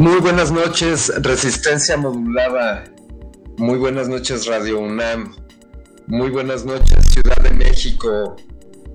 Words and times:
Muy 0.00 0.18
buenas 0.18 0.50
noches, 0.50 1.12
Resistencia 1.20 1.94
Modulada. 1.98 2.84
Muy 3.58 3.76
buenas 3.76 4.08
noches, 4.08 4.46
Radio 4.46 4.78
UNAM. 4.78 5.36
Muy 6.06 6.30
buenas 6.30 6.64
noches, 6.64 7.04
Ciudad 7.12 7.36
de 7.42 7.50
México. 7.50 8.34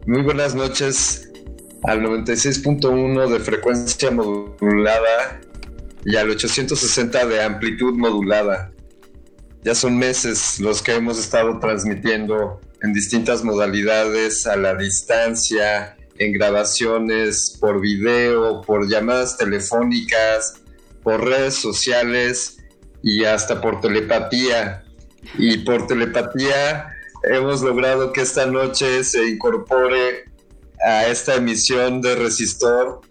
Muy 0.07 0.23
buenas 0.23 0.55
noches 0.55 1.29
al 1.83 2.01
96.1 2.01 3.29
de 3.29 3.39
frecuencia 3.39 4.09
modulada 4.09 5.39
y 6.05 6.15
al 6.15 6.31
860 6.31 7.27
de 7.27 7.43
amplitud 7.43 7.93
modulada. 7.93 8.71
Ya 9.63 9.75
son 9.75 9.99
meses 9.99 10.59
los 10.59 10.81
que 10.81 10.95
hemos 10.95 11.19
estado 11.19 11.59
transmitiendo 11.59 12.59
en 12.81 12.93
distintas 12.93 13.43
modalidades, 13.43 14.47
a 14.47 14.55
la 14.55 14.73
distancia, 14.73 15.97
en 16.17 16.33
grabaciones, 16.33 17.55
por 17.61 17.79
video, 17.79 18.63
por 18.63 18.89
llamadas 18.89 19.37
telefónicas, 19.37 20.64
por 21.05 21.23
redes 21.23 21.53
sociales 21.53 22.57
y 23.03 23.23
hasta 23.23 23.61
por 23.61 23.79
telepatía. 23.79 24.83
Y 25.37 25.59
por 25.59 25.87
telepatía 25.87 26.91
hemos 27.23 27.61
logrado 27.61 28.11
que 28.11 28.21
esta 28.21 28.47
noche 28.47 29.03
se 29.03 29.29
incorpore 29.29 30.25
a 30.83 31.05
esta 31.05 31.35
emisión 31.35 32.01
de 32.01 32.15
Resistor 32.15 33.01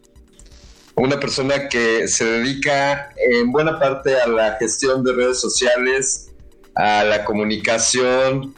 una 0.96 1.18
persona 1.18 1.68
que 1.68 2.06
se 2.06 2.24
dedica 2.24 3.10
en 3.16 3.50
buena 3.50 3.78
parte 3.78 4.20
a 4.20 4.28
la 4.28 4.56
gestión 4.58 5.02
de 5.02 5.12
redes 5.12 5.40
sociales, 5.40 6.32
a 6.76 7.02
la 7.04 7.24
comunicación, 7.24 8.54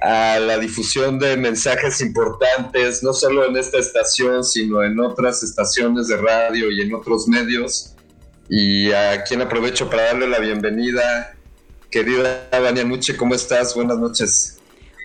a 0.00 0.38
la 0.38 0.58
difusión 0.58 1.18
de 1.18 1.36
mensajes 1.36 2.00
importantes, 2.00 3.02
no 3.02 3.14
solo 3.14 3.46
en 3.46 3.56
esta 3.56 3.78
estación, 3.78 4.44
sino 4.44 4.82
en 4.82 4.98
otras 5.00 5.42
estaciones 5.42 6.08
de 6.08 6.16
radio 6.16 6.70
y 6.70 6.82
en 6.82 6.94
otros 6.94 7.26
medios 7.26 7.94
y 8.48 8.92
a 8.92 9.22
quien 9.24 9.40
aprovecho 9.40 9.88
para 9.88 10.04
darle 10.04 10.28
la 10.28 10.38
bienvenida. 10.38 11.34
Querida 11.90 12.48
Vania 12.50 12.84
Nuche, 12.84 13.16
¿cómo 13.16 13.34
estás? 13.34 13.74
Buenas 13.74 13.98
noches. 13.98 14.58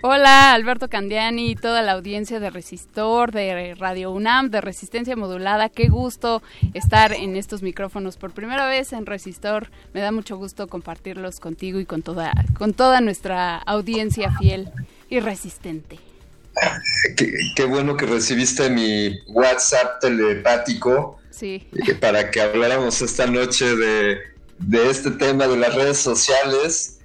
Hola, 0.03 0.53
Alberto 0.53 0.89
Candiani 0.89 1.51
y 1.51 1.55
toda 1.55 1.81
la 1.81 1.93
audiencia 1.93 2.39
de 2.39 2.51
Resistor, 2.51 3.31
de 3.31 3.73
Radio 3.73 4.11
UNAM, 4.11 4.51
de 4.51 4.61
Resistencia 4.61 5.15
Modulada. 5.15 5.69
Qué 5.69 5.89
gusto 5.89 6.43
estar 6.75 7.13
en 7.13 7.35
estos 7.35 7.63
micrófonos 7.63 8.15
por 8.15 8.31
primera 8.31 8.67
vez 8.67 8.93
en 8.93 9.07
Resistor. 9.07 9.71
Me 9.93 10.01
da 10.01 10.11
mucho 10.11 10.37
gusto 10.37 10.67
compartirlos 10.67 11.39
contigo 11.39 11.79
y 11.79 11.85
con 11.85 12.03
toda, 12.03 12.31
con 12.57 12.73
toda 12.73 13.01
nuestra 13.01 13.57
audiencia 13.57 14.31
fiel 14.39 14.69
y 15.09 15.19
resistente. 15.19 15.97
Qué, 17.15 17.33
qué 17.55 17.65
bueno 17.65 17.97
que 17.97 18.05
recibiste 18.05 18.69
mi 18.69 19.19
WhatsApp 19.27 19.99
telepático 19.99 21.19
Sí. 21.37 21.67
Para 22.01 22.31
que 22.31 22.41
habláramos 22.41 23.01
esta 23.01 23.27
noche 23.27 23.75
de, 23.75 24.21
este 24.89 25.11
tema 25.11 25.47
de 25.47 25.57
las 25.57 25.75
redes 25.75 25.97
sociales. 25.97 26.99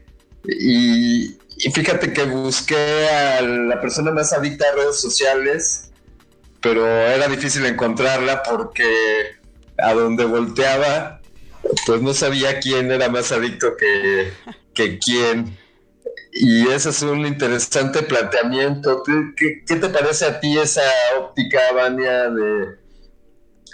Y, 0.44 1.36
fíjate 1.74 2.12
que 2.12 2.24
busqué 2.24 3.08
a 3.08 3.42
la 3.42 3.80
persona 3.80 4.10
más 4.10 4.32
adicta 4.32 4.64
a 4.68 4.76
redes 4.76 5.00
sociales, 5.00 5.90
pero 6.60 6.86
era 6.86 7.28
difícil 7.28 7.66
encontrarla 7.66 8.42
porque 8.42 9.36
a 9.78 9.92
donde 9.92 10.24
volteaba, 10.24 11.20
pues 11.86 12.00
no 12.00 12.14
sabía 12.14 12.58
quién 12.58 12.90
era 12.90 13.08
más 13.08 13.32
adicto 13.32 13.76
que, 13.76 14.32
que 14.74 14.98
quién. 14.98 15.58
Y 16.32 16.66
ese 16.68 16.88
es 16.88 17.02
un 17.02 17.26
interesante 17.26 18.02
planteamiento. 18.02 19.02
¿Qué, 19.36 19.62
¿Qué, 19.66 19.76
te 19.76 19.88
parece 19.90 20.24
a 20.24 20.40
ti 20.40 20.58
esa 20.58 20.82
óptica, 21.18 21.60
Vania, 21.74 22.30
de, 22.30 22.81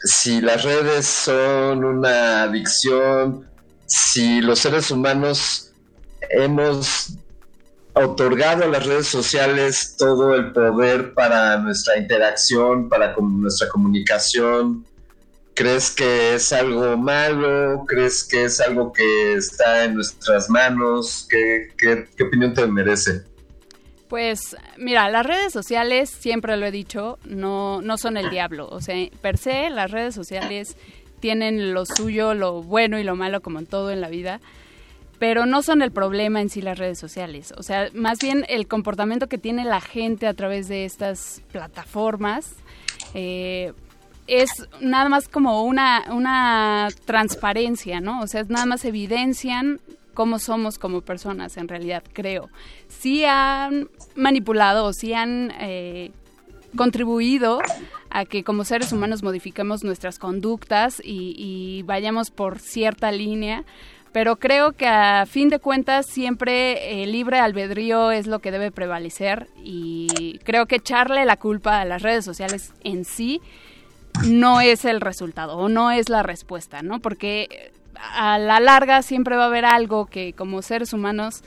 si 0.04 0.40
las 0.40 0.62
redes 0.64 1.06
son 1.06 1.84
una 1.84 2.42
adicción, 2.42 3.48
si 3.86 4.40
los 4.40 4.58
seres 4.60 4.90
humanos 4.90 5.72
hemos 6.30 7.14
otorgado 7.94 8.64
a 8.64 8.68
las 8.68 8.86
redes 8.86 9.08
sociales 9.08 9.96
todo 9.98 10.34
el 10.34 10.52
poder 10.52 11.14
para 11.14 11.58
nuestra 11.58 11.98
interacción, 11.98 12.88
para 12.88 13.14
nuestra 13.16 13.68
comunicación. 13.68 14.86
¿Crees 15.54 15.90
que 15.90 16.34
es 16.34 16.52
algo 16.52 16.96
malo? 16.96 17.84
¿Crees 17.88 18.22
que 18.22 18.44
es 18.44 18.60
algo 18.60 18.92
que 18.92 19.34
está 19.34 19.84
en 19.84 19.94
nuestras 19.94 20.48
manos? 20.48 21.26
¿Qué, 21.28 21.68
qué 21.76 22.22
opinión 22.22 22.54
te 22.54 22.66
merece? 22.66 23.24
Pues 24.08 24.56
mira, 24.78 25.10
las 25.10 25.26
redes 25.26 25.52
sociales, 25.52 26.08
siempre 26.08 26.56
lo 26.56 26.66
he 26.66 26.70
dicho, 26.70 27.18
no, 27.24 27.82
no 27.82 27.98
son 27.98 28.16
el 28.16 28.30
diablo. 28.30 28.68
O 28.70 28.80
sea, 28.80 28.96
per 29.20 29.36
se, 29.36 29.68
las 29.68 29.90
redes 29.90 30.14
sociales 30.14 30.76
tienen 31.20 31.74
lo 31.74 31.84
suyo, 31.84 32.34
lo 32.34 32.62
bueno 32.62 32.98
y 32.98 33.04
lo 33.04 33.16
malo, 33.16 33.40
como 33.42 33.58
en 33.58 33.66
todo 33.66 33.90
en 33.90 34.00
la 34.00 34.08
vida, 34.08 34.40
pero 35.18 35.46
no 35.46 35.62
son 35.62 35.82
el 35.82 35.90
problema 35.90 36.40
en 36.40 36.48
sí 36.48 36.62
las 36.62 36.78
redes 36.78 36.98
sociales. 36.98 37.52
O 37.56 37.62
sea, 37.62 37.88
más 37.92 38.18
bien 38.18 38.46
el 38.48 38.66
comportamiento 38.66 39.26
que 39.26 39.36
tiene 39.36 39.64
la 39.64 39.80
gente 39.80 40.26
a 40.26 40.34
través 40.34 40.68
de 40.68 40.84
estas 40.84 41.42
plataformas. 41.52 42.54
Eh, 43.14 43.72
es 44.26 44.50
nada 44.80 45.08
más 45.08 45.26
como 45.26 45.64
una, 45.64 46.04
una 46.12 46.88
transparencia, 47.06 48.00
¿no? 48.00 48.20
O 48.20 48.26
sea, 48.26 48.44
nada 48.44 48.66
más 48.66 48.84
evidencian 48.84 49.80
cómo 50.18 50.40
somos 50.40 50.80
como 50.80 51.02
personas, 51.02 51.56
en 51.58 51.68
realidad, 51.68 52.02
creo. 52.12 52.50
Sí 52.88 53.24
han 53.24 53.88
manipulado 54.16 54.92
sí 54.92 55.14
han 55.14 55.52
eh, 55.60 56.10
contribuido 56.74 57.60
a 58.10 58.24
que 58.24 58.42
como 58.42 58.64
seres 58.64 58.90
humanos 58.90 59.22
modifiquemos 59.22 59.84
nuestras 59.84 60.18
conductas 60.18 61.00
y, 61.04 61.84
vayamos 61.86 62.32
por 62.32 62.58
cierta 62.58 63.12
línea, 63.12 63.64
pero 64.10 64.40
creo 64.40 64.72
que 64.72 64.88
a 64.88 65.24
fin 65.24 65.50
de 65.50 65.60
cuentas 65.60 66.06
siempre 66.06 67.04
el 67.04 67.12
libre 67.12 67.38
albedrío 67.38 68.10
es 68.10 68.26
lo 68.26 68.40
que 68.40 68.50
debe 68.50 68.72
prevalecer 68.72 69.46
y 69.62 70.40
creo 70.42 70.66
que 70.66 70.76
echarle 70.76 71.26
la 71.26 71.36
culpa 71.36 71.80
a 71.80 71.84
las 71.84 72.02
redes 72.02 72.24
sociales 72.24 72.72
en 72.82 73.04
sí 73.04 73.40
no 74.26 74.60
es 74.60 74.84
el 74.84 75.00
resultado 75.00 75.56
o 75.58 75.68
no 75.68 75.92
es 75.92 76.08
la 76.08 76.24
respuesta, 76.24 76.82
¿no? 76.82 76.98
Porque 76.98 77.70
a 78.00 78.38
la 78.38 78.60
larga 78.60 79.02
siempre 79.02 79.36
va 79.36 79.44
a 79.44 79.46
haber 79.46 79.64
algo 79.64 80.06
que 80.06 80.32
como 80.32 80.62
seres 80.62 80.92
humanos 80.92 81.42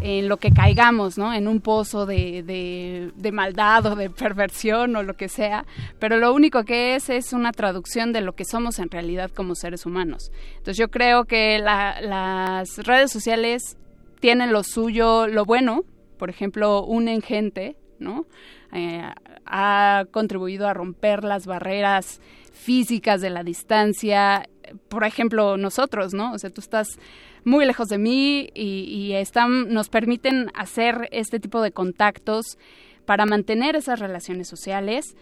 en 0.00 0.28
lo 0.28 0.36
que 0.36 0.50
caigamos, 0.50 1.18
¿no? 1.18 1.34
En 1.34 1.48
un 1.48 1.60
pozo 1.60 2.06
de, 2.06 3.12
de, 3.16 3.32
maldad 3.32 3.86
o 3.86 3.96
de 3.96 4.10
perversión 4.10 4.94
o 4.96 5.02
lo 5.02 5.14
que 5.14 5.28
sea, 5.28 5.64
pero 5.98 6.18
lo 6.18 6.32
único 6.32 6.64
que 6.64 6.94
es 6.94 7.08
es 7.10 7.32
una 7.32 7.52
traducción 7.52 8.12
de 8.12 8.20
lo 8.20 8.34
que 8.34 8.44
somos 8.44 8.78
en 8.78 8.90
realidad 8.90 9.30
como 9.30 9.54
seres 9.54 9.86
humanos. 9.86 10.30
Entonces 10.50 10.76
yo 10.76 10.88
creo 10.88 11.24
que 11.24 11.58
las 11.58 12.78
redes 12.78 13.10
sociales 13.10 13.76
tienen 14.20 14.52
lo 14.52 14.62
suyo, 14.62 15.26
lo 15.26 15.44
bueno, 15.44 15.84
por 16.18 16.30
ejemplo, 16.30 16.84
unen 16.84 17.22
gente, 17.22 17.76
¿no? 17.98 18.26
Eh, 18.72 19.02
ha 19.46 20.04
contribuido 20.10 20.68
a 20.68 20.74
romper 20.74 21.24
las 21.24 21.46
barreras 21.46 22.20
físicas 22.52 23.20
de 23.20 23.30
la 23.30 23.44
distancia, 23.44 24.48
por 24.88 25.04
ejemplo, 25.04 25.56
nosotros, 25.56 26.14
¿no? 26.14 26.32
O 26.32 26.38
sea, 26.38 26.50
tú 26.50 26.60
estás 26.60 26.98
muy 27.44 27.64
lejos 27.64 27.88
de 27.88 27.98
mí 27.98 28.50
y, 28.54 29.12
están, 29.14 29.72
nos 29.72 29.88
permiten 29.88 30.50
hacer 30.54 31.08
este 31.12 31.40
tipo 31.40 31.62
de 31.62 31.72
contactos 31.72 32.58
para 33.04 33.26
mantener 33.26 33.76
esas 33.76 34.00
relaciones 34.00 34.48
sociales 34.48 35.16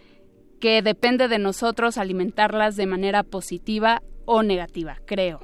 que 0.60 0.82
depende 0.82 1.28
de 1.28 1.38
nosotros 1.38 1.98
alimentarlas 1.98 2.76
de 2.76 2.86
manera 2.86 3.22
positiva 3.22 4.02
o 4.24 4.42
negativa, 4.42 4.98
creo. 5.06 5.40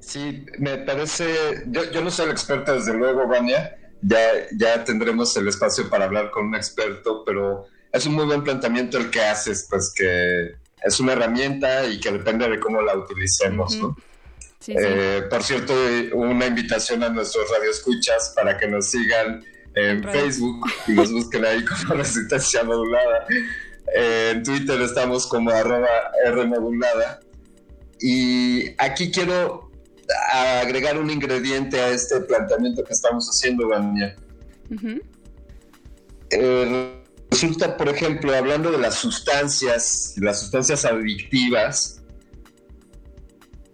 Sí, 0.00 0.44
me 0.58 0.78
parece, 0.78 1.64
yo, 1.66 2.02
no 2.02 2.10
soy 2.10 2.26
el 2.26 2.32
experto 2.32 2.74
desde 2.74 2.92
luego, 2.94 3.26
Vania, 3.26 3.76
ya, 4.02 4.18
ya 4.58 4.84
tendremos 4.84 5.34
el 5.36 5.48
espacio 5.48 5.88
para 5.88 6.04
hablar 6.04 6.30
con 6.30 6.46
un 6.46 6.54
experto, 6.54 7.22
pero 7.24 7.66
es 7.92 8.06
un 8.06 8.14
muy 8.14 8.26
buen 8.26 8.42
planteamiento 8.42 8.98
el 8.98 9.10
que 9.10 9.22
haces, 9.22 9.66
pues 9.70 9.92
que 9.96 10.56
es 10.84 11.00
una 11.00 11.12
herramienta 11.12 11.86
y 11.86 11.98
que 11.98 12.12
depende 12.12 12.48
de 12.48 12.60
cómo 12.60 12.82
la 12.82 12.96
utilicemos, 12.96 13.76
¿no? 13.76 13.96
Eh, 14.66 15.22
por 15.28 15.42
cierto, 15.42 15.74
una 16.14 16.46
invitación 16.46 17.02
a 17.02 17.10
nuestros 17.10 17.50
radioescuchas 17.50 18.32
para 18.34 18.56
que 18.56 18.66
nos 18.66 18.90
sigan 18.90 19.44
en 19.74 20.02
Facebook 20.02 20.66
y 20.86 20.92
nos 20.92 21.12
busquen 21.12 21.44
ahí 21.44 21.64
como 21.64 21.94
Resistencia 21.94 22.64
Modulada. 22.64 23.26
Eh, 23.94 24.32
en 24.34 24.42
Twitter 24.42 24.80
estamos 24.80 25.26
como 25.26 25.50
arroba 25.50 25.88
Rmodulada. 26.26 27.20
Y 28.00 28.74
aquí 28.78 29.10
quiero 29.10 29.70
agregar 30.32 30.98
un 30.98 31.10
ingrediente 31.10 31.80
a 31.80 31.90
este 31.90 32.20
planteamiento 32.20 32.84
que 32.84 32.92
estamos 32.92 33.26
haciendo, 33.28 33.68
Vania. 33.68 34.16
Eh, 36.30 37.03
resulta, 37.34 37.76
por 37.76 37.88
ejemplo, 37.88 38.32
hablando 38.34 38.70
de 38.70 38.78
las 38.78 38.94
sustancias, 38.94 40.14
las 40.18 40.40
sustancias 40.40 40.84
adictivas, 40.84 42.02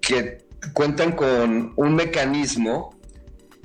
que 0.01 0.39
cuentan 0.73 1.13
con 1.13 1.75
un 1.77 1.95
mecanismo 1.95 2.99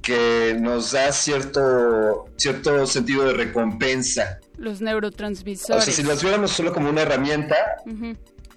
que 0.02 0.58
nos 0.60 0.92
da 0.92 1.12
cierto, 1.12 2.26
cierto 2.36 2.86
sentido 2.86 3.24
de 3.26 3.34
recompensa. 3.34 4.40
Los 4.58 4.82
neurotransmisores. 4.82 5.82
O 5.82 5.86
sea, 5.86 5.94
si 5.94 6.04
los 6.04 6.22
viéramos 6.22 6.52
solo 6.52 6.74
como 6.74 6.90
una 6.90 7.02
herramienta, 7.02 7.56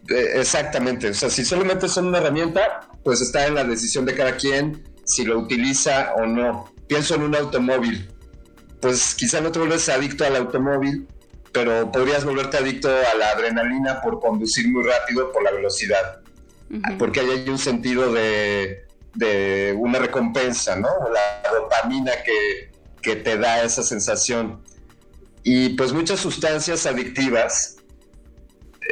eh, 0.09 0.33
exactamente, 0.35 1.11
o 1.11 1.15
sea, 1.15 1.31
si 1.31 1.45
solamente 1.45 1.89
son 1.89 2.09
una 2.09 2.19
herramienta, 2.19 2.81
pues 3.05 3.21
está 3.21 3.47
en 3.47 3.55
la 3.55 3.65
decisión 3.65 4.05
de 4.05 4.15
cada 4.15 4.37
quien 4.37 4.83
si 5.05 5.25
lo 5.25 5.39
utiliza 5.39 6.15
o 6.17 6.27
no. 6.27 6.73
Pienso 6.89 7.15
en 7.15 7.23
un 7.23 7.37
automóvil, 7.37 8.09
pues 8.81 9.15
quizá 9.15 9.41
no 9.41 9.53
te 9.53 9.61
vuelves 9.61 9.89
adicto 9.89 10.25
al 10.25 10.37
automóvil, 10.37 11.07
pero 11.53 11.91
podrías 11.91 12.25
volverte 12.25 12.57
adicto 12.57 12.89
a 12.89 13.15
la 13.17 13.31
adrenalina 13.31 14.01
por 14.01 14.21
conducir 14.21 14.69
muy 14.69 14.85
rápido 14.85 15.33
por 15.33 15.43
la 15.43 15.51
velocidad 15.51 16.23
porque 16.99 17.21
hay 17.21 17.49
un 17.49 17.59
sentido 17.59 18.13
de, 18.13 18.85
una 19.77 19.99
recompensa, 19.99 20.77
¿no? 20.77 20.89
La 21.13 21.51
dopamina 21.51 22.13
que, 22.25 22.69
te 23.17 23.39
da 23.39 23.63
esa 23.63 23.83
sensación. 23.83 24.63
Y 25.43 25.71
pues 25.71 25.95
muchas 25.95 26.21
sustancias 26.21 26.85
adictivas, 26.85 27.77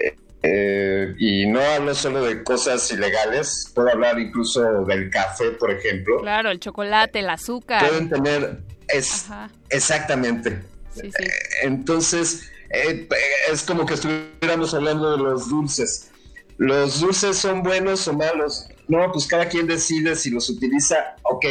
eh, 0.03 0.17
eh, 0.43 1.15
y 1.19 1.47
no 1.47 1.61
hablo 1.61 1.95
solo 1.95 2.25
de 2.25 2.43
cosas 2.43 2.91
ilegales, 2.91 3.71
puedo 3.75 3.91
hablar 3.91 4.19
incluso 4.19 4.63
del 4.87 5.11
café, 5.11 5.51
por 5.51 5.71
ejemplo. 5.71 6.23
Claro, 6.23 6.51
el 6.51 6.59
chocolate, 6.59 7.19
el 7.19 7.29
azúcar. 7.29 7.87
Pueden 7.87 8.09
tener, 8.09 8.63
es, 8.89 9.27
exactamente. 9.69 10.63
Sí, 11.01 11.11
sí. 11.17 11.25
Entonces, 11.63 12.43
eh, 12.71 13.09
es 13.51 13.63
como 13.63 13.87
que 13.87 13.95
estuviéramos 13.95 14.75
hablando 14.75 15.13
de 15.13 15.19
los 15.19 15.49
dulces 15.49 16.11
los 16.59 17.01
dulces 17.01 17.37
son 17.37 17.63
buenos 17.63 18.09
o 18.09 18.15
malos. 18.15 18.69
No, 18.89 19.11
pues 19.13 19.27
cada 19.27 19.49
quien 19.49 19.67
decide 19.67 20.17
si 20.17 20.31
los 20.31 20.49
utiliza, 20.49 21.17
ok. 21.23 21.47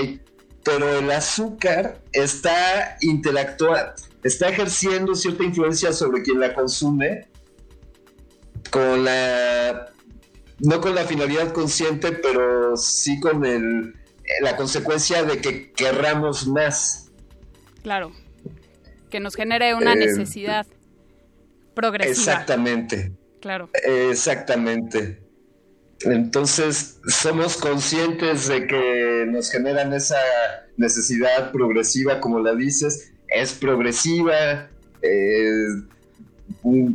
Pero 0.63 0.97
el 0.97 1.11
azúcar 1.11 2.01
está 2.11 2.97
interactuando, 3.01 3.93
está 4.23 4.49
ejerciendo 4.49 5.13
cierta 5.13 5.43
influencia 5.43 5.93
sobre 5.93 6.23
quien 6.23 6.39
la 6.39 6.53
consume 6.53 7.27
con 8.71 9.05
la 9.05 9.91
no 10.59 10.81
con 10.81 10.95
la 10.95 11.03
finalidad 11.03 11.51
consciente, 11.51 12.13
pero 12.13 12.75
sí 12.77 13.19
con 13.19 13.45
el, 13.45 13.93
la 14.41 14.55
consecuencia 14.55 15.23
de 15.23 15.39
que 15.39 15.71
querramos 15.71 16.47
más. 16.47 17.11
Claro, 17.83 18.11
que 19.15 19.21
nos 19.21 19.35
genere 19.35 19.73
una 19.75 19.93
eh, 19.93 19.95
necesidad 19.95 20.67
progresiva. 21.73 22.11
Exactamente 22.11 23.13
claro. 23.45 23.69
Exactamente. 24.09 25.21
Entonces, 26.01 26.99
somos 27.07 27.57
conscientes 27.57 28.47
de 28.47 28.65
que 28.65 29.25
nos 29.27 29.51
generan 29.51 29.93
esa 29.93 30.19
necesidad 30.77 31.51
progresiva, 31.51 32.19
como 32.19 32.39
la 32.39 32.55
dices, 32.55 33.13
es 33.27 33.53
progresiva, 33.53 34.67
eh, 35.03 35.67
no, 36.63 36.89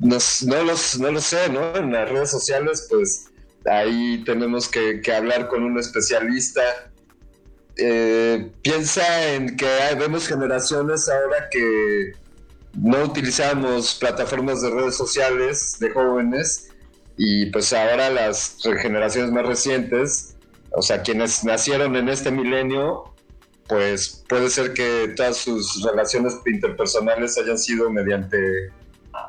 los, 0.00 0.98
no 0.98 1.12
lo 1.12 1.20
sé, 1.20 1.50
¿no? 1.50 1.76
En 1.76 1.92
las 1.92 2.10
redes 2.10 2.30
sociales, 2.30 2.86
pues 2.88 3.26
ahí 3.66 4.24
tenemos 4.24 4.68
que, 4.68 5.02
hablar 5.14 5.48
con 5.48 5.62
un 5.64 5.78
especialista. 5.78 6.89
Eh, 7.82 8.50
piensa 8.62 9.32
en 9.32 9.56
que 9.56 9.66
vemos 9.98 10.28
generaciones 10.28 11.08
ahora 11.08 11.48
que 11.50 12.12
no 12.74 13.04
utilizamos 13.04 13.94
plataformas 13.94 14.60
de 14.60 14.70
redes 14.70 14.96
sociales 14.96 15.78
de 15.80 15.90
jóvenes 15.90 16.70
y 17.16 17.46
pues 17.46 17.72
ahora 17.72 18.10
las 18.10 18.58
generaciones 18.80 19.32
más 19.32 19.46
recientes, 19.46 20.36
o 20.72 20.82
sea, 20.82 21.02
quienes 21.02 21.42
nacieron 21.44 21.96
en 21.96 22.08
este 22.08 22.30
milenio, 22.30 23.14
pues 23.68 24.24
puede 24.28 24.50
ser 24.50 24.72
que 24.72 25.12
todas 25.16 25.38
sus 25.38 25.82
relaciones 25.82 26.34
interpersonales 26.46 27.38
hayan 27.38 27.58
sido 27.58 27.90
mediante 27.90 28.38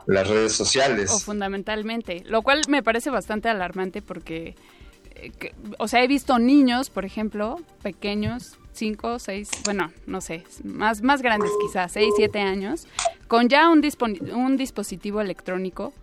las 0.07 0.27
redes 0.27 0.53
sociales. 0.53 1.11
O 1.11 1.19
fundamentalmente, 1.19 2.23
lo 2.25 2.41
cual 2.41 2.61
me 2.67 2.83
parece 2.83 3.09
bastante 3.09 3.49
alarmante 3.49 4.01
porque, 4.01 4.55
o 5.77 5.87
sea, 5.87 6.03
he 6.03 6.07
visto 6.07 6.39
niños, 6.39 6.89
por 6.89 7.05
ejemplo, 7.05 7.59
pequeños, 7.81 8.57
cinco, 8.73 9.19
seis, 9.19 9.49
bueno, 9.65 9.91
no 10.07 10.21
sé, 10.21 10.43
más, 10.63 11.01
más 11.01 11.21
grandes 11.21 11.51
quizás, 11.61 11.91
seis, 11.91 12.13
siete 12.15 12.39
años, 12.39 12.87
con 13.27 13.49
ya 13.49 13.69
un, 13.69 13.81
un 14.33 14.57
dispositivo 14.57 15.21
electrónico 15.21 15.93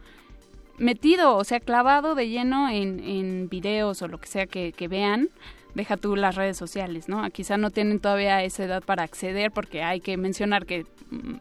metido, 0.79 1.37
o 1.37 1.45
sea, 1.45 1.61
clavado 1.61 2.15
de 2.15 2.29
lleno 2.29 2.69
en, 2.69 3.01
en 3.01 3.49
videos 3.49 4.01
o 4.03 4.09
lo 4.09 4.19
que 4.19 4.29
sea 4.29 4.47
que, 4.47 4.73
que, 4.73 4.89
vean, 4.89 5.29
deja 5.75 5.97
tú 5.97 6.17
las 6.17 6.37
redes 6.37 6.57
sociales, 6.57 7.09
¿no? 7.09 7.29
Quizá 7.31 7.57
no 7.57 7.71
tienen 7.71 8.01
todavía 8.01 8.43
esa 8.45 8.65
edad 8.65 8.83
para 8.83 9.03
acceder 9.03 9.51
porque 9.51 9.83
hay 9.83 10.01
que 10.01 10.17
mencionar 10.17 10.67
que 10.67 10.87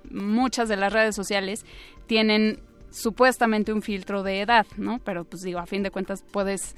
muchas 0.09 0.69
de 0.69 0.77
las 0.77 0.91
redes 0.91 1.15
sociales 1.15 1.65
tienen 2.07 2.59
supuestamente 2.89 3.73
un 3.73 3.81
filtro 3.81 4.23
de 4.23 4.41
edad, 4.41 4.65
¿no? 4.77 4.99
Pero 4.99 5.23
pues 5.23 5.43
digo, 5.43 5.59
a 5.59 5.65
fin 5.65 5.83
de 5.83 5.91
cuentas 5.91 6.23
puedes 6.31 6.75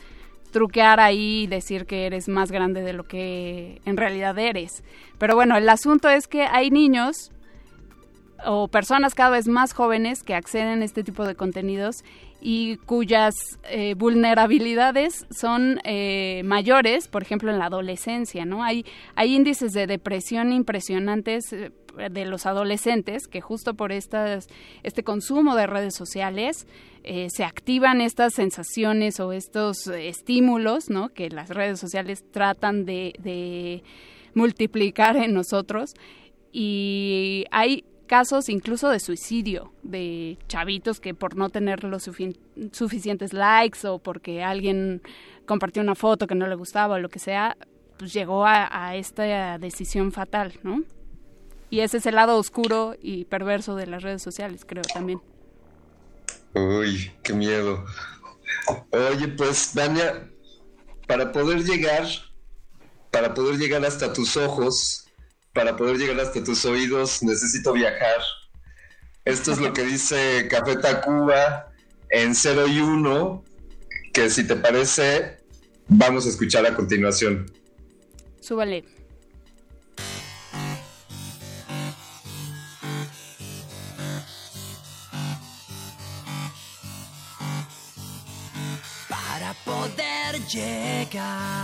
truquear 0.52 1.00
ahí 1.00 1.44
y 1.44 1.48
decir 1.48 1.86
que 1.86 2.06
eres 2.06 2.28
más 2.28 2.52
grande 2.52 2.82
de 2.82 2.94
lo 2.94 3.04
que 3.04 3.82
en 3.86 3.98
realidad 3.98 4.38
eres. 4.38 4.84
Pero 5.18 5.36
bueno, 5.36 5.58
el 5.58 5.68
asunto 5.70 6.10
es 6.10 6.28
que 6.28 6.44
hay 6.44 6.72
niños 6.72 7.32
o 8.46 8.68
personas 8.68 9.16
cada 9.16 9.32
vez 9.32 9.48
más 9.48 9.74
jóvenes 9.74 10.24
que 10.24 10.34
acceden 10.34 10.82
a 10.82 10.86
este 10.86 11.04
tipo 11.04 11.26
de 11.26 11.36
contenidos 11.36 12.04
y 12.42 12.78
cuyas 12.78 13.36
eh, 13.70 13.96
vulnerabilidades 13.96 15.26
son 15.30 15.82
eh, 15.84 16.42
mayores, 16.46 17.08
por 17.08 17.22
ejemplo 17.22 17.52
en 17.52 17.60
la 17.60 17.66
adolescencia, 17.66 18.46
¿no? 18.46 18.64
Hay, 18.64 18.86
hay 19.16 19.36
índices 19.36 19.74
de 19.74 19.88
depresión 19.88 20.54
impresionantes 20.54 21.52
eh, 21.52 21.72
de 22.10 22.26
los 22.26 22.46
adolescentes 22.46 23.28
que 23.28 23.42
justo 23.42 23.74
por 23.74 23.92
estas, 23.92 24.48
este 24.84 25.04
consumo 25.04 25.56
de 25.56 25.68
redes 25.68 25.96
sociales 25.96 26.66
se 27.30 27.44
activan 27.44 28.02
estas 28.02 28.34
sensaciones 28.34 29.20
o 29.20 29.32
estos 29.34 29.88
estímulos, 29.88 30.90
¿no? 30.90 31.10
Que 31.10 31.30
las 31.30 31.50
redes 31.50 31.80
sociales 31.80 32.24
tratan 32.32 32.86
de, 32.86 33.84
multiplicar 34.36 35.18
en 35.18 35.34
nosotros 35.34 35.96
y 36.52 37.46
hay 37.50 37.84
casos 38.06 38.48
incluso 38.48 38.90
de 38.90 39.00
suicidio 39.00 39.74
de 39.82 40.38
chavitos 40.48 41.00
que 41.00 41.16
por 41.16 41.36
no 41.36 41.50
tener 41.50 41.84
los 41.84 42.04
suficientes 42.72 43.34
likes 43.34 43.88
o 43.88 43.98
porque 43.98 44.44
alguien 44.44 45.02
compartió 45.48 45.82
una 45.82 45.96
foto 45.96 46.28
que 46.28 46.36
no 46.36 46.46
le 46.46 46.54
gustaba 46.54 46.96
o 46.96 47.00
lo 47.00 47.10
que 47.10 47.18
sea, 47.18 47.58
pues 47.98 48.14
llegó 48.14 48.46
a, 48.46 48.96
esta 48.96 49.58
decisión 49.58 50.12
fatal, 50.12 50.54
¿no? 50.62 50.84
Y 51.72 51.80
ese 51.80 51.98
es 51.98 52.06
el 52.06 52.16
lado 52.16 52.38
oscuro 52.38 52.96
y 53.02 53.26
perverso 53.26 53.76
de 53.76 53.88
las 53.88 54.04
redes 54.04 54.22
sociales, 54.22 54.64
creo 54.64 54.84
también. 54.94 55.22
Uy, 56.54 57.12
qué 57.24 57.34
miedo. 57.34 57.86
Oye, 58.92 59.28
pues, 59.30 59.74
Dania, 59.74 60.30
para 61.08 61.32
poder 61.32 61.64
llegar, 61.64 62.08
para 63.12 63.34
poder 63.34 63.58
llegar 63.58 63.86
hasta 63.86 64.14
tus 64.14 64.38
ojos, 64.38 65.08
para 65.54 65.76
poder 65.76 65.98
llegar 65.98 66.20
hasta 66.20 66.44
tus 66.44 66.66
oídos, 66.66 67.24
necesito 67.24 67.74
viajar. 67.74 68.22
Esto 69.26 69.52
es 69.52 69.60
lo 69.60 69.74
que 69.74 69.84
dice 69.84 70.48
Café 70.50 70.78
Tacuba 70.78 71.72
en 72.10 72.34
0 72.34 72.68
y 72.68 72.80
1, 72.80 73.44
que 74.14 74.30
si 74.30 74.48
te 74.48 74.56
parece, 74.56 75.38
vamos 75.88 76.26
a 76.26 76.30
escuchar 76.30 76.66
a 76.66 76.76
continuación. 76.76 77.52
Súbale. 78.40 78.99
Llegar, 90.48 91.58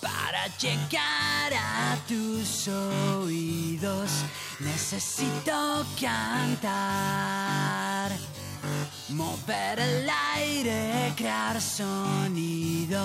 para 0.00 0.46
llegar 0.58 1.54
a 1.54 1.96
tus 2.06 2.68
oídos, 2.68 4.10
necesito 4.60 5.84
cantar. 6.00 7.36
Mover 9.08 9.78
el 9.78 10.10
aire, 10.34 11.12
crear 11.16 11.60
sonido. 11.60 13.00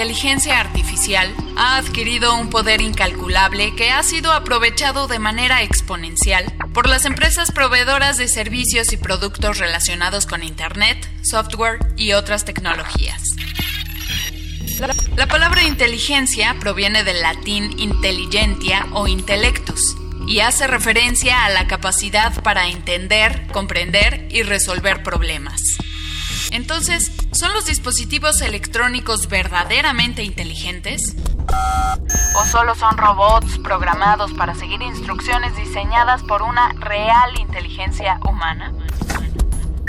Inteligencia 0.00 0.58
artificial 0.58 1.30
ha 1.58 1.76
adquirido 1.76 2.34
un 2.34 2.48
poder 2.48 2.80
incalculable 2.80 3.76
que 3.76 3.90
ha 3.90 4.02
sido 4.02 4.32
aprovechado 4.32 5.08
de 5.08 5.18
manera 5.18 5.62
exponencial 5.62 6.50
por 6.72 6.88
las 6.88 7.04
empresas 7.04 7.52
proveedoras 7.52 8.16
de 8.16 8.26
servicios 8.26 8.94
y 8.94 8.96
productos 8.96 9.58
relacionados 9.58 10.24
con 10.24 10.42
Internet, 10.42 11.06
software 11.22 11.80
y 11.98 12.14
otras 12.14 12.46
tecnologías. 12.46 13.22
La, 15.16 15.26
palabra 15.26 15.64
inteligencia 15.64 16.56
proviene 16.58 17.04
del 17.04 17.20
latín 17.20 17.78
intelligentia 17.78 18.86
o 18.94 19.06
intellectus 19.06 19.98
y 20.26 20.40
hace 20.40 20.66
referencia 20.66 21.44
a 21.44 21.50
la 21.50 21.66
capacidad 21.66 22.42
para 22.42 22.68
entender, 22.68 23.48
comprender 23.52 24.28
y 24.30 24.44
resolver 24.44 25.02
problemas. 25.02 25.60
Entonces, 26.50 27.12
¿son 27.32 27.52
los 27.52 27.66
dispositivos 27.66 28.40
electrónicos 28.40 29.28
verdaderamente 29.28 30.22
inteligentes? 30.22 31.16
¿O 32.36 32.46
solo 32.46 32.74
son 32.74 32.96
robots 32.96 33.58
programados 33.58 34.32
para 34.32 34.54
seguir 34.54 34.82
instrucciones 34.82 35.56
diseñadas 35.56 36.22
por 36.22 36.42
una 36.42 36.72
real 36.74 37.38
inteligencia 37.38 38.18
humana? 38.28 38.72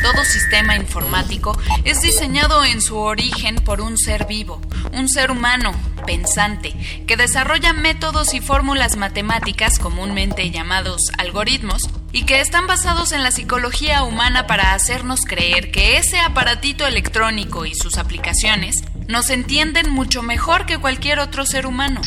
Todo 0.02 0.26
sistema 0.26 0.76
informático 0.76 1.56
es 1.84 2.02
diseñado 2.02 2.66
en 2.66 2.82
su 2.82 2.98
origen 2.98 3.56
por 3.56 3.82
un 3.82 3.98
ser 3.98 4.26
vivo, 4.26 4.60
un 4.94 5.08
ser 5.08 5.30
humano, 5.30 5.74
pensante, 6.08 6.74
que 7.06 7.18
desarrolla 7.18 7.74
métodos 7.74 8.34
y 8.34 8.42
fórmulas 8.42 8.98
matemáticas 8.98 9.78
comúnmente 9.78 10.50
llamados 10.50 11.12
algoritmos 11.20 11.88
y 12.12 12.26
que 12.26 12.42
están 12.42 12.68
basados 12.68 13.12
en 13.12 13.24
la 13.24 13.32
psicología 13.32 14.04
humana 14.04 14.48
para 14.48 14.74
hacernos 14.74 15.22
creer 15.22 15.72
que 15.72 15.98
ese 15.98 16.20
aparatito 16.20 16.86
electrónico 16.86 17.66
y 17.66 17.74
sus 17.74 17.98
aplicaciones 17.98 18.76
nos 19.08 19.30
entienden 19.30 19.90
mucho 19.90 20.24
mejor 20.24 20.66
que 20.66 20.78
cualquier 20.78 21.20
otro 21.20 21.46
ser 21.46 21.66
humano. 21.66 22.02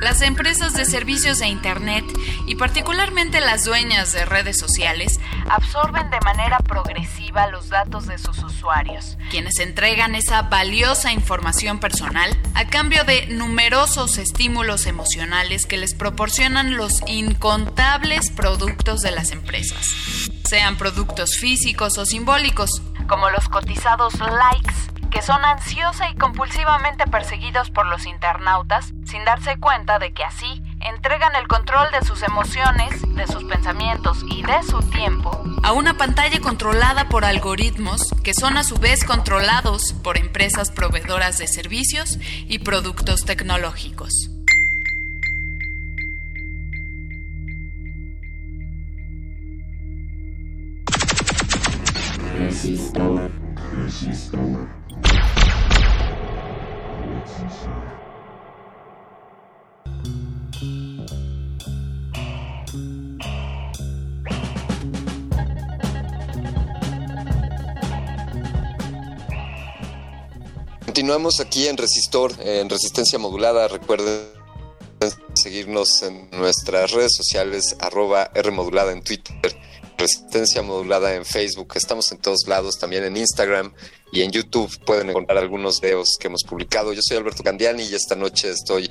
Las 0.00 0.22
empresas 0.22 0.74
de 0.74 0.84
servicios 0.84 1.40
de 1.40 1.48
Internet 1.48 2.04
y 2.46 2.54
particularmente 2.54 3.40
las 3.40 3.64
dueñas 3.64 4.12
de 4.12 4.24
redes 4.24 4.58
sociales 4.58 5.18
absorben 5.50 6.08
de 6.10 6.20
manera 6.20 6.58
progresiva 6.58 7.48
los 7.48 7.68
datos 7.68 8.06
de 8.06 8.16
sus 8.18 8.38
usuarios, 8.38 9.18
quienes 9.30 9.58
entregan 9.58 10.14
esa 10.14 10.42
valiosa 10.42 11.12
información 11.12 11.80
personal 11.80 12.36
a 12.54 12.66
cambio 12.68 13.04
de 13.04 13.26
numerosos 13.26 14.18
estímulos 14.18 14.86
emocionales 14.86 15.66
que 15.66 15.76
les 15.76 15.94
proporcionan 15.94 16.76
los 16.76 17.02
incontables 17.06 18.30
productos 18.30 19.00
de 19.00 19.10
las 19.10 19.32
empresas, 19.32 19.84
sean 20.44 20.76
productos 20.76 21.36
físicos 21.36 21.98
o 21.98 22.06
simbólicos, 22.06 22.82
como 23.08 23.30
los 23.30 23.48
cotizados 23.48 24.14
likes 24.20 24.97
que 25.10 25.22
son 25.22 25.44
ansiosa 25.44 26.10
y 26.10 26.14
compulsivamente 26.16 27.06
perseguidos 27.06 27.70
por 27.70 27.86
los 27.86 28.06
internautas 28.06 28.92
sin 29.04 29.24
darse 29.24 29.58
cuenta 29.58 29.98
de 29.98 30.12
que 30.12 30.24
así 30.24 30.62
entregan 30.80 31.34
el 31.36 31.48
control 31.48 31.90
de 31.92 32.06
sus 32.06 32.22
emociones, 32.22 33.02
de 33.14 33.26
sus 33.26 33.44
pensamientos 33.44 34.24
y 34.28 34.42
de 34.42 34.62
su 34.62 34.80
tiempo 34.90 35.38
a 35.62 35.72
una 35.72 35.94
pantalla 35.94 36.40
controlada 36.40 37.08
por 37.08 37.24
algoritmos 37.24 38.14
que 38.22 38.32
son 38.34 38.56
a 38.56 38.64
su 38.64 38.76
vez 38.76 39.04
controlados 39.04 39.92
por 39.92 40.16
empresas 40.16 40.70
proveedoras 40.70 41.38
de 41.38 41.46
servicios 41.46 42.18
y 42.48 42.60
productos 42.60 43.24
tecnológicos. 43.24 44.30
Continuamos 70.98 71.38
aquí 71.38 71.68
en 71.68 71.76
Resistor, 71.76 72.32
en 72.40 72.68
Resistencia 72.68 73.20
Modulada. 73.20 73.68
Recuerden 73.68 74.26
seguirnos 75.34 76.02
en 76.02 76.28
nuestras 76.32 76.90
redes 76.90 77.14
sociales, 77.14 77.76
arroba 77.78 78.30
Rmodulada 78.34 78.90
en 78.90 79.02
Twitter, 79.02 79.56
Resistencia 79.98 80.62
Modulada 80.62 81.14
en 81.16 81.24
Facebook. 81.24 81.72
Estamos 81.74 82.10
en 82.12 82.18
todos 82.18 82.46
lados, 82.46 82.78
también 82.78 83.02
en 83.02 83.16
Instagram 83.16 83.74
y 84.12 84.22
en 84.22 84.30
YouTube 84.30 84.70
pueden 84.86 85.10
encontrar 85.10 85.38
algunos 85.38 85.80
videos 85.80 86.16
que 86.20 86.28
hemos 86.28 86.44
publicado. 86.44 86.92
Yo 86.92 87.00
soy 87.02 87.16
Alberto 87.16 87.42
Candiani 87.42 87.82
y 87.82 87.94
esta 87.94 88.14
noche 88.14 88.50
estoy 88.50 88.88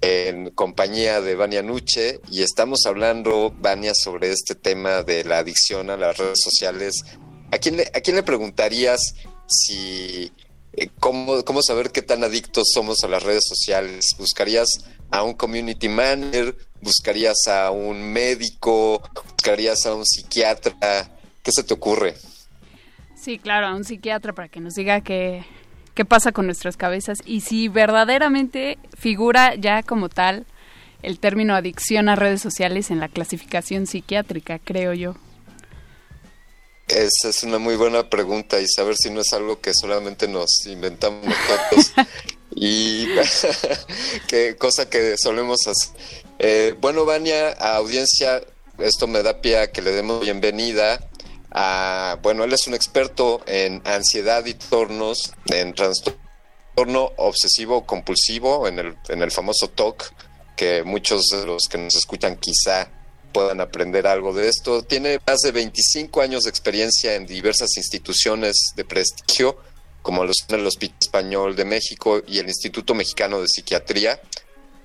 en 0.00 0.50
compañía 0.50 1.20
de 1.20 1.34
Vania 1.34 1.62
Nuche 1.62 2.20
y 2.30 2.42
estamos 2.42 2.86
hablando, 2.86 3.54
Vania, 3.58 3.92
sobre 3.94 4.30
este 4.30 4.54
tema 4.54 5.02
de 5.02 5.24
la 5.24 5.38
adicción 5.38 5.90
a 5.90 5.98
las 5.98 6.16
redes 6.16 6.38
sociales. 6.42 7.04
¿A 7.52 7.58
quién 7.58 7.76
le, 7.76 8.22
preguntarías 8.22 9.14
si 9.46 10.32
eh, 10.72 10.88
¿cómo, 11.00 11.44
¿cómo 11.44 11.62
saber 11.62 11.90
qué 11.90 12.00
tan 12.00 12.24
adictos 12.24 12.70
somos 12.72 13.04
a 13.04 13.08
las 13.08 13.22
redes 13.22 13.44
sociales? 13.46 14.06
¿Buscarías 14.18 14.68
a 15.10 15.22
un 15.22 15.34
community 15.34 15.90
manager? 15.90 16.56
¿Buscarías 16.82 17.46
a 17.48 17.70
un 17.70 18.12
médico? 18.12 19.02
¿Buscarías 19.32 19.86
a 19.86 19.94
un 19.94 20.04
psiquiatra? 20.06 20.74
¿Qué 21.42 21.52
se 21.52 21.62
te 21.62 21.74
ocurre? 21.74 22.14
Sí, 23.20 23.38
claro, 23.38 23.66
a 23.66 23.74
un 23.74 23.84
psiquiatra 23.84 24.32
para 24.32 24.48
que 24.48 24.60
nos 24.60 24.74
diga 24.74 25.00
qué, 25.02 25.44
qué 25.94 26.04
pasa 26.04 26.32
con 26.32 26.46
nuestras 26.46 26.76
cabezas 26.76 27.18
y 27.26 27.42
si 27.42 27.68
verdaderamente 27.68 28.78
figura 28.98 29.54
ya 29.56 29.82
como 29.82 30.08
tal 30.08 30.46
el 31.02 31.18
término 31.18 31.54
adicción 31.54 32.08
a 32.08 32.16
redes 32.16 32.40
sociales 32.40 32.90
en 32.90 33.00
la 33.00 33.08
clasificación 33.08 33.86
psiquiátrica, 33.86 34.58
creo 34.58 34.92
yo. 34.94 35.16
Esa 36.88 37.28
es 37.28 37.42
una 37.44 37.58
muy 37.58 37.76
buena 37.76 38.10
pregunta 38.10 38.60
y 38.60 38.66
saber 38.66 38.96
si 38.96 39.10
no 39.10 39.20
es 39.20 39.32
algo 39.32 39.60
que 39.60 39.72
solamente 39.74 40.26
nos 40.26 40.66
inventamos 40.66 41.24
nosotros 41.24 41.92
y 42.54 43.06
qué 44.26 44.56
cosa 44.56 44.90
que 44.90 45.14
solemos 45.16 45.60
hacer. 45.66 46.19
Eh, 46.42 46.74
bueno, 46.80 47.04
Vania, 47.04 47.50
a 47.58 47.76
audiencia, 47.76 48.40
esto 48.78 49.06
me 49.06 49.22
da 49.22 49.42
pie 49.42 49.58
a 49.58 49.70
que 49.70 49.82
le 49.82 49.92
demos 49.92 50.22
bienvenida 50.22 50.98
a, 51.50 52.18
bueno, 52.22 52.44
él 52.44 52.52
es 52.54 52.66
un 52.66 52.72
experto 52.72 53.42
en 53.44 53.82
ansiedad 53.84 54.46
y 54.46 54.54
tornos, 54.54 55.34
en 55.52 55.74
trastorno 55.74 57.12
obsesivo 57.18 57.84
compulsivo, 57.84 58.66
en 58.66 58.78
el, 58.78 58.96
en 59.10 59.20
el 59.20 59.30
famoso 59.30 59.68
TOC, 59.68 60.14
que 60.56 60.82
muchos 60.82 61.26
de 61.26 61.44
los 61.44 61.64
que 61.70 61.76
nos 61.76 61.94
escuchan 61.94 62.36
quizá 62.36 62.90
puedan 63.34 63.60
aprender 63.60 64.06
algo 64.06 64.32
de 64.32 64.48
esto. 64.48 64.82
Tiene 64.82 65.18
más 65.26 65.40
de 65.40 65.52
25 65.52 66.22
años 66.22 66.44
de 66.44 66.50
experiencia 66.50 67.16
en 67.16 67.26
diversas 67.26 67.76
instituciones 67.76 68.72
de 68.76 68.86
prestigio, 68.86 69.58
como 70.00 70.24
los 70.24 70.38
el 70.48 70.66
Hospital 70.66 70.96
Español 71.02 71.54
de 71.54 71.66
México 71.66 72.22
y 72.26 72.38
el 72.38 72.48
Instituto 72.48 72.94
Mexicano 72.94 73.42
de 73.42 73.48
Psiquiatría, 73.48 74.18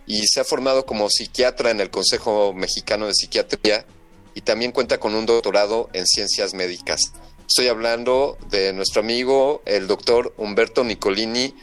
y 0.06 0.26
se 0.28 0.40
ha 0.40 0.44
formado 0.44 0.86
como 0.86 1.10
psiquiatra 1.10 1.72
en 1.72 1.82
el 1.82 1.90
Consejo 1.90 2.54
Mexicano 2.54 3.08
de 3.08 3.14
Psiquiatría 3.14 3.86
y 4.34 4.42
también 4.42 4.72
cuenta 4.72 5.00
con 5.00 5.16
un 5.16 5.26
doctorado 5.26 5.90
en 5.94 6.06
ciencias 6.06 6.54
médicas. 6.54 7.00
Estoy 7.48 7.68
hablando 7.68 8.38
de 8.50 8.74
nuestro 8.74 9.02
amigo, 9.02 9.62
el 9.66 9.88
doctor 9.88 10.34
Humberto 10.38 10.84
Nicolini. 10.84 11.56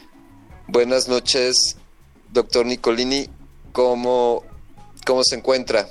Buenas 0.67 1.07
noches, 1.07 1.77
doctor 2.31 2.65
Nicolini. 2.65 3.29
¿Cómo, 3.71 4.43
cómo 5.05 5.23
se 5.23 5.35
encuentra? 5.35 5.87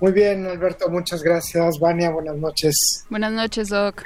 Muy 0.00 0.12
bien, 0.12 0.46
Alberto, 0.46 0.88
muchas 0.88 1.22
gracias. 1.22 1.78
Vania, 1.78 2.10
buenas 2.10 2.36
noches. 2.36 3.04
Buenas 3.08 3.32
noches, 3.32 3.68
Doc. 3.68 4.02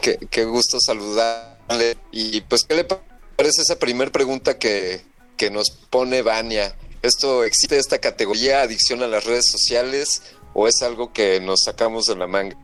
Qué, 0.00 0.44
gusto 0.44 0.78
saludarle. 0.80 1.96
Y 2.12 2.40
pues, 2.42 2.64
¿qué 2.64 2.74
le 2.74 2.84
parece 2.84 3.62
esa 3.62 3.78
primera 3.78 4.10
pregunta 4.10 4.58
que, 4.58 5.00
que 5.40 5.50
nos 5.50 5.70
pone 5.70 6.20
Vania? 6.20 6.74
¿Esto 7.00 7.44
existe 7.44 7.78
esta 7.78 7.96
categoría 7.96 8.60
adicción 8.60 9.02
a 9.02 9.06
las 9.06 9.24
redes 9.24 9.46
sociales 9.50 10.22
o 10.52 10.68
es 10.68 10.82
algo 10.82 11.14
que 11.14 11.40
nos 11.40 11.60
sacamos 11.64 12.04
de 12.04 12.16
la 12.16 12.26
manga? 12.26 12.58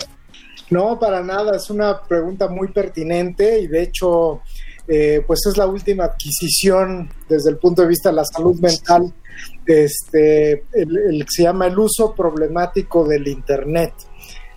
No, 0.68 0.98
para 0.98 1.22
nada, 1.22 1.56
es 1.56 1.70
una 1.70 2.02
pregunta 2.02 2.48
muy 2.48 2.68
pertinente 2.68 3.60
y 3.60 3.66
de 3.66 3.82
hecho, 3.82 4.42
eh, 4.86 5.24
pues 5.26 5.40
es 5.46 5.56
la 5.56 5.66
última 5.66 6.04
adquisición 6.04 7.08
desde 7.26 7.48
el 7.48 7.56
punto 7.56 7.80
de 7.80 7.88
vista 7.88 8.10
de 8.10 8.16
la 8.16 8.24
salud 8.26 8.60
mental 8.60 9.10
este, 9.64 10.64
que 10.70 11.24
se 11.28 11.44
llama 11.44 11.68
el 11.68 11.78
uso 11.78 12.14
problemático 12.14 13.08
del 13.08 13.26
Internet. 13.26 13.94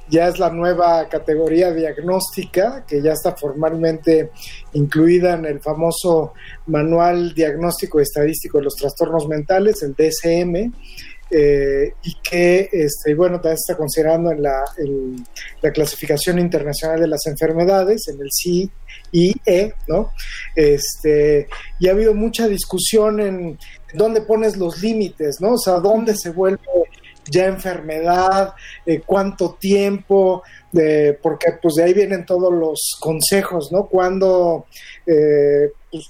Ya 0.10 0.28
es 0.28 0.40
la 0.40 0.50
nueva 0.50 1.08
categoría 1.08 1.72
diagnóstica 1.72 2.86
que 2.88 3.02
ya 3.02 3.14
está 3.14 3.36
formalmente 3.36 4.32
incluida 4.74 5.34
en 5.34 5.46
el 5.46 5.60
famoso 5.60 6.34
Manual 6.68 7.34
Diagnóstico 7.34 8.00
Estadístico 8.00 8.58
de 8.58 8.66
los 8.66 8.76
Trastornos 8.76 9.28
Mentales, 9.28 9.84
el 9.84 9.94
DSM, 9.94 10.72
eh, 11.32 11.94
y 12.04 12.16
que, 12.24 12.70
este, 12.72 13.14
bueno, 13.14 13.36
también 13.36 13.54
está 13.54 13.78
considerando 13.78 14.32
en 14.32 14.42
la, 14.42 14.64
la, 15.62 15.72
clasificación 15.72 16.40
internacional 16.40 17.00
de 17.00 17.08
las 17.08 17.28
enfermedades, 17.28 18.08
en 18.08 18.20
el 18.20 18.30
CIE, 18.32 19.74
¿no? 19.88 20.12
Este, 20.56 21.48
y 21.78 21.88
ha 21.88 21.92
habido 21.92 22.16
mucha 22.16 22.48
discusión 22.48 23.20
en 23.20 23.60
dónde 23.94 24.22
pones 24.22 24.58
los 24.58 24.82
límites, 24.82 25.40
¿no? 25.40 25.54
O 25.54 25.58
sea, 25.60 25.76
dónde 25.76 26.16
se 26.16 26.32
vuelve 26.32 26.60
ya 27.30 27.46
enfermedad, 27.46 28.54
eh, 28.86 29.02
cuánto 29.06 29.56
tiempo, 29.60 30.44
porque 31.22 31.54
pues 31.62 31.76
de 31.76 31.84
ahí 31.84 31.94
vienen 31.94 32.26
todos 32.26 32.54
los 32.54 32.96
consejos, 33.00 33.72
¿no? 33.72 33.88
Cuando, 33.88 34.66
eh, 35.06 35.72
pues, 35.92 36.06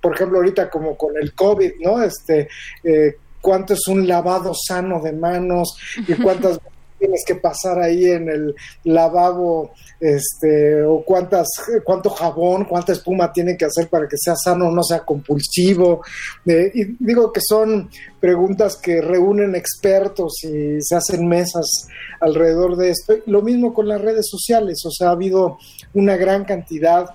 por 0.00 0.14
ejemplo, 0.14 0.38
ahorita 0.38 0.70
como 0.70 0.96
con 0.96 1.16
el 1.16 1.34
COVID, 1.34 1.72
¿no? 1.80 2.02
Este, 2.02 2.48
eh, 2.84 3.16
cuánto 3.40 3.74
es 3.74 3.86
un 3.88 4.06
lavado 4.06 4.52
sano 4.54 5.00
de 5.00 5.12
manos 5.12 5.76
y 6.06 6.14
cuántas 6.22 6.60
tienes 6.98 7.24
que 7.26 7.36
pasar 7.36 7.78
ahí 7.78 8.04
en 8.04 8.28
el 8.28 8.54
lavabo, 8.84 9.72
este, 10.00 10.82
o 10.82 11.02
cuántas, 11.04 11.48
cuánto 11.84 12.10
jabón, 12.10 12.64
cuánta 12.64 12.92
espuma 12.92 13.32
tiene 13.32 13.56
que 13.56 13.64
hacer 13.64 13.88
para 13.88 14.06
que 14.08 14.16
sea 14.16 14.34
sano, 14.36 14.70
no 14.70 14.82
sea 14.82 15.00
compulsivo. 15.00 16.02
Eh, 16.46 16.70
y 16.74 16.84
digo 16.98 17.32
que 17.32 17.40
son 17.46 17.90
preguntas 18.20 18.76
que 18.76 19.00
reúnen 19.00 19.54
expertos 19.54 20.34
y 20.44 20.80
se 20.80 20.96
hacen 20.96 21.26
mesas 21.28 21.88
alrededor 22.20 22.76
de 22.76 22.90
esto. 22.90 23.14
Lo 23.26 23.42
mismo 23.42 23.72
con 23.72 23.88
las 23.88 24.00
redes 24.00 24.26
sociales, 24.28 24.82
o 24.84 24.90
sea, 24.90 25.08
ha 25.08 25.12
habido 25.12 25.58
una 25.94 26.16
gran 26.16 26.44
cantidad 26.44 27.14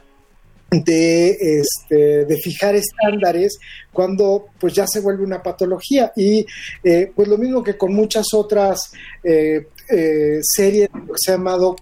de, 0.71 1.37
este, 1.59 2.25
de 2.25 2.37
fijar 2.37 2.75
estándares 2.75 3.59
cuando 3.91 4.45
pues 4.57 4.73
ya 4.73 4.87
se 4.87 5.01
vuelve 5.01 5.25
una 5.25 5.43
patología 5.43 6.13
y 6.15 6.45
eh, 6.81 7.11
pues 7.13 7.27
lo 7.27 7.37
mismo 7.37 7.61
que 7.61 7.77
con 7.77 7.93
muchas 7.93 8.27
otras 8.33 8.93
eh, 9.21 9.67
eh, 9.89 10.39
series 10.41 10.87
que 10.89 11.13
se 11.15 11.31
ha 11.31 11.35
llamado 11.35 11.75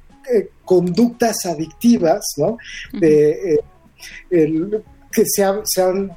conductas 0.63 1.45
adictivas, 1.45 2.23
¿no? 2.37 2.57
que 2.99 3.57
se, 5.25 5.43
se 5.63 5.81
han 5.81 6.11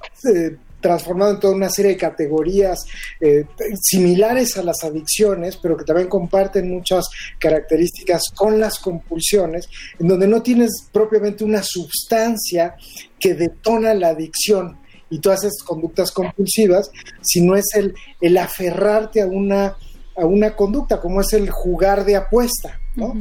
transformado 0.82 1.32
en 1.32 1.40
toda 1.40 1.54
una 1.54 1.70
serie 1.70 1.92
de 1.92 1.96
categorías 1.96 2.84
eh, 3.20 3.46
similares 3.80 4.58
a 4.58 4.62
las 4.62 4.84
adicciones, 4.84 5.56
pero 5.56 5.78
que 5.78 5.84
también 5.84 6.08
comparten 6.08 6.70
muchas 6.70 7.06
características 7.38 8.24
con 8.34 8.60
las 8.60 8.78
compulsiones, 8.78 9.68
en 9.98 10.08
donde 10.08 10.28
no 10.28 10.42
tienes 10.42 10.88
propiamente 10.92 11.44
una 11.44 11.62
sustancia 11.62 12.74
que 13.18 13.34
detona 13.34 13.94
la 13.94 14.08
adicción 14.08 14.78
y 15.08 15.20
todas 15.20 15.44
esas 15.44 15.62
conductas 15.64 16.10
compulsivas, 16.10 16.90
sino 17.22 17.54
es 17.54 17.66
el, 17.74 17.94
el 18.20 18.36
aferrarte 18.36 19.22
a 19.22 19.26
una, 19.26 19.76
a 20.16 20.26
una 20.26 20.56
conducta, 20.56 21.00
como 21.00 21.20
es 21.20 21.32
el 21.32 21.48
jugar 21.50 22.04
de 22.04 22.16
apuesta, 22.16 22.80
¿no? 22.96 23.14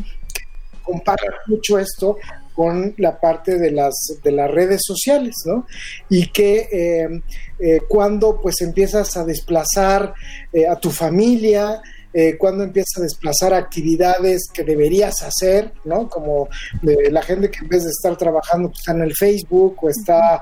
Compara 0.84 1.24
mucho 1.47 1.78
esto 1.78 2.17
con 2.62 2.93
la 2.97 3.19
parte 3.19 3.58
de 3.58 3.71
las, 3.71 4.19
de 4.24 4.32
las 4.32 4.52
redes 4.52 4.82
sociales, 4.86 5.34
¿no? 5.47 5.65
Y 6.12 6.28
que 6.28 6.67
eh, 6.71 7.21
eh, 7.60 7.82
cuando 7.89 8.39
pues 8.39 8.62
empiezas 8.62 9.17
a 9.17 9.26
desplazar 9.26 10.13
eh, 10.54 10.67
a 10.67 10.76
tu 10.76 10.91
familia, 10.91 11.82
cuando 12.38 12.65
empiezas 12.65 12.97
a 12.97 13.04
desplazar 13.04 13.54
actividades 13.54 14.50
que 14.54 14.65
deberías 14.65 15.24
hacer, 15.24 15.71
¿no? 15.86 16.10
Como 16.10 16.50
la 16.82 17.21
gente 17.21 17.50
que 17.50 17.60
en 17.60 17.69
vez 17.69 17.86
de 17.86 17.89
estar 17.89 18.17
trabajando 18.17 18.67
pues, 18.67 18.80
está 18.80 18.91
en 18.91 19.02
el 19.04 19.15
Facebook 19.15 19.78
o 19.82 19.89
está 19.89 20.41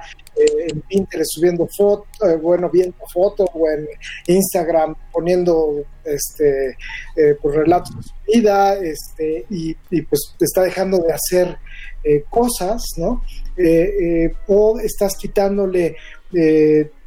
en 0.70 0.82
Pinterest 0.82 1.32
subiendo 1.34 1.68
fotos, 1.76 2.08
bueno, 2.42 2.70
viendo 2.70 2.98
fotos 3.14 3.48
o 3.54 3.70
en 3.70 3.88
Instagram 4.28 4.96
poniendo 5.12 5.84
este 6.04 6.76
pues, 7.42 7.56
relatos 7.56 7.96
de 7.96 8.04
su 8.04 8.14
vida, 8.32 8.76
este, 8.76 9.46
y, 9.50 9.76
y 9.90 10.02
pues 10.04 10.36
está 10.40 10.64
dejando 10.64 11.00
de 11.00 11.14
hacer 11.14 11.58
eh, 12.02 12.24
cosas, 12.30 12.82
¿no? 12.96 13.24
Eh, 13.58 14.26
eh, 14.26 14.34
o 14.48 14.80
estás 14.80 15.18
quitándole 15.18 15.98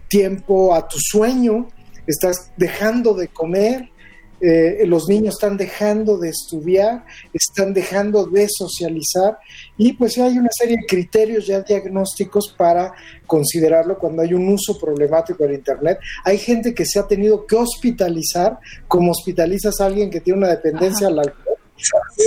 tiempo 0.08 0.74
a 0.74 0.86
tu 0.86 0.98
sueño, 0.98 1.68
estás 2.06 2.52
dejando 2.58 3.14
de 3.14 3.28
comer, 3.28 3.88
los 4.86 5.08
niños 5.08 5.34
están 5.34 5.56
dejando 5.56 6.18
de 6.18 6.30
estudiar, 6.30 7.04
están 7.32 7.72
dejando 7.72 8.26
de 8.26 8.48
socializar 8.50 9.38
y 9.76 9.92
pues 9.92 10.18
hay 10.18 10.36
una 10.36 10.48
serie 10.50 10.78
de 10.78 10.86
criterios 10.86 11.46
ya 11.46 11.60
diagnósticos 11.60 12.54
para 12.58 12.92
considerarlo 13.26 13.98
cuando 13.98 14.22
hay 14.22 14.34
un 14.34 14.48
uso 14.48 14.78
problemático 14.78 15.44
del 15.44 15.54
Internet. 15.54 15.98
Hay 16.24 16.38
gente 16.38 16.74
que 16.74 16.84
se 16.84 16.98
ha 16.98 17.06
tenido 17.06 17.46
que 17.46 17.56
hospitalizar 17.56 18.58
como 18.88 19.12
hospitalizas 19.12 19.80
a 19.80 19.86
alguien 19.86 20.10
que 20.10 20.20
tiene 20.20 20.38
una 20.38 20.48
dependencia 20.48 21.06
al 21.06 21.20
alcohol 21.20 21.58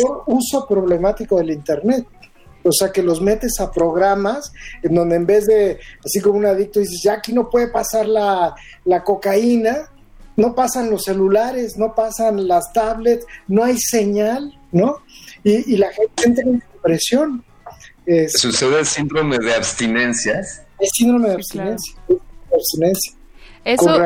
por 0.02 0.24
uso 0.28 0.66
problemático 0.68 1.38
del 1.38 1.52
Internet. 1.52 2.06
O 2.64 2.72
sea, 2.72 2.92
que 2.92 3.04
los 3.04 3.22
metes 3.22 3.60
a 3.60 3.72
programas 3.72 4.52
en 4.82 4.96
donde 4.96 5.18
en 5.18 5.26
vez 5.28 5.46
de, 5.46 5.78
así 6.04 6.20
como 6.20 6.40
un 6.40 6.48
adicto, 6.48 6.80
dices, 6.80 7.00
ya 7.04 7.14
aquí 7.14 7.32
no 7.32 7.48
puede 7.48 7.68
pasar 7.68 8.08
la, 8.08 8.56
cocaína, 9.04 9.92
no 10.36 10.56
pasan 10.56 10.90
los 10.90 11.04
celulares, 11.04 11.78
no 11.78 11.94
pasan 11.96 12.48
las 12.48 12.72
tablets, 12.74 13.26
no 13.48 13.64
hay 13.64 13.78
señal, 13.78 14.58
¿no? 14.72 14.98
Y, 15.44 15.78
la 15.78 15.92
gente 15.92 16.24
entra 16.26 16.44
en 16.44 16.64
depresión. 16.74 17.44
¿Sucede 18.28 18.80
el 18.80 18.86
síndrome 18.86 19.38
de 19.38 19.54
abstinencias? 19.54 20.64
El 20.80 20.88
síndrome 20.94 21.30
de 21.30 21.36
abstinencia. 21.36 21.96
abstinencia. 22.54 23.14
Eso, 23.64 24.00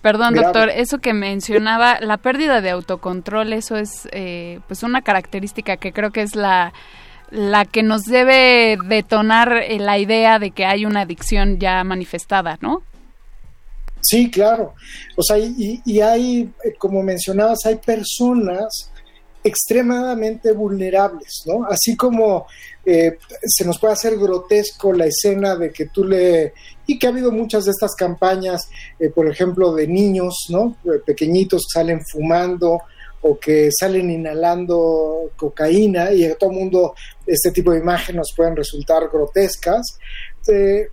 perdón 0.00 0.34
doctor, 0.34 0.68
eso 0.68 0.98
que 0.98 1.12
mencionaba, 1.12 2.00
la 2.00 2.16
pérdida 2.16 2.60
de 2.60 2.70
autocontrol, 2.70 3.52
eso 3.52 3.76
es 3.76 4.08
eh, 4.12 4.60
pues 4.68 4.82
una 4.82 5.02
característica 5.02 5.76
que 5.76 5.92
creo 5.92 6.10
que 6.10 6.22
es 6.22 6.36
la 6.36 6.72
la 7.32 7.64
que 7.64 7.82
nos 7.82 8.04
debe 8.04 8.76
detonar 8.84 9.54
eh, 9.56 9.78
la 9.78 9.98
idea 9.98 10.38
de 10.38 10.50
que 10.50 10.66
hay 10.66 10.84
una 10.84 11.00
adicción 11.00 11.58
ya 11.58 11.82
manifestada, 11.82 12.58
¿no? 12.60 12.82
Sí, 14.02 14.30
claro. 14.30 14.74
O 15.16 15.22
sea, 15.22 15.38
y, 15.38 16.00
hay, 16.00 16.52
eh, 16.64 16.74
como 16.76 17.02
mencionabas, 17.02 17.60
hay 17.64 17.76
personas 17.76 18.90
extremadamente 19.44 20.52
vulnerables, 20.52 21.42
¿no? 21.46 21.64
Así 21.64 21.96
como 21.96 22.46
eh, 22.84 23.18
se 23.44 23.64
nos 23.64 23.78
puede 23.78 23.94
hacer 23.94 24.16
grotesco 24.18 24.92
la 24.92 25.06
escena 25.06 25.56
de 25.56 25.70
que 25.72 25.86
tú 25.86 26.04
le... 26.04 26.52
y 26.86 26.98
que 26.98 27.06
ha 27.06 27.10
habido 27.10 27.32
muchas 27.32 27.64
de 27.64 27.70
estas 27.70 27.94
campañas, 27.94 28.68
por 29.14 29.28
ejemplo, 29.28 29.72
de 29.74 29.88
niños, 29.88 30.46
¿no? 30.48 30.76
Pequeñitos 31.04 31.62
que 31.62 31.78
salen 31.80 32.00
fumando 32.04 32.82
o 33.22 33.38
que 33.38 33.70
salen 33.72 34.10
inhalando 34.10 35.30
cocaína 35.36 36.12
y 36.12 36.24
a 36.24 36.36
todo 36.36 36.50
mundo 36.50 36.94
este 37.24 37.52
tipo 37.52 37.72
de 37.72 37.78
imágenes 37.78 38.32
pueden 38.36 38.56
resultar 38.56 39.08
grotescas, 39.10 39.98
eh, 40.48 40.52
eh, 40.52 40.88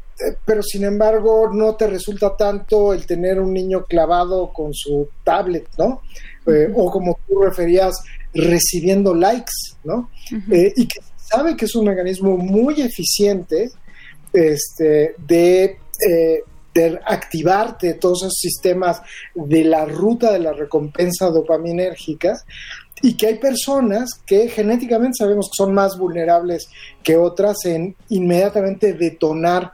pero 0.45 0.61
sin 0.61 0.83
embargo 0.83 1.49
no 1.53 1.75
te 1.75 1.87
resulta 1.87 2.35
tanto 2.35 2.93
el 2.93 3.05
tener 3.05 3.39
un 3.39 3.53
niño 3.53 3.85
clavado 3.85 4.51
con 4.51 4.73
su 4.73 5.09
tablet, 5.23 5.67
¿no? 5.77 6.01
Eh, 6.47 6.71
o 6.75 6.91
como 6.91 7.19
tú 7.27 7.41
referías, 7.41 7.95
recibiendo 8.33 9.13
likes, 9.13 9.53
¿no? 9.83 10.09
y 10.31 10.87
que 10.87 10.99
sabe 11.15 11.55
que 11.55 11.65
es 11.65 11.75
un 11.75 11.85
mecanismo 11.85 12.37
muy 12.37 12.81
eficiente 12.81 13.71
este, 14.33 15.15
de 15.17 15.77
de 16.73 16.99
activarte 17.05 17.95
todos 17.95 18.23
esos 18.23 18.37
sistemas 18.39 19.01
de 19.33 19.63
la 19.63 19.85
ruta 19.85 20.31
de 20.31 20.39
la 20.39 20.53
recompensa 20.53 21.29
dopaminérgica 21.29 22.35
y 23.01 23.15
que 23.15 23.27
hay 23.27 23.35
personas 23.35 24.11
que 24.25 24.49
genéticamente 24.49 25.17
sabemos 25.19 25.47
que 25.47 25.63
son 25.63 25.73
más 25.73 25.97
vulnerables 25.97 26.69
que 27.01 27.17
otras 27.17 27.65
en 27.65 27.95
inmediatamente 28.09 28.93
detonar 28.93 29.71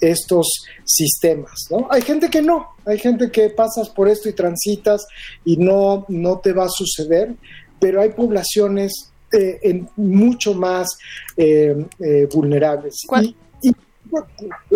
estos 0.00 0.46
sistemas, 0.84 1.66
¿no? 1.70 1.88
Hay 1.90 2.02
gente 2.02 2.30
que 2.30 2.42
no, 2.42 2.68
hay 2.84 2.98
gente 2.98 3.30
que 3.30 3.50
pasas 3.50 3.88
por 3.88 4.08
esto 4.08 4.28
y 4.28 4.32
transitas 4.32 5.06
y 5.44 5.56
no, 5.56 6.04
no 6.08 6.38
te 6.38 6.52
va 6.52 6.64
a 6.64 6.68
suceder, 6.68 7.34
pero 7.80 8.00
hay 8.00 8.10
poblaciones 8.10 9.10
eh, 9.32 9.58
en 9.62 9.88
mucho 9.96 10.54
más 10.54 10.88
eh, 11.36 11.86
eh, 12.00 12.28
vulnerables. 12.32 13.06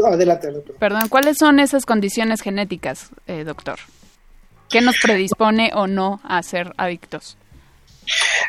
Adelante, 0.04 0.50
doctor. 0.50 0.76
Perdón, 0.76 1.08
¿cuáles 1.08 1.38
son 1.38 1.58
esas 1.58 1.87
condiciones 1.87 2.42
genéticas, 2.42 3.11
eh, 3.26 3.44
doctor? 3.44 3.78
¿Qué 4.68 4.80
nos 4.80 4.96
predispone 5.02 5.70
o 5.74 5.87
no 5.87 6.20
a 6.24 6.42
ser 6.42 6.72
adictos? 6.76 7.37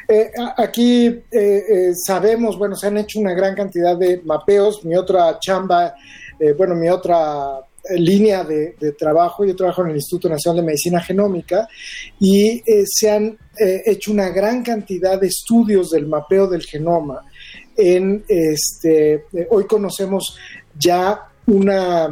Eh, 0.08 0.32
aquí 0.58 1.22
eh, 1.32 1.94
sabemos, 1.96 2.58
bueno, 2.58 2.76
se 2.76 2.88
han 2.88 2.98
hecho 2.98 3.20
una 3.20 3.34
gran 3.34 3.56
cantidad 3.56 3.96
de 3.98 4.22
mapeos. 4.26 4.84
Mi 4.84 4.96
otra 4.96 5.38
chamba, 5.40 5.96
bueno, 6.58 6.76
mi 6.76 6.90
otra 6.90 7.60
línea 7.96 8.44
de, 8.44 8.76
trabajo, 8.98 9.46
yo 9.46 9.56
trabajo 9.56 9.84
en 9.84 9.90
el 9.90 9.96
Instituto 9.98 10.30
Nacional 10.30 10.62
de 10.62 10.68
Medicina 10.68 11.02
Genómica 11.02 11.68
y 12.20 12.62
se 12.86 13.12
han 13.12 13.38
hecho 13.58 14.12
una 14.12 14.30
gran 14.30 14.64
cantidad 14.64 15.20
de 15.20 15.28
estudios 15.28 15.92
del 15.92 16.08
mapeo 16.08 16.48
del 16.48 16.64
genoma. 16.64 17.26
En 17.76 18.24
este, 18.28 19.26
hoy 19.50 19.66
conocemos 19.66 20.38
ya 20.78 21.28
una 21.48 22.10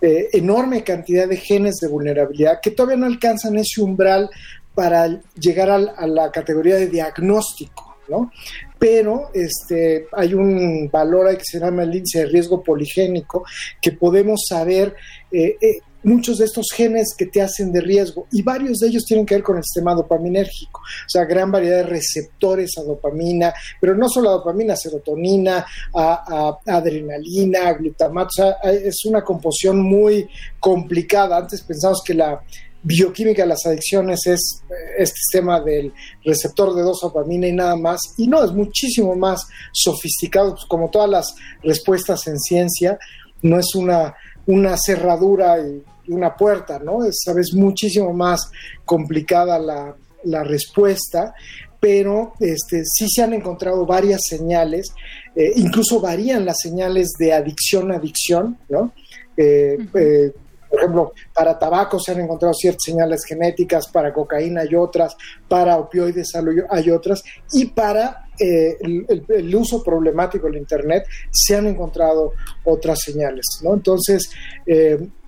eh, 0.00 0.28
enorme 0.34 0.84
cantidad 0.84 1.26
de 1.26 1.38
genes 1.38 1.76
de 1.76 1.88
vulnerabilidad 1.88 2.60
que 2.60 2.70
todavía 2.70 2.98
no 2.98 3.06
alcanzan 3.06 3.56
ese 3.56 3.80
umbral 3.80 4.28
para 4.74 5.22
llegar 5.34 5.70
a, 5.70 6.06
la 6.06 6.30
categoría 6.30 6.76
de 6.76 6.88
diagnóstico, 6.88 7.96
¿no? 8.08 8.30
Pero 8.78 9.30
este, 9.32 10.06
hay 10.12 10.34
un 10.34 10.90
valor 10.90 11.26
ahí 11.26 11.36
que 11.36 11.44
se 11.44 11.58
llama 11.58 11.82
el 11.82 11.94
índice 11.94 12.20
de 12.20 12.26
riesgo 12.26 12.62
poligénico 12.62 13.44
que 13.80 13.92
podemos 13.92 14.44
saber 14.48 14.94
eh, 15.32 15.56
eh, 15.60 15.78
muchos 16.06 16.38
de 16.38 16.44
estos 16.44 16.66
genes 16.72 17.14
que 17.18 17.26
te 17.26 17.42
hacen 17.42 17.72
de 17.72 17.80
riesgo 17.80 18.28
y 18.30 18.42
varios 18.42 18.78
de 18.78 18.88
ellos 18.88 19.04
tienen 19.04 19.26
que 19.26 19.34
ver 19.34 19.42
con 19.42 19.56
el 19.56 19.64
sistema 19.64 19.92
dopaminérgico, 19.92 20.80
o 20.80 21.08
sea, 21.08 21.24
gran 21.24 21.50
variedad 21.50 21.78
de 21.78 21.82
receptores 21.82 22.78
a 22.78 22.82
dopamina, 22.82 23.52
pero 23.80 23.96
no 23.96 24.08
solo 24.08 24.30
a 24.30 24.34
dopamina, 24.34 24.76
serotonina, 24.76 25.66
a, 25.94 26.58
adrenalina, 26.64 27.68
a 27.68 27.72
glutamato, 27.72 28.28
o 28.28 28.30
sea, 28.30 28.70
es 28.70 29.04
una 29.04 29.24
composición 29.24 29.80
muy 29.80 30.28
complicada. 30.60 31.38
Antes 31.38 31.62
pensamos 31.62 32.00
que 32.04 32.14
la, 32.14 32.40
bioquímica 32.82 33.42
de 33.42 33.48
las 33.48 33.66
adicciones 33.66 34.26
es 34.26 34.62
este 34.98 35.18
tema 35.32 35.60
del 35.60 35.92
receptor 36.24 36.74
de 36.74 36.82
dopamina 36.82 37.48
y 37.48 37.52
nada 37.52 37.76
más, 37.76 38.00
y 38.16 38.28
no, 38.28 38.44
es 38.44 38.52
muchísimo 38.52 39.14
más 39.14 39.46
sofisticado, 39.72 40.52
pues, 40.52 40.64
como 40.66 40.90
todas 40.90 41.10
las 41.10 41.34
respuestas 41.62 42.26
en 42.26 42.38
ciencia, 42.38 42.98
no 43.42 43.58
es 43.58 43.74
una, 43.74 44.14
una 44.46 44.76
cerradura 44.76 45.58
y 45.60 45.82
una 46.12 46.36
puerta, 46.36 46.78
¿no? 46.78 47.04
Es, 47.04 47.22
sabes, 47.24 47.52
muchísimo 47.54 48.12
más 48.12 48.50
complicada 48.84 49.58
la, 49.58 49.96
la 50.24 50.44
respuesta, 50.44 51.34
pero 51.80 52.32
este, 52.40 52.82
sí 52.84 53.08
se 53.08 53.22
han 53.22 53.34
encontrado 53.34 53.86
varias 53.86 54.22
señales, 54.28 54.92
eh, 55.34 55.52
incluso 55.56 56.00
varían 56.00 56.44
las 56.44 56.58
señales 56.60 57.12
de 57.18 57.32
adicción 57.32 57.92
a 57.92 57.96
adicción, 57.96 58.58
¿no? 58.68 58.92
Eh, 59.36 59.76
eh, 59.94 60.32
por 60.76 60.82
ejemplo, 60.82 61.12
para 61.32 61.58
tabaco 61.58 61.98
se 61.98 62.12
han 62.12 62.20
encontrado 62.20 62.54
ciertas 62.54 62.82
señales 62.84 63.24
genéticas, 63.24 63.88
para 63.88 64.12
cocaína 64.12 64.60
hay 64.60 64.74
otras, 64.74 65.16
para 65.48 65.76
opioides 65.76 66.32
hay 66.70 66.90
otras, 66.90 67.22
y 67.52 67.66
para 67.66 68.26
el, 68.38 69.54
uso 69.54 69.82
problemático 69.82 70.46
del 70.46 70.58
Internet 70.58 71.06
se 71.30 71.56
han 71.56 71.66
encontrado 71.66 72.32
otras 72.64 73.00
señales, 73.00 73.44
¿no? 73.62 73.74
Entonces, 73.74 74.28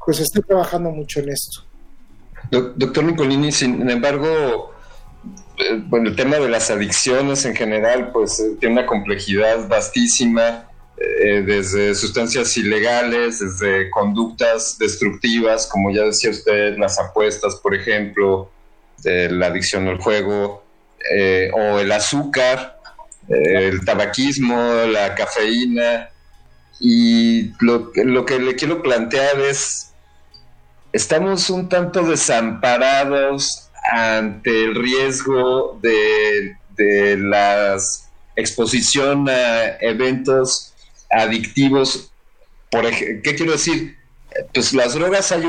pues 0.08 0.20
estoy 0.20 0.42
trabajando 0.42 0.90
mucho 0.90 1.20
en 1.20 1.28
esto. 1.28 1.64
Doctor 2.50 3.04
Nicolini, 3.04 3.52
sin 3.52 3.90
embargo, 3.90 4.72
eh, 5.58 5.82
bueno, 5.87 6.08
el 6.08 6.16
tema 6.16 6.37
de 6.37 6.48
las 6.48 6.70
adicciones 6.70 7.44
en 7.44 7.54
general, 7.54 8.11
pues 8.12 8.38
eh, 8.40 8.56
tiene 8.61 8.76
una 8.76 8.87
complejidad 8.87 9.68
vastísima, 9.68 10.67
eh, 11.00 11.42
desde 11.46 11.94
sustancias 11.94 12.56
ilegales, 12.56 13.40
desde 13.40 13.90
conductas 13.90 14.76
destructivas, 14.78 15.66
como 15.66 15.90
ya 15.90 16.02
decía 16.04 16.30
usted, 16.30 16.76
las 16.78 16.98
apuestas, 16.98 17.56
por 17.56 17.74
ejemplo, 17.74 18.50
la 19.04 19.46
adicción 19.46 19.87
al 19.87 19.98
juego, 19.98 20.64
o 21.54 21.78
el 21.78 21.92
azúcar, 21.92 22.80
el 23.28 23.84
tabaquismo, 23.84 24.56
la 24.87 25.14
cafeína. 25.14 26.11
Y 26.80 27.52
lo, 27.61 27.92
lo 27.94 28.24
que 28.26 28.40
le 28.40 28.56
quiero 28.56 28.82
plantear 28.82 29.40
es, 29.40 29.92
estamos 30.92 31.48
un 31.48 31.68
tanto 31.68 32.02
desamparados 32.02 33.68
ante 33.90 34.64
el 34.64 34.74
riesgo 34.74 35.78
de, 35.82 36.56
la 37.18 37.76
exposición 38.37 39.28
a 39.28 39.78
eventos 39.80 40.67
adictivos. 41.11 42.12
Por 42.71 42.88
¿Qué 42.90 43.35
quiero 43.37 43.53
decir? 43.53 43.97
Pues 44.53 44.75
las 44.75 44.94
drogas 44.94 45.33
hay 45.33 45.44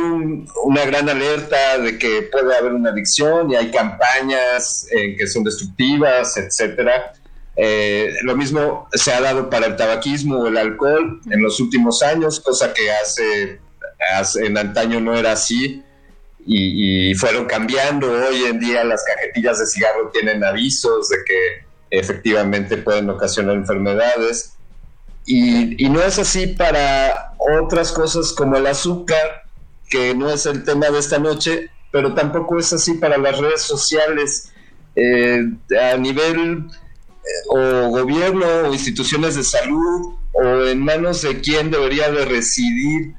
una 0.64 0.86
gran 0.86 1.10
alerta 1.10 1.78
de 1.80 1.98
que 1.98 2.24
puede 2.32 2.56
haber 2.56 2.74
una 2.74 2.92
adicción 2.92 3.52
y 3.52 3.56
hay 3.56 3.72
campañas 3.72 4.88
que 4.90 5.28
son 5.28 5.44
destructivas, 5.44 6.38
etcétera. 6.38 7.14
Eh, 7.62 8.14
lo 8.22 8.38
mismo 8.38 8.88
se 8.94 9.12
ha 9.12 9.20
dado 9.20 9.50
para 9.50 9.66
el 9.66 9.76
tabaquismo 9.76 10.38
o 10.38 10.48
el 10.48 10.58
alcohol 10.58 11.20
en 11.30 11.42
los 11.42 11.60
últimos 11.60 12.02
años, 12.02 12.40
cosa 12.40 12.74
que 12.74 12.90
hace, 12.90 13.60
hace 14.16 14.46
en 14.46 14.58
antaño 14.58 15.02
no 15.02 15.14
era 15.14 15.34
así 15.34 15.84
y, 16.46 17.14
fueron 17.16 17.46
cambiando. 17.46 18.12
Hoy 18.12 18.46
en 18.46 18.60
día 18.60 18.84
las 18.84 19.04
cajetillas 19.04 19.60
de 19.60 19.66
cigarro 19.66 20.10
tienen 20.12 20.44
avisos 20.44 21.10
de 21.10 21.18
que 21.26 21.98
efectivamente 21.98 22.78
pueden 22.78 23.10
ocasionar 23.10 23.56
enfermedades. 23.56 24.54
Y, 25.32 25.88
no 25.90 26.02
es 26.02 26.18
así 26.18 26.48
para 26.48 27.34
otras 27.38 27.92
cosas 27.92 28.34
como 28.34 28.58
el 28.58 28.66
azúcar, 28.66 29.44
que 29.88 30.16
no 30.16 30.28
es 30.28 30.48
el 30.48 30.64
tema 30.64 30.90
de 30.90 30.98
esta 30.98 31.20
noche, 31.20 31.70
pero 31.92 32.16
tampoco 32.16 32.58
es 32.58 32.74
así 32.74 32.96
para 32.96 33.16
las 33.20 33.38
redes 33.38 33.62
sociales. 33.62 34.52
Eh, 34.96 35.44
a 35.80 35.98
nivel 35.98 36.66
eh, 36.66 37.30
o 37.50 37.90
gobierno 37.90 38.48
o 38.66 38.74
instituciones 38.74 39.36
de 39.36 39.44
salud 39.44 40.16
o 40.32 40.66
en 40.66 40.80
manos 40.80 41.22
de 41.22 41.40
quién 41.42 41.70
debería 41.70 42.12
de 42.12 42.26
residir 42.26 43.14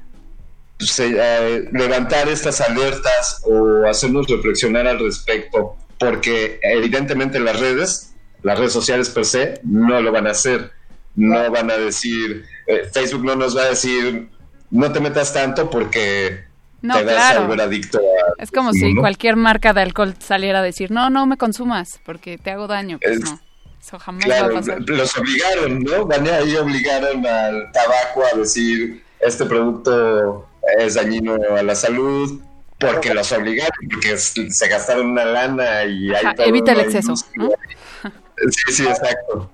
pues, 0.77 0.99
eh, 0.99 1.69
levantar 1.71 2.27
estas 2.27 2.59
alertas 2.59 3.41
o 3.45 3.87
hacernos 3.87 4.27
reflexionar 4.27 4.85
al 4.85 4.99
respecto, 4.99 5.77
porque 5.97 6.59
evidentemente 6.61 7.39
las 7.39 7.57
redes, 7.57 8.13
las 8.43 8.59
redes 8.59 8.73
sociales 8.73 9.09
per 9.09 9.25
se, 9.25 9.61
no 9.63 10.01
lo 10.01 10.11
van 10.11 10.27
a 10.27 10.31
hacer. 10.31 10.71
No 11.15 11.51
van 11.51 11.69
a 11.69 11.77
decir, 11.77 12.45
eh, 12.67 12.89
Facebook 12.91 13.23
no 13.23 13.35
nos 13.35 13.55
va 13.55 13.63
a 13.63 13.69
decir, 13.69 14.29
no 14.69 14.91
te 14.91 14.99
metas 14.99 15.33
tanto 15.33 15.69
porque 15.69 16.45
te 16.81 17.03
vas 17.03 17.35
a 17.35 17.39
volver 17.41 17.61
adicto 17.61 17.99
Es 18.37 18.49
como 18.49 18.73
si 18.73 18.95
cualquier 18.95 19.35
marca 19.35 19.73
de 19.73 19.81
alcohol 19.81 20.15
saliera 20.19 20.59
a 20.59 20.63
decir, 20.63 20.91
no, 20.91 21.09
no 21.09 21.25
me 21.25 21.37
consumas 21.37 21.99
porque 22.05 22.37
te 22.37 22.51
hago 22.51 22.67
daño. 22.67 22.99
Pues 23.01 23.19
no. 23.19 23.39
Eso 23.79 23.97
jamás 23.97 24.29
va 24.29 24.45
a 24.45 24.49
pasar. 24.49 24.79
Los 24.87 25.17
obligaron, 25.17 25.79
¿no? 25.79 26.05
Van 26.05 26.27
ahí 26.27 26.55
obligaron 26.55 27.25
al 27.25 27.71
tabaco 27.71 28.23
a 28.31 28.37
decir, 28.37 29.03
este 29.19 29.45
producto 29.45 30.47
es 30.77 30.93
dañino 30.93 31.33
a 31.33 31.63
la 31.63 31.73
salud, 31.73 32.41
porque 32.79 33.13
los 33.13 33.31
obligaron, 33.31 33.71
porque 33.91 34.17
se 34.17 34.67
gastaron 34.67 35.07
una 35.07 35.25
lana 35.25 35.83
y 35.85 36.13
hay 36.13 36.25
evita 36.37 36.73
el 36.73 36.81
exceso. 36.81 37.15
Sí, 37.15 38.73
sí, 38.73 38.83
exacto. 38.87 39.49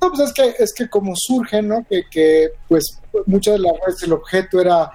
No, 0.00 0.10
pues 0.10 0.20
es 0.28 0.32
que, 0.32 0.54
es 0.62 0.72
que 0.72 0.88
como 0.88 1.12
surge, 1.16 1.62
¿no? 1.62 1.84
Que, 1.88 2.04
que 2.10 2.50
pues 2.68 2.98
muchas 3.26 3.54
de 3.54 3.60
las 3.60 3.72
redes, 3.84 4.02
el 4.02 4.12
objeto 4.12 4.60
era, 4.60 4.90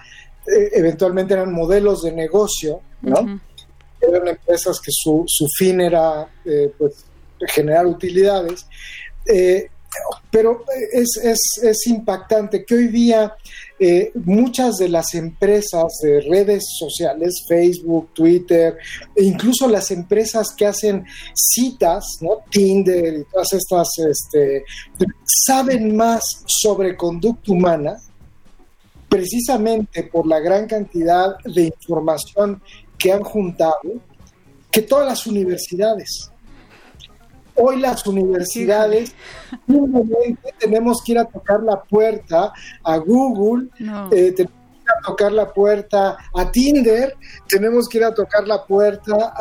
eh, 0.45 0.69
eventualmente 0.73 1.33
eran 1.33 1.53
modelos 1.53 2.03
de 2.03 2.11
negocio, 2.11 2.81
¿no? 3.01 3.39
Eran 3.99 4.27
empresas 4.27 4.79
que 4.79 4.91
su, 4.91 5.23
su 5.27 5.47
fin 5.57 5.81
era, 5.81 6.27
eh, 6.45 6.71
pues, 6.77 7.05
generar 7.47 7.85
utilidades. 7.85 8.65
Eh, 9.25 9.67
pero 10.29 10.63
es, 10.91 11.17
es, 11.23 11.39
es 11.63 11.87
impactante 11.87 12.63
que 12.63 12.75
hoy 12.75 12.87
día 12.87 13.35
eh, 13.79 14.11
muchas 14.15 14.77
de 14.77 14.89
las 14.89 15.13
empresas 15.13 15.99
de 16.01 16.21
redes 16.21 16.65
sociales, 16.79 17.45
Facebook, 17.47 18.09
Twitter, 18.13 18.77
e 19.15 19.23
incluso 19.23 19.67
las 19.67 19.91
empresas 19.91 20.47
que 20.57 20.65
hacen 20.65 21.05
citas, 21.33 22.17
¿no? 22.21 22.39
Tinder 22.49 23.19
y 23.19 23.23
todas 23.31 23.53
estas, 23.53 23.89
este, 23.99 24.63
saben 25.45 25.95
más 25.95 26.23
sobre 26.47 26.95
conducta 26.95 27.51
humana 27.51 27.97
precisamente 29.07 30.03
por 30.03 30.27
la 30.27 30.39
gran 30.39 30.67
cantidad 30.67 31.37
de 31.43 31.65
información 31.65 32.61
que 32.97 33.13
han 33.13 33.23
juntado 33.23 34.01
que 34.71 34.81
todas 34.81 35.07
las 35.07 35.27
universidades. 35.27 36.31
Hoy 37.57 37.79
las 37.79 38.05
universidades 38.05 39.15
tenemos 40.59 41.01
que 41.03 41.13
ir 41.13 41.19
a 41.19 41.25
tocar 41.25 41.63
la 41.63 41.81
puerta 41.81 42.53
a 42.83 42.97
Google, 42.97 43.69
eh, 44.11 44.31
tenemos 44.31 44.53
que 44.73 44.81
ir 44.83 44.91
a 44.95 45.07
tocar 45.07 45.31
la 45.31 45.51
puerta 45.51 46.17
a 46.35 46.51
Tinder, 46.51 47.15
tenemos 47.47 47.89
que 47.89 47.97
ir 47.97 48.03
a 48.03 48.13
tocar 48.13 48.47
la 48.47 48.63
puerta 48.63 49.33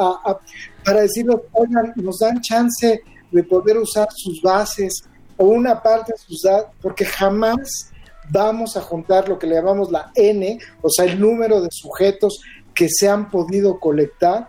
para 0.84 1.02
decirles, 1.02 1.36
oigan, 1.52 1.92
nos 1.96 2.18
dan 2.18 2.40
chance 2.40 3.00
de 3.30 3.44
poder 3.44 3.76
usar 3.76 4.08
sus 4.14 4.40
bases 4.40 5.02
o 5.36 5.46
una 5.46 5.82
parte 5.82 6.12
de 6.12 6.18
sus 6.18 6.42
datos, 6.42 6.70
porque 6.80 7.04
jamás 7.04 7.92
vamos 8.30 8.76
a 8.76 8.80
juntar 8.80 9.28
lo 9.28 9.38
que 9.38 9.46
le 9.46 9.56
llamamos 9.56 9.90
la 9.90 10.10
N, 10.14 10.58
o 10.82 10.88
sea, 10.88 11.04
el 11.04 11.20
número 11.20 11.60
de 11.60 11.68
sujetos 11.70 12.40
que 12.74 12.88
se 12.88 13.08
han 13.08 13.30
podido 13.30 13.78
colectar 13.78 14.48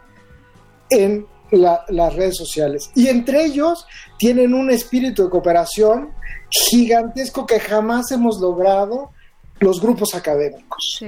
en 0.90 1.26
las 1.52 2.16
redes 2.16 2.38
sociales. 2.38 2.90
Y 2.96 3.08
entre 3.08 3.46
ellos 3.46 3.86
tienen 4.18 4.54
un 4.54 4.70
espíritu 4.70 5.24
de 5.26 5.30
cooperación 5.30 6.12
gigantesco 6.50 7.46
que 7.46 7.60
jamás 7.60 8.12
hemos 8.12 8.40
logrado 8.40 9.12
los 9.60 9.82
grupos 9.82 10.14
académicos. 10.16 11.04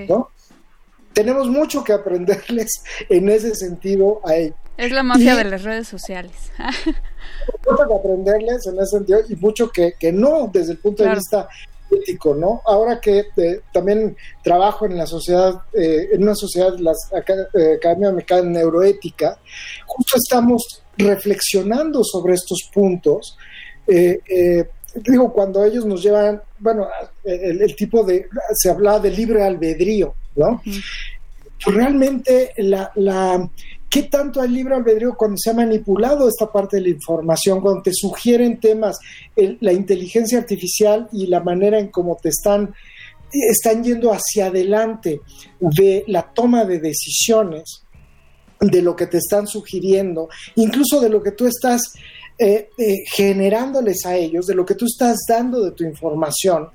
Tenemos 1.13 1.47
mucho 1.47 1.83
que 1.83 1.93
aprenderles 1.93 2.69
en 3.09 3.29
ese 3.29 3.55
sentido 3.55 4.21
a 4.25 4.35
ellos. 4.35 4.57
Es 4.77 4.91
la 4.91 5.03
mafia 5.03 5.35
de 5.35 5.43
las 5.43 5.63
redes 5.63 5.87
sociales. 5.87 6.31
mucho 6.57 7.87
que 7.87 7.93
aprenderles 7.93 8.65
en 8.67 8.75
ese 8.75 8.97
sentido 8.97 9.19
y 9.27 9.35
mucho 9.35 9.69
que, 9.69 9.95
que 9.99 10.11
no 10.13 10.49
desde 10.51 10.73
el 10.73 10.77
punto 10.77 11.03
de 11.03 11.15
vista 11.15 11.49
¿no? 12.35 12.61
Ahora 12.65 12.99
que 12.99 13.25
eh, 13.37 13.61
también 13.73 14.15
trabajo 14.43 14.85
en 14.85 14.97
la 14.97 15.05
sociedad, 15.05 15.61
eh, 15.73 16.09
en 16.11 16.23
una 16.23 16.35
sociedad, 16.35 16.77
la 16.79 16.93
eh, 17.53 17.75
Academia 17.77 18.09
Americana 18.09 18.41
de 18.43 18.49
Neuroética, 18.49 19.39
justo 19.85 20.17
estamos 20.17 20.83
reflexionando 20.97 22.03
sobre 22.03 22.35
estos 22.35 22.69
puntos. 22.73 23.37
digo, 23.87 25.33
cuando 25.33 25.63
ellos 25.63 25.85
nos 25.85 26.03
llevan, 26.03 26.41
bueno, 26.59 26.87
el, 27.23 27.75
tipo 27.75 28.03
de, 28.03 28.27
se 28.53 28.69
hablaba 28.69 28.99
de 28.99 29.11
libre 29.11 29.43
albedrío, 29.43 30.13
¿no? 30.35 30.61
Realmente 31.65 32.53
la, 32.57 32.91
la, 32.95 33.49
¿Qué 33.89 34.03
tanto 34.03 34.41
hay 34.41 34.49
libre 34.49 34.75
albedrío 34.75 35.15
cuando 35.17 35.37
se 35.37 35.49
ha 35.49 35.53
manipulado 35.53 36.27
esta 36.27 36.51
parte 36.51 36.77
de 36.77 36.83
la 36.83 36.89
información, 36.89 37.61
cuando 37.61 37.81
te 37.81 37.91
sugieren 37.93 38.59
temas, 38.59 38.99
la 39.35 39.73
inteligencia 39.73 40.37
artificial 40.37 41.07
y 41.11 41.27
la 41.27 41.39
manera 41.39 41.79
en 41.79 41.87
cómo 41.87 42.17
te 42.21 42.29
están, 42.29 42.73
están 43.31 43.83
yendo 43.83 44.11
hacia 44.11 44.47
adelante 44.47 45.21
de 45.59 46.03
la 46.07 46.31
toma 46.33 46.65
de 46.65 46.79
decisiones? 46.79 47.83
de 48.59 48.81
lo 48.81 48.95
que 48.95 49.07
te 49.07 49.17
están 49.17 49.47
sugiriendo, 49.47 50.29
incluso 50.55 50.99
de 50.99 51.09
lo 51.09 51.23
que 51.23 51.31
tú 51.31 51.47
estás 51.47 51.93
eh, 52.37 52.69
eh, 52.77 53.03
generándoles 53.11 54.05
a 54.05 54.15
ellos, 54.15 54.45
de 54.45 54.55
lo 54.55 54.65
que 54.65 54.75
tú 54.75 54.85
estás 54.85 55.17
dando 55.27 55.63
de 55.63 55.71
tu 55.71 55.83
información, 55.83 56.69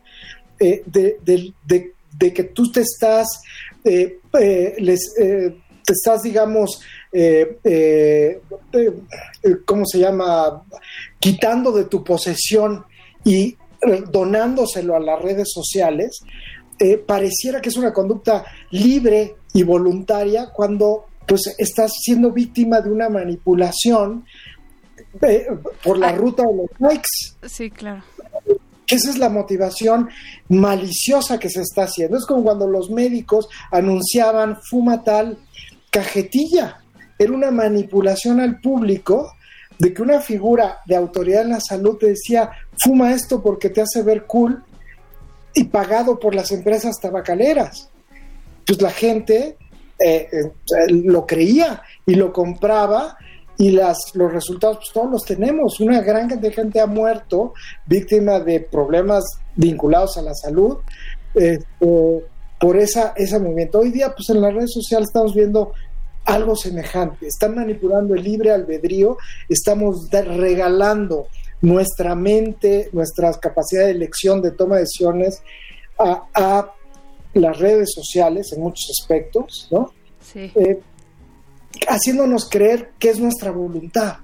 eh, 0.59 0.83
de, 0.87 1.19
de, 1.23 2.33
que 2.33 2.45
tú 2.45 2.71
te 2.71 2.81
estás, 2.81 3.27
les, 3.83 5.01
te 5.15 5.93
estás, 5.93 6.23
digamos, 6.23 6.81
¿cómo 9.65 9.87
se 9.87 9.99
llama? 9.99 10.65
Quitando 11.19 11.73
de 11.73 11.85
tu 11.85 12.03
posesión 12.03 12.85
y 13.25 13.57
donándoselo 14.11 14.97
a 14.97 15.01
las 15.01 15.23
redes 15.23 15.53
sociales, 15.53 16.21
pareciera 17.07 17.61
que 17.61 17.69
es 17.69 17.77
una 17.77 17.93
conducta 17.93 18.45
libre 18.71 19.37
y 19.53 19.63
voluntaria 19.63 20.51
cuando 20.51 21.07
pues 21.27 21.55
estás 21.59 21.93
siendo 22.03 22.33
víctima 22.33 22.81
de 22.81 22.91
una 22.91 23.09
manipulación 23.09 24.25
eh, 25.23 25.47
por 25.83 25.99
la 25.99 26.13
ruta 26.13 26.43
de 26.43 26.57
los 26.57 26.71
likes. 26.79 27.09
Sí, 27.49 27.71
claro. 27.71 28.03
Esa 28.87 29.11
es 29.11 29.19
la 29.19 29.31
motivación 29.31 30.11
maliciosa 30.49 31.39
que 31.39 31.49
se 31.49 31.63
está 31.63 31.85
haciendo. 31.85 32.19
Es 32.19 32.27
como 32.27 32.43
cuando 32.43 32.67
los 32.67 32.91
médicos 32.91 33.49
anunciaban 33.71 34.59
fuma 34.69 35.03
tal 35.03 35.39
cajetilla. 35.91 36.84
Era 37.25 37.33
una 37.33 37.51
manipulación 37.51 38.41
al 38.41 38.61
público 38.61 39.33
de 39.79 39.93
que 39.93 40.03
una 40.03 40.21
figura 40.21 40.79
de 40.87 40.97
autoridad 40.97 41.43
en 41.43 41.51
la 41.51 41.61
salud 41.61 41.97
te 41.99 42.09
decía 42.09 42.51
fuma 42.77 43.13
esto 43.13 43.43
porque 43.43 43.71
te 43.71 43.81
hace 43.81 44.03
ver 44.03 44.25
cool 44.27 44.63
y 45.55 45.65
pagado 45.65 46.19
por 46.19 46.35
las 46.35 46.51
empresas 46.53 46.97
tabacaleras. 47.01 47.89
Pues 48.67 48.81
la 48.81 48.91
gente 48.91 49.57
eh, 49.99 50.29
eh, 50.33 50.51
lo 50.89 51.27
creía 51.27 51.83
y 52.07 52.15
lo 52.15 52.33
compraba 52.33 53.17
y 53.57 53.71
las, 53.71 53.97
los 54.15 54.33
resultados 54.33 54.79
pues, 54.79 54.93
todos 54.93 55.11
los 55.11 55.25
tenemos. 55.25 55.81
Una 55.81 56.01
gran 56.01 56.29
cantidad 56.29 56.51
de 56.51 56.55
gente 56.55 56.81
ha 56.81 56.87
muerto 56.87 57.55
víctima 57.87 58.41
de 58.41 58.61
problemas 58.61 59.25
vinculados 59.55 60.17
a 60.19 60.23
la 60.23 60.35
salud 60.35 60.79
eh, 61.35 61.59
por 61.79 62.77
esa, 62.77 63.13
ese 63.17 63.39
movimiento. 63.39 63.81
Hoy 63.81 63.91
día 63.91 64.13
pues 64.15 64.29
en 64.31 64.41
las 64.41 64.55
redes 64.55 64.73
sociales 64.73 65.09
estamos 65.09 65.35
viendo 65.35 65.73
algo 66.25 66.57
semejante. 66.57 67.27
Están 67.27 67.55
manipulando 67.55 68.15
el 68.15 68.23
libre 68.23 68.51
albedrío, 68.51 69.17
estamos 69.49 70.09
regalando 70.11 71.29
nuestra 71.61 72.15
mente, 72.15 72.89
nuestra 72.93 73.33
capacidad 73.35 73.85
de 73.85 73.93
elección, 73.93 74.43
de 74.43 74.51
toma 74.53 74.77
de 74.77 74.83
decisiones 74.83 75.43
a, 75.99 76.27
a 76.35 76.73
las 77.35 77.59
redes 77.59 77.91
sociales 77.95 78.53
en 78.53 78.63
muchos 78.63 78.91
aspectos, 78.99 79.69
¿no? 79.71 79.93
Sí. 80.21 80.51
Eh, 80.55 80.81
haciéndonos 81.89 82.49
creer 82.49 82.93
que 82.99 83.11
es 83.11 83.19
nuestra 83.19 83.51
voluntad. 83.51 84.19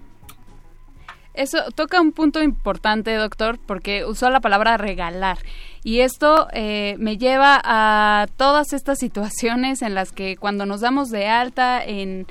Eso 1.34 1.58
toca 1.74 2.00
un 2.00 2.12
punto 2.12 2.42
importante, 2.42 3.14
doctor, 3.14 3.58
porque 3.64 4.04
usó 4.04 4.30
la 4.30 4.40
palabra 4.40 4.76
regalar. 4.76 5.38
Y 5.84 6.00
esto 6.00 6.48
eh, 6.52 6.96
me 6.98 7.18
lleva 7.18 7.60
a 7.62 8.26
todas 8.36 8.72
estas 8.72 8.98
situaciones 8.98 9.82
en 9.82 9.94
las 9.94 10.12
que 10.12 10.36
cuando 10.36 10.66
nos 10.66 10.80
damos 10.80 11.10
de 11.10 11.28
alta 11.28 11.82
en 11.84 12.26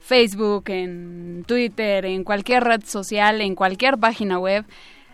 Facebook, 0.00 0.64
en 0.68 1.44
Twitter, 1.46 2.04
en 2.04 2.24
cualquier 2.24 2.64
red 2.64 2.84
social, 2.84 3.40
en 3.40 3.54
cualquier 3.54 3.98
página 3.98 4.38
web, 4.38 4.64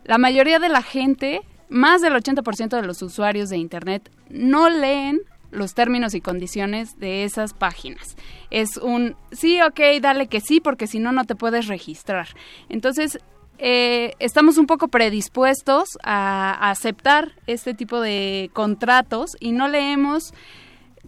la 0.05 0.19
mayoría 0.19 0.59
de 0.59 0.69
la 0.69 0.83
gente, 0.83 1.43
más 1.69 2.01
del 2.01 2.15
80% 2.15 2.69
de 2.71 2.87
los 2.87 3.03
usuarios 3.03 3.51
de 3.51 3.59
Internet, 3.59 4.11
no 4.31 4.69
leen 4.69 5.21
los 5.51 5.75
términos 5.75 6.15
y 6.15 6.21
condiciones 6.21 6.99
de 6.99 7.25
esas 7.25 7.55
páginas. 7.55 8.17
Es 8.51 8.77
un 8.77 9.17
sí, 9.33 9.61
ok, 9.63 9.81
dale 10.01 10.29
que 10.29 10.41
sí, 10.41 10.61
porque 10.61 10.87
si 10.87 10.99
no, 10.99 11.13
no 11.13 11.25
te 11.25 11.35
puedes 11.35 11.67
registrar. 11.67 12.29
Entonces, 12.69 13.19
eh, 13.59 14.15
estamos 14.21 14.57
un 14.57 14.67
poco 14.67 14.89
predispuestos 14.89 15.99
a, 16.05 16.71
aceptar 16.71 17.33
este 17.47 17.75
tipo 17.75 18.01
de 18.01 18.51
contratos 18.53 19.37
y 19.41 19.53
no 19.53 19.69
leemos, 19.69 20.33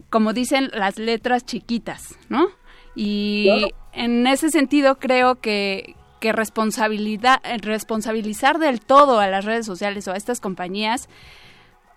como 0.08 0.32
dicen, 0.32 0.70
las 0.74 0.98
letras 0.98 1.44
chiquitas, 1.44 2.18
¿no? 2.28 2.48
Y 2.96 3.72
en 3.92 4.26
ese 4.26 4.50
sentido 4.50 4.98
creo 4.98 5.36
que, 5.36 5.94
que 6.18 6.32
responsabilidad, 6.32 7.40
responsabilizar 7.62 8.58
del 8.58 8.80
todo 8.80 9.20
a 9.20 9.28
las 9.28 9.44
redes 9.44 9.64
sociales 9.64 10.08
o 10.08 10.12
a 10.12 10.16
estas 10.16 10.40
compañías 10.40 11.08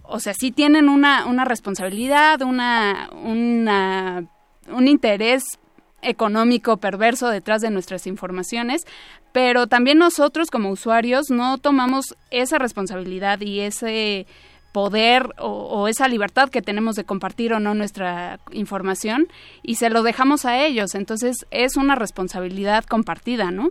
o 0.04 0.20
sea, 0.20 0.34
sí 0.34 0.52
tienen 0.52 0.90
una, 0.90 1.26
una 1.26 1.46
responsabilidad, 1.46 2.42
una, 2.42 3.10
una, 3.24 4.26
un 4.70 4.88
interés 4.88 5.44
económico 6.02 6.78
perverso 6.78 7.30
detrás 7.30 7.62
de 7.62 7.72
nuestras 7.72 8.08
informaciones, 8.08 8.84
pero 9.32 9.68
también 9.68 9.98
nosotros 9.98 10.50
como 10.52 10.70
usuarios 10.70 11.30
no 11.30 11.58
tomamos 11.58 12.16
esa 12.30 12.60
responsabilidad 12.60 13.42
y 13.42 13.62
ese 13.62 14.28
poder 14.74 15.30
o, 15.38 15.48
o, 15.48 15.88
esa 15.88 16.08
libertad 16.08 16.50
que 16.50 16.62
tenemos 16.62 16.96
de 16.96 17.04
compartir 17.06 17.54
o 17.54 17.60
no 17.60 17.76
nuestra 17.76 18.40
información 18.52 19.28
y 19.62 19.76
se 19.76 19.90
lo 19.90 20.04
dejamos 20.04 20.46
a 20.46 20.66
ellos. 20.66 20.96
Entonces 20.96 21.46
es 21.52 21.78
una 21.78 21.96
responsabilidad 21.96 22.84
compartida, 22.84 23.52
¿no? 23.52 23.70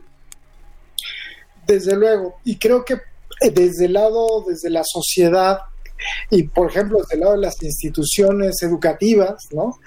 Desde 1.67 1.97
luego. 1.97 2.37
Y 2.45 2.57
creo 2.59 2.85
que 2.85 2.95
eh, 2.95 3.51
desde 3.51 3.87
el 3.87 3.95
lado, 3.95 4.45
desde 4.47 4.71
la 4.71 4.85
sociedad, 4.85 5.59
y, 6.31 6.45
por 6.45 6.71
ejemplo, 6.71 6.99
desde 6.99 7.15
el 7.15 7.21
lado 7.21 7.33
de 7.33 7.43
las 7.43 7.63
instituciones 7.63 8.63
educativas, 8.63 9.49
¿no? 9.53 9.79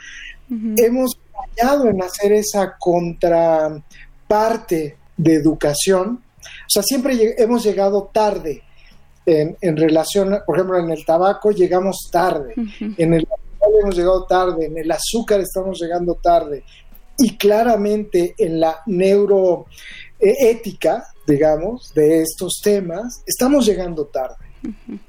Hemos 0.78 1.19
fallado 1.32 1.89
en 1.89 2.04
hacer 2.04 2.34
esa 2.34 2.75
contraparte 2.78 4.95
de 5.17 5.34
educación. 5.34 6.21
O 6.43 6.69
sea, 6.69 6.84
siempre 6.84 7.34
hemos 7.38 7.63
llegado 7.63 8.12
tarde 8.13 8.62
en, 9.25 9.58
en, 9.60 9.75
relación, 9.75 10.38
por 10.45 10.56
ejemplo, 10.56 10.78
en 10.78 10.91
el 10.91 11.04
tabaco 11.04 11.49
llegamos 11.51 12.10
tarde, 12.12 12.54
en 12.80 13.13
el 13.13 13.28
hemos 13.82 13.95
llegado 13.95 14.25
tarde, 14.25 14.65
en 14.65 14.78
el 14.78 14.91
azúcar 14.91 15.39
estamos 15.41 15.82
llegando 15.82 16.15
tarde, 16.15 16.63
y 17.17 17.38
claramente 17.38 18.36
en 18.38 18.60
la 18.60 18.82
neuroética, 18.86 21.08
digamos, 21.25 21.93
de 21.93 22.21
estos 22.21 22.60
temas, 22.63 23.23
estamos 23.25 23.65
llegando 23.65 24.06
tarde. 24.08 24.36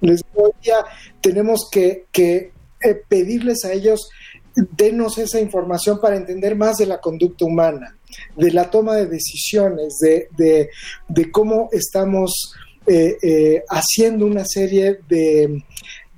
Les 0.00 0.22
voy 0.34 0.52
tenemos 1.20 1.68
que, 1.70 2.06
eh, 2.14 3.02
pedirles 3.08 3.64
a 3.64 3.72
ellos, 3.72 4.08
denos 4.54 5.18
esa 5.18 5.40
información 5.40 6.00
para 6.00 6.16
entender 6.16 6.56
más 6.56 6.76
de 6.76 6.86
la 6.86 7.00
conducta 7.00 7.44
humana, 7.44 7.96
de 8.36 8.52
la 8.52 8.70
toma 8.70 8.96
de 8.96 9.06
decisiones, 9.06 9.98
de, 10.00 10.70
cómo 11.30 11.68
estamos 11.72 12.54
eh, 12.86 13.16
eh, 13.22 13.62
haciendo 13.68 14.26
una 14.26 14.44
serie 14.46 15.00
de, 15.08 15.62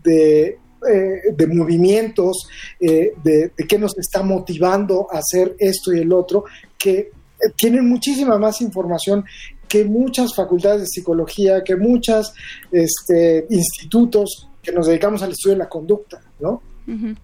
de 0.04 1.46
movimientos, 1.48 2.48
de, 2.78 3.12
de, 3.24 3.66
qué 3.68 3.78
nos 3.78 3.96
está 3.98 4.22
motivando 4.22 5.08
a 5.10 5.18
hacer 5.18 5.56
esto 5.58 5.92
y 5.92 6.00
el 6.00 6.12
otro, 6.12 6.44
que 6.78 7.10
tienen 7.56 7.88
muchísima 7.88 8.38
más 8.38 8.60
información 8.60 9.24
que 9.68 9.84
muchas 9.84 10.34
facultades 10.34 10.80
de 10.80 10.86
psicología, 10.86 11.62
que 11.62 11.76
muchos 11.76 12.32
este, 12.72 13.46
institutos 13.50 14.48
que 14.62 14.72
nos 14.72 14.86
dedicamos 14.86 15.22
al 15.22 15.30
estudio 15.30 15.54
de 15.54 15.58
la 15.64 15.68
conducta, 15.68 16.20
¿no? 16.40 16.62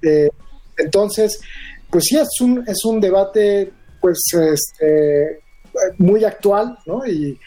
Eh, 0.02 0.28
entonces, 0.76 1.40
pues 1.90 2.04
sí, 2.08 2.16
es 2.16 2.40
un, 2.40 2.64
es 2.66 2.84
un 2.84 3.00
debate 3.00 3.72
pues 4.00 4.18
este, 4.32 5.40
muy 5.98 6.24
actual, 6.24 6.78
¿no? 6.86 7.06
Y, 7.06 7.38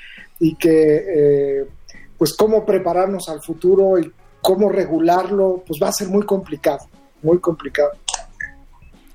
que, 0.60 1.62
eh, 1.62 1.66
pues 2.18 2.34
cómo 2.34 2.66
prepararnos 2.66 3.30
al 3.30 3.42
futuro 3.42 4.00
y 4.00 4.12
cómo 4.42 4.70
regularlo, 4.70 5.64
pues 5.66 5.80
va 5.82 5.90
a 5.90 5.92
ser 5.92 6.08
muy 6.08 6.26
complicado, 6.26 6.80
muy 7.22 7.40
complicado. 7.40 7.92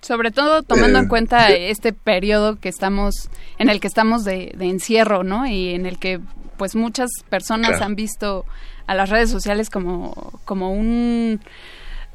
Sobre 0.02 0.32
todo 0.32 0.64
tomando 0.64 0.98
en 0.98 1.04
eh, 1.04 1.08
cuenta 1.08 1.50
este 1.50 1.92
periodo 1.92 2.58
que 2.58 2.68
estamos, 2.68 3.30
en 3.58 3.68
el 3.68 3.78
que 3.78 3.86
estamos 3.86 4.24
de, 4.24 4.52
encierro, 4.58 5.22
¿no? 5.22 5.46
Y 5.46 5.74
en 5.74 5.86
el 5.86 6.00
que 6.00 6.20
pues 6.56 6.74
muchas 6.74 7.08
personas 7.28 7.80
han 7.80 7.94
visto 7.94 8.44
a 8.86 8.96
las 8.96 9.10
redes 9.10 9.30
sociales 9.30 9.70
como, 9.70 10.40
como 10.44 10.72
un 10.72 11.40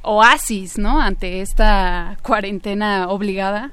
oasis, 0.01 0.77
¿no? 0.77 0.99
Ante 1.01 1.39
esta 1.39 2.17
cuarentena 2.23 3.07
obligada. 3.07 3.71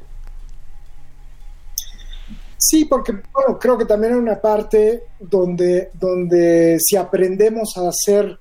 Sí, 2.56 2.84
porque 2.84 3.12
bueno, 3.32 3.58
creo 3.58 3.76
que 3.76 3.84
también 3.84 4.14
hay 4.14 4.18
una 4.20 4.40
parte 4.40 5.02
donde, 5.18 5.90
donde 5.94 6.78
si 6.80 6.94
aprendemos 6.94 7.76
a 7.76 7.88
hacer 7.88 8.38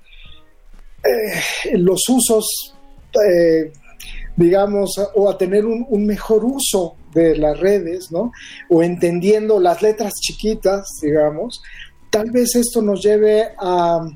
eh, 1.02 1.76
los 1.76 2.08
usos 2.08 2.74
eh, 3.14 3.72
digamos, 4.36 4.90
o 5.14 5.30
a 5.30 5.38
tener 5.38 5.64
un, 5.64 6.06
mejor 6.06 6.44
uso 6.44 6.96
de 7.12 7.36
las 7.36 7.58
redes, 7.58 8.10
¿no? 8.10 8.32
O 8.68 8.82
entendiendo 8.82 9.60
las 9.60 9.80
letras 9.82 10.12
chiquitas, 10.20 10.86
digamos, 11.00 11.62
tal 12.10 12.30
vez 12.30 12.54
esto 12.56 12.82
nos 12.82 13.02
lleve 13.02 13.50
a, 13.58 14.06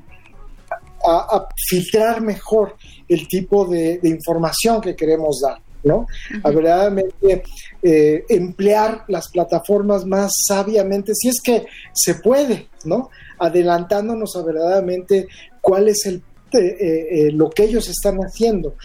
a, 1.05 1.47
filtrar 1.67 2.21
mejor 2.21 2.75
el 3.07 3.27
tipo 3.27 3.65
de, 3.65 3.99
información 4.03 4.81
que 4.81 4.95
queremos 4.95 5.39
dar, 5.41 5.61
¿no? 5.83 6.05
A 6.43 6.51
verdaderamente 6.51 7.43
eh, 7.81 8.25
emplear 8.27 9.05
las 9.07 9.29
plataformas 9.29 10.05
más 10.05 10.31
sabiamente, 10.47 11.13
si 11.15 11.29
es 11.29 11.41
que 11.41 11.65
se 11.93 12.15
puede, 12.15 12.67
¿no? 12.83 13.09
Adelantándonos 13.37 14.35
a 14.35 14.43
verdaderamente 14.43 15.27
cuál 15.61 15.87
es 15.87 16.05
el, 16.05 16.21
eh, 16.51 17.29
lo 17.31 17.49
que 17.49 17.63
ellos 17.63 17.87
están 17.87 18.17
haciendo. 18.17 18.75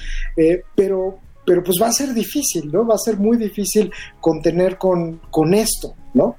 pero, 0.77 1.19
pero 1.45 1.63
pues 1.63 1.77
va 1.81 1.89
a 1.89 1.93
ser 1.93 2.15
difícil, 2.15 2.71
¿no? 2.73 2.87
Va 2.87 2.95
a 2.95 2.99
ser 2.99 3.19
muy 3.19 3.37
difícil 3.37 3.91
contener 4.21 4.79
con, 4.79 5.21
con 5.31 5.55
esto, 5.55 5.95
¿no? 6.15 6.37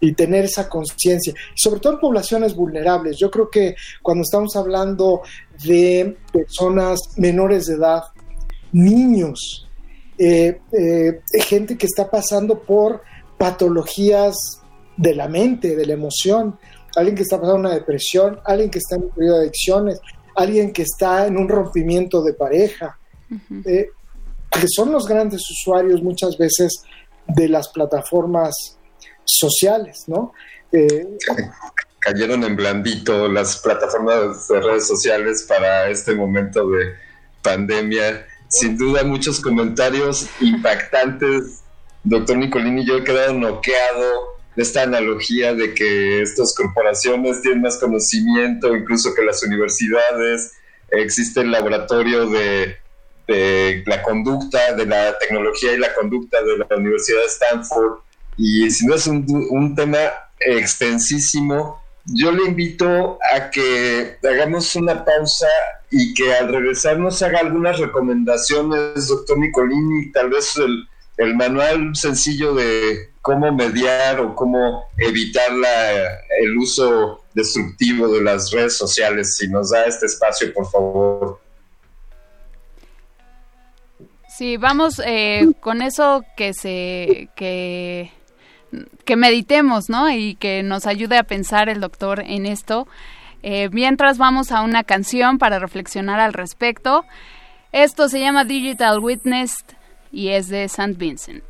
y 0.00 0.12
tener 0.12 0.44
esa 0.44 0.68
conciencia, 0.68 1.34
sobre 1.54 1.80
todo 1.80 1.94
en 1.94 2.00
poblaciones 2.00 2.54
vulnerables. 2.54 3.16
Yo 3.18 3.30
creo 3.30 3.50
que 3.50 3.74
cuando 4.02 4.22
estamos 4.22 4.54
hablando 4.56 5.22
de 5.64 6.16
personas 6.32 7.00
menores 7.16 7.66
de 7.66 7.74
edad, 7.74 8.04
niños, 8.72 9.68
eh, 10.18 10.60
eh, 10.72 11.20
gente 11.40 11.76
que 11.76 11.86
está 11.86 12.10
pasando 12.10 12.60
por 12.60 13.02
patologías 13.36 14.36
de 14.96 15.14
la 15.14 15.28
mente, 15.28 15.76
de 15.76 15.86
la 15.86 15.94
emoción, 15.94 16.58
alguien 16.96 17.16
que 17.16 17.22
está 17.22 17.40
pasando 17.40 17.60
una 17.60 17.74
depresión, 17.74 18.40
alguien 18.44 18.70
que 18.70 18.78
está 18.78 18.96
en 18.96 19.04
un 19.04 19.10
periodo 19.10 19.36
de 19.36 19.42
adicciones, 19.42 20.00
alguien 20.34 20.72
que 20.72 20.82
está 20.82 21.26
en 21.26 21.36
un 21.36 21.48
rompimiento 21.48 22.22
de 22.22 22.34
pareja, 22.34 22.98
eh, 23.64 23.90
que 24.50 24.66
son 24.68 24.92
los 24.92 25.06
grandes 25.06 25.42
usuarios 25.50 26.02
muchas 26.02 26.36
veces 26.38 26.82
de 27.26 27.48
las 27.48 27.68
plataformas 27.68 28.78
sociales, 29.24 30.04
¿no? 30.06 30.32
Cayeron 32.00 32.44
en 32.44 32.56
blandito 32.56 33.28
las 33.28 33.58
plataformas 33.58 34.48
de 34.48 34.60
redes 34.60 34.86
sociales 34.86 35.44
para 35.48 35.88
este 35.90 36.14
momento 36.14 36.68
de 36.70 36.94
pandemia 37.42 38.24
sin 38.48 38.78
duda 38.78 39.04
muchos 39.04 39.40
comentarios 39.40 40.26
impactantes. 40.40 41.62
Doctor 42.02 42.38
Nicolini, 42.38 42.86
yo 42.86 42.98
he 42.98 43.04
quedado 43.04 43.34
noqueado 43.34 44.38
de 44.56 44.62
esta 44.62 44.82
analogía 44.82 45.54
de 45.54 45.74
que 45.74 46.22
estas 46.22 46.54
corporaciones 46.56 47.42
tienen 47.42 47.62
más 47.62 47.78
conocimiento 47.78 48.74
incluso 48.74 49.14
que 49.14 49.22
las 49.22 49.42
universidades. 49.42 50.52
Existe 50.90 51.40
el 51.40 51.50
laboratorio 51.50 52.28
de, 52.30 52.76
la 53.28 54.02
conducta, 54.02 54.72
de 54.74 54.86
la 54.86 55.16
tecnología 55.18 55.72
y 55.72 55.78
la 55.78 55.94
conducta 55.94 56.38
de 56.42 56.58
la 56.58 56.76
Universidad 56.76 57.20
de 57.20 57.26
Stanford. 57.26 57.98
Y 58.36 58.70
si 58.70 58.86
no 58.86 58.94
es 58.94 59.06
un, 59.06 59.26
un 59.50 59.74
tema 59.74 59.98
extensísimo, 60.40 61.82
yo 62.04 62.32
le 62.32 62.44
invito 62.44 63.18
a 63.34 63.50
que 63.50 64.16
hagamos 64.22 64.74
una 64.76 65.04
pausa 65.04 65.48
y 65.90 66.14
que 66.14 66.34
al 66.34 66.48
regresar 66.48 66.98
nos 66.98 67.20
haga 67.22 67.40
algunas 67.40 67.78
recomendaciones, 67.78 69.08
doctor 69.08 69.38
Nicolini, 69.38 70.10
tal 70.12 70.30
vez 70.30 70.56
el, 70.56 70.86
el 71.18 71.36
manual 71.36 71.94
sencillo 71.94 72.54
de 72.54 73.10
cómo 73.20 73.52
mediar 73.52 74.20
o 74.20 74.34
cómo 74.34 74.84
evitar 74.96 75.52
la, 75.52 75.92
el 76.40 76.56
uso 76.56 77.24
destructivo 77.34 78.08
de 78.08 78.22
las 78.22 78.50
redes 78.52 78.76
sociales. 78.78 79.36
Si 79.36 79.48
nos 79.48 79.70
da 79.70 79.84
este 79.84 80.06
espacio, 80.06 80.52
por 80.54 80.70
favor. 80.70 81.40
Sí, 84.38 84.56
vamos 84.56 85.02
eh, 85.04 85.48
con 85.58 85.82
eso 85.82 86.24
que 86.36 86.54
se 86.54 87.28
que 87.34 88.12
que 89.04 89.16
meditemos, 89.16 89.88
¿no? 89.88 90.10
Y 90.10 90.36
que 90.36 90.62
nos 90.62 90.86
ayude 90.86 91.18
a 91.18 91.24
pensar 91.24 91.68
el 91.68 91.80
doctor 91.80 92.20
en 92.24 92.46
esto. 92.46 92.86
Eh, 93.42 93.68
mientras 93.72 94.16
vamos 94.16 94.52
a 94.52 94.62
una 94.62 94.84
canción 94.84 95.38
para 95.38 95.58
reflexionar 95.58 96.20
al 96.20 96.34
respecto. 96.34 97.04
Esto 97.72 98.08
se 98.08 98.20
llama 98.20 98.44
Digital 98.44 99.00
Witness 99.00 99.64
y 100.12 100.28
es 100.28 100.46
de 100.46 100.62
St. 100.62 100.92
Vincent. 100.96 101.42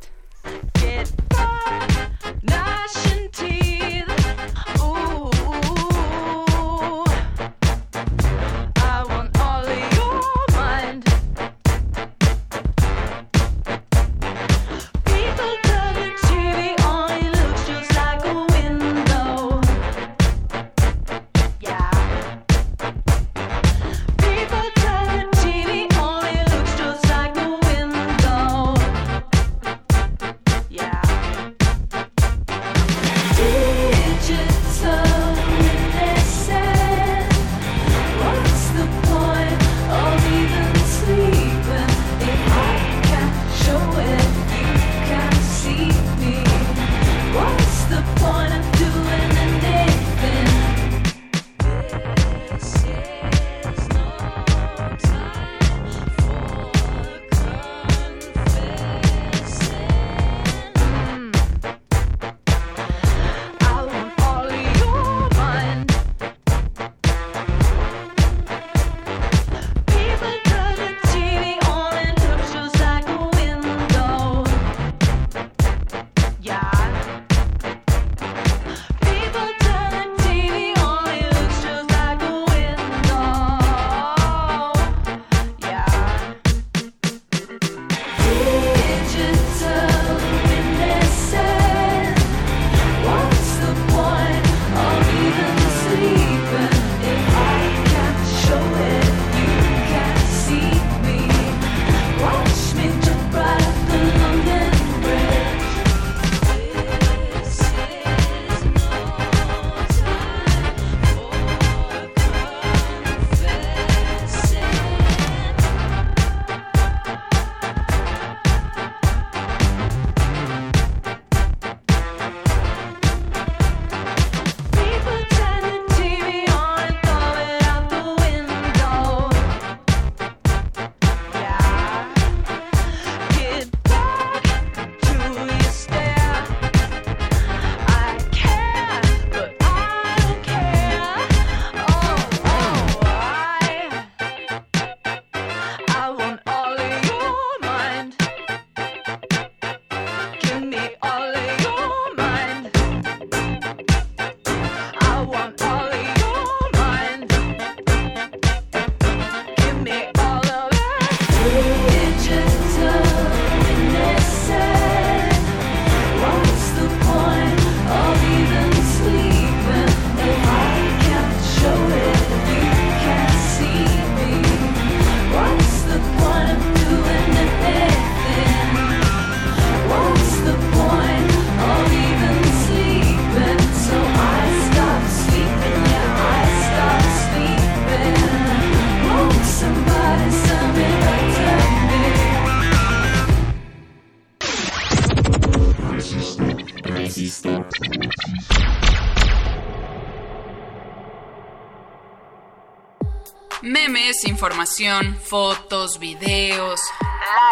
Información, 204.59 205.17
fotos, 205.23 205.99
videos, 205.99 206.81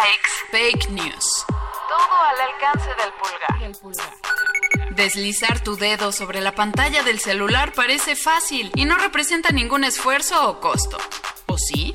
likes, 0.02 0.30
fake 0.52 0.90
news. 0.90 1.46
Todo 1.88 2.22
al 2.22 2.42
alcance 2.42 2.90
del 2.96 3.14
pulgar. 3.14 4.02
Deslizar 4.90 5.62
tu 5.62 5.78
dedo 5.78 6.12
sobre 6.12 6.42
la 6.42 6.54
pantalla 6.54 7.04
del 7.04 7.20
celular 7.20 7.72
parece 7.72 8.18
fácil 8.18 8.72
y 8.76 8.84
no 8.84 8.98
representa 8.98 9.52
ningún 9.52 9.86
esfuerzo 9.86 10.50
o 10.50 10.60
costo. 10.60 10.98
¿O 11.46 11.58
sí? 11.58 11.94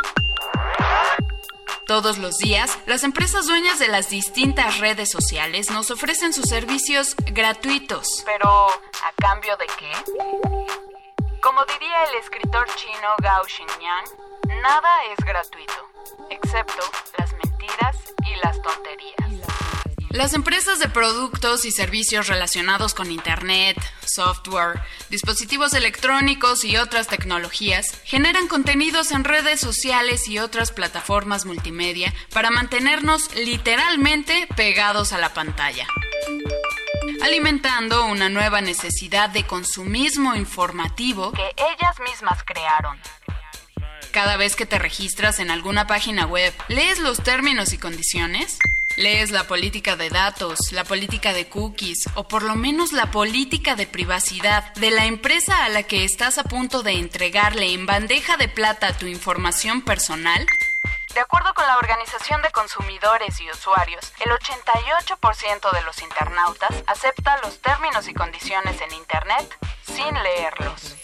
Todos 1.87 2.17
los 2.17 2.39
días, 2.39 2.79
las 2.87 3.05
empresas 3.05 3.47
dueñas 3.47 3.79
de 3.79 3.89
las 3.89 4.09
distintas 4.09 4.79
redes 4.79 5.11
sociales 5.11 5.71
nos 5.71 5.91
ofrecen 5.91 6.33
sus 6.33 6.47
servicios 6.47 7.17
gratuitos. 7.27 8.23
Pero, 8.25 8.49
¿a 8.49 9.13
cambio 9.21 9.59
de 9.59 9.67
qué? 9.79 9.93
Como 11.43 11.63
diría 11.67 12.05
el 12.05 12.19
escritor 12.19 12.67
chino 12.77 13.09
Gao 13.21 13.45
Xinyang, 13.45 14.32
nada 14.49 14.89
es 15.17 15.25
gratuito, 15.25 15.91
excepto 16.31 16.83
las 17.19 17.33
mentiras 17.33 17.97
y 18.27 18.37
las 18.45 18.61
tonterías. 18.63 19.23
Las 20.11 20.35
empresas 20.35 20.79
de 20.79 20.89
productos 20.89 21.65
y 21.65 21.71
servicios 21.71 22.29
relacionados 22.29 22.93
con 22.93 23.11
Internet, 23.11 23.79
software, 24.05 24.83
dispositivos 25.09 25.73
electrónicos 25.73 26.65
y 26.65 26.77
otras 26.77 27.07
tecnologías 27.07 27.99
generan 28.05 28.47
contenidos 28.47 29.11
en 29.11 29.25
redes 29.25 29.61
sociales 29.61 30.29
y 30.29 30.39
otras 30.39 30.71
plataformas 30.71 31.47
multimedia 31.47 32.13
para 32.33 32.51
mantenernos 32.51 33.35
literalmente 33.35 34.47
pegados 34.55 35.15
a 35.15 35.19
la 35.19 35.33
pantalla 35.33 35.87
alimentando 37.23 38.07
una 38.07 38.29
nueva 38.29 38.61
necesidad 38.61 39.31
de 39.31 39.47
consumismo 39.47 40.35
informativo 40.35 41.33
que 41.33 41.55
ellas 41.57 41.99
mismas 42.01 42.43
crearon. 42.45 42.99
Cada 44.13 44.37
vez 44.37 44.57
que 44.57 44.67
te 44.67 44.79
registras 44.79 45.39
en 45.39 45.51
alguna 45.51 45.87
página 45.87 46.27
web, 46.27 46.53
¿lees 46.69 46.99
los 46.99 47.23
términos 47.23 47.73
y 47.73 47.79
condiciones? 47.79 48.59
¿Lees 48.99 49.31
la 49.31 49.45
política 49.45 49.97
de 49.97 50.11
datos, 50.11 50.71
la 50.71 50.85
política 50.85 51.33
de 51.33 51.49
cookies 51.49 52.11
o 52.15 52.29
por 52.29 52.43
lo 52.43 52.55
menos 52.55 52.93
la 52.93 53.11
política 53.11 53.75
de 53.75 53.87
privacidad 53.87 54.75
de 54.75 54.91
la 54.91 55.07
empresa 55.07 55.65
a 55.65 55.71
la 55.71 55.85
que 55.85 56.05
estás 56.05 56.37
a 56.37 56.45
punto 56.45 56.83
de 56.83 56.93
entregarle 56.93 57.73
en 57.73 57.87
bandeja 57.87 58.37
de 58.37 58.49
plata 58.49 58.99
tu 58.99 59.07
información 59.07 59.81
personal? 59.81 60.47
De 61.15 61.21
acuerdo 61.21 61.55
con 61.55 61.67
la 61.67 61.79
Organización 61.79 62.43
de 62.43 62.51
Consumidores 62.51 63.41
y 63.41 63.51
Usuarios, 63.51 64.13
el 64.21 64.31
88% 64.31 65.73
de 65.73 65.83
los 65.85 66.03
internautas 66.03 66.71
acepta 66.87 67.41
los 67.43 67.63
términos 67.63 68.07
y 68.09 68.13
condiciones 68.13 68.79
en 68.83 68.93
Internet 68.93 69.57
sin 69.87 70.13
leerlos. 70.23 70.97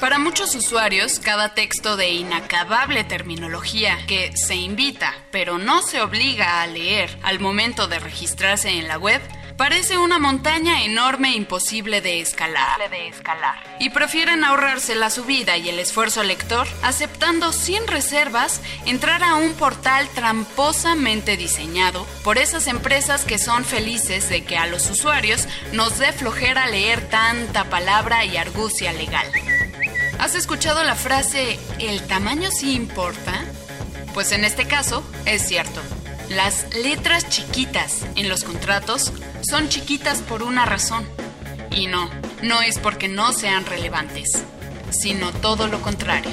Para 0.00 0.18
muchos 0.18 0.54
usuarios, 0.54 1.18
cada 1.18 1.54
texto 1.54 1.96
de 1.96 2.10
inacabable 2.10 3.04
terminología 3.04 3.98
que 4.06 4.36
se 4.36 4.54
invita, 4.54 5.14
pero 5.30 5.58
no 5.58 5.82
se 5.82 6.00
obliga 6.00 6.62
a 6.62 6.66
leer 6.66 7.16
al 7.22 7.40
momento 7.40 7.86
de 7.86 7.98
registrarse 7.98 8.70
en 8.70 8.88
la 8.88 8.98
web, 8.98 9.22
Parece 9.56 9.98
una 9.98 10.18
montaña 10.18 10.82
enorme 10.82 11.28
e 11.28 11.36
imposible 11.36 12.00
de 12.00 12.20
escalar. 12.20 12.90
de 12.90 13.06
escalar. 13.06 13.54
Y 13.78 13.90
prefieren 13.90 14.42
ahorrarse 14.42 14.96
la 14.96 15.10
subida 15.10 15.56
y 15.56 15.68
el 15.68 15.78
esfuerzo 15.78 16.24
lector, 16.24 16.66
aceptando 16.82 17.52
sin 17.52 17.86
reservas 17.86 18.60
entrar 18.84 19.22
a 19.22 19.36
un 19.36 19.54
portal 19.54 20.08
tramposamente 20.08 21.36
diseñado 21.36 22.04
por 22.24 22.38
esas 22.38 22.66
empresas 22.66 23.24
que 23.24 23.38
son 23.38 23.64
felices 23.64 24.28
de 24.28 24.42
que 24.44 24.56
a 24.56 24.66
los 24.66 24.90
usuarios 24.90 25.46
nos 25.72 25.98
dé 25.98 26.12
flojera 26.12 26.66
leer 26.66 27.08
tanta 27.08 27.70
palabra 27.70 28.24
y 28.24 28.36
argucia 28.36 28.92
legal. 28.92 29.30
¿Has 30.18 30.34
escuchado 30.34 30.82
la 30.82 30.96
frase 30.96 31.60
¿el 31.78 32.04
tamaño 32.08 32.50
sí 32.50 32.74
importa? 32.74 33.44
Pues 34.14 34.32
en 34.32 34.44
este 34.44 34.66
caso 34.66 35.04
es 35.26 35.46
cierto. 35.46 35.80
Las 36.30 36.74
letras 36.74 37.28
chiquitas 37.28 38.06
en 38.16 38.28
los 38.28 38.44
contratos 38.44 39.12
son 39.42 39.68
chiquitas 39.68 40.22
por 40.22 40.42
una 40.42 40.64
razón. 40.64 41.06
Y 41.70 41.86
no, 41.86 42.08
no 42.42 42.62
es 42.62 42.78
porque 42.78 43.08
no 43.08 43.32
sean 43.32 43.66
relevantes, 43.66 44.44
sino 44.90 45.32
todo 45.32 45.66
lo 45.66 45.80
contrario. 45.82 46.32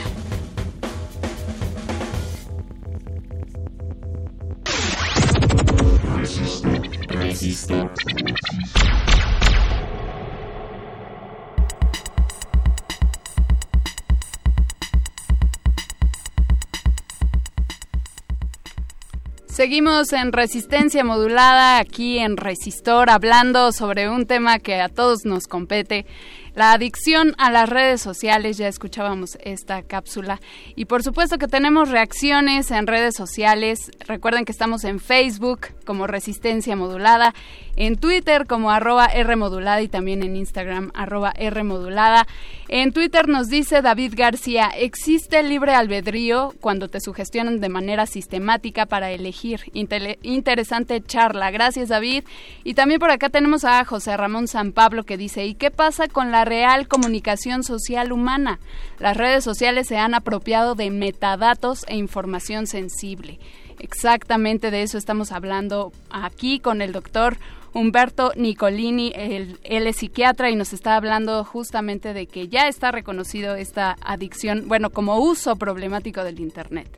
Seguimos 19.51 20.13
en 20.13 20.31
resistencia 20.31 21.03
modulada 21.03 21.77
aquí 21.77 22.19
en 22.19 22.37
Resistor 22.37 23.09
hablando 23.09 23.73
sobre 23.73 24.09
un 24.09 24.25
tema 24.25 24.59
que 24.59 24.79
a 24.79 24.87
todos 24.87 25.25
nos 25.25 25.47
compete 25.47 26.05
la 26.53 26.73
adicción 26.73 27.33
a 27.37 27.49
las 27.49 27.69
redes 27.69 28.01
sociales, 28.01 28.57
ya 28.57 28.67
escuchábamos 28.67 29.37
esta 29.41 29.83
cápsula. 29.83 30.41
Y 30.75 30.85
por 30.85 31.01
supuesto 31.01 31.37
que 31.37 31.47
tenemos 31.47 31.89
reacciones 31.89 32.71
en 32.71 32.87
redes 32.87 33.15
sociales. 33.15 33.91
Recuerden 34.05 34.43
que 34.43 34.51
estamos 34.51 34.83
en 34.83 34.99
Facebook 34.99 35.67
como 35.85 36.07
Resistencia 36.07 36.75
Modulada, 36.75 37.33
en 37.75 37.95
Twitter 37.95 38.47
como 38.47 38.71
arroba 38.71 39.05
R 39.05 39.35
modulada 39.35 39.81
y 39.81 39.87
también 39.87 40.23
en 40.23 40.35
Instagram 40.35 40.91
arroba 40.93 41.31
R 41.35 41.63
modulada. 41.63 42.27
En 42.67 42.91
Twitter 42.91 43.27
nos 43.27 43.47
dice 43.47 43.81
David 43.81 44.13
García, 44.15 44.71
existe 44.75 45.43
libre 45.43 45.73
albedrío 45.73 46.53
cuando 46.59 46.89
te 46.89 47.01
sugestionan 47.01 47.59
de 47.59 47.69
manera 47.69 48.05
sistemática 48.05 48.85
para 48.85 49.11
elegir. 49.11 49.61
interesante 49.73 51.01
charla. 51.01 51.51
Gracias 51.51 51.89
David. 51.89 52.23
Y 52.63 52.73
también 52.73 52.99
por 52.99 53.11
acá 53.11 53.29
tenemos 53.29 53.63
a 53.63 53.83
José 53.85 54.15
Ramón 54.17 54.47
San 54.47 54.71
Pablo 54.73 55.03
que 55.03 55.17
dice, 55.17 55.45
¿y 55.45 55.55
qué 55.55 55.71
pasa 55.71 56.07
con 56.07 56.31
la 56.31 56.40
real 56.45 56.87
comunicación 56.87 57.63
social 57.63 58.11
humana. 58.11 58.59
Las 58.99 59.17
redes 59.17 59.43
sociales 59.43 59.87
se 59.87 59.97
han 59.97 60.13
apropiado 60.13 60.75
de 60.75 60.89
metadatos 60.91 61.85
e 61.87 61.95
información 61.95 62.67
sensible. 62.67 63.39
Exactamente 63.79 64.71
de 64.71 64.83
eso 64.83 64.97
estamos 64.97 65.31
hablando 65.31 65.91
aquí 66.11 66.59
con 66.59 66.81
el 66.81 66.91
doctor 66.91 67.37
Humberto 67.73 68.33
Nicolini, 68.35 69.13
él, 69.15 69.59
es 69.63 69.95
psiquiatra 69.97 70.49
y 70.49 70.55
nos 70.55 70.73
está 70.73 70.95
hablando 70.95 71.43
justamente 71.45 72.13
de 72.13 72.27
que 72.27 72.47
ya 72.49 72.67
está 72.67 72.91
reconocido 72.91 73.55
esta 73.55 73.95
adicción, 74.01 74.67
bueno, 74.67 74.89
como 74.89 75.19
uso 75.19 75.55
problemático 75.55 76.23
del 76.23 76.39
Internet. 76.39 76.89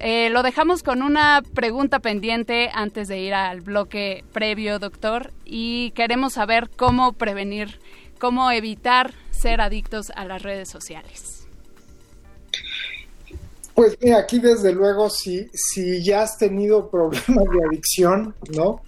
Eh, 0.00 0.30
lo 0.30 0.42
dejamos 0.42 0.82
con 0.82 1.02
una 1.02 1.42
pregunta 1.54 1.98
pendiente 1.98 2.70
antes 2.72 3.08
de 3.08 3.20
ir 3.20 3.34
al 3.34 3.60
bloque 3.60 4.24
previo, 4.32 4.78
doctor, 4.78 5.32
y 5.44 5.90
queremos 5.92 6.34
saber 6.34 6.70
cómo 6.76 7.12
prevenir 7.12 7.80
cómo 8.18 8.50
evitar 8.50 9.14
ser 9.30 9.60
adictos 9.60 10.10
a 10.14 10.24
las 10.24 10.42
redes 10.42 10.68
sociales. 10.68 11.46
Pues 13.78 13.96
mira, 14.00 14.18
aquí 14.18 14.40
desde 14.40 14.72
luego, 14.72 15.08
si, 15.08 15.48
si 15.52 16.02
ya 16.02 16.22
has 16.22 16.36
tenido 16.36 16.90
problemas 16.90 17.44
de 17.44 17.64
adicción, 17.64 18.34
¿no? 18.50 18.82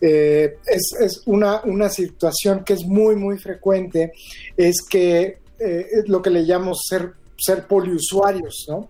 Eh, 0.00 0.56
es, 0.66 1.22
una, 1.26 1.60
una, 1.64 1.90
situación 1.90 2.64
que 2.64 2.72
es 2.72 2.86
muy, 2.86 3.16
muy 3.16 3.36
frecuente, 3.36 4.12
es 4.56 4.76
que 4.80 5.40
eh, 5.58 5.86
es 5.92 6.08
lo 6.08 6.22
que 6.22 6.30
le 6.30 6.40
llamo 6.40 6.74
ser, 6.74 7.12
ser 7.36 7.66
poliusuarios, 7.66 8.64
¿no? 8.66 8.88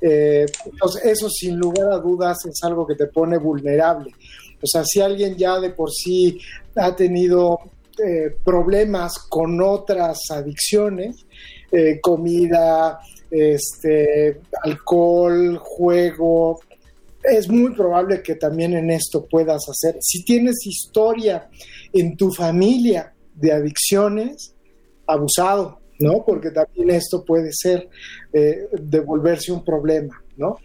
Eh, 0.00 0.46
entonces, 0.66 1.04
eso 1.04 1.28
sin 1.28 1.58
lugar 1.58 1.90
a 1.92 1.98
dudas 1.98 2.38
es 2.46 2.62
algo 2.62 2.86
que 2.86 2.94
te 2.94 3.06
pone 3.06 3.38
vulnerable. 3.38 4.12
O 4.62 4.66
sea, 4.68 4.84
si 4.84 5.00
alguien 5.00 5.36
ya 5.36 5.58
de 5.58 5.70
por 5.70 5.90
sí 5.90 6.38
ha 6.76 6.94
tenido 6.94 7.58
eh, 7.98 8.34
problemas 8.44 9.18
con 9.28 9.60
otras 9.60 10.18
adicciones, 10.30 11.26
eh, 11.70 12.00
comida, 12.00 12.98
este, 13.30 14.40
alcohol, 14.62 15.58
juego. 15.58 16.60
Es 17.22 17.48
muy 17.48 17.74
probable 17.74 18.22
que 18.22 18.34
también 18.34 18.74
en 18.74 18.90
esto 18.90 19.26
puedas 19.26 19.62
hacer. 19.68 19.96
Si 20.00 20.24
tienes 20.24 20.66
historia 20.66 21.48
en 21.92 22.16
tu 22.16 22.32
familia 22.32 23.12
de 23.34 23.52
adicciones, 23.52 24.54
abusado, 25.06 25.80
¿no? 25.98 26.24
Porque 26.24 26.50
también 26.50 26.90
esto 26.90 27.24
puede 27.24 27.50
ser 27.52 27.88
eh, 28.32 28.68
devolverse 28.72 29.52
un 29.52 29.64
problema, 29.64 30.22
¿no? 30.36 30.56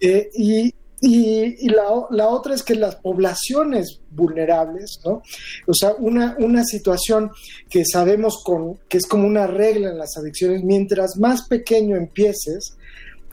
y 0.00 0.72
y, 1.00 1.68
la, 1.68 2.28
otra 2.28 2.54
es 2.54 2.62
que 2.62 2.74
las 2.74 2.96
poblaciones 2.96 4.00
vulnerables, 4.10 5.00
¿no? 5.04 5.22
O 5.66 5.74
sea, 5.74 5.94
una, 5.98 6.36
una 6.38 6.64
situación 6.64 7.30
que 7.70 7.84
sabemos 7.84 8.42
con, 8.44 8.78
que 8.88 8.98
es 8.98 9.06
como 9.06 9.26
una 9.26 9.46
regla 9.46 9.90
en 9.90 9.98
las 9.98 10.16
adicciones, 10.16 10.64
mientras 10.64 11.16
más 11.16 11.46
pequeño 11.46 11.96
empieces, 11.96 12.76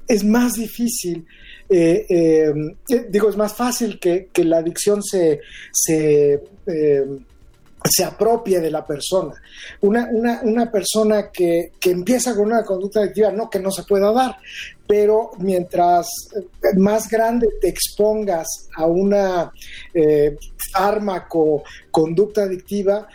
es 0.08 0.24
más 0.24 0.54
difícil 0.54 1.26
eh, 1.68 2.06
eh, 2.08 2.54
digo, 3.10 3.30
es 3.30 3.38
más 3.38 3.56
fácil 3.56 4.00
que, 4.00 4.30
la 4.44 4.58
adicción 4.58 5.02
se, 5.02 5.42
se, 5.72 6.40
se, 7.90 8.04
apropie 8.04 8.60
de 8.60 8.72
la 8.72 8.86
persona. 8.86 9.34
Una, 9.82 10.10
una, 10.44 10.72
persona 10.72 11.30
que, 11.32 11.72
que, 11.80 11.92
empieza 11.92 12.36
con 12.36 12.48
una 12.48 12.64
conducta 12.64 13.02
adictiva, 13.02 13.32
no 13.32 13.50
que 13.50 13.60
no 13.60 13.72
se 13.72 13.84
pueda 13.84 14.12
dar, 14.12 14.38
pero 14.88 15.32
mientras 15.40 16.08
más 16.78 17.10
grande 17.10 17.48
te 17.62 17.70
expongas 17.70 18.48
a 18.76 18.86
una 18.86 19.52
fármaco, 20.72 21.64
conducta 21.92 22.44
adictiva, 22.44 23.08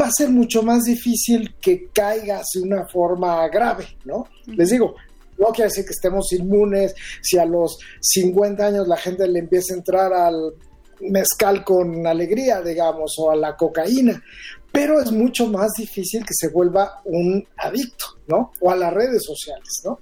va 0.00 0.06
a 0.06 0.12
ser 0.12 0.30
mucho 0.30 0.62
más 0.62 0.84
difícil 0.84 1.54
que 1.60 1.88
caigas 1.92 2.46
de 2.54 2.62
una 2.62 2.86
forma 2.86 3.48
grave, 3.48 3.86
¿no? 4.04 4.28
Les 4.46 4.70
digo, 4.70 4.94
no 5.38 5.46
quiere 5.46 5.68
decir 5.68 5.84
que 5.84 5.92
estemos 5.92 6.32
inmunes 6.32 6.94
si 7.22 7.38
a 7.38 7.44
los 7.44 7.78
50 8.00 8.66
años 8.66 8.88
la 8.88 8.96
gente 8.96 9.26
le 9.26 9.38
empieza 9.38 9.72
a 9.72 9.78
entrar 9.78 10.12
al 10.12 10.54
mezcal 11.00 11.64
con 11.64 12.06
alegría, 12.06 12.60
digamos, 12.62 13.14
o 13.18 13.30
a 13.30 13.36
la 13.36 13.56
cocaína, 13.56 14.22
pero 14.70 15.00
es 15.00 15.10
mucho 15.10 15.46
más 15.46 15.72
difícil 15.76 16.24
que 16.24 16.34
se 16.34 16.48
vuelva 16.48 17.00
un 17.04 17.46
adicto, 17.56 18.06
¿no? 18.26 18.52
O 18.60 18.70
a 18.70 18.76
las 18.76 18.92
redes 18.92 19.24
sociales, 19.24 19.80
¿no? 19.84 20.00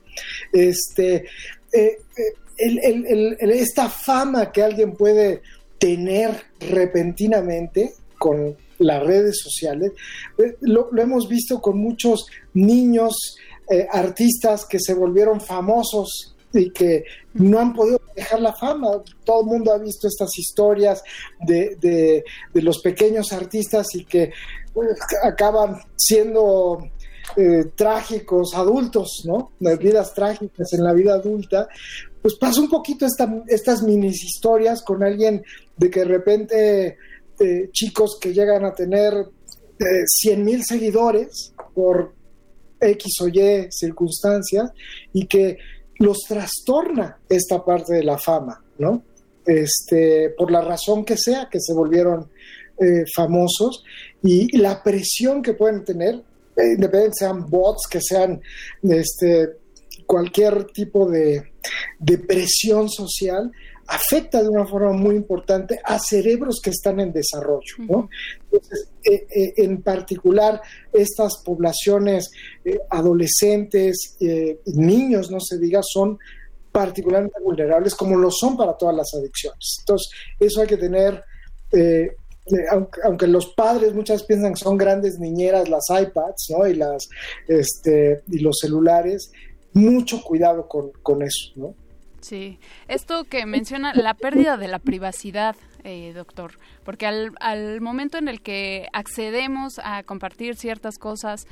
Este, 0.53 1.25
eh, 1.73 1.99
eh, 2.59 3.37
esta 3.41 3.89
fama 3.89 4.51
que 4.51 4.63
alguien 4.63 4.95
puede 4.95 5.43
tener 5.79 6.31
repentinamente 6.59 7.93
con 8.19 8.57
las 8.79 9.03
redes 9.03 9.41
sociales, 9.43 9.93
eh, 10.39 10.57
lo, 10.61 10.91
hemos 10.99 11.29
visto 11.29 11.61
con 11.61 11.79
muchos 11.79 12.27
niños 12.55 13.37
artistas 13.91 14.65
que 14.65 14.79
se 14.79 14.95
volvieron 14.95 15.41
famosos 15.41 16.36
y 16.59 16.71
que 16.71 17.05
no 17.35 17.59
han 17.61 17.73
podido 17.73 18.01
dejar 18.15 18.41
la 18.41 18.55
fama. 18.55 19.03
Todo 19.25 19.41
el 19.41 19.47
mundo 19.47 19.73
ha 19.73 19.79
visto 19.79 20.09
estas 20.09 20.31
historias 20.39 21.03
de, 21.47 21.77
de, 21.81 22.25
los 22.63 22.81
pequeños 22.81 23.33
artistas 23.33 23.87
y 23.95 24.05
que 24.05 24.33
pues, 24.73 24.99
acaban 25.23 25.77
siendo 25.97 26.79
eh, 27.37 27.65
trágicos 27.75 28.55
adultos, 28.55 29.23
¿no? 29.25 29.53
Vidas 29.59 30.15
trágicas 30.15 30.73
en 30.73 30.85
la 30.85 30.93
vida 30.93 31.15
adulta. 31.15 31.69
Pues 32.23 32.37
pasa 32.37 32.61
un 32.61 32.69
poquito 32.69 33.07
esta, 33.07 33.43
estas 33.47 33.83
mini 33.83 34.09
historias 34.09 34.83
con 34.83 35.03
alguien 35.03 35.45
de 35.77 35.91
que 35.91 36.01
de 36.01 36.07
repente 36.07 36.97
eh, 37.39 37.69
chicos 37.71 38.19
que 38.21 38.33
llegan 38.33 38.65
a 38.65 38.75
tener 38.75 39.13
eh, 39.15 40.05
100 40.07 40.45
mil 40.45 40.65
seguidores 40.65 41.53
por 41.75 42.15
X 42.81 43.21
o 43.23 43.29
Y 43.29 43.69
circunstancias 43.71 44.71
y 45.13 45.27
que 45.27 45.59
los 45.99 46.19
trastorna 46.29 47.19
esta 47.29 47.65
parte 47.65 47.95
de 47.95 48.05
la 48.05 48.19
fama, 48.19 48.63
¿no? 48.79 49.03
Este, 49.45 50.31
por 50.31 50.51
la 50.51 50.61
razón 50.61 51.05
que 51.05 51.17
sea, 51.17 51.49
que 51.51 51.61
se 51.61 51.73
volvieron 51.73 52.29
eh, 52.79 53.05
famosos 53.15 53.85
y 54.23 54.57
la 54.59 54.83
presión 54.83 55.41
que 55.41 55.55
pueden 55.55 55.85
tener, 55.85 56.15
eh, 56.57 56.75
independientemente 56.75 57.19
sean 57.19 57.49
bots, 57.49 57.87
que 57.89 58.01
sean 58.03 58.41
este, 58.83 59.57
cualquier 60.07 60.65
tipo 60.67 61.09
de, 61.09 61.53
de 61.99 62.19
presión 62.19 62.89
social, 62.89 63.51
afecta 63.87 64.43
de 64.43 64.49
una 64.49 64.67
forma 64.67 64.93
muy 64.93 65.15
importante 65.15 65.81
a 65.85 65.99
cerebros 65.99 66.61
que 66.63 66.71
están 66.71 67.01
en 67.01 67.13
desarrollo. 67.13 67.77
¿no? 67.79 68.09
Entonces, 68.45 68.91
eh, 69.05 69.27
eh, 69.35 69.53
en 69.59 69.83
particular, 69.83 70.61
estas 70.93 71.43
poblaciones 71.45 72.31
eh, 72.65 72.79
adolescentes, 72.91 74.17
niños, 74.67 75.31
no 75.31 75.41
se 75.41 75.59
diga, 75.59 75.81
son 75.83 76.19
particularmente 76.73 77.41
vulnerables 77.43 77.95
como 77.95 78.17
lo 78.17 78.31
son 78.31 78.57
para 78.57 78.77
todas 78.77 78.95
las 78.95 79.15
adicciones. 79.15 79.77
Entonces, 79.81 80.11
eso 80.39 80.61
hay 80.61 80.67
que 80.67 80.77
tener, 80.77 81.25
aunque, 83.03 83.27
los 83.27 83.47
padres 83.55 83.95
muchas 83.95 84.25
piensan 84.25 84.55
que 84.55 84.61
son 84.61 84.77
grandes 84.77 85.19
niñeras 85.19 85.69
las 85.69 85.85
iPads 85.89 86.51
¿no? 86.51 86.67
y, 86.67 86.75
las, 86.75 87.09
este, 87.49 88.23
y 88.29 88.41
los 88.41 88.59
celulares, 88.61 89.31
mucho 89.73 90.23
cuidado 90.23 90.69
con, 90.69 90.91
con 91.03 91.23
eso, 91.23 91.53
¿no? 91.57 91.75
Sí, 92.27 92.59
esto 92.89 93.23
que 93.23 93.47
menciona 93.47 93.95
la 93.95 94.13
pérdida 94.13 94.57
de 94.57 94.67
la 94.67 94.81
privacidad, 94.81 95.55
eh, 95.85 96.13
doctor, 96.13 96.59
porque 96.85 97.07
al, 97.07 97.37
al 97.39 97.81
momento 97.81 98.19
en 98.19 98.27
el 98.27 98.41
que 98.41 98.89
accedemos 98.93 99.79
a 99.85 100.03
compartir 100.03 100.57
ciertas 100.57 100.99
cosas, 100.99 101.47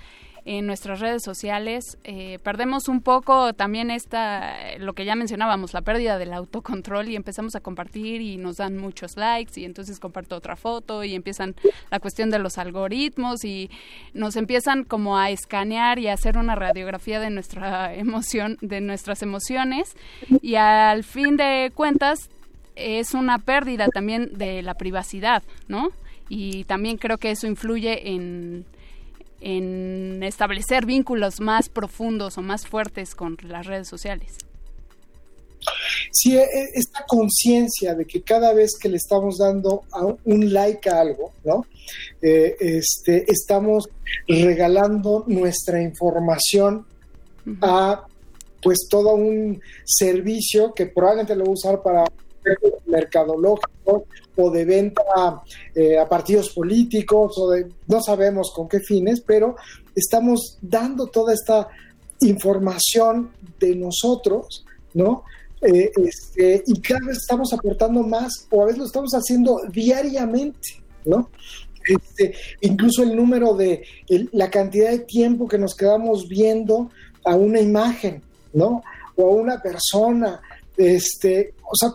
en 0.44 0.66
nuestras 0.66 1.00
redes 1.00 1.22
sociales. 1.22 1.98
Eh, 2.04 2.38
perdemos 2.42 2.88
un 2.88 3.00
poco 3.00 3.52
también 3.54 3.90
esta, 3.90 4.76
lo 4.78 4.92
que 4.92 5.04
ya 5.04 5.14
mencionábamos, 5.14 5.72
la 5.72 5.82
pérdida 5.82 6.18
del 6.18 6.32
autocontrol 6.32 7.08
y 7.08 7.16
empezamos 7.16 7.54
a 7.54 7.60
compartir 7.60 8.20
y 8.20 8.36
nos 8.36 8.58
dan 8.58 8.76
muchos 8.76 9.16
likes 9.16 9.58
y 9.58 9.64
entonces 9.64 9.98
comparto 9.98 10.36
otra 10.36 10.56
foto 10.56 11.02
y 11.04 11.14
empiezan 11.14 11.54
la 11.90 12.00
cuestión 12.00 12.30
de 12.30 12.38
los 12.38 12.58
algoritmos 12.58 13.44
y 13.44 13.70
nos 14.12 14.36
empiezan 14.36 14.84
como 14.84 15.16
a 15.16 15.30
escanear 15.30 15.98
y 15.98 16.08
a 16.08 16.12
hacer 16.14 16.36
una 16.36 16.54
radiografía 16.54 17.20
de 17.20 17.30
nuestra 17.30 17.94
emoción, 17.94 18.58
de 18.60 18.80
nuestras 18.80 19.22
emociones 19.22 19.96
y 20.42 20.56
al 20.56 21.04
fin 21.04 21.36
de 21.36 21.72
cuentas 21.74 22.28
es 22.76 23.14
una 23.14 23.38
pérdida 23.38 23.86
también 23.88 24.36
de 24.36 24.62
la 24.62 24.74
privacidad, 24.74 25.42
¿no? 25.68 25.90
Y 26.28 26.64
también 26.64 26.96
creo 26.96 27.18
que 27.18 27.30
eso 27.30 27.46
influye 27.46 28.10
en 28.10 28.64
en 29.44 30.22
establecer 30.22 30.86
vínculos 30.86 31.38
más 31.38 31.68
profundos 31.68 32.38
o 32.38 32.42
más 32.42 32.66
fuertes 32.66 33.14
con 33.14 33.36
las 33.42 33.66
redes 33.66 33.86
sociales. 33.86 34.38
Sí, 36.10 36.36
e, 36.36 36.42
e, 36.42 36.70
esta 36.74 37.04
conciencia 37.06 37.94
de 37.94 38.06
que 38.06 38.22
cada 38.22 38.54
vez 38.54 38.72
que 38.80 38.88
le 38.88 38.96
estamos 38.96 39.38
dando 39.38 39.82
un 40.24 40.52
like 40.52 40.88
a 40.88 41.00
algo, 41.00 41.32
¿no? 41.44 41.66
Eh, 42.22 42.56
este, 42.58 43.30
estamos 43.30 43.88
regalando 44.26 45.24
nuestra 45.26 45.82
información 45.82 46.86
a 47.60 48.06
pues 48.62 48.86
todo 48.88 49.14
un 49.14 49.60
servicio 49.84 50.72
que 50.72 50.86
probablemente 50.86 51.36
lo 51.36 51.44
va 51.44 51.50
a 51.50 51.52
usar 51.52 51.82
para 51.82 52.04
mercadológico 52.86 54.06
o 54.36 54.50
de 54.50 54.64
venta 54.64 55.02
eh, 55.74 55.98
a 55.98 56.08
partidos 56.08 56.50
políticos 56.50 57.36
o 57.38 57.50
de 57.50 57.68
no 57.86 58.00
sabemos 58.00 58.52
con 58.54 58.68
qué 58.68 58.80
fines, 58.80 59.20
pero 59.20 59.56
estamos 59.94 60.58
dando 60.60 61.06
toda 61.06 61.34
esta 61.34 61.68
información 62.20 63.30
de 63.58 63.74
nosotros, 63.76 64.64
¿no? 64.94 65.24
Eh, 65.60 65.90
este, 65.96 66.62
y 66.66 66.80
cada 66.80 67.06
vez 67.06 67.18
estamos 67.18 67.52
aportando 67.52 68.02
más 68.02 68.46
o 68.50 68.62
a 68.62 68.66
veces 68.66 68.78
lo 68.78 68.86
estamos 68.86 69.12
haciendo 69.12 69.60
diariamente, 69.70 70.82
¿no? 71.04 71.30
Este, 71.86 72.34
incluso 72.62 73.02
el 73.02 73.14
número 73.14 73.54
de 73.54 73.84
la 74.32 74.50
cantidad 74.50 74.90
de 74.90 75.00
tiempo 75.00 75.46
que 75.48 75.58
nos 75.58 75.74
quedamos 75.74 76.28
viendo 76.28 76.90
a 77.24 77.34
una 77.34 77.60
imagen, 77.60 78.22
¿no? 78.52 78.82
O 79.16 79.26
a 79.26 79.34
una 79.34 79.62
persona, 79.62 80.40
este, 80.76 81.54
o 81.62 81.76
sea, 81.76 81.94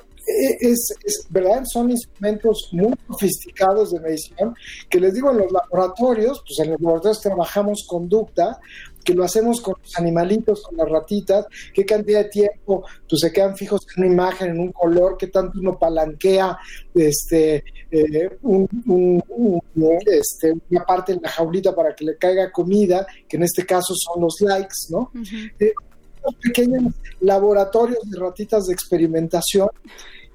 es, 0.59 1.27
verdad, 1.29 1.63
son 1.71 1.91
instrumentos 1.91 2.69
muy 2.71 2.93
sofisticados 3.07 3.91
de 3.91 3.99
medición, 3.99 4.55
que 4.89 4.99
les 4.99 5.13
digo 5.13 5.31
en 5.31 5.39
los 5.39 5.51
laboratorios, 5.51 6.41
pues 6.45 6.59
en 6.59 6.71
los 6.71 6.81
laboratorios 6.81 7.21
trabajamos 7.21 7.85
conducta, 7.87 8.59
que 9.03 9.13
lo 9.13 9.23
hacemos 9.23 9.61
con 9.61 9.75
los 9.81 9.97
animalitos, 9.97 10.61
con 10.61 10.77
las 10.77 10.89
ratitas, 10.89 11.45
qué 11.73 11.85
cantidad 11.85 12.23
de 12.23 12.29
tiempo 12.29 12.83
pues, 13.07 13.21
se 13.21 13.31
quedan 13.31 13.55
fijos 13.55 13.81
en 13.95 14.03
una 14.03 14.13
imagen, 14.13 14.51
en 14.51 14.59
un 14.59 14.71
color, 14.71 15.17
qué 15.17 15.27
tanto 15.27 15.59
uno 15.59 15.79
palanquea 15.79 16.57
este, 16.93 17.63
eh, 17.89 18.29
este, 20.05 20.53
una 20.69 20.85
parte 20.85 21.13
en 21.13 21.21
la 21.23 21.29
jaulita 21.29 21.73
para 21.73 21.95
que 21.95 22.05
le 22.05 22.17
caiga 22.17 22.51
comida, 22.51 23.07
que 23.27 23.37
en 23.37 23.43
este 23.43 23.65
caso 23.65 23.93
son 23.95 24.21
los 24.21 24.35
likes, 24.41 24.75
¿no? 24.89 25.11
pequeños 26.41 26.93
laboratorios 27.21 27.99
de 28.09 28.19
ratitas 28.19 28.65
de 28.65 28.73
experimentación 28.73 29.69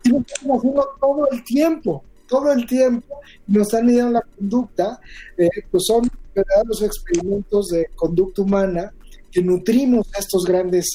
y 0.05 0.11
lo 0.11 0.19
estamos 0.19 0.59
haciendo 0.59 0.89
todo 1.01 1.29
el 1.31 1.45
tiempo, 1.45 2.05
todo 2.29 2.53
el 2.53 2.67
tiempo, 2.67 3.21
nos 3.47 3.73
han 3.75 3.87
midiendo 3.87 4.13
la 4.13 4.23
conducta, 4.23 5.01
eh, 5.37 5.49
pues 5.71 5.85
son 5.87 6.09
verdaderos 6.35 6.83
experimentos 6.83 7.69
de 7.69 7.87
conducta 7.95 8.43
humana 8.43 8.93
que 9.31 9.43
nutrimos 9.43 10.07
estos 10.19 10.45
grandes 10.45 10.87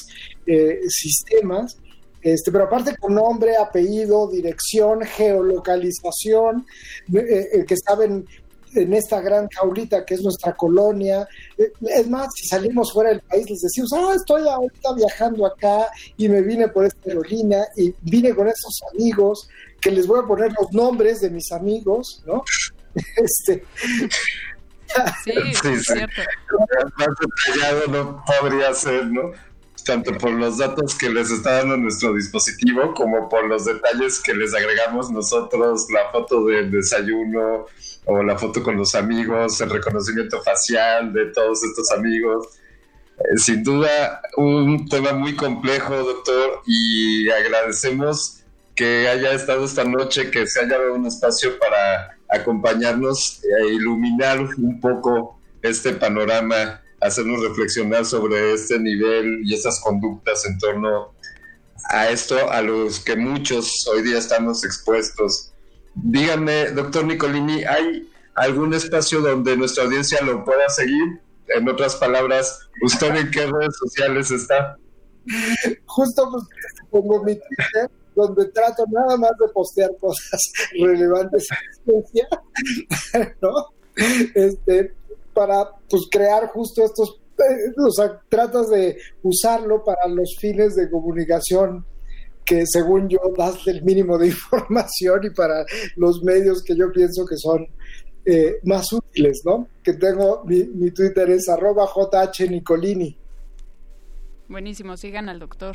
eh, 0.46 0.80
sistemas, 0.88 1.76
este, 2.22 2.52
pero 2.52 2.64
aparte 2.64 2.96
con 2.96 3.14
nombre, 3.14 3.56
apellido, 3.56 4.28
dirección, 4.30 5.00
geolocalización, 5.02 6.66
eh, 7.14 7.64
que 7.66 7.76
saben 7.76 8.26
en 8.74 8.94
esta 8.94 9.20
gran 9.20 9.48
jaulita 9.48 10.04
que 10.04 10.14
es 10.14 10.22
nuestra 10.22 10.54
colonia. 10.54 11.26
Eh, 11.58 11.72
es 11.80 12.08
más, 12.08 12.28
si 12.34 12.46
salimos 12.46 12.92
fuera 12.92 13.10
del 13.10 13.20
país, 13.20 13.48
les 13.48 13.60
decimos, 13.60 13.90
ah, 13.94 14.12
estoy 14.14 14.48
ahorita 14.48 14.94
viajando 14.94 15.46
acá 15.46 15.88
y 16.16 16.28
me 16.28 16.42
vine 16.42 16.68
por 16.68 16.86
esta 16.86 17.08
aerolínea 17.08 17.66
y 17.76 17.94
vine 18.02 18.34
con 18.34 18.48
estos 18.48 18.80
amigos 18.92 19.48
que 19.80 19.90
les 19.90 20.06
voy 20.06 20.20
a 20.20 20.26
poner 20.26 20.52
los 20.52 20.72
nombres 20.72 21.20
de 21.20 21.30
mis 21.30 21.50
amigos, 21.52 22.22
¿no? 22.26 22.42
Este. 23.16 23.64
Sí, 25.24 25.32
sí, 25.62 25.68
es 25.68 25.86
cierto. 25.86 26.22
Más 26.98 27.08
detallado 27.20 27.86
no 27.86 28.24
podría 28.26 28.74
ser, 28.74 29.06
¿no? 29.06 29.30
Tanto 29.84 30.12
por 30.18 30.32
los 30.32 30.58
datos 30.58 30.94
que 30.94 31.08
les 31.08 31.30
está 31.30 31.58
dando 31.58 31.76
nuestro 31.76 32.14
dispositivo 32.14 32.94
como 32.94 33.28
por 33.28 33.46
los 33.46 33.64
detalles 33.64 34.20
que 34.20 34.34
les 34.34 34.54
agregamos 34.54 35.10
nosotros, 35.10 35.86
la 35.90 36.10
foto 36.10 36.44
del 36.46 36.70
desayuno 36.70 37.66
o 38.04 38.22
la 38.22 38.38
foto 38.38 38.62
con 38.62 38.76
los 38.76 38.94
amigos, 38.94 39.60
el 39.60 39.70
reconocimiento 39.70 40.42
facial 40.42 41.12
de 41.12 41.26
todos 41.26 41.62
estos 41.64 41.90
amigos. 41.92 42.48
Eh, 43.18 43.36
sin 43.36 43.62
duda, 43.62 44.22
un 44.36 44.88
tema 44.88 45.12
muy 45.12 45.36
complejo, 45.36 45.94
doctor, 45.94 46.62
y 46.66 47.28
agradecemos 47.30 48.40
que 48.74 49.08
haya 49.08 49.32
estado 49.32 49.64
esta 49.64 49.84
noche, 49.84 50.30
que 50.30 50.46
se 50.46 50.60
haya 50.60 50.78
dado 50.78 50.94
un 50.94 51.06
espacio 51.06 51.58
para 51.58 52.16
acompañarnos 52.30 53.42
e 53.44 53.74
iluminar 53.74 54.40
un 54.40 54.80
poco 54.80 55.38
este 55.62 55.92
panorama 55.92 56.80
hacernos 57.00 57.42
reflexionar 57.42 58.04
sobre 58.04 58.52
este 58.52 58.78
nivel 58.78 59.40
y 59.44 59.54
esas 59.54 59.80
conductas 59.80 60.44
en 60.46 60.58
torno 60.58 61.14
a 61.90 62.08
esto 62.10 62.50
a 62.50 62.60
los 62.62 63.00
que 63.00 63.16
muchos 63.16 63.86
hoy 63.88 64.02
día 64.02 64.18
estamos 64.18 64.64
expuestos. 64.64 65.52
Dígame, 65.94 66.70
doctor 66.70 67.04
Nicolini, 67.04 67.64
¿hay 67.64 68.08
algún 68.34 68.74
espacio 68.74 69.20
donde 69.20 69.56
nuestra 69.56 69.84
audiencia 69.84 70.20
lo 70.22 70.44
pueda 70.44 70.68
seguir? 70.68 71.20
En 71.48 71.68
otras 71.68 71.96
palabras, 71.96 72.60
¿usted 72.82 73.14
en 73.16 73.30
qué 73.30 73.46
redes 73.46 73.76
sociales 73.76 74.30
está? 74.30 74.76
Justo 75.86 76.30
pues, 76.30 76.44
pongo 76.90 77.24
mi 77.24 77.34
Twitter, 77.34 77.90
donde 78.14 78.46
trato 78.52 78.84
nada 78.90 79.16
más 79.16 79.32
de 79.40 79.48
postear 79.52 79.90
cosas 80.00 80.40
relevantes 80.72 81.48
¿no? 83.42 83.66
Este, 84.34 84.94
para 85.40 85.70
pues 85.88 86.02
crear 86.10 86.48
justo 86.48 86.84
estos, 86.84 87.18
eh, 87.38 87.72
o 87.82 87.90
sea, 87.90 88.20
tratas 88.28 88.68
de 88.68 88.98
usarlo 89.22 89.82
para 89.82 90.06
los 90.06 90.36
fines 90.38 90.76
de 90.76 90.90
comunicación 90.90 91.86
que 92.44 92.64
según 92.66 93.08
yo 93.08 93.20
das 93.38 93.66
el 93.66 93.82
mínimo 93.82 94.18
de 94.18 94.26
información 94.34 95.20
y 95.24 95.30
para 95.30 95.64
los 95.96 96.22
medios 96.22 96.62
que 96.62 96.76
yo 96.76 96.92
pienso 96.92 97.24
que 97.24 97.38
son 97.38 97.66
eh, 98.26 98.56
más 98.64 98.92
útiles, 98.92 99.40
¿no? 99.46 99.66
Que 99.82 99.94
tengo, 99.94 100.44
mi, 100.44 100.64
mi 100.64 100.90
Twitter 100.90 101.30
es 101.30 101.48
arroba 101.48 101.86
JH 101.86 102.50
Nicolini. 102.50 103.16
Buenísimo, 104.46 104.98
sigan 104.98 105.30
al 105.30 105.38
doctor. 105.38 105.74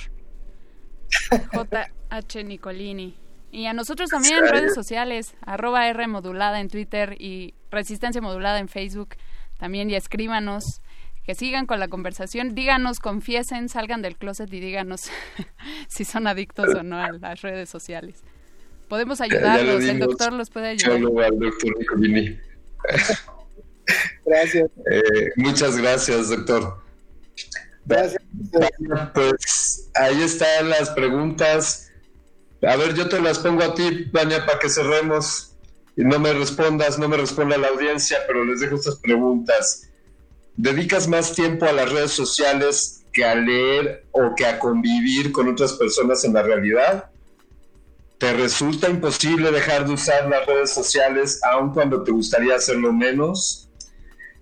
JH 1.54 2.44
Nicolini. 2.44 3.18
Y 3.52 3.66
a 3.66 3.74
nosotros 3.74 4.12
también 4.12 4.46
en 4.46 4.48
redes 4.48 4.76
sociales, 4.76 5.34
arroba 5.42 5.88
R 5.88 6.06
modulada 6.06 6.60
en 6.60 6.70
Twitter 6.70 7.20
y 7.20 7.56
Resistencia 7.72 8.22
modulada 8.22 8.60
en 8.60 8.68
Facebook 8.68 9.16
también 9.58 9.90
y 9.90 9.96
escríbanos, 9.96 10.82
que 11.26 11.34
sigan 11.34 11.66
con 11.66 11.80
la 11.80 11.88
conversación, 11.88 12.54
díganos, 12.54 13.00
confiesen, 13.00 13.68
salgan 13.68 14.02
del 14.02 14.16
closet 14.16 14.52
y 14.54 14.60
díganos 14.60 15.10
si 15.88 16.06
son 16.06 16.28
adictos 16.28 16.74
o 16.76 16.84
no 16.84 16.98
a 16.98 17.12
las 17.12 17.42
redes 17.42 17.70
sociales. 17.70 18.24
Podemos 18.88 19.22
ayudarlos, 19.22 19.84
el 19.84 20.00
doctor 20.00 20.34
los 20.34 20.52
puede 20.52 20.70
ayudar. 20.70 20.94
al 20.94 21.40
doctor 21.40 21.74
gracias. 24.26 24.70
Eh, 24.92 25.32
muchas 25.38 25.78
gracias, 25.78 26.30
doctor. 26.30 26.84
Gracias. 27.86 28.22
Pues 29.14 29.90
ahí 29.96 30.22
están 30.22 30.70
las 30.70 30.92
preguntas. 30.92 31.92
A 32.62 32.76
ver, 32.76 32.94
yo 32.94 33.10
te 33.10 33.20
las 33.20 33.40
pongo 33.40 33.64
a 33.64 33.74
ti, 33.74 34.08
Vania, 34.12 34.46
para 34.46 34.60
que 34.60 34.70
cerremos 34.70 35.55
no 36.04 36.20
me 36.20 36.34
respondas, 36.34 37.00
no 37.00 37.08
me 37.08 37.18
responda 37.18 37.58
la 37.58 37.70
audiencia, 37.70 38.20
pero 38.28 38.44
les 38.44 38.60
dejo 38.60 38.76
estas 38.76 38.98
preguntas. 38.98 39.90
¿Dedicas 40.58 41.08
más 41.08 41.34
tiempo 41.34 41.66
a 41.66 41.72
las 41.72 41.92
redes 41.92 42.12
sociales 42.12 43.04
que 43.14 43.26
a 43.26 43.36
leer 43.36 44.06
o 44.12 44.36
que 44.36 44.46
a 44.46 44.60
convivir 44.60 45.32
con 45.32 45.48
otras 45.48 45.74
personas 45.74 46.24
en 46.26 46.34
la 46.34 46.44
realidad? 46.44 47.10
¿Te 48.18 48.34
resulta 48.34 48.90
imposible 48.90 49.52
dejar 49.52 49.86
de 49.86 49.94
usar 49.94 50.28
las 50.28 50.46
redes 50.46 50.74
sociales 50.74 51.40
aun 51.44 51.74
cuando 51.74 52.04
te 52.04 52.12
gustaría 52.12 52.56
hacerlo 52.56 52.92
menos? 52.94 53.70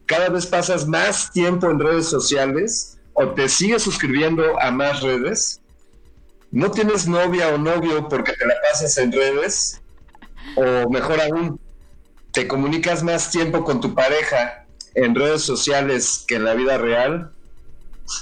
¿Cada 0.06 0.30
vez 0.30 0.45
pasas 0.45 0.88
más 0.88 1.32
tiempo 1.32 1.70
en 1.70 1.80
redes 1.80 2.08
sociales 2.08 2.97
o 3.14 3.30
te 3.30 3.47
sigues 3.47 3.84
suscribiendo 3.84 4.60
a 4.60 4.72
más 4.72 5.01
redes? 5.01 5.62
¿No 6.51 6.70
tienes 6.70 7.08
novia 7.08 7.49
o 7.49 7.58
novio 7.58 8.08
porque 8.10 8.34
te 8.34 8.45
la 8.45 8.56
pasas 8.62 8.97
en 8.97 9.12
redes? 9.12 9.82
O 10.56 10.89
mejor 10.89 11.22
aún, 11.22 11.60
¿te 12.32 12.48
comunicas 12.48 13.04
más 13.04 13.32
tiempo 13.32 13.64
con 13.64 13.82
tu 13.82 13.94
pareja 13.94 14.66
en 14.96 15.16
redes 15.16 15.41
sociales 15.44 16.24
que 16.28 16.36
en 16.36 16.46
la 16.46 16.54
vida 16.54 16.78
real? 16.78 17.32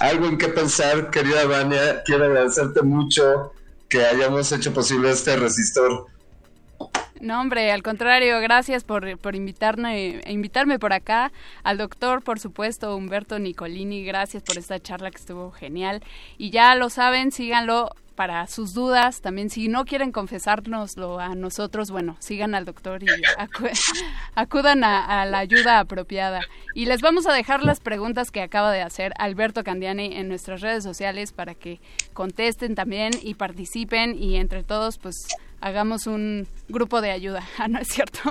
Algo 0.00 0.26
en 0.26 0.38
qué 0.38 0.48
pensar, 0.48 1.10
querida 1.10 1.46
Vania. 1.46 2.02
Quiero 2.04 2.24
agradecerte 2.24 2.82
mucho 2.82 3.52
que 3.88 4.04
hayamos 4.06 4.50
hecho 4.52 4.72
posible 4.72 5.10
este 5.10 5.36
resistor. 5.36 6.06
No, 7.20 7.40
hombre, 7.40 7.70
al 7.70 7.84
contrario, 7.84 8.40
gracias 8.40 8.82
por, 8.82 9.16
por 9.18 9.36
invitarme, 9.36 10.20
invitarme 10.26 10.80
por 10.80 10.92
acá. 10.92 11.30
Al 11.62 11.78
doctor, 11.78 12.22
por 12.22 12.40
supuesto, 12.40 12.96
Humberto 12.96 13.38
Nicolini, 13.38 14.04
gracias 14.04 14.42
por 14.42 14.58
esta 14.58 14.80
charla 14.80 15.10
que 15.12 15.18
estuvo 15.18 15.52
genial. 15.52 16.02
Y 16.36 16.50
ya 16.50 16.74
lo 16.74 16.90
saben, 16.90 17.30
síganlo 17.30 17.90
para 18.22 18.46
sus 18.46 18.72
dudas. 18.72 19.20
También 19.20 19.50
si 19.50 19.66
no 19.66 19.84
quieren 19.84 20.12
confesárnoslo 20.12 21.18
a 21.18 21.34
nosotros, 21.34 21.90
bueno, 21.90 22.16
sigan 22.20 22.54
al 22.54 22.64
doctor 22.64 23.02
y 23.02 23.06
acudan 24.36 24.84
a, 24.84 25.26
la 25.26 25.38
ayuda 25.38 25.80
apropiada. 25.80 26.40
Y 26.72 26.86
les 26.86 27.00
vamos 27.00 27.26
a 27.26 27.32
dejar 27.32 27.64
las 27.64 27.80
preguntas 27.80 28.30
que 28.30 28.40
acaba 28.40 28.70
de 28.70 28.80
hacer 28.80 29.12
Alberto 29.18 29.64
Candiani 29.64 30.14
en 30.14 30.28
nuestras 30.28 30.60
redes 30.60 30.84
sociales 30.84 31.32
para 31.32 31.56
que 31.56 31.80
contesten 32.12 32.76
también 32.76 33.10
y 33.20 33.34
participen 33.34 34.16
y 34.16 34.36
entre 34.36 34.62
todos 34.62 34.98
pues 34.98 35.16
hagamos 35.60 36.06
un 36.06 36.46
grupo 36.68 37.00
de 37.00 37.10
ayuda. 37.10 37.42
Ah, 37.58 37.66
no 37.66 37.80
es 37.80 37.88
cierto. 37.88 38.20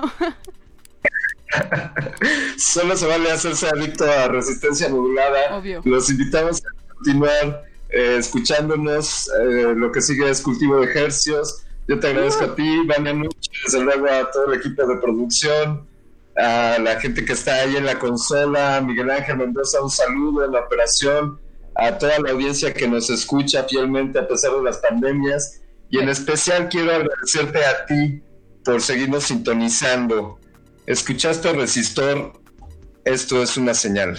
Solo 2.56 2.96
se 2.96 3.06
vale 3.06 3.30
hacerse 3.30 3.68
adicto 3.68 4.10
a 4.10 4.28
resistencia 4.28 4.88
modulada. 4.88 5.58
Obvio. 5.58 5.82
Los 5.84 6.08
invitamos 6.08 6.62
a 6.64 6.94
continuar 6.94 7.71
eh, 7.92 8.16
escuchándonos. 8.18 9.28
Eh, 9.28 9.74
lo 9.76 9.92
que 9.92 10.00
sigue 10.00 10.28
es 10.28 10.40
cultivo 10.40 10.80
de 10.80 10.86
ejercicios. 10.86 11.62
Yo 11.88 11.98
te 11.98 12.08
agradezco 12.08 12.44
a 12.44 12.54
ti, 12.54 12.86
Vania 12.86 13.12
Nuche, 13.12 13.50
desde 13.64 13.80
luego 13.80 14.06
a 14.06 14.30
todo 14.30 14.52
el 14.52 14.58
equipo 14.58 14.86
de 14.86 14.96
producción, 14.96 15.86
a 16.36 16.78
la 16.78 17.00
gente 17.00 17.24
que 17.24 17.32
está 17.32 17.54
ahí 17.56 17.76
en 17.76 17.84
la 17.84 17.98
consola, 17.98 18.80
Miguel 18.80 19.10
Ángel 19.10 19.36
Mendoza, 19.36 19.82
un 19.82 19.90
saludo 19.90 20.44
en 20.44 20.52
la 20.52 20.60
operación, 20.60 21.38
a 21.74 21.98
toda 21.98 22.20
la 22.20 22.30
audiencia 22.30 22.72
que 22.72 22.86
nos 22.86 23.10
escucha 23.10 23.64
fielmente 23.64 24.18
a 24.18 24.28
pesar 24.28 24.52
de 24.52 24.62
las 24.62 24.78
pandemias. 24.78 25.60
Y 25.90 25.98
en 25.98 26.08
especial 26.08 26.68
quiero 26.68 26.94
agradecerte 26.94 27.64
a 27.64 27.84
ti 27.86 28.22
por 28.64 28.80
seguirnos 28.80 29.24
sintonizando. 29.24 30.38
¿Escuchaste 30.86 31.52
Resistor? 31.52 32.32
Esto 33.04 33.42
es 33.42 33.56
una 33.56 33.74
señal. 33.74 34.18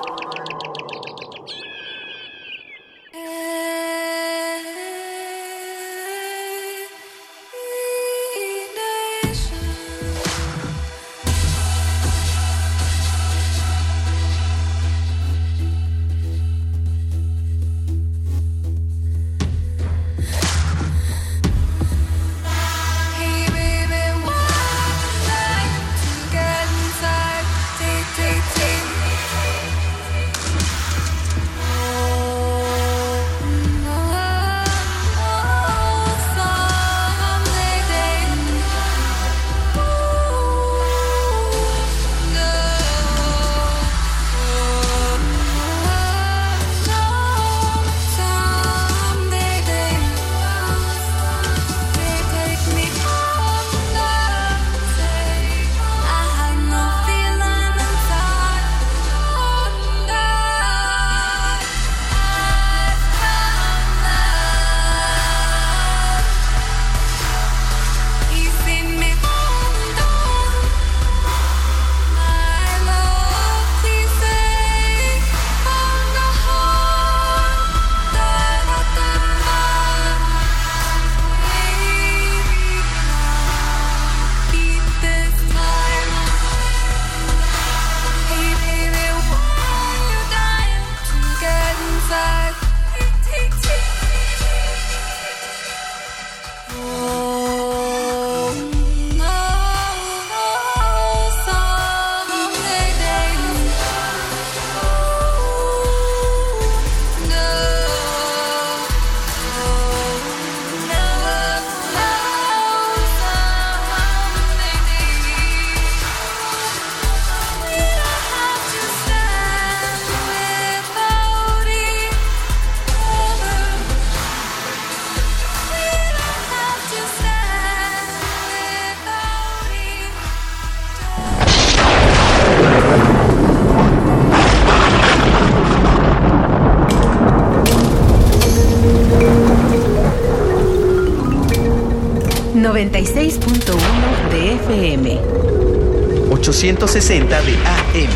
860 146.77 147.41
de 147.41 147.53
AM. 147.67 148.09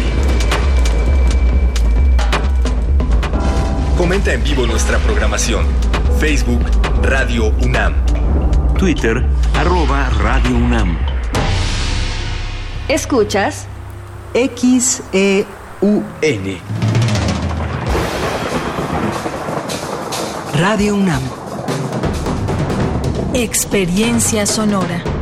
Comenta 3.98 4.34
en 4.34 4.42
vivo 4.44 4.66
nuestra 4.66 4.98
programación. 5.00 5.66
Facebook 6.20 6.62
Radio 7.04 7.50
UNAM. 7.62 7.94
Twitter, 8.78 9.26
arroba 9.56 10.10
Radio 10.22 10.56
UNAM. 10.56 10.98
Escuchas 12.88 13.68
XEUN. 14.34 15.46
Radio 20.54 20.96
UNAM. 20.96 21.22
Experiencia 23.34 24.46
sonora. 24.46 25.15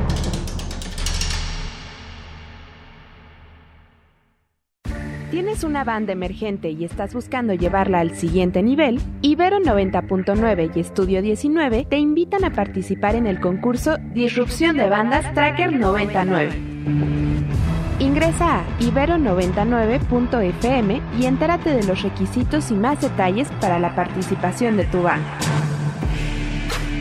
Banda 5.84 6.14
emergente 6.14 6.70
y 6.70 6.86
estás 6.86 7.14
buscando 7.14 7.54
llevarla 7.54 8.00
al 8.00 8.16
siguiente 8.16 8.64
nivel? 8.64 9.02
Ibero 9.22 9.60
90.9 9.60 10.72
y 10.76 10.80
Estudio 10.80 11.22
19 11.22 11.86
te 11.90 11.98
invitan 11.98 12.46
a 12.46 12.52
participar 12.52 13.16
en 13.16 13.28
el 13.28 13.40
concurso 13.40 13.98
Disrupción 14.14 14.78
de 14.78 14.90
Bandas 14.90 15.34
Tracker 15.34 15.74
99. 15.74 16.52
Ingresa 18.00 18.60
a 18.60 18.64
ibero99.fm 18.80 21.02
y 21.20 21.26
entérate 21.26 21.70
de 21.70 21.84
los 21.84 22.02
requisitos 22.02 22.72
y 22.72 22.74
más 22.74 23.02
detalles 23.02 23.50
para 23.62 23.78
la 23.80 23.96
participación 23.96 24.78
de 24.78 24.86
tu 24.86 25.04
banda. 25.04 25.43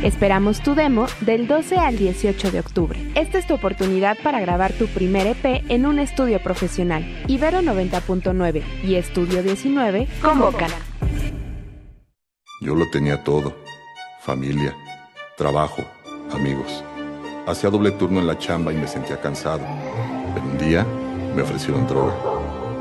Esperamos 0.03 0.61
tu 0.61 0.75
demo 0.75 1.07
del 1.21 1.47
12 1.47 1.79
al 1.79 1.97
18 1.97 2.51
de 2.51 2.59
octubre. 2.59 2.99
Esta 3.15 3.39
es 3.39 3.47
tu 3.47 3.55
oportunidad 3.55 4.19
para 4.21 4.41
grabar 4.41 4.73
tu 4.73 4.89
primer 4.89 5.29
EP 5.29 5.63
en 5.69 5.87
un 5.87 6.01
estudio 6.01 6.43
profesional. 6.43 7.07
Ibero 7.29 7.61
90.9 7.61 8.63
y 8.83 8.97
Estudio 8.97 9.45
19 9.45 10.09
convocan. 10.21 10.71
Yo 12.61 12.75
lo 12.75 12.91
tenía 12.91 13.23
todo. 13.23 13.55
Familia, 14.23 14.75
trabajo, 15.37 15.85
amigos. 16.33 16.83
Hacía 17.47 17.71
doble 17.71 17.93
turno 17.93 18.19
en 18.19 18.27
la 18.27 18.37
chamba 18.37 18.73
y 18.73 18.77
me 18.77 18.89
sentía 18.89 19.21
cansado. 19.21 19.65
Pero 20.35 20.47
un 20.47 20.59
día 20.59 20.85
me 21.37 21.43
ofrecieron 21.43 21.87
droga. 21.87 22.15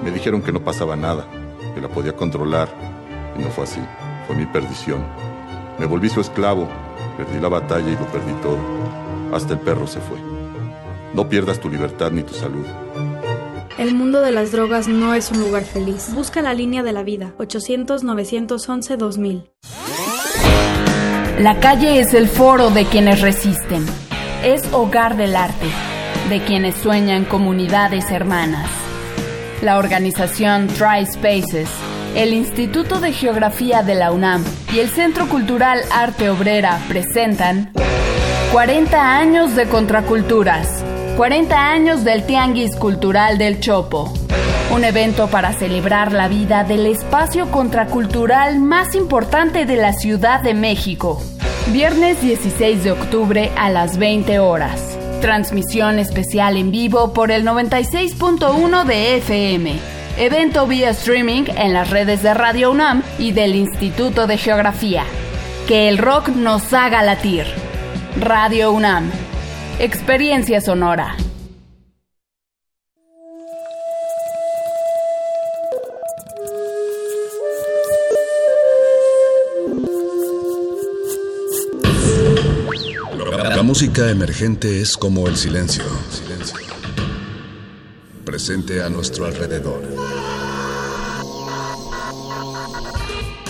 Me 0.03 0.09
dijeron 0.09 0.41
que 0.41 0.51
no 0.51 0.63
pasaba 0.63 0.95
nada, 0.95 1.27
que 1.75 1.81
la 1.81 1.87
podía 1.87 2.15
controlar. 2.15 2.67
Y 3.37 3.43
no 3.43 3.49
fue 3.49 3.65
así. 3.65 3.79
Fue 4.25 4.35
mi 4.35 4.47
perdición. 4.47 5.05
Me 5.77 5.85
volví 5.85 6.09
su 6.09 6.19
esclavo 6.19 6.67
Perdí 7.21 7.39
la 7.39 7.49
batalla 7.49 7.87
y 7.87 7.91
lo 7.91 8.07
perdí 8.07 8.33
todo. 8.41 8.57
Hasta 9.31 9.53
el 9.53 9.59
perro 9.59 9.85
se 9.85 9.99
fue. 9.99 10.17
No 11.13 11.29
pierdas 11.29 11.59
tu 11.59 11.69
libertad 11.69 12.09
ni 12.09 12.23
tu 12.23 12.33
salud. 12.33 12.65
El 13.77 13.93
mundo 13.93 14.21
de 14.21 14.31
las 14.31 14.51
drogas 14.51 14.87
no 14.87 15.13
es 15.13 15.29
un 15.29 15.39
lugar 15.39 15.63
feliz. 15.63 16.15
Busca 16.15 16.41
la 16.41 16.55
línea 16.55 16.81
de 16.81 16.93
la 16.93 17.03
vida. 17.03 17.35
800-911-2000. 17.37 19.51
La 21.37 21.59
calle 21.59 21.99
es 21.99 22.15
el 22.15 22.27
foro 22.27 22.71
de 22.71 22.85
quienes 22.85 23.21
resisten. 23.21 23.85
Es 24.43 24.63
hogar 24.73 25.15
del 25.15 25.35
arte, 25.35 25.67
de 26.27 26.43
quienes 26.43 26.73
sueñan 26.73 27.25
comunidades 27.25 28.09
hermanas. 28.09 28.67
La 29.61 29.77
organización 29.77 30.65
Try 30.69 31.05
Spaces 31.05 31.69
el 32.15 32.33
Instituto 32.33 32.99
de 32.99 33.13
Geografía 33.13 33.83
de 33.83 33.95
la 33.95 34.11
UNAM 34.11 34.43
y 34.73 34.79
el 34.79 34.89
Centro 34.89 35.27
Cultural 35.27 35.79
Arte 35.91 36.29
Obrera 36.29 36.79
presentan 36.87 37.71
40 38.51 39.17
años 39.17 39.55
de 39.55 39.67
contraculturas, 39.67 40.83
40 41.15 41.71
años 41.71 42.03
del 42.03 42.25
Tianguis 42.25 42.75
Cultural 42.75 43.37
del 43.37 43.61
Chopo, 43.61 44.13
un 44.73 44.83
evento 44.83 45.27
para 45.27 45.53
celebrar 45.53 46.11
la 46.11 46.27
vida 46.27 46.65
del 46.65 46.85
espacio 46.85 47.49
contracultural 47.49 48.59
más 48.59 48.93
importante 48.93 49.65
de 49.65 49.77
la 49.77 49.93
Ciudad 49.93 50.41
de 50.41 50.53
México. 50.53 51.21
Viernes 51.67 52.21
16 52.21 52.83
de 52.83 52.91
octubre 52.91 53.51
a 53.55 53.69
las 53.69 53.97
20 53.97 54.39
horas. 54.39 54.97
Transmisión 55.21 55.99
especial 55.99 56.57
en 56.57 56.71
vivo 56.71 57.13
por 57.13 57.31
el 57.31 57.45
96.1 57.45 58.83
de 58.83 59.17
FM 59.17 60.00
evento 60.21 60.67
vía 60.67 60.91
streaming 60.91 61.45
en 61.57 61.73
las 61.73 61.89
redes 61.89 62.21
de 62.21 62.35
Radio 62.35 62.69
UNAM 62.69 63.01
y 63.17 63.31
del 63.31 63.55
Instituto 63.55 64.27
de 64.27 64.37
Geografía. 64.37 65.03
Que 65.67 65.89
el 65.89 65.97
rock 65.97 66.27
nos 66.29 66.71
haga 66.73 67.01
latir. 67.01 67.47
Radio 68.19 68.71
UNAM. 68.71 69.09
Experiencia 69.79 70.61
sonora. 70.61 71.15
La 83.55 83.63
música 83.63 84.11
emergente 84.11 84.81
es 84.81 84.95
como 84.95 85.27
el 85.27 85.35
silencio. 85.35 85.83
presente 88.23 88.81
a 88.81 88.87
nuestro 88.87 89.25
alrededor. 89.25 90.00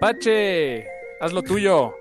Apache, 0.00 0.86
haz 1.20 1.32
lo 1.32 1.42
tuyo. 1.42 1.96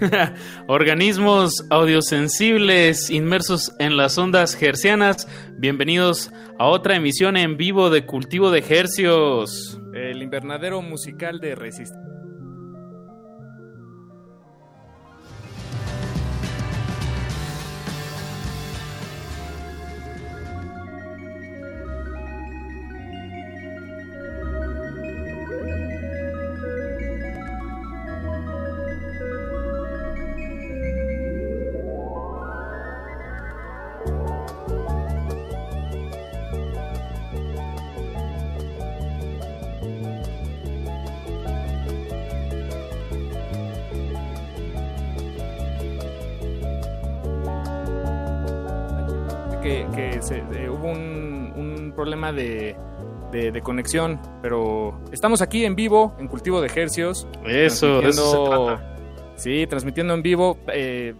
Organismos 0.66 1.64
audiosensibles 1.70 3.08
inmersos 3.08 3.72
en 3.78 3.96
las 3.96 4.18
ondas 4.18 4.60
hercianas, 4.62 5.26
bienvenidos 5.52 6.30
a 6.58 6.66
otra 6.66 6.96
emisión 6.96 7.38
en 7.38 7.56
vivo 7.56 7.88
de 7.88 8.04
Cultivo 8.04 8.50
de 8.50 8.62
Hercios, 8.68 9.80
el 9.94 10.22
invernadero 10.22 10.82
musical 10.82 11.40
de 11.40 11.54
Resistencia. 11.54 12.17
Problema 52.32 52.32
de, 52.32 52.76
de, 53.52 53.62
conexión, 53.62 54.20
pero 54.42 55.00
estamos 55.12 55.42
aquí 55.42 55.64
en 55.64 55.74
vivo, 55.74 56.14
en 56.18 56.28
Cultivo 56.28 56.60
de 56.60 56.66
Ejercios. 56.66 57.26
Eso, 57.44 58.00
eso 58.02 58.78
Sí, 59.38 59.68
transmitiendo 59.68 60.14
en 60.14 60.22
vivo. 60.22 60.58
Eh, 60.72 61.14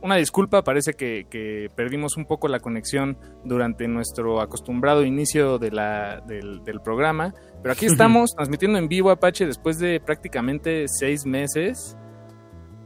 una 0.00 0.16
disculpa, 0.16 0.64
parece 0.64 0.94
que, 0.94 1.70
perdimos 1.76 2.16
un 2.16 2.24
poco 2.24 2.48
la 2.48 2.60
conexión 2.60 3.18
durante 3.44 3.86
nuestro 3.88 4.40
acostumbrado 4.40 5.04
inicio 5.04 5.58
de 5.58 5.70
la, 5.70 6.22
del, 6.26 6.80
programa. 6.82 7.34
Pero 7.62 7.72
aquí 7.72 7.84
estamos 7.86 8.34
transmitiendo 8.34 8.78
en 8.78 8.88
vivo 8.88 9.10
Apache 9.10 9.44
después 9.44 9.78
de 9.78 10.00
prácticamente 10.00 10.86
seis 10.88 11.26
meses. 11.26 11.94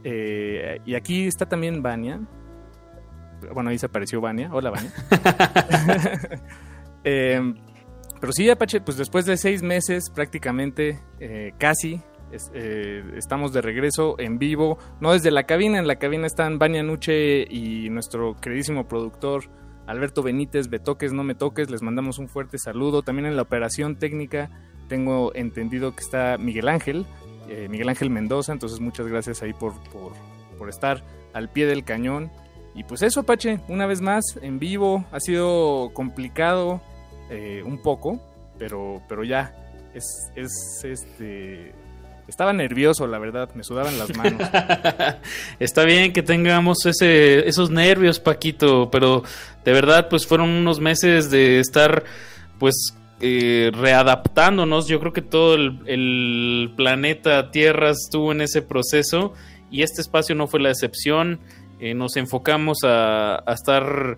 Eh, 0.03 0.79
y 0.85 0.95
aquí 0.95 1.27
está 1.27 1.45
también 1.45 1.81
Vania. 1.81 2.19
bueno, 3.53 3.69
ahí 3.69 3.79
se 3.79 3.85
apareció 3.85 4.19
Vania. 4.19 4.49
Hola, 4.51 4.69
Vania. 4.71 4.91
Em, 7.03 7.55
pero 8.19 8.31
sí, 8.31 8.49
Apache, 8.49 8.81
pues 8.81 8.97
después 8.97 9.25
de 9.25 9.37
seis 9.37 9.61
meses 9.61 10.09
prácticamente, 10.09 11.01
eh, 11.19 11.53
casi, 11.57 12.01
eh, 12.53 13.03
estamos 13.17 13.53
de 13.53 13.61
regreso 13.61 14.15
en 14.17 14.39
vivo, 14.39 14.77
no 15.01 15.13
desde 15.13 15.29
la 15.29 15.43
cabina, 15.43 15.77
en 15.77 15.87
la 15.87 15.97
cabina 15.97 16.25
están 16.25 16.57
Vania 16.57 16.81
Nuche 16.81 17.43
y 17.43 17.89
nuestro 17.89 18.35
queridísimo 18.39 18.87
productor 18.87 19.43
Alberto 19.85 20.23
Benítez, 20.23 20.69
Betoques, 20.69 21.11
no 21.13 21.23
me 21.23 21.35
toques, 21.35 21.69
les 21.69 21.81
mandamos 21.81 22.17
un 22.17 22.29
fuerte 22.29 22.57
saludo. 22.57 23.01
También 23.01 23.25
en 23.25 23.35
la 23.35 23.41
operación 23.41 23.97
técnica 23.97 24.49
tengo 24.87 25.35
entendido 25.35 25.95
que 25.95 26.01
está 26.01 26.37
Miguel 26.37 26.69
Ángel, 26.69 27.05
eh, 27.49 27.67
Miguel 27.69 27.89
Ángel 27.89 28.09
Mendoza, 28.09 28.53
entonces 28.53 28.79
muchas 28.79 29.07
gracias 29.07 29.41
ahí 29.43 29.53
por, 29.53 29.73
por 30.57 30.69
estar 30.69 31.03
al 31.33 31.49
pie 31.49 31.65
del 31.65 31.83
cañón. 31.83 32.31
Y 32.75 32.83
pues 32.85 33.01
eso, 33.01 33.19
Apache, 33.19 33.59
una 33.67 33.85
vez 33.85 34.01
más, 34.01 34.23
en 34.41 34.57
vivo, 34.57 35.05
ha 35.11 35.19
sido 35.19 35.91
complicado 35.93 36.81
eh, 37.33 37.63
un 37.65 37.81
poco, 37.81 38.19
pero, 38.59 39.01
pero 39.09 39.23
ya, 39.23 39.55
es, 39.95 40.31
es 40.35 40.51
este... 40.83 41.73
Estaba 42.27 42.53
nervioso, 42.53 43.07
la 43.07 43.17
verdad, 43.17 43.49
me 43.55 43.63
sudaban 43.63 43.97
las 43.97 44.15
manos. 44.15 44.47
Está 45.59 45.83
bien 45.83 46.13
que 46.13 46.21
tengamos 46.21 46.85
ese, 46.85 47.47
esos 47.49 47.71
nervios, 47.71 48.19
Paquito, 48.19 48.89
pero 48.91 49.23
de 49.65 49.73
verdad, 49.73 50.09
pues 50.09 50.27
fueron 50.27 50.49
unos 50.49 50.79
meses 50.79 51.31
de 51.31 51.59
estar, 51.59 52.03
pues, 52.59 52.95
eh, 53.19 53.71
readaptándonos. 53.73 54.87
Yo 54.87 54.99
creo 54.99 55.11
que 55.11 55.23
todo 55.23 55.55
el, 55.55 55.79
el, 55.87 56.71
planeta 56.77 57.49
Tierra 57.49 57.89
estuvo 57.89 58.31
en 58.31 58.41
ese 58.41 58.61
proceso 58.61 59.33
y 59.71 59.81
este 59.81 60.01
espacio 60.01 60.35
no 60.35 60.47
fue 60.47 60.59
la 60.59 60.69
excepción. 60.69 61.39
Eh, 61.79 61.95
nos 61.95 62.15
enfocamos 62.15 62.83
a, 62.83 63.43
a, 63.45 63.53
estar 63.53 64.17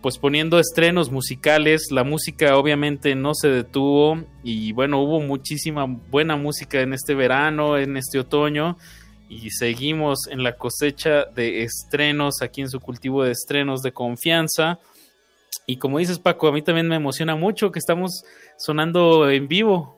pues 0.00 0.18
poniendo 0.18 0.58
estrenos 0.58 1.10
musicales. 1.10 1.88
La 1.90 2.04
música 2.04 2.56
obviamente 2.56 3.14
no 3.14 3.34
se 3.34 3.48
detuvo 3.48 4.24
y 4.42 4.72
bueno, 4.72 5.00
hubo 5.00 5.20
muchísima 5.20 5.86
buena 5.86 6.36
música 6.36 6.80
en 6.80 6.92
este 6.92 7.14
verano, 7.14 7.76
en 7.76 7.96
este 7.96 8.18
otoño 8.18 8.76
y 9.28 9.50
seguimos 9.50 10.26
en 10.30 10.42
la 10.42 10.56
cosecha 10.56 11.26
de 11.26 11.62
estrenos 11.62 12.40
aquí 12.40 12.62
en 12.62 12.70
su 12.70 12.80
cultivo 12.80 13.24
de 13.24 13.32
estrenos 13.32 13.82
de 13.82 13.92
confianza. 13.92 14.78
Y 15.66 15.76
como 15.76 15.98
dices 15.98 16.18
Paco, 16.18 16.48
a 16.48 16.52
mí 16.52 16.62
también 16.62 16.88
me 16.88 16.96
emociona 16.96 17.36
mucho 17.36 17.70
que 17.70 17.78
estamos 17.78 18.24
sonando 18.56 19.28
en 19.28 19.48
vivo. 19.48 19.97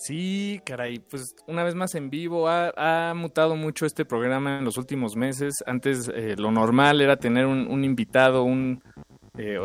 Sí, 0.00 0.62
caray, 0.64 0.98
pues 0.98 1.34
una 1.46 1.62
vez 1.62 1.74
más 1.74 1.94
en 1.94 2.08
vivo 2.08 2.48
ha, 2.48 3.12
mutado 3.14 3.54
mucho 3.54 3.84
este 3.84 4.06
programa 4.06 4.56
en 4.56 4.64
los 4.64 4.78
últimos 4.78 5.14
meses. 5.14 5.56
Antes 5.66 6.10
eh, 6.14 6.36
lo 6.38 6.50
normal 6.50 7.02
era 7.02 7.18
tener 7.18 7.44
un, 7.44 7.84
invitado, 7.84 8.44
un, 8.44 8.82
eh, 9.36 9.58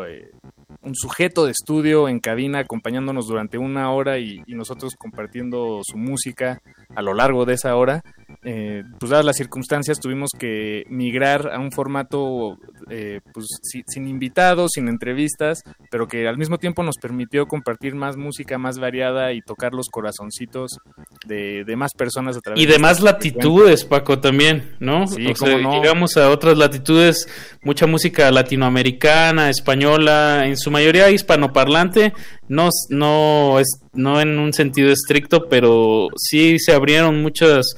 un 0.81 0.93
sujeto 0.93 1.45
de 1.45 1.51
estudio 1.51 2.09
en 2.09 2.19
cabina 2.19 2.59
acompañándonos 2.59 3.27
durante 3.27 3.57
una 3.57 3.93
hora 3.93 4.19
y, 4.19 4.43
nosotros 4.47 4.95
compartiendo 4.97 5.79
su 5.83 5.97
música 5.97 6.59
a 6.93 7.01
lo 7.01 7.13
largo 7.13 7.45
de 7.45 7.53
esa 7.53 7.73
hora. 7.77 8.01
Eh, 8.43 8.83
pues 8.99 9.09
dadas 9.09 9.25
las 9.25 9.37
circunstancias 9.37 9.99
tuvimos 9.99 10.31
que 10.37 10.85
migrar 10.89 11.51
a 11.53 11.59
un 11.59 11.71
formato 11.71 12.57
eh, 12.89 13.19
pues 13.33 13.45
sin 13.87 14.07
invitados, 14.07 14.71
sin 14.73 14.87
entrevistas, 14.87 15.61
pero 15.91 16.07
que 16.07 16.27
al 16.27 16.37
mismo 16.37 16.57
tiempo 16.57 16.83
nos 16.83 16.97
permitió 16.97 17.47
compartir 17.47 17.95
más 17.95 18.17
música 18.17 18.57
más 18.57 18.79
variada 18.79 19.33
y 19.33 19.41
tocar 19.41 19.73
los 19.73 19.87
corazoncitos 19.89 20.79
de, 21.27 21.65
más 21.75 21.91
personas 21.93 22.37
a 22.37 22.41
través 22.41 22.63
y 22.63 22.65
de, 22.65 22.79
más 22.79 22.97
este 22.97 23.05
latitudes, 23.05 23.85
Paco, 23.85 24.19
también, 24.19 24.75
¿no? 24.79 25.07
Sí, 25.07 25.21
Llegamos 25.21 26.17
a 26.17 26.29
otras 26.29 26.57
latitudes, 26.57 27.27
mucha 27.63 27.85
música 27.85 28.31
latinoamericana, 28.31 29.49
española, 29.49 30.45
en 30.45 30.57
su 30.57 30.71
mayoría 30.71 31.11
hispanoparlante, 31.11 32.13
no, 32.47 32.69
no, 32.89 33.59
es, 33.59 33.81
no 33.93 34.21
en 34.21 34.39
un 34.39 34.53
sentido 34.53 34.91
estricto, 34.91 35.47
pero 35.49 36.07
sí 36.15 36.59
se 36.59 36.73
abrieron 36.73 37.21
muchas 37.21 37.75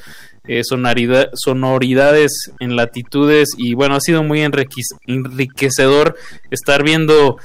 eh, 0.47 0.61
sonoridades 0.63 2.31
en 2.59 2.75
latitudes 2.75 3.49
y 3.57 3.73
bueno, 3.73 3.95
ha 3.95 3.99
sido 3.99 4.23
muy 4.23 4.41
enriquecedor 4.41 6.15
estar 6.51 6.83
viendo 6.83 7.37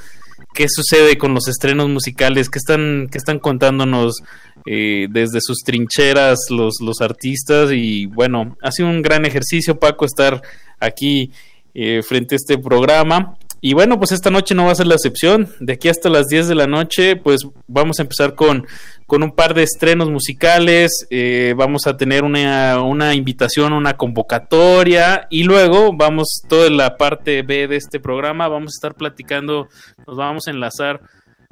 qué 0.53 0.67
sucede 0.69 1.17
con 1.17 1.33
los 1.33 1.47
estrenos 1.47 1.89
musicales, 1.89 2.49
que 2.49 2.59
están, 2.59 3.07
que 3.11 3.17
están 3.17 3.39
contándonos 3.39 4.21
eh, 4.65 5.07
desde 5.09 5.39
sus 5.41 5.59
trincheras 5.63 6.39
los, 6.49 6.75
los 6.81 7.01
artistas 7.01 7.71
y 7.73 8.05
bueno, 8.05 8.55
ha 8.61 8.71
sido 8.71 8.89
un 8.89 9.01
gran 9.01 9.25
ejercicio 9.25 9.79
Paco 9.79 10.05
estar 10.05 10.41
aquí 10.79 11.31
eh, 11.73 12.01
frente 12.03 12.35
a 12.35 12.37
este 12.37 12.57
programa 12.57 13.35
y 13.65 13.73
bueno, 13.73 13.97
pues 13.97 14.11
esta 14.11 14.29
noche 14.29 14.53
no 14.55 14.65
va 14.65 14.73
a 14.73 14.75
ser 14.75 14.87
la 14.87 14.95
excepción. 14.95 15.47
De 15.61 15.71
aquí 15.71 15.87
hasta 15.87 16.09
las 16.09 16.27
10 16.27 16.49
de 16.49 16.55
la 16.55 16.67
noche, 16.67 17.15
pues 17.15 17.47
vamos 17.65 17.97
a 17.97 18.01
empezar 18.01 18.35
con, 18.35 18.67
con 19.07 19.23
un 19.23 19.31
par 19.31 19.53
de 19.53 19.63
estrenos 19.63 20.09
musicales. 20.09 21.07
Eh, 21.09 21.53
vamos 21.55 21.87
a 21.87 21.95
tener 21.95 22.25
una, 22.25 22.83
una 22.83 23.15
invitación, 23.15 23.71
una 23.71 23.95
convocatoria. 23.95 25.27
Y 25.29 25.45
luego 25.45 25.93
vamos, 25.95 26.41
toda 26.49 26.69
la 26.69 26.97
parte 26.97 27.41
B 27.41 27.69
de 27.69 27.77
este 27.77 28.01
programa, 28.01 28.49
vamos 28.49 28.73
a 28.73 28.75
estar 28.79 28.95
platicando, 28.95 29.69
nos 30.05 30.17
vamos 30.17 30.49
a 30.49 30.51
enlazar 30.51 30.99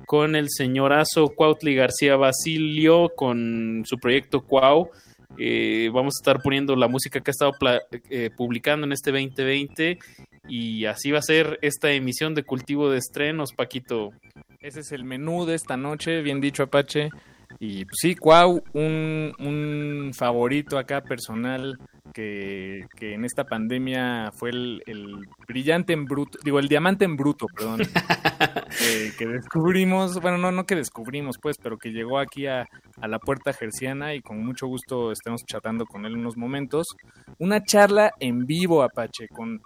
con 0.05 0.35
el 0.35 0.49
señorazo 0.49 1.29
Cuautli 1.29 1.75
García 1.75 2.17
Basilio, 2.17 3.13
con 3.15 3.83
su 3.85 3.97
proyecto 3.97 4.41
Cuau. 4.41 4.89
Eh, 5.37 5.89
vamos 5.93 6.15
a 6.17 6.19
estar 6.19 6.43
poniendo 6.43 6.75
la 6.75 6.89
música 6.89 7.21
que 7.21 7.29
ha 7.29 7.31
estado 7.31 7.53
eh, 8.09 8.31
publicando 8.35 8.85
en 8.85 8.91
este 8.91 9.11
2020 9.11 9.97
y 10.51 10.85
así 10.85 11.11
va 11.11 11.19
a 11.19 11.21
ser 11.21 11.59
esta 11.61 11.91
emisión 11.91 12.35
de 12.35 12.43
cultivo 12.43 12.89
de 12.89 12.97
estrenos, 12.97 13.53
Paquito. 13.53 14.11
Ese 14.59 14.81
es 14.81 14.91
el 14.91 15.05
menú 15.05 15.45
de 15.45 15.55
esta 15.55 15.77
noche, 15.77 16.21
bien 16.21 16.41
dicho 16.41 16.63
Apache. 16.63 17.09
Y 17.57 17.85
pues, 17.85 17.95
sí, 18.01 18.15
Cuau, 18.15 18.61
un, 18.73 19.31
un 19.39 20.11
favorito 20.13 20.77
acá 20.77 21.03
personal 21.03 21.77
que, 22.13 22.85
en 22.99 23.23
esta 23.23 23.45
pandemia 23.45 24.33
fue 24.33 24.49
el, 24.49 25.25
brillante 25.47 25.93
en 25.93 26.03
bruto, 26.03 26.37
digo, 26.43 26.59
el 26.59 26.67
diamante 26.67 27.05
en 27.05 27.15
bruto, 27.15 27.45
perdón, 27.55 27.79
que 29.17 29.25
descubrimos, 29.25 30.19
bueno, 30.19 30.37
no, 30.37 30.51
no 30.51 30.65
que 30.65 30.75
descubrimos, 30.75 31.37
pues, 31.41 31.55
pero 31.63 31.77
que 31.77 31.91
llegó 31.91 32.19
aquí 32.19 32.47
a, 32.47 32.67
a 32.99 33.07
la 33.07 33.19
puerta 33.19 33.53
gerciana 33.53 34.15
y 34.15 34.21
con 34.21 34.43
mucho 34.43 34.67
gusto 34.67 35.13
estemos 35.13 35.45
chatando 35.45 35.85
con 35.85 36.05
él 36.05 36.17
unos 36.17 36.35
momentos. 36.35 36.87
Una 37.39 37.63
charla 37.63 38.11
en 38.19 38.45
vivo, 38.45 38.83
Apache, 38.83 39.29
con 39.29 39.61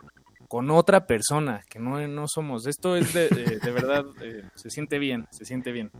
con 0.55 0.71
otra 0.71 1.05
persona, 1.05 1.65
que 1.69 1.79
no, 1.79 2.07
no 2.07 2.27
somos. 2.29 2.65
Esto 2.65 2.95
es 2.95 3.13
de, 3.13 3.27
de, 3.27 3.71
verdad, 3.71 4.05
eh, 4.23 4.41
se 4.55 4.69
siente 4.69 4.99
bien, 4.99 5.27
se 5.29 5.43
siente 5.43 5.73
bien. 5.73 5.91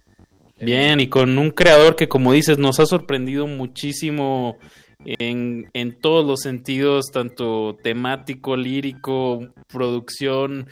Bien, 0.61 1.01
y 1.01 1.07
con 1.07 1.37
un 1.37 1.51
creador 1.51 1.97
que, 1.97 2.07
como 2.07 2.31
dices, 2.31 2.57
nos 2.57 2.79
ha 2.79 2.85
sorprendido 2.85 3.47
muchísimo 3.47 4.57
en, 5.03 5.69
en 5.73 5.99
todos 5.99 6.25
los 6.25 6.39
sentidos, 6.39 7.07
tanto 7.11 7.75
temático, 7.83 8.55
lírico, 8.55 9.45
producción. 9.67 10.67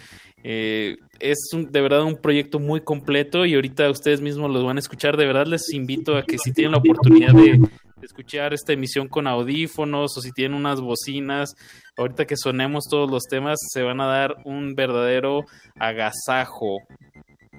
Eh, 0.45 0.95
es 1.19 1.49
de 1.53 1.81
verdad 1.81 2.03
un 2.03 2.15
proyecto 2.15 2.59
muy 2.59 2.79
completo 2.79 3.45
y 3.45 3.55
ahorita 3.55 3.89
ustedes 3.89 4.21
mismos 4.21 4.49
los 4.49 4.63
van 4.63 4.77
a 4.77 4.79
escuchar. 4.79 5.17
De 5.17 5.25
verdad 5.25 5.47
les 5.47 5.73
invito 5.73 6.15
a 6.15 6.23
que 6.23 6.38
si 6.38 6.53
tienen 6.53 6.71
la 6.71 6.77
oportunidad 6.77 7.34
de, 7.34 7.59
escuchar 8.05 8.53
esta 8.53 8.73
emisión 8.73 9.07
con 9.07 9.27
audífonos 9.27 10.17
o 10.17 10.21
si 10.21 10.31
tienen 10.31 10.57
unas 10.57 10.81
bocinas, 10.81 11.55
ahorita 11.97 12.25
que 12.25 12.37
sonemos 12.37 12.85
todos 12.89 13.09
los 13.09 13.23
temas, 13.23 13.59
se 13.71 13.83
van 13.83 14.01
a 14.01 14.07
dar 14.07 14.35
un 14.45 14.75
verdadero 14.75 15.45
agasajo. 15.79 16.77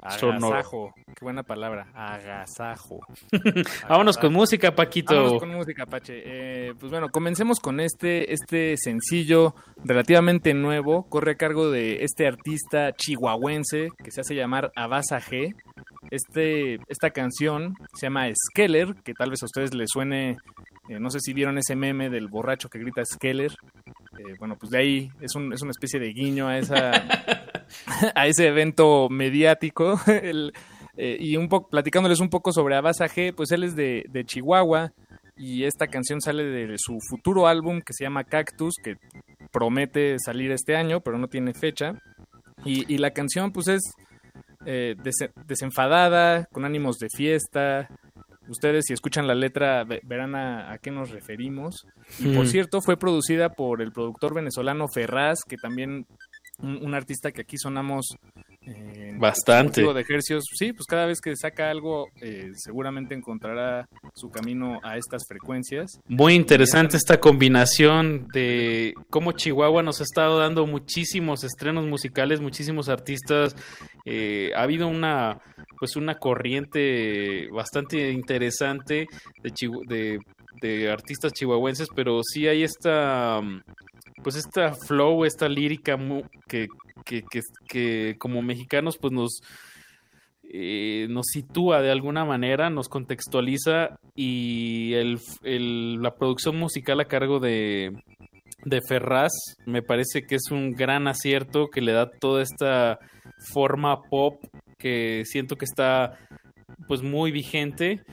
Agasajo, 0.05 0.93
qué 0.95 1.25
buena 1.25 1.43
palabra, 1.43 1.87
agasajo. 1.95 3.01
Vámonos 3.89 4.19
con 4.19 4.35
música, 4.35 4.75
Paquito. 4.75 5.15
Vámonos 5.15 5.41
con 5.41 5.55
música, 5.55 5.87
Pache. 5.87 6.23
Eh, 6.25 6.75
pues 6.79 6.93
bueno, 6.93 7.09
comencemos 7.09 7.59
con 7.59 7.81
este, 7.81 8.33
este 8.35 8.77
sencillo 8.77 9.55
relativamente 9.83 10.53
nuevo. 10.53 11.05
Corre 11.09 11.33
a 11.33 11.37
cargo 11.37 11.71
de 11.71 12.05
este 12.05 12.27
artista 12.27 12.93
chihuahuense 12.93 13.89
que 13.97 14.11
se 14.11 14.21
hace 14.21 14.35
llamar 14.35 14.73
Abasa 14.77 15.21
G. 15.21 15.55
Este, 16.11 16.75
esta 16.89 17.11
canción 17.11 17.75
se 17.95 18.07
llama 18.07 18.27
Skeller, 18.51 18.95
que 19.05 19.15
tal 19.15 19.31
vez 19.31 19.43
a 19.43 19.47
ustedes 19.47 19.73
les 19.73 19.89
suene, 19.91 20.37
eh, 20.91 21.01
no 21.01 21.09
sé 21.09 21.21
si 21.21 21.33
vieron 21.33 21.57
ese 21.57 21.77
meme 21.77 22.11
del 22.11 22.29
borracho 22.29 22.69
que 22.69 22.79
grita 22.79 23.03
Skeller. 23.07 23.53
Eh, 24.19 24.35
bueno, 24.39 24.57
pues 24.57 24.71
de 24.71 24.79
ahí 24.79 25.11
es, 25.21 25.35
un, 25.35 25.53
es 25.53 25.63
una 25.63 25.71
especie 25.71 26.01
de 26.01 26.13
guiño 26.13 26.49
a, 26.49 26.59
esa, 26.59 26.93
a 28.15 28.27
ese 28.27 28.49
evento 28.49 29.09
mediático. 29.11 30.01
Eh, 30.97 31.17
y 31.19 31.37
un 31.37 31.49
poco, 31.49 31.71
platicándoles 31.71 32.21
un 32.21 32.31
poco 32.31 32.53
sobre 32.53 32.77
Abasa 32.77 33.07
G, 33.07 33.35
pues 33.35 33.51
él 33.51 33.65
es 33.65 33.75
de, 33.75 34.05
de 34.09 34.25
Chihuahua 34.25 34.93
y 35.37 35.65
esta 35.65 35.89
canción 35.89 36.21
sale 36.21 36.45
de 36.45 36.77
su 36.79 36.99
futuro 37.11 37.49
álbum 37.49 37.81
que 37.81 37.93
se 37.93 38.05
llama 38.05 38.23
Cactus, 38.23 38.75
que 38.81 38.95
promete 39.51 40.21
salir 40.25 40.53
este 40.53 40.77
año, 40.77 41.01
pero 41.01 41.19
no 41.19 41.27
tiene 41.27 41.53
fecha. 41.53 41.99
Y, 42.65 42.93
y 42.95 42.99
la 42.99 43.11
canción 43.11 43.51
pues 43.51 43.67
es 43.67 43.83
eh, 44.67 44.97
desenfadada, 45.47 46.47
con 46.47 46.65
ánimos 46.65 46.99
de 46.99 47.09
fiesta. 47.15 47.89
Ustedes 48.49 48.85
si 48.87 48.93
escuchan 48.93 49.27
la 49.27 49.35
letra 49.35 49.85
verán 50.03 50.35
a, 50.35 50.79
qué 50.83 50.91
nos 50.91 51.11
referimos. 51.11 51.87
Y 52.19 52.35
por 52.35 52.47
cierto, 52.47 52.81
fue 52.81 52.97
producida 52.97 53.51
por 53.51 53.81
el 53.81 53.93
productor 53.93 54.35
venezolano 54.35 54.89
Ferraz, 54.89 55.41
que 55.47 55.57
también 55.57 56.07
un, 56.59 56.95
artista 56.95 57.33
que 57.33 57.43
aquí 57.43 57.57
sonamos 57.59 58.17
Bastante. 59.19 59.83
de 59.83 60.01
ejercicios. 60.01 60.45
Sí, 60.55 60.73
pues 60.73 60.87
cada 60.87 61.07
vez 61.07 61.21
que 61.21 61.37
saca 61.37 61.71
algo, 61.71 62.09
eh, 62.21 62.51
seguramente 62.55 63.15
encontrará 63.15 63.89
su 64.15 64.31
camino 64.31 64.81
a 64.83 64.97
estas 64.97 65.27
frecuencias. 65.27 66.01
Muy 66.09 66.35
interesante 66.35 66.97
esta 66.97 67.21
combinación 67.21 68.27
de 68.33 68.95
cómo 69.11 69.33
Chihuahua 69.33 69.83
nos 69.83 70.01
ha 70.01 70.05
estado 70.05 70.39
dando 70.39 70.67
muchísimos 70.67 71.45
estrenos 71.45 71.87
musicales, 71.87 72.41
muchísimos 72.41 72.89
artistas. 72.89 73.55
Eh, 74.05 74.51
ha 74.57 74.63
habido 74.63 74.89
una, 74.89 75.41
pues 75.79 75.97
una 75.97 76.17
corriente 76.17 77.49
bastante 77.51 78.11
interesante 78.11 79.07
de, 79.43 80.19
de 80.61 80.91
artistas 80.91 81.33
chihuahuenses, 81.33 81.89
pero 81.95 82.21
sí 82.23 82.47
hay 82.47 82.63
esta 82.63 83.41
pues 84.25 84.37
esta 84.37 84.73
flow, 84.73 85.25
esta 85.25 85.49
lírica 85.49 85.99
que, 86.49 86.67
que, 87.05 87.23
que, 87.69 88.17
como 88.19 88.43
mexicanos 88.43 88.99
pues 88.99 89.13
nos, 89.13 89.41
eh, 90.43 91.07
nos 91.11 91.27
sitúa 91.27 91.83
de 91.83 91.91
alguna 91.91 92.25
manera, 92.25 92.71
nos 92.71 92.89
contextualiza 92.89 93.99
y 94.15 94.95
el, 94.95 95.19
el, 95.43 96.03
la 96.03 96.15
producción 96.15 96.57
musical 96.57 97.01
a 97.01 97.07
cargo 97.07 97.41
de, 97.41 97.93
de 98.65 98.81
Ferraz 98.89 99.33
me 99.67 99.83
parece 99.83 100.23
que 100.23 100.37
es 100.37 100.51
un 100.51 100.73
gran 100.73 101.07
acierto 101.09 101.69
que 101.69 101.81
le 101.81 101.93
da 101.93 102.11
toda 102.11 102.43
esta 102.43 102.99
forma 103.53 104.03
pop 104.03 104.43
que 104.79 105.25
siento 105.25 105.57
que 105.57 105.65
está 105.65 106.19
pues 106.89 107.03
muy 107.03 107.31
vigente 107.31 108.05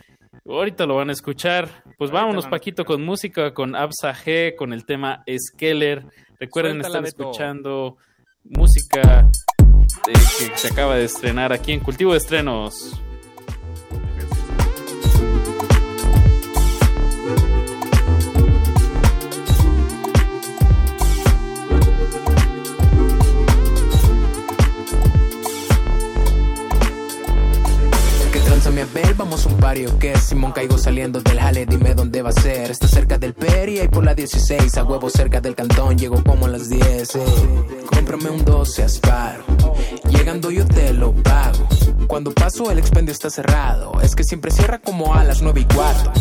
Ahorita 0.45 0.85
lo 0.85 0.95
van 0.95 1.09
a 1.09 1.13
escuchar. 1.13 1.83
Pues 1.97 2.09
vámonos, 2.09 2.47
Paquito, 2.47 2.83
con 2.83 3.03
música, 3.03 3.53
con 3.53 3.75
Absa 3.75 4.13
G, 4.13 4.55
con 4.55 4.73
el 4.73 4.85
tema 4.85 5.23
Skeller. 5.29 6.05
Recuerden 6.39 6.81
estar 6.81 7.05
escuchando 7.05 7.97
música 8.43 9.29
que 10.05 10.57
se 10.57 10.67
acaba 10.67 10.95
de 10.95 11.05
estrenar 11.05 11.53
aquí 11.53 11.71
en 11.71 11.79
Cultivo 11.79 12.11
de 12.11 12.17
Estrenos. 12.17 13.01
Vamos 29.21 29.45
un 29.45 29.55
pario 29.57 29.99
que 29.99 30.17
Simón 30.17 30.51
caigo 30.51 30.79
saliendo 30.79 31.21
del 31.21 31.39
jale, 31.39 31.67
dime 31.67 31.93
dónde 31.93 32.23
va 32.23 32.29
a 32.29 32.33
ser. 32.33 32.71
Está 32.71 32.87
cerca 32.87 33.19
del 33.19 33.35
Peri 33.35 33.79
y 33.79 33.87
por 33.87 34.03
la 34.03 34.15
16, 34.15 34.75
a 34.77 34.83
huevo 34.83 35.11
cerca 35.11 35.39
del 35.39 35.53
cantón, 35.53 35.95
llego 35.95 36.23
como 36.23 36.47
a 36.47 36.49
las 36.49 36.69
10. 36.69 37.15
Eh. 37.15 37.19
Cómprame 37.85 38.31
un 38.31 38.43
12 38.43 38.81
asparo, 38.81 39.43
llegando 40.09 40.49
yo 40.49 40.65
te 40.65 40.91
lo 40.93 41.13
pago. 41.13 41.67
Cuando 42.07 42.31
paso 42.31 42.71
el 42.71 42.79
expendio 42.79 43.11
está 43.11 43.29
cerrado, 43.29 43.91
es 44.01 44.15
que 44.15 44.23
siempre 44.23 44.49
cierra 44.49 44.79
como 44.79 45.13
a 45.13 45.23
las 45.23 45.43
9 45.43 45.61
y 45.61 45.65
cuarto. 45.65 46.11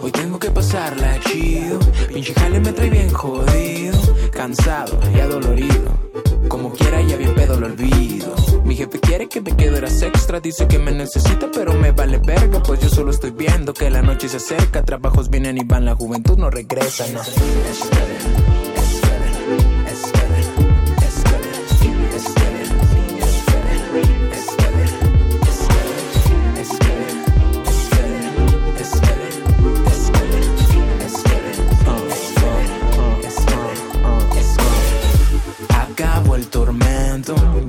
Hoy 0.00 0.12
tengo 0.12 0.38
que 0.38 0.52
pasarla 0.52 1.18
chido, 1.20 1.80
pinche 2.06 2.34
jale 2.34 2.60
me 2.60 2.72
trae 2.72 2.88
bien 2.88 3.10
jodido, 3.10 3.98
cansado 4.30 4.96
y 5.12 5.18
adolorido. 5.18 5.92
Como 6.48 6.72
quiera 6.72 7.00
ya 7.02 7.16
bien 7.16 7.34
pedo 7.34 7.58
lo 7.58 7.66
olvido. 7.66 8.34
Mi 8.64 8.76
jefe 8.76 8.98
quiere 9.00 9.28
que 9.28 9.40
me 9.40 9.54
quede 9.56 9.78
horas 9.78 10.00
extra, 10.02 10.40
dice 10.40 10.66
que 10.66 10.78
me 10.78 10.92
necesita 10.92 11.50
pero 11.52 11.74
me 11.74 11.92
vale 11.92 12.18
verga, 12.18 12.62
pues 12.62 12.80
yo 12.80 12.88
solo 12.88 13.10
estoy 13.10 13.30
viendo 13.30 13.74
que 13.74 13.90
la 13.90 14.02
noche 14.02 14.28
se 14.28 14.38
acerca, 14.38 14.82
trabajos 14.82 15.28
vienen 15.28 15.58
y 15.58 15.64
van, 15.64 15.84
la 15.84 15.94
juventud 15.94 16.38
no 16.38 16.50
regresa, 16.50 17.04
no. 17.12 17.20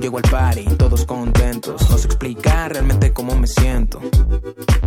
Llego 0.06 0.18
al 0.18 0.30
party, 0.30 0.64
todos 0.78 1.04
contentos. 1.04 1.90
No 1.90 1.98
sé 1.98 2.06
explicar 2.06 2.70
realmente 2.70 3.12
cómo 3.12 3.34
me 3.34 3.48
siento. 3.48 4.00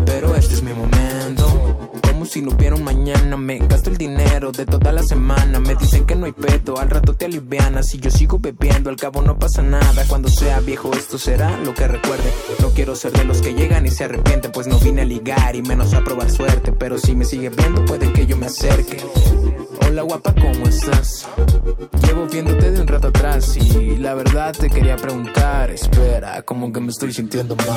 Pero 0.05 0.33
este 0.33 0.53
es 0.53 0.63
mi 0.63 0.71
momento. 0.71 1.91
Como 2.07 2.25
si 2.25 2.41
no 2.41 2.51
hubiera 2.51 2.77
un 2.77 2.85
mañana. 2.85 3.35
Me 3.35 3.57
gasto 3.57 3.89
el 3.89 3.97
dinero 3.97 4.53
de 4.53 4.65
toda 4.65 4.93
la 4.93 5.03
semana. 5.03 5.59
Me 5.59 5.75
dicen 5.75 6.05
que 6.05 6.15
no 6.15 6.25
hay 6.25 6.31
pedo, 6.31 6.79
al 6.79 6.89
rato 6.89 7.15
te 7.15 7.25
alivianas. 7.25 7.89
Si 7.89 7.99
yo 7.99 8.09
sigo 8.09 8.39
bebiendo, 8.39 8.89
al 8.89 8.95
cabo 8.95 9.21
no 9.21 9.37
pasa 9.37 9.61
nada. 9.61 10.05
Cuando 10.07 10.29
sea 10.29 10.61
viejo, 10.61 10.89
esto 10.93 11.17
será 11.17 11.57
lo 11.65 11.73
que 11.73 11.89
recuerde. 11.89 12.31
No 12.61 12.69
quiero 12.69 12.95
ser 12.95 13.11
de 13.11 13.25
los 13.25 13.41
que 13.41 13.53
llegan 13.53 13.85
y 13.85 13.91
se 13.91 14.05
arrepienten, 14.05 14.53
pues 14.53 14.67
no 14.67 14.79
vine 14.79 15.01
a 15.01 15.05
ligar 15.05 15.53
y 15.53 15.61
menos 15.61 15.93
a 15.95 16.01
probar 16.01 16.31
suerte. 16.31 16.71
Pero 16.71 16.97
si 16.97 17.13
me 17.13 17.25
sigue 17.25 17.49
viendo, 17.49 17.83
puede 17.83 18.13
que 18.13 18.25
yo 18.25 18.37
me 18.37 18.45
acerque. 18.45 19.03
Guapa, 20.01 20.33
¿cómo 20.33 20.65
estás? 20.67 21.27
Llevo 22.05 22.25
viéndote 22.27 22.71
de 22.71 22.81
un 22.81 22.87
rato 22.87 23.09
atrás 23.09 23.57
y 23.57 23.97
la 23.97 24.13
verdad 24.13 24.55
te 24.57 24.69
quería 24.69 24.95
preguntar, 24.95 25.69
espera, 25.71 26.41
como 26.43 26.71
que 26.71 26.79
me 26.79 26.89
estoy 26.89 27.11
sintiendo 27.13 27.55
mal. 27.55 27.67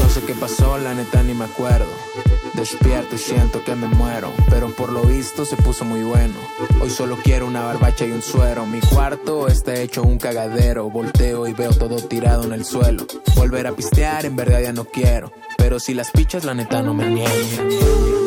No 0.00 0.08
sé 0.08 0.22
qué 0.26 0.34
pasó, 0.34 0.78
la 0.78 0.94
neta 0.94 1.22
ni 1.22 1.34
me 1.34 1.44
acuerdo. 1.44 1.86
Despierto 2.54 3.14
y 3.14 3.18
siento 3.18 3.62
que 3.64 3.74
me 3.76 3.86
pero 4.48 4.74
por 4.74 4.92
lo 4.92 5.02
visto 5.02 5.44
se 5.44 5.56
puso 5.56 5.84
muy 5.84 6.02
bueno. 6.02 6.34
Hoy 6.80 6.90
solo 6.90 7.16
quiero 7.22 7.46
una 7.46 7.64
barbacha 7.64 8.04
y 8.06 8.10
un 8.10 8.22
suero. 8.22 8.66
Mi 8.66 8.80
cuarto 8.80 9.48
está 9.48 9.74
hecho 9.74 10.02
un 10.02 10.18
cagadero. 10.18 10.90
Volteo 10.90 11.46
y 11.46 11.52
veo 11.52 11.72
todo 11.72 11.96
tirado 11.96 12.44
en 12.44 12.52
el 12.52 12.64
suelo. 12.64 13.06
Volver 13.36 13.66
a 13.66 13.72
pistear 13.72 14.26
en 14.26 14.36
verdad 14.36 14.60
ya 14.60 14.72
no 14.72 14.84
quiero, 14.84 15.32
pero 15.56 15.78
si 15.80 15.94
las 15.94 16.10
pichas 16.10 16.44
la 16.44 16.54
neta 16.54 16.82
no 16.82 16.94
me 16.94 17.08
niego. 17.08 18.19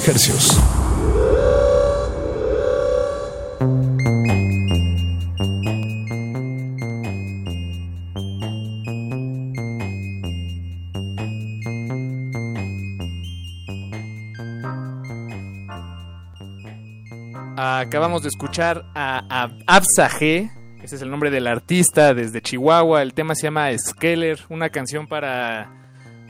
De. 0.00 0.58
Acabamos 17.56 18.22
de 18.22 18.28
escuchar 18.28 18.84
a, 18.94 19.22
a 19.28 19.80
G, 19.80 20.50
ese 20.82 20.96
es 20.96 21.02
el 21.02 21.10
nombre 21.10 21.30
del 21.30 21.46
artista 21.46 22.14
desde 22.14 22.40
Chihuahua. 22.40 23.02
El 23.02 23.12
tema 23.12 23.34
se 23.34 23.42
llama 23.42 23.68
Skeller, 23.76 24.38
una 24.48 24.70
canción 24.70 25.06
para, 25.06 25.70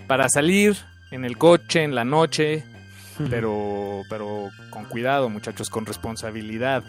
para 0.09 0.29
salir 0.29 0.77
en 1.13 1.25
el 1.25 1.39
coche, 1.39 1.85
en 1.85 1.95
la 1.95 2.05
noche, 2.05 2.65
pero, 3.29 4.03
pero 4.09 4.51
con 4.71 4.85
cuidado, 4.85 5.29
muchachos, 5.29 5.69
con 5.69 5.87
responsabilidad. 5.87 6.85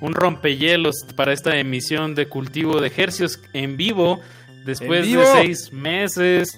Un 0.00 0.14
rompehielos 0.14 1.04
para 1.16 1.32
esta 1.32 1.56
emisión 1.56 2.14
de 2.14 2.28
cultivo 2.28 2.80
de 2.80 2.88
ejercicios 2.88 3.40
en 3.52 3.76
vivo, 3.76 4.20
después 4.64 5.10
de 5.10 5.26
seis 5.26 5.72
meses. 5.72 6.56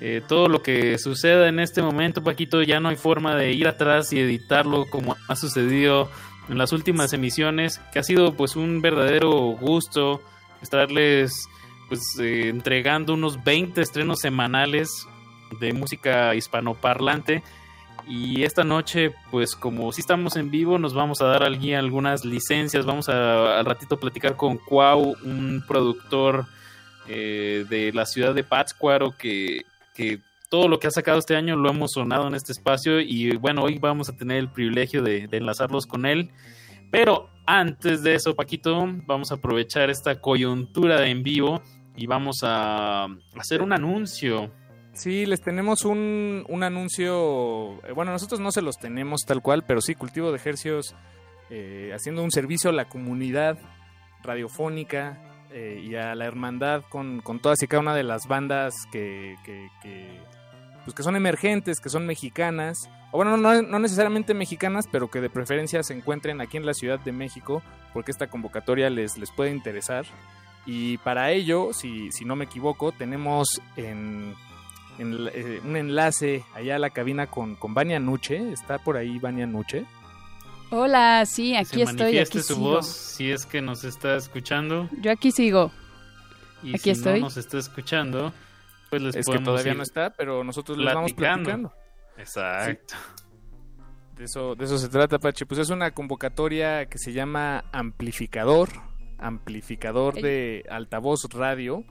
Eh, 0.00 0.20
todo 0.26 0.48
lo 0.48 0.62
que 0.62 0.98
suceda 0.98 1.48
en 1.48 1.60
este 1.60 1.80
momento, 1.80 2.22
Paquito, 2.22 2.62
ya 2.62 2.80
no 2.80 2.88
hay 2.88 2.96
forma 2.96 3.36
de 3.36 3.52
ir 3.52 3.68
atrás 3.68 4.12
y 4.12 4.18
editarlo 4.18 4.86
como 4.90 5.16
ha 5.28 5.36
sucedido 5.36 6.10
en 6.48 6.58
las 6.58 6.72
últimas 6.72 7.12
emisiones, 7.12 7.80
que 7.92 8.00
ha 8.00 8.02
sido 8.02 8.34
pues 8.34 8.56
un 8.56 8.82
verdadero 8.82 9.30
gusto 9.30 10.20
estarles 10.62 11.48
pues 11.88 12.00
eh, 12.20 12.48
entregando 12.48 13.14
unos 13.14 13.42
20 13.44 13.80
estrenos 13.80 14.20
semanales 14.20 15.06
de 15.60 15.72
música 15.72 16.34
hispanoparlante. 16.34 17.42
Y 18.06 18.42
esta 18.42 18.64
noche, 18.64 19.14
pues 19.30 19.56
como 19.56 19.90
si 19.92 20.02
estamos 20.02 20.36
en 20.36 20.50
vivo, 20.50 20.78
nos 20.78 20.92
vamos 20.92 21.22
a 21.22 21.26
dar 21.26 21.42
aquí 21.42 21.72
algunas 21.72 22.24
licencias. 22.24 22.84
Vamos 22.84 23.08
a 23.08 23.58
al 23.58 23.64
ratito 23.64 23.98
platicar 23.98 24.36
con 24.36 24.58
Cuau, 24.58 25.16
un 25.24 25.64
productor 25.66 26.46
eh, 27.08 27.64
de 27.68 27.92
la 27.92 28.04
ciudad 28.04 28.34
de 28.34 28.44
Pátzcuaro 28.44 29.16
que, 29.16 29.62
que 29.94 30.20
todo 30.54 30.68
lo 30.68 30.78
que 30.78 30.86
ha 30.86 30.90
sacado 30.92 31.18
este 31.18 31.34
año 31.34 31.56
lo 31.56 31.68
hemos 31.68 31.90
sonado 31.94 32.28
en 32.28 32.34
este 32.36 32.52
espacio 32.52 33.00
y 33.00 33.36
bueno, 33.36 33.64
hoy 33.64 33.78
vamos 33.80 34.08
a 34.08 34.16
tener 34.16 34.36
el 34.38 34.48
privilegio 34.48 35.02
de, 35.02 35.28
enlazarlos 35.32 35.84
con 35.84 36.06
él. 36.06 36.30
Pero 36.92 37.28
antes 37.44 38.04
de 38.04 38.14
eso, 38.14 38.36
Paquito, 38.36 38.86
vamos 39.04 39.32
a 39.32 39.34
aprovechar 39.34 39.90
esta 39.90 40.20
coyuntura 40.20 41.08
en 41.08 41.24
vivo 41.24 41.60
y 41.96 42.06
vamos 42.06 42.44
a 42.44 43.08
hacer 43.36 43.62
un 43.62 43.72
anuncio. 43.72 44.52
Sí, 44.94 45.26
les 45.26 45.40
tenemos 45.40 45.84
un, 45.84 46.44
un 46.48 46.62
anuncio, 46.62 47.84
eh, 47.84 47.92
bueno, 47.92 48.12
nosotros 48.12 48.38
no 48.38 48.52
se 48.52 48.62
los 48.62 48.78
tenemos 48.78 49.22
tal 49.26 49.42
cual, 49.42 49.64
pero 49.66 49.80
sí, 49.80 49.96
Cultivo 49.96 50.30
de 50.30 50.36
Ejercios, 50.36 50.94
eh, 51.50 51.90
haciendo 51.92 52.22
un 52.22 52.30
servicio 52.30 52.70
a 52.70 52.72
la 52.72 52.88
comunidad 52.88 53.58
radiofónica 54.22 55.46
eh, 55.50 55.82
y 55.84 55.96
a 55.96 56.14
la 56.14 56.24
hermandad 56.26 56.84
con, 56.88 57.20
con, 57.22 57.40
todas 57.40 57.60
y 57.62 57.66
cada 57.66 57.80
una 57.80 57.94
de 57.94 58.04
las 58.04 58.28
bandas 58.28 58.72
que, 58.92 59.34
que, 59.44 59.68
pues 60.84 60.94
que 60.94 61.02
son 61.02 61.16
emergentes, 61.16 61.80
que 61.80 61.88
son 61.88 62.06
mexicanas, 62.06 62.88
o 63.10 63.16
bueno, 63.16 63.36
no, 63.36 63.62
no, 63.62 63.78
necesariamente 63.80 64.32
mexicanas, 64.32 64.86
pero 64.90 65.10
que 65.10 65.20
de 65.20 65.28
preferencia 65.28 65.82
se 65.82 65.94
encuentren 65.94 66.40
aquí 66.40 66.56
en 66.56 66.66
la 66.66 66.72
Ciudad 66.72 67.00
de 67.00 67.10
México, 67.10 67.62
porque 67.92 68.12
esta 68.12 68.28
convocatoria 68.28 68.90
les, 68.90 69.18
les 69.18 69.32
puede 69.32 69.50
interesar. 69.50 70.06
Y 70.66 70.98
para 70.98 71.30
ello, 71.32 71.72
si, 71.72 72.10
si 72.12 72.24
no 72.24 72.36
me 72.36 72.46
equivoco, 72.46 72.90
tenemos 72.92 73.60
en 73.76 74.34
eh, 74.98 75.60
un 75.64 75.76
enlace 75.76 76.44
allá 76.54 76.76
a 76.76 76.78
la 76.78 76.90
cabina 76.90 77.26
con, 77.26 77.56
con 77.56 77.74
Vania 77.74 77.98
Nuche. 77.98 78.52
¿Está 78.52 78.78
por 78.78 78.96
ahí 78.96 79.18
Vania 79.18 79.46
Nuche? 79.46 79.86
Hola, 80.70 81.24
sí, 81.26 81.54
aquí 81.54 81.82
estoy. 81.82 82.18
Aquí 82.18 82.40
su 82.40 82.56
voz 82.56 82.86
si 82.88 83.30
es 83.30 83.46
que 83.46 83.62
nos 83.62 83.84
está 83.84 84.16
escuchando. 84.16 84.88
Yo 85.00 85.12
aquí 85.12 85.30
sigo. 85.30 85.70
Y 86.62 86.70
aquí 86.70 86.82
si 86.82 86.90
estoy. 86.90 87.20
no 87.20 87.26
nos 87.26 87.36
está 87.36 87.58
escuchando, 87.58 88.32
pues 88.90 89.02
les 89.02 89.16
es 89.16 89.26
que 89.26 89.38
todavía 89.38 89.74
no 89.74 89.82
está, 89.82 90.10
pero 90.10 90.42
nosotros 90.42 90.78
le 90.78 90.92
vamos 90.92 91.12
platicando. 91.12 91.72
Exacto. 92.16 92.94
De 94.16 94.24
eso, 94.24 94.54
de 94.54 94.64
eso 94.64 94.78
se 94.78 94.88
trata, 94.88 95.18
Pache. 95.18 95.44
Pues 95.46 95.60
es 95.60 95.70
una 95.70 95.90
convocatoria 95.90 96.86
que 96.86 96.98
se 96.98 97.12
llama 97.12 97.64
Amplificador, 97.72 98.68
amplificador 99.18 100.14
de 100.14 100.64
altavoz 100.70 101.24
radio 101.32 101.84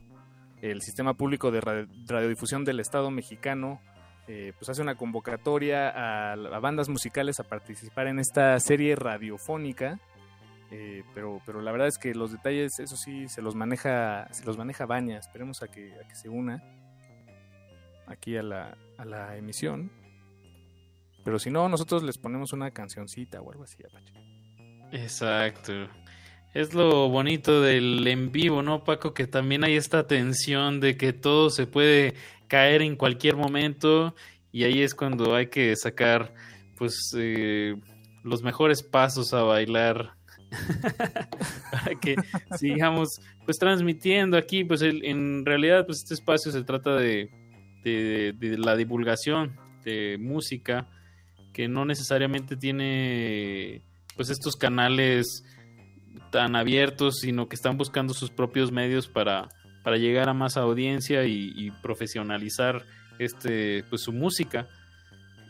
el 0.72 0.82
Sistema 0.82 1.14
Público 1.16 1.52
de 1.52 1.60
Radiodifusión 1.62 2.64
del 2.64 2.80
Estado 2.80 3.12
mexicano 3.12 3.82
eh, 4.28 4.54
pues 4.58 4.70
hace 4.70 4.82
una 4.82 4.96
convocatoria 4.96 5.90
a, 5.90 6.60
bandas 6.60 6.88
musicales 6.88 7.42
a 7.42 7.44
participar 7.44 8.08
en 8.08 8.20
esta 8.20 8.58
serie 8.62 8.96
radiofónica. 8.96 10.00
Eh, 10.72 11.04
pero, 11.14 11.42
pero 11.46 11.62
la 11.62 11.72
verdad 11.74 11.90
es 11.90 11.98
que 11.98 12.16
los 12.16 12.32
detalles, 12.32 12.80
eso 12.80 12.96
sí, 12.96 13.28
se 13.28 13.42
los 13.42 13.56
maneja, 13.56 14.28
se 14.32 14.46
los 14.46 14.58
maneja 14.58 14.86
Baña. 14.86 15.18
Esperemos 15.18 15.62
a 15.62 15.68
que, 15.68 15.94
a 16.02 16.08
que 16.08 16.16
se 16.16 16.30
una 16.30 16.64
aquí 18.08 18.38
a 18.38 18.44
la, 18.44 18.78
a 18.98 19.04
la 19.04 19.36
emisión. 19.36 19.92
Pero 21.26 21.40
si 21.40 21.52
no, 21.52 21.68
nosotros 21.68 22.04
les 22.04 22.18
ponemos 22.18 22.54
una 22.54 22.72
cancioncita 22.72 23.42
o 23.42 23.52
algo 23.52 23.64
así, 23.64 23.84
Apache. 23.84 24.14
Exacto. 24.94 25.90
Es 26.54 26.76
lo 26.76 27.10
bonito 27.10 27.62
del 27.62 28.06
en 28.08 28.32
vivo, 28.32 28.62
¿no, 28.62 28.84
Paco? 28.84 29.16
Que 29.16 29.26
también 29.26 29.64
hay 29.64 29.76
esta 29.76 30.06
tensión 30.06 30.80
de 30.80 30.98
que 30.98 31.12
todo 31.12 31.50
se 31.50 31.66
puede 31.66 32.14
caer 32.48 32.84
en 32.84 32.96
cualquier 32.96 33.36
momento 33.36 34.14
y 34.52 34.64
ahí 34.64 34.84
es 34.84 34.94
cuando 34.94 35.36
hay 35.36 35.48
que 35.48 35.76
sacar, 35.76 36.32
pues, 36.78 37.12
eh, 37.18 37.76
los 38.24 38.44
mejores 38.44 38.84
pasos 38.84 39.34
a 39.34 39.42
bailar 39.42 40.14
para 41.72 42.00
que 42.00 42.16
sigamos, 42.56 43.20
pues, 43.46 43.58
transmitiendo 43.58 44.38
aquí, 44.38 44.64
pues, 44.64 44.84
en 44.84 45.44
realidad, 45.44 45.88
pues, 45.88 46.04
este 46.04 46.14
espacio 46.14 46.52
se 46.52 46.64
trata 46.64 46.96
de, 46.96 47.32
de, 47.84 48.34
de 48.38 48.60
la 48.60 48.76
divulgación 48.76 49.60
de 49.84 50.18
música 50.20 50.88
que 51.52 51.68
no 51.68 51.84
necesariamente 51.84 52.56
tiene, 52.58 53.82
pues, 54.16 54.30
estos 54.30 54.56
canales 54.56 55.44
tan 56.32 56.56
abiertos, 56.56 57.20
sino 57.20 57.48
que 57.48 57.56
están 57.56 57.78
buscando 57.78 58.14
sus 58.14 58.30
propios 58.30 58.72
medios 58.72 59.08
para, 59.08 59.50
para 59.84 59.98
llegar 59.98 60.30
a 60.30 60.34
más 60.34 60.58
audiencia 60.58 61.26
y, 61.26 61.72
profesionalizar 61.82 62.84
este 63.20 63.84
pues 63.90 64.02
su 64.02 64.12
música. 64.12 64.68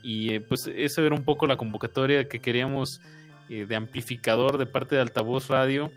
Y 0.02 0.34
eh, 0.34 0.42
pues 0.42 0.70
esa 0.76 1.02
era 1.02 1.16
un 1.16 1.24
poco 1.24 1.48
la 1.48 1.56
convocatoria 1.56 2.28
que 2.28 2.40
queríamos 2.40 3.00
eh, 3.50 3.66
de 3.66 3.76
amplificador 3.76 4.58
de 4.58 4.66
parte 4.66 4.96
de 4.96 5.02
Altavoz 5.02 5.48
Radio. 5.48 5.92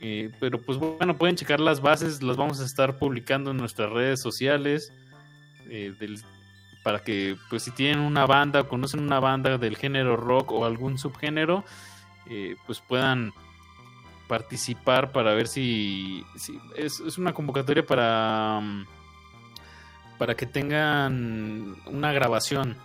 Eh, 0.00 0.30
pero 0.40 0.62
pues 0.62 0.78
bueno, 0.78 1.18
pueden 1.18 1.36
checar 1.36 1.60
las 1.60 1.82
bases, 1.82 2.22
las 2.22 2.38
vamos 2.38 2.60
a 2.60 2.64
estar 2.64 2.98
publicando 2.98 3.50
en 3.50 3.58
nuestras 3.58 3.90
redes 3.90 4.22
sociales. 4.22 4.92
para 6.82 7.00
que 7.00 7.36
pues 7.50 7.64
si 7.64 7.70
tienen 7.72 8.00
una 8.00 8.24
banda 8.24 8.62
o 8.62 8.68
conocen 8.68 9.00
una 9.00 9.20
banda 9.20 9.58
del 9.58 9.76
género 9.76 10.16
rock 10.16 10.52
o 10.52 10.64
algún 10.64 10.96
subgénero, 10.96 11.64
pues 12.66 12.80
puedan 12.80 13.32
participar 14.30 15.10
para 15.10 15.34
ver 15.34 15.48
si, 15.48 16.24
es, 16.76 17.18
una 17.18 17.32
convocatoria 17.32 17.84
para 17.84 18.60
mm, 18.62 18.86
para 20.18 20.36
que 20.36 20.46
tengan 20.46 21.74
una 21.86 22.12
grabación. 22.12 22.76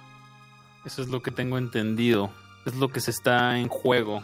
Eso 0.85 1.03
es 1.03 1.09
lo 1.09 1.21
que 1.21 1.29
tengo 1.29 1.59
entendido. 1.59 2.31
Es 2.65 2.73
lo 2.75 2.87
que 2.87 2.99
se 2.99 3.11
está 3.11 3.59
en 3.59 3.67
juego. 3.67 4.23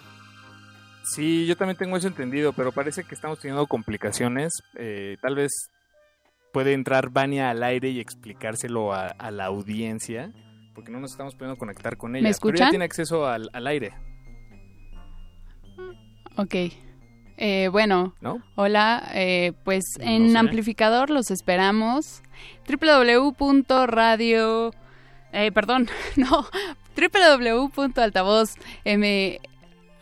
Sí 1.04 1.46
yo 1.46 1.56
también 1.56 1.78
tengo 1.78 1.96
eso 1.96 2.08
entendido 2.08 2.54
pero 2.54 2.72
parece 2.72 3.04
que 3.04 3.14
estamos 3.14 3.40
teniendo 3.40 3.68
complicaciones. 3.68 4.52
Eh, 4.76 5.18
tal 5.22 5.36
vez 5.36 5.52
puede 6.52 6.74
entrar 6.74 7.12
Vania 7.12 7.52
al 7.52 7.62
aire 7.62 7.90
y 7.90 8.00
explicárselo 8.00 8.94
a, 8.94 9.14
la 9.30 9.46
audiencia 9.46 10.32
porque 10.74 10.92
no 10.92 11.00
nos 11.00 11.12
estamos 11.12 11.36
pudiendo 11.36 11.58
conectar 11.58 11.98
con 11.98 12.16
ella 12.16 12.30
¿Me 12.30 12.36
pero 12.42 12.56
ella 12.56 12.70
tiene 12.72 12.86
acceso 12.86 13.28
al, 13.28 13.48
al 13.54 13.68
aire. 13.68 13.94
Ok. 16.38 16.56
Eh, 17.44 17.70
bueno, 17.70 18.14
hola, 18.54 19.10
eh, 19.16 19.54
pues 19.64 19.84
en 20.00 20.38
amplificador 20.38 21.10
los 21.10 21.32
esperamos. 21.32 22.22
www.radio, 22.70 24.72
eh, 25.34 25.52
perdón, 25.52 25.90
no, 26.18 26.46
www.altavoz 26.96 28.54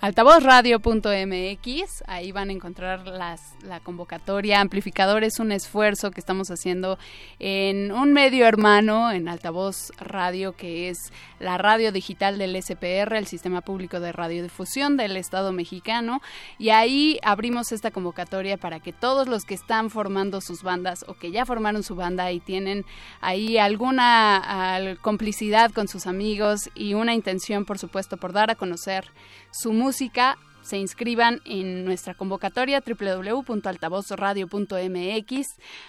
altavozradio.mx, 0.02 2.04
ahí 2.08 2.32
van 2.32 2.50
a 2.50 2.54
encontrar 2.54 3.06
las, 3.06 3.42
la 3.64 3.82
convocatoria. 3.82 4.62
Amplificador 4.62 5.26
es 5.26 5.40
un 5.40 5.52
esfuerzo 5.52 6.12
que 6.12 6.22
estamos 6.22 6.52
haciendo 6.52 6.98
en 7.38 7.92
un 7.92 8.14
medio 8.14 8.46
hermano, 8.46 9.12
en 9.12 9.28
Altavoz 9.28 9.92
Radio, 10.00 10.54
que 10.54 10.88
es 10.90 11.12
la 11.40 11.58
radio 11.58 11.92
digital 11.92 12.38
del 12.38 12.56
SPR, 12.62 13.16
el 13.16 13.26
Sistema 13.28 13.60
Público 13.62 14.00
de 14.00 14.14
Radiodifusión 14.14 14.96
del 14.96 15.18
Estado 15.18 15.52
mexicano. 15.52 16.22
Y 16.58 16.70
ahí 16.70 17.20
abrimos 17.22 17.74
esta 17.74 17.92
convocatoria 17.92 18.56
para 18.58 18.80
que 18.80 18.94
todos 18.94 19.28
los 19.28 19.44
que 19.44 19.56
están 19.56 19.90
formando 19.90 20.40
sus 20.40 20.64
bandas 20.64 21.04
o 21.08 21.16
que 21.16 21.32
ya 21.32 21.46
formaron 21.46 21.84
su 21.84 21.96
banda 21.96 22.32
y 22.32 22.40
tienen 22.40 22.86
ahí 23.20 23.58
alguna 23.58 24.96
complicidad 25.02 25.72
con 25.72 25.90
sus 25.90 26.08
amigos 26.08 26.70
y 26.74 26.94
una 26.94 27.14
intención, 27.14 27.66
por 27.66 27.80
supuesto, 27.80 28.16
por 28.18 28.32
dar 28.32 28.50
a 28.50 28.56
conocer 28.56 29.12
su 29.52 29.74
música 29.74 30.38
se 30.62 30.78
inscriban 30.78 31.42
en 31.46 31.86
nuestra 31.86 32.14
convocatoria 32.14 32.84
www.altavozradio.mx. 32.86 35.48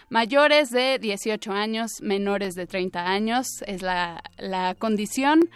Mayores 0.09 0.71
de 0.71 0.99
18 0.99 1.53
años, 1.53 2.01
menores 2.01 2.55
de 2.55 2.67
30 2.67 3.07
años 3.07 3.47
es 3.67 3.83
la, 3.83 4.23
la 4.39 4.75
condición 4.75 5.51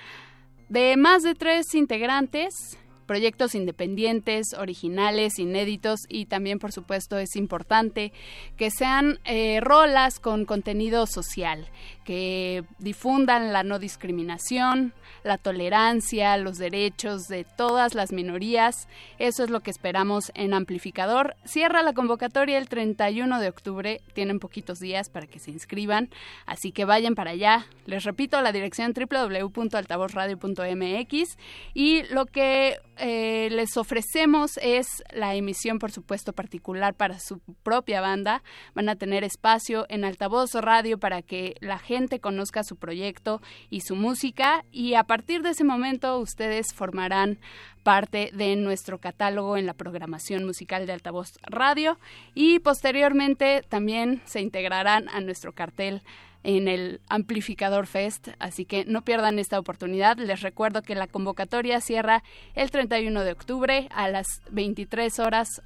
de 0.69 0.97
más 0.97 1.23
de 1.23 1.35
tres 1.35 1.75
integrantes 1.75 2.79
proyectos 3.07 3.55
independientes, 3.55 4.55
originales, 4.55 5.39
inéditos 5.39 6.01
y 6.09 6.27
también 6.27 6.59
por 6.59 6.73
supuesto 6.73 7.19
es 7.19 7.37
importante 7.37 8.13
que 8.57 8.71
sean 8.71 9.19
eh, 9.25 9.61
rolas 9.61 10.21
con 10.21 10.45
contenido 10.45 11.07
social, 11.07 11.69
que 12.05 12.65
difundan 12.79 13.53
la 13.53 13.63
no 13.63 13.79
discriminación, 13.79 14.93
la 15.25 15.39
tolerancia, 15.39 16.37
los 16.37 16.59
derechos 16.59 17.23
de 17.29 17.45
todas 17.45 17.95
las 17.95 18.13
minorías. 18.13 18.89
Eso 19.19 19.43
es 19.43 19.49
lo 19.51 19.61
que 19.61 19.71
esperamos 19.71 20.31
en 20.35 20.53
Amplificador. 20.55 21.35
Cierra 21.45 21.83
la 21.83 21.95
convocatoria 21.95 22.59
el 22.59 22.69
31 22.69 23.41
de 23.41 23.49
octubre, 23.49 24.03
tienen 24.13 24.39
poquitos 24.39 24.79
días 24.79 25.09
para 25.09 25.27
que 25.27 25.39
se 25.39 25.51
inscriban, 25.51 26.11
así 26.47 26.73
que 26.73 26.85
vayan 26.85 27.15
para 27.15 27.31
allá. 27.33 27.67
Les 27.87 28.05
repito 28.05 28.41
la 28.43 28.53
dirección 28.53 28.93
www.altavozradio.mx 28.93 31.39
y 31.73 32.03
lo 32.05 32.27
que 32.27 32.77
eh, 32.99 33.49
les 33.51 33.77
ofrecemos 33.77 34.59
es 34.63 34.87
la 35.13 35.35
emisión, 35.35 35.79
por 35.79 35.91
supuesto, 35.91 36.33
particular 36.33 36.95
para 36.95 37.19
su 37.19 37.41
propia 37.63 38.01
banda. 38.01 38.43
Van 38.75 38.89
a 38.89 38.97
tener 38.97 39.25
espacio 39.25 39.87
en 39.89 40.05
altavoz 40.05 40.55
radio 40.55 40.99
para 40.99 41.23
que 41.23 41.55
la 41.61 41.79
gente 41.79 42.21
conozca 42.21 42.65
su 42.65 42.77
proyecto 42.77 43.41
y 43.71 43.81
su 43.81 43.97
música 43.97 44.65
y 44.71 44.95
a 44.95 45.05
partir 45.05 45.43
de 45.43 45.51
ese 45.51 45.65
momento 45.65 46.19
ustedes 46.19 46.75
formarán 46.75 47.39
parte 47.83 48.31
de 48.33 48.57
nuestro 48.57 48.99
catálogo 48.99 49.57
en 49.57 49.67
la 49.67 49.75
programación 49.75 50.45
musical 50.45 50.87
de 50.87 50.93
altavoz 50.95 51.39
radio 51.43 51.99
y 52.35 52.59
posteriormente 52.61 53.63
también 53.69 54.23
se 54.25 54.41
integrarán 54.41 55.09
a 55.11 55.21
nuestro 55.21 55.53
cartel 55.53 56.03
en 56.45 56.69
el 56.69 57.01
Amplificador 57.09 57.89
Fest, 57.89 58.29
así 58.39 58.65
que 58.67 58.85
no 58.85 59.03
pierdan 59.03 59.41
esta 59.41 59.59
oportunidad. 59.59 60.17
Les 60.19 60.43
recuerdo 60.43 60.83
que 60.83 60.95
la 60.95 61.09
convocatoria 61.09 61.81
cierra 61.81 62.23
el 62.55 62.71
31 62.71 63.25
de 63.25 63.33
octubre 63.33 63.89
a 63.91 64.09
las 64.09 64.43
23 64.51 65.19
horas 65.19 65.61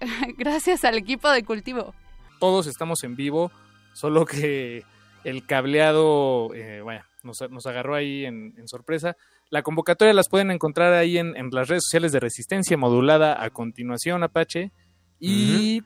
Gracias 0.38 0.84
al 0.84 0.96
equipo 0.96 1.30
de 1.30 1.44
cultivo. 1.44 1.94
Todos 2.38 2.66
estamos 2.66 3.04
en 3.04 3.16
vivo, 3.16 3.50
solo 3.92 4.24
que 4.24 4.84
el 5.24 5.44
cableado, 5.44 6.54
eh, 6.54 6.80
bueno, 6.82 7.04
nos, 7.22 7.66
agarró 7.66 7.94
ahí 7.94 8.24
en, 8.24 8.54
sorpresa. 8.66 9.16
La 9.50 9.62
convocatoria 9.62 10.14
las 10.14 10.28
pueden 10.28 10.50
encontrar 10.50 10.92
ahí 10.94 11.18
en, 11.18 11.34
las 11.50 11.68
redes 11.68 11.84
sociales 11.84 12.12
de 12.12 12.20
Resistencia 12.20 12.76
Modulada 12.76 13.42
a 13.42 13.50
continuación, 13.50 14.22
Apache. 14.22 14.72
Y 15.18 15.82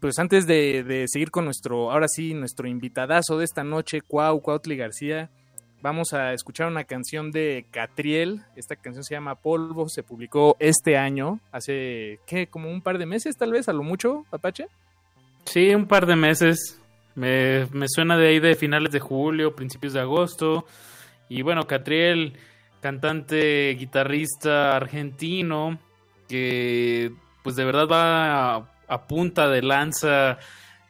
pues 0.00 0.18
antes 0.18 0.46
de, 0.46 1.06
seguir 1.08 1.30
con 1.30 1.44
nuestro, 1.44 1.90
ahora 1.90 2.08
sí, 2.08 2.34
nuestro 2.34 2.68
invitadazo 2.68 3.38
de 3.38 3.44
esta 3.44 3.64
noche, 3.64 4.02
Cuau, 4.02 4.40
Cuautli 4.40 4.76
García, 4.76 5.30
vamos 5.82 6.12
a 6.12 6.32
escuchar 6.32 6.68
una 6.68 6.84
canción 6.84 7.30
de 7.30 7.66
Catriel. 7.70 8.42
Esta 8.56 8.76
canción 8.76 9.04
se 9.04 9.14
llama 9.14 9.34
Polvo, 9.34 9.88
se 9.88 10.02
publicó 10.02 10.56
este 10.58 10.96
año, 10.96 11.40
hace, 11.52 12.20
¿qué? 12.26 12.46
Como 12.46 12.70
un 12.70 12.82
par 12.82 12.98
de 12.98 13.06
meses 13.06 13.36
tal 13.36 13.52
vez, 13.52 13.68
a 13.68 13.72
lo 13.72 13.82
mucho, 13.82 14.24
Apache. 14.30 14.66
Sí, 15.44 15.74
un 15.74 15.86
par 15.86 16.06
de 16.06 16.16
meses. 16.16 16.80
Me, 17.14 17.66
suena 17.88 18.16
de 18.16 18.28
ahí 18.28 18.40
de 18.40 18.54
finales 18.54 18.92
de 18.92 19.00
julio, 19.00 19.54
principios 19.54 19.92
de 19.92 20.00
agosto. 20.00 20.66
Y 21.28 21.42
bueno, 21.42 21.66
Catriel, 21.66 22.34
cantante, 22.80 23.74
guitarrista 23.78 24.76
argentino, 24.76 25.78
que 26.28 27.12
pues 27.42 27.56
de 27.56 27.64
verdad 27.64 27.88
va 27.90 28.56
a, 28.86 29.06
punta 29.06 29.48
de 29.48 29.62
lanza 29.62 30.38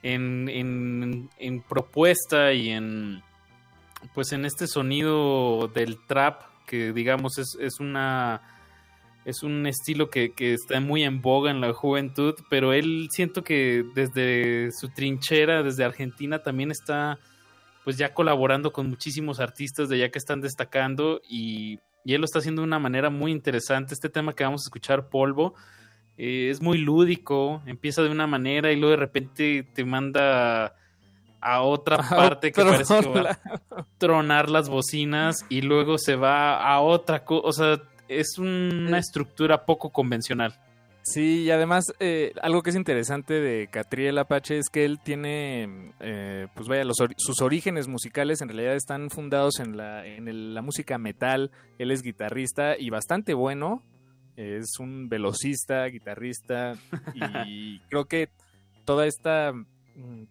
en, 0.02 0.48
en, 0.48 1.30
en 1.38 1.62
propuesta 1.62 2.52
y 2.52 2.70
en 2.70 3.22
pues 4.14 4.32
en 4.32 4.44
este 4.44 4.66
sonido 4.66 5.68
del 5.68 5.98
trap, 6.06 6.42
que 6.66 6.92
digamos 6.92 7.38
es, 7.38 7.56
es 7.60 7.80
una 7.80 8.42
es 9.24 9.42
un 9.42 9.66
estilo 9.66 10.08
que, 10.08 10.32
que, 10.32 10.54
está 10.54 10.80
muy 10.80 11.04
en 11.04 11.20
boga 11.20 11.50
en 11.50 11.60
la 11.60 11.72
juventud, 11.74 12.34
pero 12.48 12.72
él 12.72 13.08
siento 13.10 13.44
que 13.44 13.84
desde 13.94 14.72
su 14.72 14.88
trinchera, 14.88 15.62
desde 15.62 15.84
Argentina, 15.84 16.42
también 16.42 16.70
está 16.70 17.18
pues 17.84 17.96
ya 17.98 18.14
colaborando 18.14 18.72
con 18.72 18.88
muchísimos 18.88 19.40
artistas 19.40 19.88
de 19.88 19.96
allá 19.96 20.10
que 20.10 20.18
están 20.18 20.40
destacando 20.40 21.20
y, 21.28 21.80
y 22.04 22.14
él 22.14 22.20
lo 22.20 22.24
está 22.24 22.38
haciendo 22.38 22.62
de 22.62 22.66
una 22.68 22.78
manera 22.78 23.10
muy 23.10 23.30
interesante. 23.30 23.94
Este 23.94 24.08
tema 24.08 24.32
que 24.32 24.44
vamos 24.44 24.62
a 24.62 24.68
escuchar, 24.68 25.08
Polvo, 25.08 25.54
eh, 26.16 26.50
es 26.50 26.60
muy 26.60 26.78
lúdico, 26.78 27.62
empieza 27.66 28.02
de 28.02 28.10
una 28.10 28.26
manera 28.26 28.72
y 28.72 28.76
luego 28.76 28.90
de 28.90 28.96
repente 28.96 29.62
te 29.74 29.84
manda 29.84 30.74
a 31.40 31.62
otra 31.62 31.96
parte 32.08 32.52
que 32.52 32.62
parece 32.62 33.00
que 33.00 33.08
va 33.08 33.38
a 33.70 33.86
tronar 33.98 34.50
las 34.50 34.68
bocinas 34.68 35.44
y 35.48 35.62
luego 35.62 35.98
se 35.98 36.16
va 36.16 36.62
a 36.62 36.80
otra 36.80 37.24
cosa. 37.24 37.46
O 37.46 37.52
sea, 37.52 37.82
es 38.08 38.38
una 38.38 38.98
estructura 38.98 39.64
poco 39.64 39.90
convencional. 39.90 40.54
Sí, 41.02 41.44
y 41.44 41.50
además 41.50 41.92
eh, 41.98 42.32
algo 42.42 42.62
que 42.62 42.70
es 42.70 42.76
interesante 42.76 43.34
de 43.34 43.68
Catriel 43.68 44.18
Apache 44.18 44.58
es 44.58 44.68
que 44.68 44.84
él 44.84 45.00
tiene, 45.02 45.92
eh, 45.98 46.46
pues 46.54 46.68
vaya, 46.68 46.84
sus 47.16 47.40
orígenes 47.40 47.88
musicales 47.88 48.42
en 48.42 48.48
realidad 48.48 48.76
están 48.76 49.08
fundados 49.08 49.60
en 49.60 49.76
la, 49.76 50.06
en 50.06 50.54
la 50.54 50.62
música 50.62 50.98
metal. 50.98 51.50
Él 51.78 51.90
es 51.90 52.02
guitarrista 52.02 52.76
y 52.78 52.90
bastante 52.90 53.32
bueno. 53.32 53.82
Es 54.36 54.78
un 54.78 55.08
velocista, 55.08 55.84
guitarrista 55.86 56.74
y 57.14 57.80
creo 57.88 58.04
que 58.04 58.28
toda 58.84 59.06
esta 59.06 59.52
mm, 59.52 60.24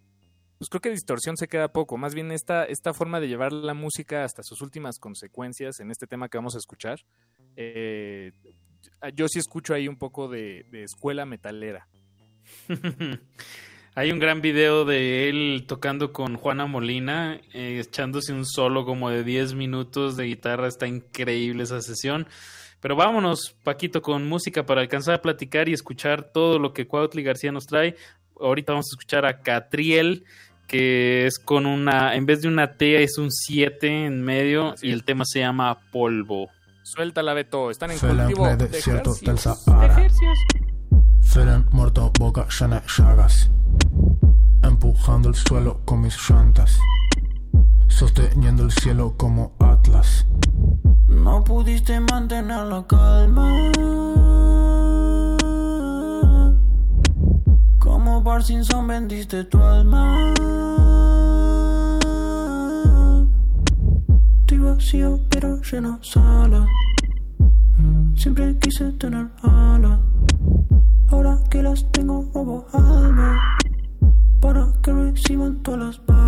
pues 0.60 0.68
creo 0.68 0.82
que 0.82 0.90
distorsión 0.90 1.38
se 1.38 1.48
queda 1.48 1.72
poco. 1.72 1.96
Más 1.96 2.14
bien 2.14 2.30
esta, 2.32 2.64
esta 2.66 2.92
forma 2.92 3.18
de 3.18 3.28
llevar 3.28 3.50
la 3.50 3.72
música 3.72 4.24
hasta 4.24 4.42
sus 4.42 4.60
últimas 4.60 4.98
consecuencias 4.98 5.80
en 5.80 5.90
este 5.90 6.06
tema 6.06 6.28
que 6.28 6.36
vamos 6.36 6.54
a 6.54 6.58
escuchar. 6.58 7.00
Eh, 7.56 8.32
yo 9.14 9.26
sí 9.26 9.38
escucho 9.38 9.72
ahí 9.72 9.88
un 9.88 9.96
poco 9.96 10.28
de, 10.28 10.66
escuela 10.70 11.24
metalera. 11.24 11.88
Hay 13.94 14.12
un 14.12 14.18
gran 14.18 14.42
video 14.42 14.84
de 14.84 15.30
él 15.30 15.64
tocando 15.66 16.12
con 16.12 16.36
Juana 16.36 16.66
Molina, 16.66 17.40
eh, 17.54 17.80
echándose 17.82 18.34
un 18.34 18.44
solo 18.44 18.84
como 18.84 19.08
de 19.08 19.24
10 19.24 19.54
minutos 19.54 20.18
de 20.18 20.24
guitarra. 20.24 20.68
Está 20.68 20.86
increíble 20.86 21.62
esa 21.62 21.80
sesión. 21.80 22.26
Pero 22.80 22.96
vámonos, 22.96 23.56
Paquito, 23.64 24.02
con 24.02 24.28
música 24.28 24.66
para 24.66 24.82
alcanzar 24.82 25.14
a 25.14 25.22
platicar 25.22 25.70
y 25.70 25.72
escuchar 25.72 26.22
todo 26.22 26.58
lo 26.58 26.74
que 26.74 26.86
Cuautli 26.86 27.22
García 27.22 27.50
nos 27.50 27.64
trae. 27.64 27.96
Ahorita 28.38 28.72
vamos 28.72 28.88
a 28.90 28.94
escuchar 28.94 29.24
a 29.24 29.40
Catriel 29.40 30.26
que 30.70 31.26
es 31.26 31.40
con 31.40 31.66
una, 31.66 32.14
en 32.14 32.26
vez 32.26 32.42
de 32.42 32.48
una 32.48 32.74
T 32.74 33.02
es 33.02 33.18
un 33.18 33.32
7 33.32 34.06
en 34.06 34.22
medio 34.22 34.76
y 34.80 34.92
el 34.92 35.02
tema 35.02 35.24
se 35.24 35.40
llama 35.40 35.76
Polvo. 35.90 36.48
Suéltala, 36.84 37.34
Beto, 37.34 37.72
están 37.72 37.90
en 37.90 37.98
cultivo 37.98 38.46
de 38.46 38.68
desierto 38.68 39.16
del 39.20 39.36
Sahara. 39.36 40.08
Feren 41.22 41.66
muerto, 41.72 42.12
boca 42.20 42.46
llena 42.56 42.80
de 42.80 42.86
llagas. 42.86 43.50
Empujando 44.62 45.30
el 45.30 45.34
suelo 45.34 45.80
con 45.84 46.02
mis 46.02 46.16
llantas. 46.30 46.78
Sosteniendo 47.88 48.62
el 48.62 48.70
cielo 48.70 49.14
como 49.16 49.56
Atlas. 49.58 50.24
No 51.08 51.42
pudiste 51.42 51.98
mantener 51.98 52.64
la 52.66 52.86
calma 52.86 53.72
Parkinson 58.30 58.86
vendiste 58.86 59.42
tu 59.42 59.58
alma. 59.58 60.32
Estoy 64.42 64.58
vacío 64.58 65.20
pero 65.28 65.60
lleno 65.62 65.98
sala. 66.00 66.64
Siempre 68.14 68.56
quise 68.60 68.92
tener 68.92 69.26
alas. 69.42 69.98
Ahora 71.08 71.38
que 71.50 71.60
las 71.60 71.84
tengo 71.90 72.30
robo 72.32 72.68
alma. 72.72 73.36
Para 74.40 74.68
que 74.80 74.92
reciban 74.92 75.60
todas 75.64 75.80
las 75.80 76.06
balas. 76.06 76.19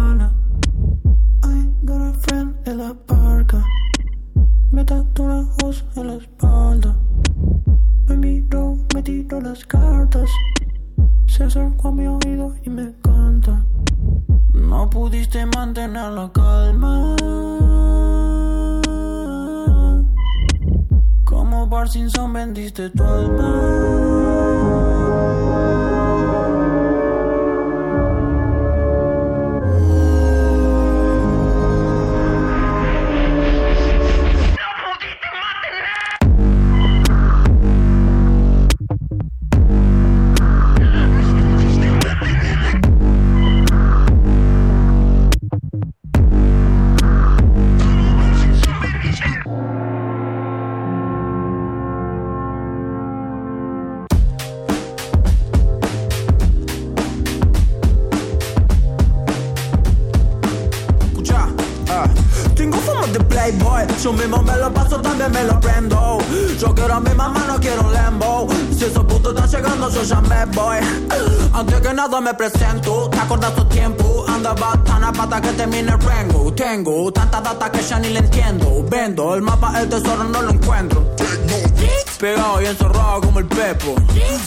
Parkinson 22.74 23.02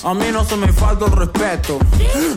A 0.05 0.13
mí 0.13 0.25
no 0.31 0.45
se 0.45 0.55
me 0.55 0.71
falta 0.71 1.05
el 1.05 1.13
respeto. 1.13 1.79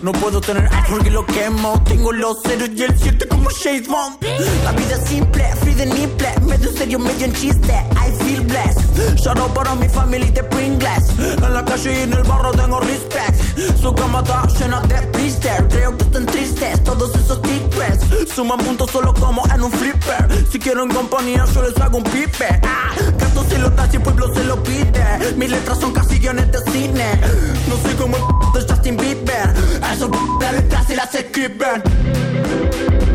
No 0.01 0.13
puedo 0.13 0.41
tener 0.41 0.73
iPhone 0.73 1.03
que 1.03 1.11
lo 1.11 1.27
quemo. 1.27 1.79
Tengo 1.85 2.13
los 2.13 2.41
ceros 2.41 2.71
y 2.75 2.83
el 2.83 2.99
7 2.99 3.29
como 3.29 3.51
Shade 3.51 3.83
Bond. 3.87 4.17
La 4.65 4.73
vida 4.73 4.95
es 4.95 5.07
simple, 5.07 5.45
free 5.61 5.75
de 5.75 5.85
nipple. 5.85 6.33
Medio 6.47 6.73
serio, 6.73 6.99
medio 6.99 7.27
en 7.27 7.35
chiste. 7.35 7.75
I 7.93 8.11
feel 8.25 8.43
blessed. 8.45 9.19
Shout 9.19 9.39
out 9.39 9.53
para 9.53 9.75
mi 9.75 9.87
family 9.87 10.31
de 10.31 10.45
Pringles. 10.45 11.11
En 11.19 11.53
la 11.53 11.63
calle 11.63 11.93
y 11.93 12.03
en 12.05 12.15
el 12.15 12.23
barro 12.23 12.53
tengo 12.53 12.81
respect. 12.81 13.37
Su 13.79 13.95
cama 13.95 14.21
está 14.21 14.47
llena 14.59 14.81
de 14.81 15.01
blister. 15.19 15.69
Creo 15.69 15.95
que 15.99 16.05
están 16.05 16.25
tristes 16.25 16.83
todos 16.85 17.15
esos 17.17 17.39
secrets. 17.45 18.33
Suman 18.35 18.59
puntos 18.61 18.91
solo 18.91 19.13
como 19.13 19.43
en 19.55 19.63
un 19.63 19.73
flipper. 19.73 20.47
Si 20.51 20.59
quiero 20.59 20.85
en 20.85 20.89
compañía, 20.89 21.45
yo 21.55 21.63
les 21.63 21.77
hago 21.79 21.99
un 21.99 22.05
pipe. 22.05 22.47
Ah, 22.63 22.95
canto 23.19 23.45
si 23.47 23.59
lo 23.59 23.69
das 23.69 23.93
y 23.93 23.97
el 23.97 24.03
pueblo 24.03 24.35
se 24.35 24.43
lo 24.45 24.63
pide. 24.63 25.35
Mis 25.37 25.51
letras 25.51 25.79
son 25.79 25.93
casi 25.93 26.19
guiones 26.19 26.51
de 26.51 26.73
cine. 26.73 27.58
No 27.67 27.77
soy 27.83 27.95
como 27.95 28.17
el 28.17 28.23
de 28.53 28.73
Justin 28.73 28.97
Bieber. 28.97 29.55
Eso 29.93 30.11
las 30.41 30.53
letras 30.53 30.91
y 30.91 30.97
las 30.97 31.15
escriben. 31.15 33.08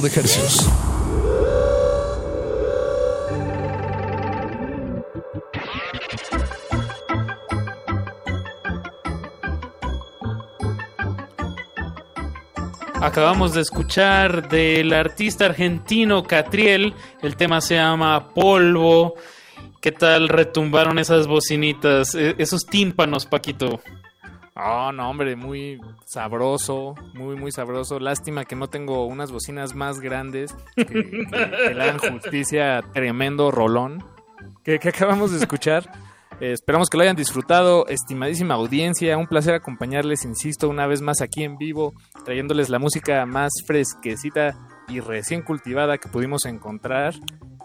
de 0.00 0.08
hercios. 0.08 0.68
Acabamos 13.00 13.54
de 13.54 13.62
escuchar 13.62 14.48
del 14.48 14.92
artista 14.92 15.46
argentino 15.46 16.22
Catriel, 16.22 16.94
el 17.22 17.36
tema 17.36 17.60
se 17.60 17.74
llama 17.74 18.32
Polvo. 18.34 19.14
¿Qué 19.80 19.90
tal 19.92 20.28
retumbaron 20.28 20.98
esas 20.98 21.26
bocinitas, 21.26 22.14
e-, 22.14 22.36
esos 22.38 22.66
tímpanos, 22.66 23.26
Paquito? 23.26 23.80
Oh, 24.60 24.90
no, 24.92 25.08
hombre, 25.08 25.36
muy 25.36 25.80
sabroso, 26.04 26.94
muy, 27.14 27.36
muy 27.36 27.52
sabroso. 27.52 28.00
Lástima 28.00 28.44
que 28.44 28.56
no 28.56 28.68
tengo 28.68 29.06
unas 29.06 29.30
bocinas 29.30 29.74
más 29.74 30.00
grandes 30.00 30.54
que, 30.74 30.84
que- 30.84 31.00
que 31.30 31.74
le 31.74 31.86
dan 31.86 31.98
justicia 31.98 32.82
tremendo 32.92 33.50
rolón 33.52 34.02
que, 34.64 34.78
que 34.78 34.88
acabamos 34.88 35.30
de 35.32 35.38
escuchar. 35.38 35.90
Eh, 36.40 36.52
esperamos 36.52 36.88
que 36.88 36.96
lo 36.96 37.02
hayan 37.02 37.16
disfrutado, 37.16 37.88
estimadísima 37.88 38.54
audiencia. 38.54 39.18
Un 39.18 39.26
placer 39.26 39.54
acompañarles, 39.54 40.24
insisto, 40.24 40.68
una 40.68 40.86
vez 40.86 41.00
más 41.02 41.20
aquí 41.20 41.42
en 41.42 41.56
vivo, 41.58 41.94
trayéndoles 42.24 42.68
la 42.68 42.78
música 42.78 43.26
más 43.26 43.50
fresquecita 43.66 44.56
y 44.86 45.00
recién 45.00 45.42
cultivada 45.42 45.98
que 45.98 46.08
pudimos 46.08 46.44
encontrar. 46.44 47.14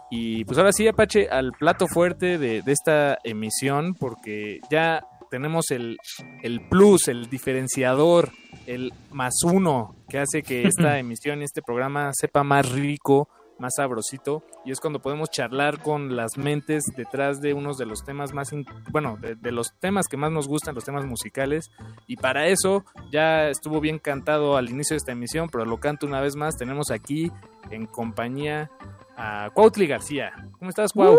Y 0.10 0.44
pues 0.45 0.57
ahora 0.57 0.72
sí, 0.72 0.88
Apache, 0.88 1.30
al 1.30 1.52
plato 1.52 1.86
fuerte 1.88 2.40
de, 2.40 2.64
de 2.64 2.72
esta 2.72 3.20
emisión, 3.24 3.94
porque 3.94 4.60
ya 4.72 5.06
tenemos 5.34 5.72
el, 5.72 5.97
el 6.43 6.61
plus, 6.61 7.07
el 7.07 7.27
diferenciador, 7.27 8.30
el 8.68 8.93
más 9.10 9.34
uno 9.43 9.95
que 10.07 10.19
hace 10.19 10.43
que 10.43 10.68
esta 10.68 10.99
emisión 10.99 11.41
y 11.41 11.45
este 11.45 11.64
programa 11.64 12.11
sepa 12.14 12.43
más 12.43 12.72
rico, 12.72 13.27
más 13.57 13.73
sabrosito. 13.77 14.43
Y 14.64 14.69
es 14.69 14.80
cuando 14.80 15.01
podemos 15.01 15.31
charlar 15.31 15.81
con 15.81 16.15
las 16.15 16.38
mentes 16.38 16.84
detrás 16.95 17.41
de 17.41 17.55
unos 17.55 17.80
de 17.80 17.88
los 17.88 18.05
temas 18.05 18.31
más, 18.31 18.51
bueno, 18.91 19.18
de, 19.19 19.34
de 19.34 19.51
los 19.51 19.73
temas 19.80 20.07
que 20.07 20.18
más 20.18 20.31
nos 20.31 20.47
gustan, 20.47 20.76
los 20.76 20.85
temas 20.85 21.03
musicales. 21.03 21.72
Y 22.05 22.18
para 22.18 22.45
eso 22.45 22.85
ya 23.11 23.49
estuvo 23.49 23.81
bien 23.81 23.97
cantado 23.97 24.55
al 24.55 24.69
inicio 24.69 24.93
de 24.93 24.97
esta 24.97 25.14
emisión, 25.14 25.49
pero 25.51 25.65
lo 25.65 25.80
canto 25.80 26.05
una 26.05 26.22
vez 26.22 26.35
más. 26.35 26.57
Tenemos 26.57 26.91
aquí 26.91 27.31
en 27.72 27.88
compañía 27.88 28.69
a 29.18 29.49
Cuautli 29.51 29.88
García. 29.88 30.31
¿Cómo 30.60 30.69
estás, 30.69 30.93
Cuau? 30.93 31.18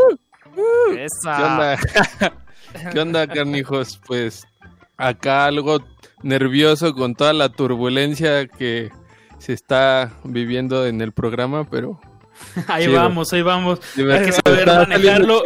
Esa. 0.97 1.37
¿Qué 1.37 1.43
onda? 1.43 1.79
¿Qué 2.93 3.01
onda, 3.01 3.27
carnijos? 3.27 4.01
Pues 4.07 4.47
acá 4.97 5.47
algo 5.47 5.79
nervioso 6.23 6.95
con 6.95 7.15
toda 7.15 7.33
la 7.33 7.49
turbulencia 7.51 8.47
que 8.47 8.91
se 9.39 9.53
está 9.53 10.12
viviendo 10.25 10.87
en 10.87 11.01
el 11.01 11.12
programa, 11.12 11.69
pero... 11.69 12.01
Ahí 12.69 12.87
chido. 12.87 12.97
vamos, 12.97 13.33
ahí 13.33 13.43
vamos. 13.43 13.81
Hay 13.97 14.25
que 14.25 14.33
saber 14.33 14.66
manejarlo. 14.66 15.43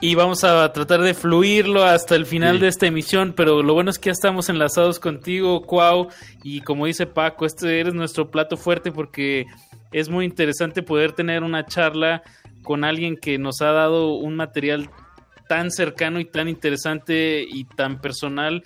Y 0.00 0.16
vamos 0.16 0.42
a 0.42 0.72
tratar 0.72 1.00
de 1.00 1.14
fluirlo 1.14 1.84
hasta 1.84 2.16
el 2.16 2.26
final 2.26 2.56
Sí. 2.56 2.62
de 2.62 2.68
esta 2.68 2.86
emisión, 2.86 3.34
pero 3.36 3.62
lo 3.62 3.72
bueno 3.74 3.90
es 3.90 4.00
que 4.00 4.06
ya 4.08 4.12
estamos 4.12 4.48
enlazados 4.48 4.98
contigo, 4.98 5.62
Cuau, 5.62 6.08
y 6.42 6.60
como 6.62 6.86
dice 6.86 7.06
Paco, 7.06 7.46
este 7.46 7.78
eres 7.78 7.94
nuestro 7.94 8.28
plato 8.28 8.56
fuerte 8.56 8.90
porque 8.90 9.46
es 9.92 10.08
muy 10.08 10.24
interesante 10.24 10.82
poder 10.82 11.12
tener 11.12 11.44
una 11.44 11.66
charla 11.66 12.24
con 12.62 12.84
alguien 12.84 13.16
que 13.16 13.38
nos 13.38 13.60
ha 13.60 13.72
dado 13.72 14.14
un 14.14 14.36
material 14.36 14.90
tan 15.48 15.70
cercano 15.70 16.20
y 16.20 16.24
tan 16.24 16.48
interesante 16.48 17.44
y 17.48 17.64
tan 17.64 18.00
personal. 18.00 18.64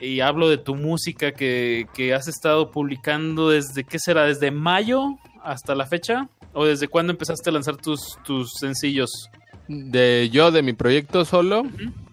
Y 0.00 0.20
hablo 0.20 0.48
de 0.48 0.58
tu 0.58 0.74
música 0.74 1.32
que, 1.32 1.86
que 1.94 2.14
has 2.14 2.28
estado 2.28 2.70
publicando 2.70 3.50
desde, 3.50 3.84
¿qué 3.84 3.98
será? 3.98 4.24
¿Desde 4.24 4.50
mayo 4.50 5.18
hasta 5.42 5.74
la 5.74 5.86
fecha? 5.86 6.28
¿O 6.52 6.64
desde 6.64 6.88
cuándo 6.88 7.12
empezaste 7.12 7.50
a 7.50 7.52
lanzar 7.52 7.76
tus, 7.76 8.18
tus 8.24 8.52
sencillos? 8.54 9.28
De 9.68 10.28
yo, 10.30 10.50
de 10.50 10.62
mi 10.62 10.72
proyecto 10.72 11.24
solo, 11.24 11.64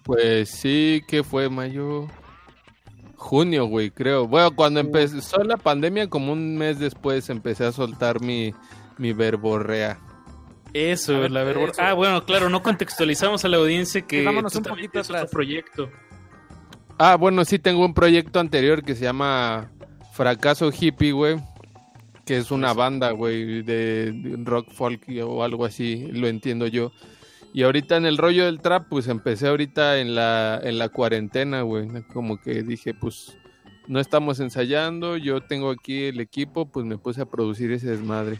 pues 0.04 0.48
sí 0.48 1.02
que 1.06 1.22
fue 1.22 1.48
mayo, 1.48 2.08
junio, 3.16 3.66
güey, 3.66 3.90
creo. 3.90 4.26
Bueno, 4.26 4.54
cuando 4.54 4.80
empezó 4.80 5.42
la 5.44 5.56
pandemia, 5.56 6.08
como 6.08 6.32
un 6.32 6.56
mes 6.56 6.78
después, 6.78 7.28
empecé 7.30 7.64
a 7.64 7.72
soltar 7.72 8.20
mi, 8.20 8.52
mi 8.98 9.12
verborrea. 9.12 9.98
Eso, 10.74 11.20
ver, 11.20 11.30
la 11.30 11.44
verdad. 11.44 11.70
eso. 11.70 11.82
Ah, 11.82 11.92
bueno, 11.92 12.24
claro, 12.24 12.48
no 12.48 12.62
contextualizamos 12.62 13.44
a 13.44 13.48
la 13.48 13.58
audiencia 13.58 14.02
que 14.02 14.20
Sí, 14.20 14.24
vámonos 14.24 14.54
un 14.56 14.62
poquito 14.62 14.92
tienes 14.92 15.10
otro 15.10 15.28
proyecto. 15.28 15.90
Ah, 16.98 17.16
bueno, 17.16 17.44
sí, 17.44 17.58
tengo 17.58 17.84
un 17.84 17.94
proyecto 17.94 18.40
anterior 18.40 18.82
que 18.82 18.94
se 18.94 19.04
llama 19.04 19.70
Fracaso 20.12 20.70
Hippie, 20.70 21.12
güey. 21.12 21.36
Que 22.24 22.36
es 22.36 22.50
una 22.50 22.72
banda, 22.72 23.10
güey, 23.10 23.62
de, 23.62 24.12
de 24.12 24.44
rock 24.44 24.70
folk 24.72 25.02
o 25.24 25.42
algo 25.42 25.64
así, 25.64 26.06
lo 26.12 26.28
entiendo 26.28 26.68
yo. 26.68 26.92
Y 27.52 27.64
ahorita 27.64 27.96
en 27.96 28.06
el 28.06 28.16
rollo 28.16 28.46
del 28.46 28.60
trap, 28.60 28.88
pues 28.88 29.08
empecé 29.08 29.48
ahorita 29.48 29.98
en 29.98 30.14
la, 30.14 30.58
en 30.62 30.78
la 30.78 30.88
cuarentena, 30.88 31.62
güey. 31.62 31.88
Como 32.12 32.40
que 32.40 32.62
dije, 32.62 32.94
pues 32.94 33.36
no 33.88 34.00
estamos 34.00 34.40
ensayando, 34.40 35.16
yo 35.16 35.40
tengo 35.42 35.70
aquí 35.70 36.04
el 36.04 36.20
equipo, 36.20 36.66
pues 36.66 36.86
me 36.86 36.96
puse 36.96 37.20
a 37.20 37.26
producir 37.26 37.72
ese 37.72 37.88
desmadre. 37.90 38.38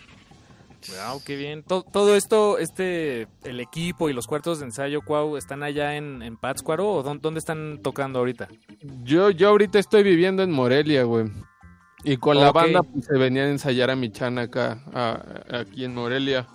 Wow, 0.88 1.22
qué 1.24 1.36
bien. 1.36 1.62
To- 1.62 1.82
todo 1.82 2.16
esto, 2.16 2.58
este, 2.58 3.28
el 3.44 3.60
equipo 3.60 4.08
y 4.08 4.12
los 4.12 4.26
cuartos 4.26 4.58
de 4.60 4.66
ensayo, 4.66 5.02
Cuau, 5.02 5.36
¿están 5.36 5.62
allá 5.62 5.96
en, 5.96 6.22
en 6.22 6.36
Pátzcuaro 6.36 6.88
o 6.88 7.02
dónde, 7.02 7.20
dónde 7.22 7.38
están 7.38 7.80
tocando 7.82 8.18
ahorita? 8.18 8.48
Yo, 9.04 9.30
yo 9.30 9.48
ahorita 9.50 9.78
estoy 9.78 10.02
viviendo 10.02 10.42
en 10.42 10.50
Morelia, 10.50 11.04
güey. 11.04 11.26
Y 12.04 12.16
con 12.16 12.40
la 12.40 12.50
banda 12.50 12.82
pues, 12.82 13.04
se 13.06 13.16
venían 13.16 13.46
a 13.46 13.50
ensayar 13.50 13.90
a 13.90 13.96
Michana 13.96 14.42
acá, 14.42 14.82
a- 14.92 15.58
aquí 15.60 15.84
en 15.84 15.94
Morelia. 15.94 16.46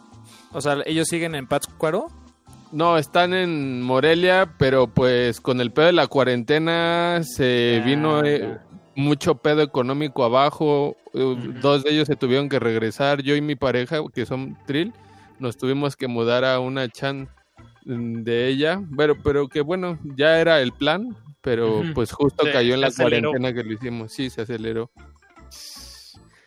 O 0.52 0.60
sea, 0.62 0.78
¿ellos 0.86 1.08
siguen 1.08 1.36
en 1.36 1.48
Pátzcuaro? 1.48 2.08
No, 2.74 2.98
están 2.98 3.34
en 3.34 3.82
Morelia, 3.82 4.54
pero 4.58 4.88
pues 4.88 5.40
con 5.40 5.62
el 5.62 5.72
pedo 5.72 5.86
de 5.86 5.94
la 5.94 6.08
cuarentena 6.08 7.22
se 7.24 7.82
vino 7.86 8.22
eh, 8.26 8.58
mucho 8.98 9.36
pedo 9.36 9.62
económico 9.62 10.26
abajo. 10.26 10.98
Uh, 11.14 11.36
dos 11.62 11.84
de 11.84 11.92
ellos 11.92 12.08
se 12.08 12.16
tuvieron 12.16 12.50
que 12.50 12.60
regresar. 12.60 13.22
Yo 13.22 13.36
y 13.36 13.42
mi 13.42 13.56
pareja, 13.56 14.00
que 14.14 14.26
son 14.26 14.58
Trill, 14.66 14.92
nos 15.40 15.56
tuvimos 15.56 15.96
que 15.96 16.08
mudar 16.08 16.44
a 16.44 16.60
una 16.60 16.90
chan 16.90 17.30
mm, 17.86 18.24
de 18.24 18.48
ella. 18.48 18.82
Pero, 18.98 19.16
pero 19.22 19.48
que 19.48 19.62
bueno, 19.62 20.00
ya 20.16 20.40
era 20.40 20.60
el 20.62 20.74
plan, 20.74 21.16
pero 21.42 21.84
pues 21.94 22.12
justo 22.12 22.44
cayó 22.52 22.74
en 22.74 22.82
la 22.82 22.92
cuarentena 22.92 23.54
que 23.54 23.64
lo 23.64 23.74
hicimos. 23.74 24.12
Sí, 24.12 24.32
se 24.32 24.42
aceleró. 24.42 24.90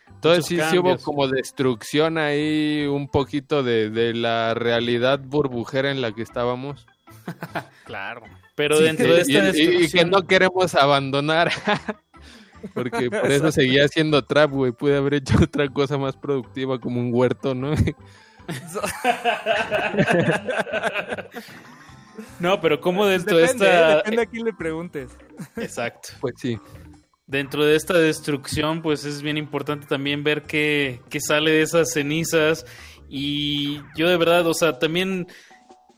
Entonces 0.09 0.45
sí, 0.45 0.59
sí, 0.71 0.77
hubo 0.77 0.99
como 0.99 1.29
destrucción 1.29 2.19
ahí, 2.19 2.85
un 2.87 3.09
poquito 3.09 3.63
de, 3.63 4.13
la 4.13 4.55
realidad 4.55 5.21
burbujera 5.21 5.91
en 5.93 6.03
la 6.03 6.13
que 6.13 6.23
estábamos. 6.23 6.85
claro. 7.87 8.23
Pero 8.57 8.81
dentro 8.81 9.15
de 9.15 9.21
esta 9.21 9.41
destrucción... 9.41 9.85
Y, 9.85 9.89
que 9.89 10.05
no 10.05 10.27
queremos 10.27 10.75
abandonar. 10.75 11.51
Porque 12.75 13.11
por 13.11 13.31
eso 13.31 13.53
seguía 13.53 13.85
haciendo 13.85 14.25
trap, 14.25 14.51
güey. 14.51 14.73
Pude 14.73 14.97
haber 14.97 15.15
hecho 15.15 15.37
otra 15.43 15.69
cosa 15.69 15.99
más 15.99 16.17
productiva 16.17 16.81
como 16.81 17.01
un 17.01 17.11
huerto, 17.13 17.55
¿no? 17.55 17.75
no, 22.41 22.61
pero 22.61 22.81
¿cómo 22.81 23.07
dentro 23.07 23.37
de 23.37 23.45
esta... 23.45 23.97
Depende 23.97 24.23
a 24.23 24.27
quién 24.27 24.45
le 24.45 24.53
preguntes. 24.53 25.11
Exacto. 25.57 26.11
Pues 26.21 26.35
sí 26.39 26.59
dentro 27.31 27.65
de 27.65 27.77
esta 27.77 27.97
destrucción, 27.97 28.83
pues 28.83 29.05
es 29.05 29.23
bien 29.23 29.37
importante 29.37 29.87
también 29.87 30.25
ver 30.25 30.43
qué, 30.43 31.01
sale 31.21 31.53
de 31.53 31.63
esas 31.63 31.93
cenizas. 31.93 32.67
Y 33.09 33.81
yo 33.97 34.09
de 34.09 34.17
verdad, 34.17 34.47
o 34.47 34.55
sea, 34.55 34.79
también 34.79 35.29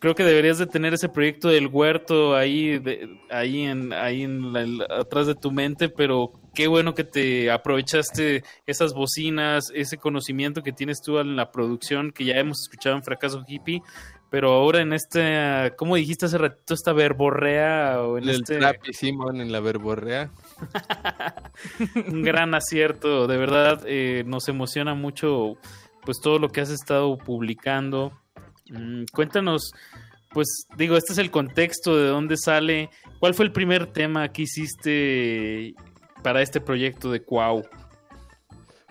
creo 0.02 0.16
que 0.16 0.24
deberías 0.24 0.58
de 0.58 0.66
tener 0.66 0.92
ese 0.94 1.08
proyecto 1.08 1.46
del 1.46 1.68
huerto 1.68 2.34
ahí, 2.34 2.82
ahí, 3.30 3.62
en, 3.62 3.92
ahí 3.92 4.24
en 4.24 4.52
atrás 4.90 5.28
de 5.28 5.36
tu 5.36 5.52
mente, 5.52 5.88
pero 5.88 6.32
qué 6.56 6.66
bueno 6.66 6.92
que 6.92 7.04
te 7.04 7.52
aprovechaste 7.52 8.42
esas 8.66 8.94
bocinas, 8.94 9.70
ese 9.72 9.98
conocimiento 9.98 10.64
que 10.64 10.72
tienes 10.72 11.02
tú 11.02 11.20
en 11.20 11.36
la 11.36 11.52
producción 11.52 12.10
que 12.10 12.24
ya 12.24 12.34
hemos 12.34 12.62
escuchado 12.62 12.96
en 12.96 13.04
Fracaso 13.04 13.44
Hippie, 13.46 13.80
pero 14.28 14.50
ahora 14.50 14.80
en 14.80 14.92
este, 14.92 15.72
¿cómo 15.76 15.94
dijiste 15.94 16.26
hace 16.26 16.38
ratito 16.38 16.74
esta 16.74 16.92
verborrea? 16.92 18.02
O 18.02 18.18
en 18.18 18.24
el 18.24 18.30
este... 18.30 18.58
trap 18.58 18.82
en 19.34 19.52
la 19.52 19.60
verborrea. 19.60 20.32
Un 22.08 22.22
gran 22.22 22.56
acierto, 22.56 23.28
de 23.28 23.36
verdad 23.36 23.84
eh, 23.86 24.24
nos 24.26 24.48
emociona 24.48 24.94
mucho 24.94 25.58
pues 26.04 26.20
todo 26.20 26.40
lo 26.40 26.48
que 26.48 26.60
has 26.60 26.70
estado 26.70 27.16
publicando. 27.18 28.20
Mm, 28.70 29.04
cuéntanos, 29.12 29.72
pues 30.30 30.66
digo, 30.76 30.96
este 30.96 31.12
es 31.12 31.18
el 31.18 31.30
contexto 31.30 31.96
de 31.96 32.08
dónde 32.08 32.36
sale. 32.36 32.90
¿Cuál 33.18 33.34
fue 33.34 33.44
el 33.44 33.52
primer 33.52 33.86
tema 33.86 34.32
que 34.32 34.42
hiciste 34.42 35.74
para 36.22 36.42
este 36.42 36.60
proyecto 36.60 37.10
de 37.10 37.22
Cuau? 37.22 37.64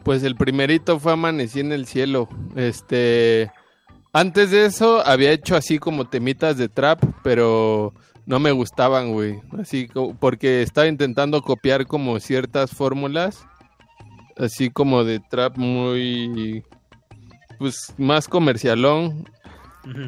Pues 0.04 0.24
el 0.24 0.36
primerito 0.36 1.00
fue 1.00 1.14
Amanecí 1.14 1.60
en 1.60 1.72
el 1.72 1.86
cielo. 1.86 2.28
Este 2.56 3.52
antes 4.14 4.52
de 4.52 4.66
eso 4.66 5.06
había 5.08 5.32
hecho 5.32 5.56
así 5.56 5.80
como 5.80 6.10
temitas 6.10 6.58
de 6.58 6.68
trap, 6.68 7.02
pero 7.24 7.94
no 8.26 8.40
me 8.40 8.52
gustaban, 8.52 9.14
güey. 9.14 9.40
Así 9.58 9.88
porque 10.20 10.62
estaba 10.62 10.88
intentando 10.88 11.42
copiar 11.42 11.88
como 11.88 12.20
ciertas 12.20 12.72
fórmulas, 12.72 13.46
así 14.38 14.70
como 14.70 15.06
de 15.06 15.22
trap 15.22 15.56
muy, 15.58 16.64
pues 17.58 17.94
más 17.98 18.28
comercialón. 18.28 19.30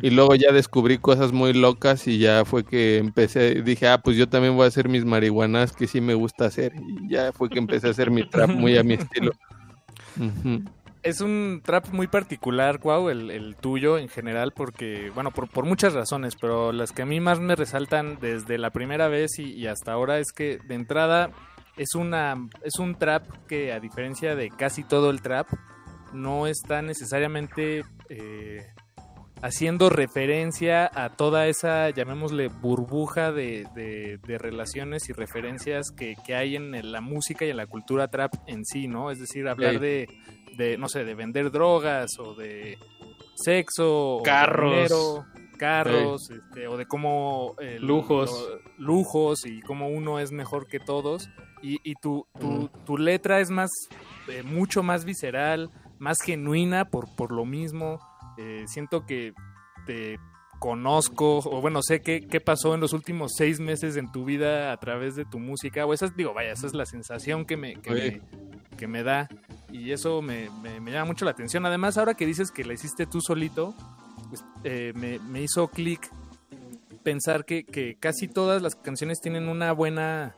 Y 0.02 0.12
luego 0.12 0.36
ya 0.36 0.52
descubrí 0.52 0.98
cosas 1.00 1.32
muy 1.32 1.54
locas 1.54 2.08
y 2.08 2.20
ya 2.20 2.46
fue 2.46 2.64
que 2.64 2.98
empecé, 2.98 3.62
dije, 3.64 3.88
ah, 3.88 4.02
pues 4.02 4.18
yo 4.18 4.30
también 4.30 4.56
voy 4.56 4.66
a 4.66 4.68
hacer 4.68 4.88
mis 4.88 5.04
marihuanas 5.04 5.74
que 5.74 5.88
sí 5.88 6.00
me 6.00 6.14
gusta 6.14 6.46
hacer. 6.46 6.74
Y 6.76 7.10
ya 7.10 7.32
fue 7.32 7.50
que 7.50 7.60
empecé 7.60 7.88
a 7.88 7.92
hacer 7.92 8.12
mi 8.12 8.28
trap 8.28 8.50
muy 8.50 8.78
a 8.78 8.84
mi 8.84 8.94
estilo. 8.94 9.32
Es 11.02 11.20
un 11.20 11.62
trap 11.64 11.90
muy 11.92 12.08
particular, 12.08 12.80
Cuau, 12.80 13.10
el, 13.10 13.56
tuyo 13.60 13.98
en 13.98 14.08
general, 14.08 14.54
porque, 14.54 15.12
bueno, 15.14 15.32
por, 15.32 15.66
muchas 15.66 15.94
razones, 15.94 16.36
pero 16.40 16.72
las 16.72 16.94
que 16.94 17.02
a 17.02 17.06
mí 17.06 17.20
más 17.20 17.42
me 17.42 17.56
resaltan 17.56 18.20
desde 18.22 18.58
la 18.58 18.70
primera 18.70 19.10
vez 19.10 19.38
y, 19.38 19.68
hasta 19.68 19.92
ahora 19.92 20.20
es 20.20 20.32
que 20.32 20.60
de 20.66 20.76
entrada 20.76 21.32
es, 21.76 21.96
una, 21.96 22.48
es 22.64 22.80
un 22.80 22.96
trap 22.96 23.26
que 23.48 23.74
a 23.74 23.82
diferencia 23.82 24.36
de 24.36 24.50
casi 24.50 24.84
todo 24.84 25.10
el 25.10 25.22
trap, 25.22 25.48
no 26.14 26.48
está 26.48 26.82
necesariamente 26.82 27.84
eh, 28.08 28.66
haciendo 29.44 29.92
referencia 29.92 30.90
a 30.92 31.10
toda 31.10 31.46
esa, 31.46 31.92
llamémosle, 31.92 32.48
burbuja 32.48 33.32
de, 33.32 33.68
de, 33.76 34.38
relaciones 34.40 35.10
y 35.10 35.14
referencias 35.14 35.92
que, 35.92 36.16
que 36.26 36.34
hay 36.34 36.56
en 36.56 36.92
la 36.92 37.02
música 37.02 37.46
y 37.46 37.52
en 37.52 37.58
la 37.58 37.68
cultura 37.68 38.08
trap 38.08 38.34
en 38.48 38.66
sí, 38.66 38.88
¿no? 38.88 39.12
Es 39.12 39.20
decir, 39.20 39.48
hablar 39.48 39.80
de 39.80 40.08
de, 40.58 40.78
no 40.78 40.88
sé, 40.90 41.04
de 41.04 41.16
vender 41.16 41.52
drogas 41.52 42.18
o 42.20 42.36
de 42.36 42.78
sexo, 43.36 44.22
carros, 44.24 45.24
carros, 45.58 46.30
este, 46.30 46.68
o 46.68 46.78
de 46.78 46.86
cómo 46.86 47.56
lujos, 47.80 48.60
lujos 48.78 49.46
y 49.46 49.62
cómo 49.62 49.90
uno 49.90 50.20
es 50.20 50.32
mejor 50.32 50.68
que 50.68 50.80
todos. 50.80 51.30
Y, 51.62 51.80
y 51.90 51.96
tu, 51.96 52.28
tu, 52.40 52.70
tu, 52.86 52.98
letra 52.98 53.40
es 53.40 53.50
más, 53.50 53.70
eh, 54.28 54.44
mucho 54.44 54.84
más 54.84 55.06
visceral, 55.06 55.72
más 55.98 56.18
genuina 56.22 56.86
por, 56.86 57.14
por 57.16 57.32
lo 57.32 57.46
mismo. 57.46 58.00
Eh, 58.38 58.66
siento 58.68 59.06
que 59.06 59.34
te 59.86 60.20
conozco, 60.60 61.40
o 61.40 61.62
bueno, 61.62 61.82
sé 61.84 62.02
qué, 62.02 62.26
qué 62.26 62.40
pasó 62.40 62.74
en 62.74 62.80
los 62.80 62.94
últimos 62.94 63.34
seis 63.36 63.60
meses 63.60 63.98
en 63.98 64.12
tu 64.12 64.24
vida 64.24 64.72
a 64.72 64.78
través 64.78 65.16
de 65.16 65.26
tu 65.26 65.40
música, 65.40 65.86
o 65.86 65.94
esa 65.94 66.06
es, 66.06 66.16
digo, 66.16 66.34
vaya, 66.34 66.54
esa 66.54 66.68
es 66.68 66.74
la 66.74 66.86
sensación 66.86 67.46
que 67.46 67.58
me, 67.58 67.76
que 67.82 67.92
me, 67.92 68.22
que 68.78 68.88
me 68.88 69.04
da 69.04 69.28
y 69.72 69.92
eso 69.92 70.22
me, 70.22 70.50
me, 70.62 70.92
llama 70.92 71.06
mucho 71.06 71.26
la 71.26 71.32
atención. 71.32 71.66
Además, 71.66 71.98
ahora 71.98 72.14
que 72.14 72.26
dices 72.26 72.52
que 72.52 72.64
la 72.64 72.74
hiciste 72.74 73.06
tú 73.06 73.20
solito, 73.20 73.76
pues, 74.30 74.46
eh, 74.64 74.94
me, 74.96 75.20
me, 75.20 75.42
hizo 75.42 75.68
clic 75.68 76.10
pensar 77.04 77.44
que, 77.44 77.66
que, 77.66 77.98
casi 78.00 78.28
todas 78.28 78.62
las 78.62 78.76
canciones 78.76 79.20
tienen 79.20 79.50
una 79.50 79.74
buena 79.74 80.38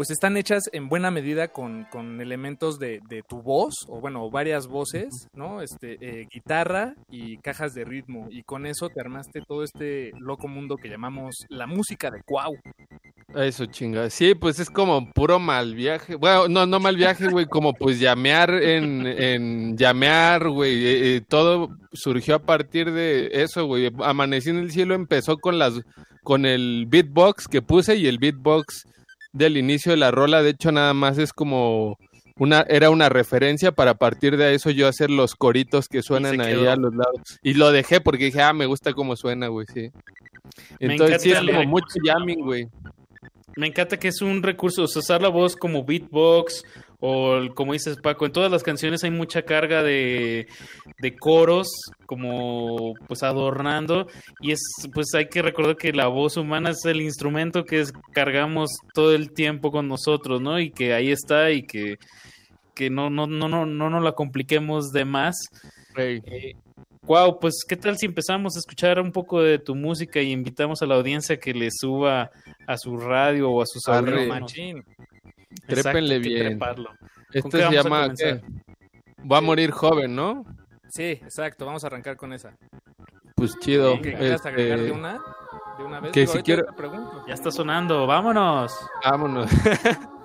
pues 0.00 0.08
están 0.08 0.38
hechas 0.38 0.62
en 0.72 0.88
buena 0.88 1.10
medida 1.10 1.48
con, 1.48 1.86
elementos 2.22 2.78
de, 2.78 3.02
tu 3.28 3.42
voz, 3.42 3.74
o 3.86 4.00
bueno, 4.00 4.30
varias 4.30 4.66
voces, 4.66 5.28
¿no? 5.34 5.60
Este, 5.60 5.98
eh, 6.00 6.26
guitarra 6.32 6.94
y 7.10 7.36
cajas 7.36 7.74
de 7.74 7.84
ritmo. 7.84 8.26
Y 8.30 8.42
con 8.44 8.64
eso 8.64 8.88
te 8.88 8.98
armaste 8.98 9.42
todo 9.46 9.62
este 9.62 10.12
loco 10.18 10.48
mundo 10.48 10.76
que 10.76 10.88
llamamos 10.88 11.44
la 11.50 11.66
música 11.66 12.10
de 12.10 12.22
Cuau. 12.22 12.56
Eso 13.34 13.66
chinga. 13.66 14.08
Sí, 14.08 14.34
pues 14.34 14.58
es 14.58 14.70
como 14.70 15.12
puro 15.12 15.38
mal 15.38 15.74
viaje. 15.74 16.14
Bueno, 16.14 16.48
no, 16.48 16.64
no 16.64 16.80
mal 16.80 16.96
viaje, 16.96 17.28
güey, 17.28 17.44
como 17.44 17.74
pues 17.74 18.00
llamear 18.00 18.54
en, 18.54 19.06
en 19.06 19.76
llamear, 19.76 20.48
güey. 20.48 20.82
Eh, 20.82 21.16
eh, 21.16 21.20
todo 21.20 21.76
surgió 21.92 22.36
a 22.36 22.42
partir 22.42 22.90
de 22.90 23.28
eso, 23.42 23.66
güey. 23.66 23.92
Amanecí 24.02 24.48
en 24.48 24.60
el 24.60 24.70
cielo 24.70 24.94
empezó 24.94 25.36
con 25.36 25.58
las, 25.58 25.74
con 26.22 26.46
el 26.46 26.86
beatbox 26.88 27.48
que 27.48 27.60
puse 27.60 27.96
y 27.96 28.06
el 28.06 28.18
beatbox 28.18 28.86
del 29.32 29.56
inicio 29.56 29.92
de 29.92 29.98
la 29.98 30.10
rola, 30.10 30.42
de 30.42 30.50
hecho 30.50 30.72
nada 30.72 30.94
más 30.94 31.18
es 31.18 31.32
como 31.32 31.96
una 32.36 32.64
era 32.68 32.90
una 32.90 33.08
referencia 33.08 33.72
para 33.72 33.94
partir 33.94 34.36
de 34.36 34.54
eso 34.54 34.70
yo 34.70 34.88
hacer 34.88 35.10
los 35.10 35.34
coritos 35.34 35.88
que 35.88 36.02
suenan 36.02 36.40
ahí 36.40 36.66
a 36.66 36.76
los 36.76 36.94
lados 36.94 37.38
y 37.42 37.54
lo 37.54 37.70
dejé 37.70 38.00
porque 38.00 38.24
dije, 38.26 38.42
"Ah, 38.42 38.52
me 38.52 38.66
gusta 38.66 38.92
cómo 38.92 39.14
suena, 39.16 39.48
güey, 39.48 39.66
sí." 39.72 39.90
Entonces 40.78 41.22
sí 41.22 41.32
es 41.32 41.40
como 41.40 41.64
mucho 41.64 41.86
jamming, 42.04 42.40
güey. 42.42 42.66
Me 43.56 43.66
encanta 43.66 43.98
que 43.98 44.08
es 44.08 44.22
un 44.22 44.42
recurso, 44.42 44.84
usar 44.84 45.20
la 45.20 45.28
voz 45.28 45.56
como 45.56 45.84
beatbox 45.84 46.62
o 47.00 47.40
como 47.54 47.72
dices 47.72 47.96
Paco, 47.96 48.26
en 48.26 48.32
todas 48.32 48.52
las 48.52 48.62
canciones 48.62 49.02
hay 49.04 49.10
mucha 49.10 49.42
carga 49.42 49.82
de, 49.82 50.46
de 50.98 51.16
coros 51.16 51.68
como 52.04 52.92
pues 53.08 53.22
adornando 53.22 54.06
y 54.40 54.52
es 54.52 54.60
pues 54.92 55.14
hay 55.14 55.28
que 55.28 55.40
recordar 55.40 55.76
que 55.76 55.92
la 55.92 56.08
voz 56.08 56.36
humana 56.36 56.70
es 56.70 56.84
el 56.84 57.00
instrumento 57.00 57.64
que 57.64 57.84
cargamos 58.12 58.70
todo 58.92 59.14
el 59.14 59.32
tiempo 59.32 59.70
con 59.70 59.88
nosotros, 59.88 60.42
¿no? 60.42 60.60
Y 60.60 60.70
que 60.70 60.92
ahí 60.92 61.10
está 61.10 61.50
y 61.50 61.62
que, 61.62 61.96
que 62.74 62.90
no, 62.90 63.08
no, 63.08 63.26
no, 63.26 63.48
no, 63.48 63.64
no 63.64 63.90
nos 63.90 64.02
la 64.02 64.12
compliquemos 64.12 64.90
de 64.90 65.06
más. 65.06 65.36
wow, 67.02 67.38
pues 67.40 67.64
qué 67.66 67.76
tal 67.76 67.96
si 67.96 68.06
empezamos 68.06 68.56
a 68.56 68.58
escuchar 68.58 69.00
un 69.00 69.10
poco 69.10 69.40
de 69.40 69.58
tu 69.58 69.74
música 69.74 70.20
y 70.20 70.32
invitamos 70.32 70.82
a 70.82 70.86
la 70.86 70.96
audiencia 70.96 71.38
que 71.38 71.54
le 71.54 71.70
suba 71.70 72.30
a 72.66 72.76
su 72.76 72.98
radio 72.98 73.50
o 73.50 73.62
a 73.62 73.66
sus 73.66 73.88
audífonos. 73.88 74.52
Trépenle 75.70 76.18
bien. 76.18 76.58
Esto 77.32 77.50
se 77.50 77.70
llama 77.70 78.08
Va 79.30 79.38
a 79.38 79.40
morir 79.40 79.70
joven, 79.70 80.14
¿no? 80.16 80.44
Sí, 80.88 81.04
exacto. 81.04 81.66
Vamos 81.66 81.84
a 81.84 81.86
arrancar 81.86 82.16
con 82.16 82.32
esa. 82.32 82.56
Pues 83.36 83.58
chido. 83.58 84.00
¿Quieres 84.00 84.44
agregar 84.44 84.78
de 84.78 84.86
este, 84.86 84.98
una? 84.98 85.20
De 85.78 85.84
una 85.84 86.00
vez. 86.00 86.12
Que 86.12 86.26
si 86.26 86.42
quiero... 86.42 86.66
Ya 87.26 87.34
está 87.34 87.50
sonando. 87.50 88.06
Vámonos. 88.06 88.74
Vámonos. 89.04 89.50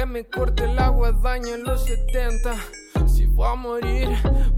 Aunque 0.00 0.12
me 0.14 0.24
corte 0.24 0.64
el 0.64 0.78
agua, 0.78 1.12
daño 1.12 1.48
en 1.48 1.62
los 1.62 1.84
70. 1.84 2.56
Si 3.06 3.26
voy 3.26 3.46
a 3.46 3.54
morir, 3.54 4.08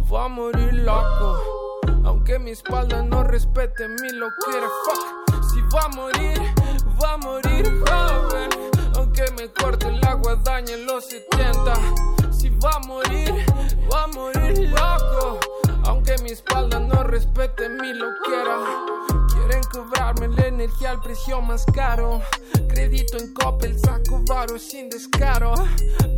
voy 0.08 0.24
a 0.24 0.28
morir 0.28 0.72
loco. 0.72 1.80
Aunque 2.04 2.38
mi 2.38 2.52
espalda 2.52 3.02
no 3.02 3.24
respete 3.24 3.88
mi 3.88 4.10
loquera, 4.10 4.68
fuck. 4.84 5.42
Si 5.52 5.60
voy 5.62 5.80
a 5.84 5.88
morir, 5.88 6.38
voy 6.96 7.08
a 7.08 7.16
morir 7.16 7.82
joven. 7.84 8.50
Aunque 8.94 9.24
me 9.36 9.52
corte 9.52 9.88
el 9.88 10.04
agua, 10.06 10.36
daño 10.44 10.74
en 10.74 10.86
los 10.86 11.06
70. 11.06 11.74
Si 12.30 12.48
voy 12.48 12.70
a 12.72 12.78
morir, 12.86 13.34
voy 13.90 13.98
a 13.98 14.06
morir 14.14 14.70
loco. 14.70 15.40
Aunque 15.86 16.14
mi 16.22 16.30
espalda 16.30 16.78
no 16.78 17.02
respete 17.02 17.68
mi 17.68 17.92
loquera. 17.92 18.58
Quieren 19.52 19.68
cobrarme 19.70 20.28
la 20.28 20.46
energía 20.46 20.92
al 20.92 21.00
precio 21.02 21.42
más 21.42 21.66
caro. 21.74 22.22
Crédito 22.68 23.18
en 23.18 23.34
Coppel, 23.34 23.78
saco 23.78 24.22
varo 24.26 24.58
sin 24.58 24.88
descaro. 24.88 25.52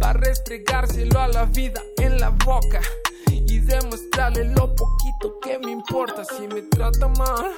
Para 0.01 0.13
restregárselo 0.13 1.19
a 1.19 1.27
la 1.27 1.45
vida 1.47 1.83
en 1.97 2.21
la 2.21 2.31
boca. 2.31 2.81
Y 3.29 3.59
demostrarle 3.59 4.45
lo 4.45 4.73
poquito 4.77 5.41
que 5.43 5.59
me 5.59 5.73
importa. 5.73 6.25
Si 6.25 6.47
me 6.47 6.63
trata 6.63 7.09
mal, 7.09 7.51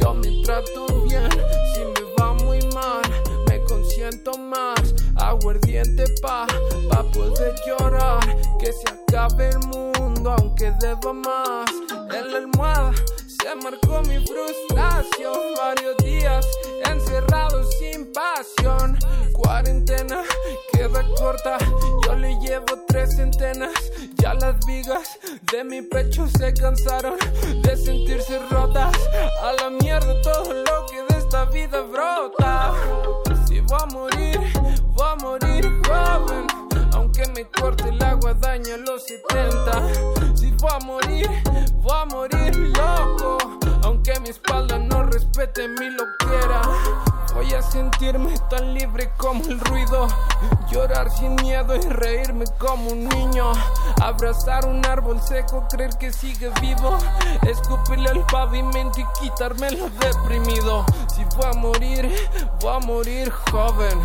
yo 0.00 0.14
me 0.14 0.44
trato 0.44 0.86
bien. 1.02 1.28
Si 1.74 1.80
me 1.80 2.14
va 2.16 2.34
muy 2.34 2.60
mal, 2.72 3.02
me 3.48 3.58
consiento 3.64 4.38
más. 4.38 4.94
Aguardiente 5.16 6.04
pa, 6.22 6.46
pa 6.88 7.02
poder 7.10 7.56
llorar. 7.66 8.20
Que 8.60 8.72
se 8.72 8.84
acabe 8.88 9.48
el 9.48 9.58
mundo, 9.66 10.30
aunque 10.38 10.70
deba 10.80 11.12
más. 11.12 11.70
En 12.12 12.30
la 12.30 12.38
almohada 12.38 12.92
se 13.44 13.54
marcó 13.56 14.00
mi 14.08 14.24
frustración. 14.24 15.54
Varios 15.58 15.96
días 15.98 16.46
encerrado 16.90 17.62
sin 17.72 18.10
pasión. 18.12 18.98
Cuarentena 19.34 20.22
queda 20.72 21.04
corta. 21.18 21.58
Yo 22.06 22.14
le 22.16 22.38
llevo 22.40 22.66
tres 22.88 23.16
centenas. 23.16 23.74
Ya 24.16 24.34
las 24.34 24.64
vigas 24.64 25.18
de 25.52 25.62
mi 25.62 25.82
pecho 25.82 26.26
se 26.38 26.54
cansaron 26.54 27.18
de 27.62 27.76
sentirse 27.76 28.38
rotas. 28.50 28.94
A 29.42 29.52
la 29.62 29.70
mierda 29.70 30.20
todo 30.22 30.52
lo 30.52 30.86
que 30.86 31.14
de 31.14 31.20
esta 31.20 31.44
vida 31.46 31.82
brota. 31.82 32.72
Si 33.46 33.60
voy 33.60 33.78
a 33.78 33.86
morir, 33.86 34.40
voy 34.94 35.06
a 35.06 35.16
morir 35.16 35.70
joven. 35.86 36.63
Aunque 37.16 37.32
me 37.32 37.48
corte 37.48 37.88
el 37.90 38.02
agua, 38.02 38.34
daña 38.34 38.76
los 38.76 39.04
70. 39.04 40.34
Si 40.34 40.50
voy 40.50 40.70
a 40.72 40.84
morir, 40.84 41.30
voy 41.76 41.92
a 41.96 42.04
morir 42.06 42.56
loco. 42.56 43.38
Aunque 43.84 44.18
mi 44.18 44.30
espalda 44.30 44.78
no 44.80 45.04
respete 45.04 45.68
mi 45.68 45.90
loquera. 45.90 46.62
Voy 47.34 47.52
a 47.52 47.62
sentirme 47.62 48.32
tan 48.48 48.74
libre 48.74 49.10
como 49.16 49.42
el 49.44 49.58
ruido. 49.58 50.06
Llorar 50.70 51.10
sin 51.10 51.34
miedo 51.36 51.74
y 51.74 51.80
reírme 51.80 52.44
como 52.58 52.90
un 52.90 53.08
niño. 53.08 53.52
Abrazar 54.00 54.66
un 54.66 54.86
árbol 54.86 55.20
seco, 55.20 55.66
creer 55.68 55.90
que 55.98 56.12
sigue 56.12 56.50
vivo. 56.60 56.96
Escupirle 57.42 58.10
al 58.10 58.24
pavimento 58.26 59.00
y 59.00 59.06
quitarme 59.20 59.72
lo 59.72 59.90
deprimido. 59.90 60.86
Si 61.12 61.24
voy 61.36 61.46
a 61.50 61.52
morir, 61.54 62.14
voy 62.60 62.76
a 62.76 62.78
morir 62.78 63.30
joven. 63.50 64.00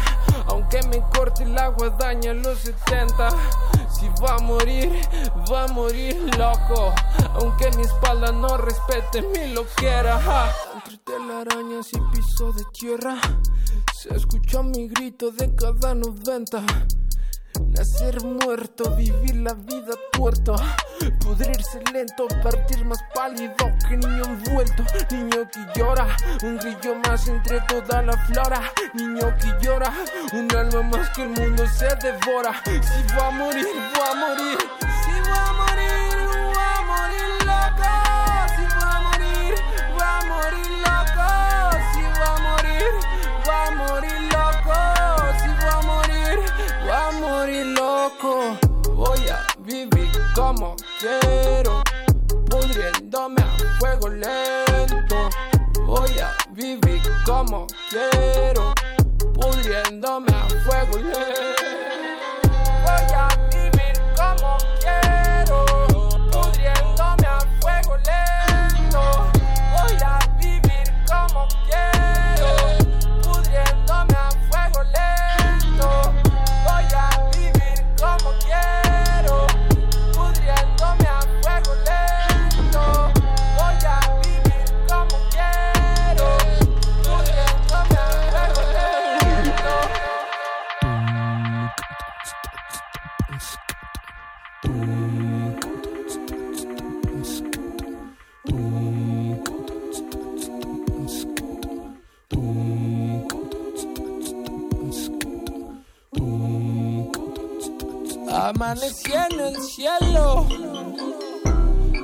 Aunque 0.48 0.82
me 0.88 1.00
corte 1.16 1.44
el 1.44 1.58
agua, 1.58 1.90
daña 1.92 2.34
los 2.34 2.58
70. 2.60 3.30
Si 3.92 4.10
voy 4.20 4.30
a 4.30 4.38
morir, 4.40 5.08
voy 5.46 5.58
a 5.58 5.68
morir 5.68 6.36
loco. 6.36 6.94
Aunque 7.36 7.70
mi 7.78 7.84
espalda 7.84 8.32
no 8.32 8.58
respete 8.58 9.22
mi 9.22 9.54
loquera. 9.54 10.20
Ja. 10.20 10.69
Telarañas 11.10 11.92
y 11.94 12.00
piso 12.14 12.54
de 12.54 12.64
tierra, 12.72 13.16
se 14.00 14.16
escucha 14.16 14.62
mi 14.62 14.88
grito 14.90 15.32
de 15.32 15.56
cada 15.56 15.96
90. 15.96 16.64
Nacer 17.70 18.24
muerto, 18.24 18.96
vivir 18.96 19.38
la 19.38 19.56
vida 19.56 19.96
tuerto, 20.12 20.56
pudrirse 21.22 21.82
lento, 21.92 22.28
partir 22.44 22.86
más 22.86 23.00
pálido 23.16 23.56
que 23.88 23.98
niño 23.98 24.24
envuelto, 24.24 24.84
niño 25.10 25.50
que 25.52 25.80
llora, 25.80 26.16
un 26.44 26.58
grillo 26.60 26.96
más 27.08 27.28
entre 27.28 27.60
toda 27.62 28.04
la 28.04 28.16
flora, 28.28 28.62
niño 28.94 29.36
que 29.42 29.66
llora, 29.66 29.92
un 30.34 30.56
alma 30.56 30.84
más 30.84 31.10
que 31.16 31.24
el 31.24 31.30
mundo 31.30 31.66
se 31.68 31.88
devora. 32.04 32.62
Si 32.66 33.14
voy 33.16 33.24
a 33.24 33.32
morir, 33.32 33.68
voy 33.96 34.04
a 34.08 34.16
morir, 34.16 34.58
loco. 48.10 48.58
Voy 48.96 49.28
a 49.30 49.46
vivir 49.60 50.10
como 50.36 50.76
quiero, 51.00 51.82
pudriéndome 52.50 53.42
a 53.42 53.80
fuego 53.80 54.10
lento. 54.10 55.30
Voy 55.86 56.20
a 56.20 56.36
vivir 56.52 57.02
como 57.26 57.68
quiero, 57.90 58.74
pudriéndome 59.34 60.32
a 60.34 60.48
fuego 60.66 60.98
lento. 60.98 61.64
Voy 62.84 63.14
a 63.14 63.49
Amanecí 108.70 109.12
en 109.12 109.40
el 109.40 109.62
cielo, 109.64 110.46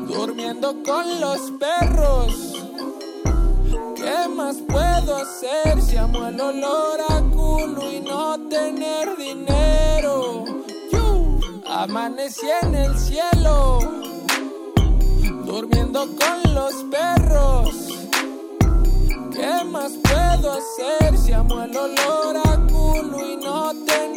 durmiendo 0.08 0.82
con 0.82 1.22
los 1.22 1.52
perros. 1.60 2.56
¿Qué 3.96 4.28
más 4.36 4.56
puedo 4.68 5.16
hacer 5.16 5.80
si 5.80 5.96
amo 5.96 6.26
el 6.26 6.42
olor 6.42 7.02
a 7.08 7.22
culo 7.22 7.92
y 7.92 8.00
no 8.00 8.50
tener 8.50 9.16
dinero? 9.16 10.44
Yu. 10.92 11.40
Amanecí 11.68 12.48
en 12.64 12.74
el 12.74 12.98
cielo, 12.98 13.78
durmiendo 15.46 16.08
con 16.18 16.56
los 16.56 16.74
perros. 16.90 17.70
¿Qué 19.32 19.64
más 19.66 19.92
puedo 20.02 20.54
hacer 20.54 21.16
si 21.16 21.32
amo 21.32 21.62
el 21.62 21.78
olor 21.78 22.38
a 22.44 22.58
culo 22.66 23.24
y 23.24 23.38
no 23.38 23.72
tener 23.86 24.15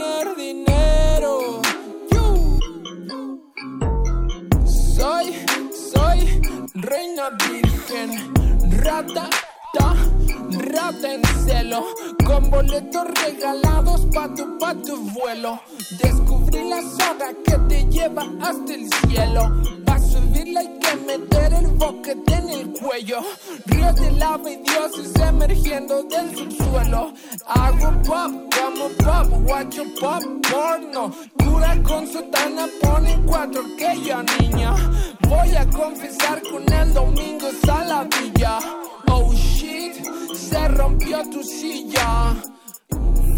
reina 6.81 7.31
virgen, 7.31 8.33
rata, 8.83 9.29
ta, 9.73 9.95
rata 10.51 11.15
en 11.15 11.23
celo, 11.45 11.85
con 12.25 12.51
boletos 12.51 13.07
regalados 13.25 14.07
pa' 14.15 14.33
tu, 14.35 14.59
pa' 14.59 14.75
tu 14.75 14.97
vuelo. 15.11 15.61
Descubrí 16.03 16.69
la 16.69 16.81
soga 16.83 17.33
que 17.45 17.59
te 17.69 17.85
lleva 17.91 18.25
hasta 18.41 18.75
el 18.75 18.89
cielo. 18.93 19.88
Subirla 20.39 20.61
hay 20.61 20.79
que 20.79 20.97
meter 20.97 21.53
el 21.53 21.67
boquete 21.67 22.35
en 22.35 22.49
el 22.51 22.73
cuello. 22.73 23.21
Ríos 23.67 23.95
de 23.97 24.11
lava 24.13 24.51
y 24.51 24.57
dioses 24.57 25.13
emergiendo 25.17 26.03
del 26.05 26.37
subsuelo. 26.37 27.13
Hago 27.47 28.03
pop, 28.03 28.55
como 28.57 28.89
pop, 28.99 29.43
guacho 29.45 29.83
pop, 30.01 30.23
porno. 30.49 31.13
Dura 31.39 31.77
con 31.83 32.07
sotana, 32.07 32.69
pone 32.81 33.21
cuatro 33.27 33.63
que 33.77 34.01
yo 34.05 34.23
niña. 34.39 34.75
Voy 35.29 35.57
a 35.57 35.67
confesar 35.67 36.41
con 36.43 36.73
el 36.73 36.95
domingo 36.95 37.49
saladilla. 37.65 38.59
Oh 39.11 39.33
shit, 39.33 39.95
se 40.35 40.69
rompió 40.69 41.29
tu 41.31 41.43
silla. 41.43 42.37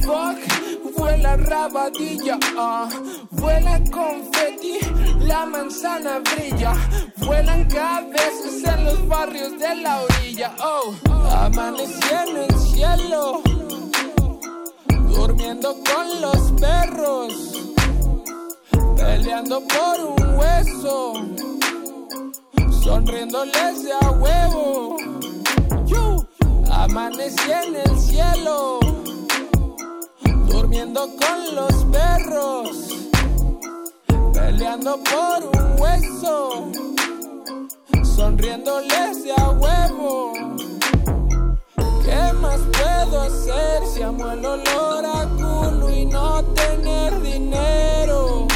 Fuck, 0.03 0.97
vuela 0.97 1.37
rabadilla, 1.37 2.39
ah. 2.57 2.89
vuela 3.31 3.79
confeti, 3.91 4.79
la 5.21 5.47
manzana 5.47 6.21
brilla, 6.21 6.73
vuelan 7.19 7.65
cabezas 7.69 8.65
en 8.65 8.85
los 8.85 9.09
barrios 9.09 9.59
de 9.59 9.75
la 9.77 10.03
orilla, 10.03 10.55
oh, 10.63 10.95
amanecí 11.31 12.09
en 12.11 12.37
el 12.37 12.59
cielo, 12.59 13.43
durmiendo 15.09 15.77
con 15.85 16.21
los 16.21 16.53
perros, 16.61 17.33
peleando 18.97 19.63
por 19.67 20.01
un 20.01 20.39
hueso, 20.39 21.13
sonriéndoles 22.83 23.85
de 23.85 23.93
a 23.93 24.11
huevo. 24.11 24.97
Amanecí 26.73 27.51
en 27.53 27.77
el 27.77 27.99
cielo, 27.99 28.81
durmiendo 30.71 31.01
con 31.17 31.57
los 31.57 31.85
perros, 31.87 33.11
peleando 34.33 35.01
por 35.03 35.61
un 35.61 35.81
hueso, 35.81 36.71
sonriéndoles 38.05 39.19
a 39.37 39.51
huevo. 39.51 40.33
¿Qué 42.05 42.33
más 42.35 42.61
puedo 42.61 43.21
hacer 43.21 43.87
si 43.93 44.03
amo 44.03 44.31
el 44.31 44.47
olor 44.47 45.07
a 45.07 45.29
culo 45.31 45.91
y 45.91 46.07
no 46.07 46.45
tener 46.55 47.21
dinero? 47.21 48.47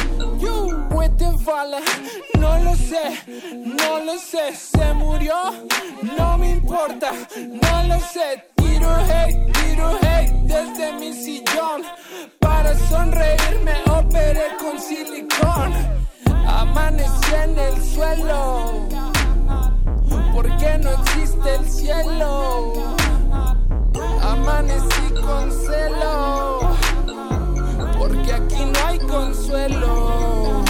te 1.17 1.29
vale, 1.45 1.77
no 2.39 2.59
lo 2.59 2.75
sé, 2.75 3.03
no 3.55 3.99
lo 3.99 4.17
sé, 4.17 4.55
se 4.55 4.93
murió, 4.93 5.35
no 6.17 6.37
me 6.37 6.51
importa, 6.51 7.11
no 7.37 7.83
lo 7.83 7.99
sé, 7.99 8.54
tiro 9.53 9.89
hate, 10.01 10.31
desde 10.43 10.93
mi 10.99 11.13
sillón, 11.13 11.81
para 12.39 12.73
sonreírme 12.89 13.73
operé 13.89 14.47
con 14.59 14.79
silicón, 14.79 15.73
amanecí 16.47 17.33
en 17.43 17.59
el 17.59 17.83
suelo, 17.83 18.87
porque 20.33 20.77
no 20.83 20.89
existe 20.91 21.55
el 21.55 21.69
cielo, 21.69 22.73
amanecí 24.21 25.13
con 25.25 25.51
celo, 25.51 26.77
porque 27.97 28.33
aquí 28.33 28.65
no 28.65 28.87
hay 28.87 28.99
consuelo. 28.99 30.65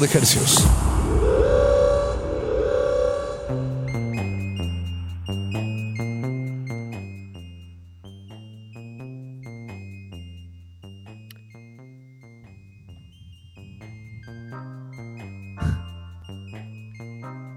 De 0.00 0.06
ejercicios. 0.06 0.66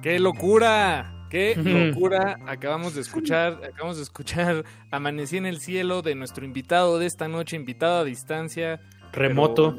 ¡Qué 0.01 0.19
locura! 0.19 1.27
¡Qué 1.29 1.55
locura! 1.95 2.37
Acabamos 2.45 2.93
de 2.93 3.01
escuchar, 3.01 3.61
acabamos 3.63 3.95
de 3.95 4.03
escuchar 4.03 4.65
Amanecí 4.91 5.37
en 5.37 5.45
el 5.45 5.61
cielo 5.61 6.01
de 6.01 6.13
nuestro 6.13 6.43
invitado 6.43 6.99
de 6.99 7.05
esta 7.05 7.29
noche, 7.29 7.55
invitado 7.55 8.01
a 8.01 8.03
distancia. 8.03 8.81
Remoto. 9.13 9.77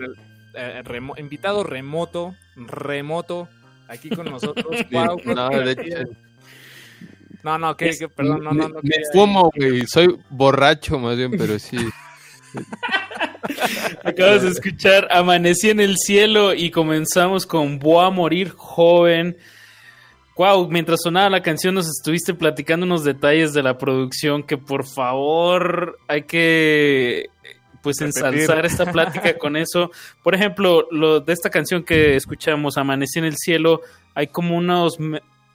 Eh, 0.56 0.82
invitado 1.18 1.62
remoto, 1.62 2.34
remoto, 2.56 3.48
aquí 3.88 4.10
con 4.10 4.26
nosotros. 4.26 4.66
no, 7.42 7.58
no, 7.58 7.76
que, 7.76 8.08
perdón, 8.14 8.44
no, 8.44 8.52
no, 8.52 8.68
no. 8.68 8.80
Me, 8.82 8.96
fumo, 9.12 9.50
güey, 9.54 9.84
soy 9.86 10.16
borracho 10.30 10.98
más 10.98 11.16
bien, 11.16 11.32
pero 11.32 11.58
sí. 11.58 11.76
Acabas 14.04 14.42
de 14.42 14.50
escuchar 14.50 15.08
Amanecí 15.10 15.70
en 15.70 15.80
el 15.80 15.96
cielo 15.96 16.54
y 16.54 16.70
comenzamos 16.70 17.46
con 17.46 17.78
Voy 17.78 18.04
a 18.04 18.10
morir 18.10 18.50
joven. 18.50 19.36
Wow, 20.36 20.68
mientras 20.68 21.00
sonaba 21.02 21.30
la 21.30 21.42
canción 21.42 21.74
nos 21.74 21.88
estuviste 21.88 22.34
platicando 22.34 22.86
unos 22.86 23.04
detalles 23.04 23.52
de 23.52 23.62
la 23.62 23.78
producción 23.78 24.42
que 24.42 24.56
por 24.56 24.84
favor 24.84 25.98
hay 26.08 26.22
que 26.22 27.30
pues 27.84 28.00
ensalzar 28.00 28.64
esta 28.64 28.90
plática 28.90 29.36
con 29.38 29.56
eso. 29.56 29.92
Por 30.22 30.34
ejemplo, 30.34 30.88
lo 30.90 31.20
de 31.20 31.32
esta 31.34 31.50
canción 31.50 31.84
que 31.84 32.16
escuchamos, 32.16 32.78
Amanecí 32.78 33.18
en 33.18 33.26
el 33.26 33.36
cielo, 33.36 33.82
hay 34.14 34.28
como 34.28 34.56
unos, 34.56 34.96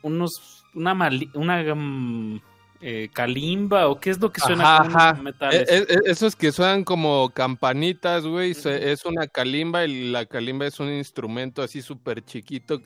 unos, 0.03 0.63
una, 0.75 0.93
una 1.33 1.75
mm, 1.75 2.41
eh, 2.81 3.09
calimba 3.11 3.87
o 3.87 3.99
qué 3.99 4.11
es 4.11 4.21
lo 4.21 4.31
que 4.31 4.41
suena 4.41 4.77
ajá, 4.77 5.13
metales. 5.15 5.67
E, 5.67 5.77
e, 5.77 5.79
e, 5.79 5.99
esos 6.05 6.35
que 6.35 6.51
suenan 6.51 6.83
como 6.83 7.31
campanitas, 7.31 8.23
güey, 8.27 8.51
es 8.51 9.05
una 9.05 9.27
calimba 9.27 9.85
y 9.85 10.11
la 10.11 10.27
calimba 10.27 10.67
es 10.67 10.79
un 10.79 10.89
instrumento 10.89 11.63
así 11.63 11.81
súper 11.81 12.23
chiquito 12.23 12.79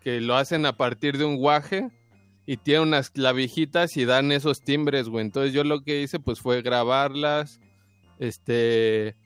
que 0.00 0.22
lo 0.22 0.34
hacen 0.34 0.64
a 0.64 0.78
partir 0.78 1.18
de 1.18 1.26
un 1.26 1.36
guaje 1.36 1.90
y 2.46 2.56
tiene 2.56 2.80
unas 2.80 3.10
clavijitas 3.10 3.98
y 3.98 4.06
dan 4.06 4.32
esos 4.32 4.62
timbres, 4.62 5.10
güey. 5.10 5.26
Entonces 5.26 5.52
yo 5.52 5.62
lo 5.62 5.82
que 5.82 6.00
hice 6.00 6.18
pues 6.18 6.40
fue 6.40 6.62
grabarlas 6.62 7.60
este, 8.18 9.16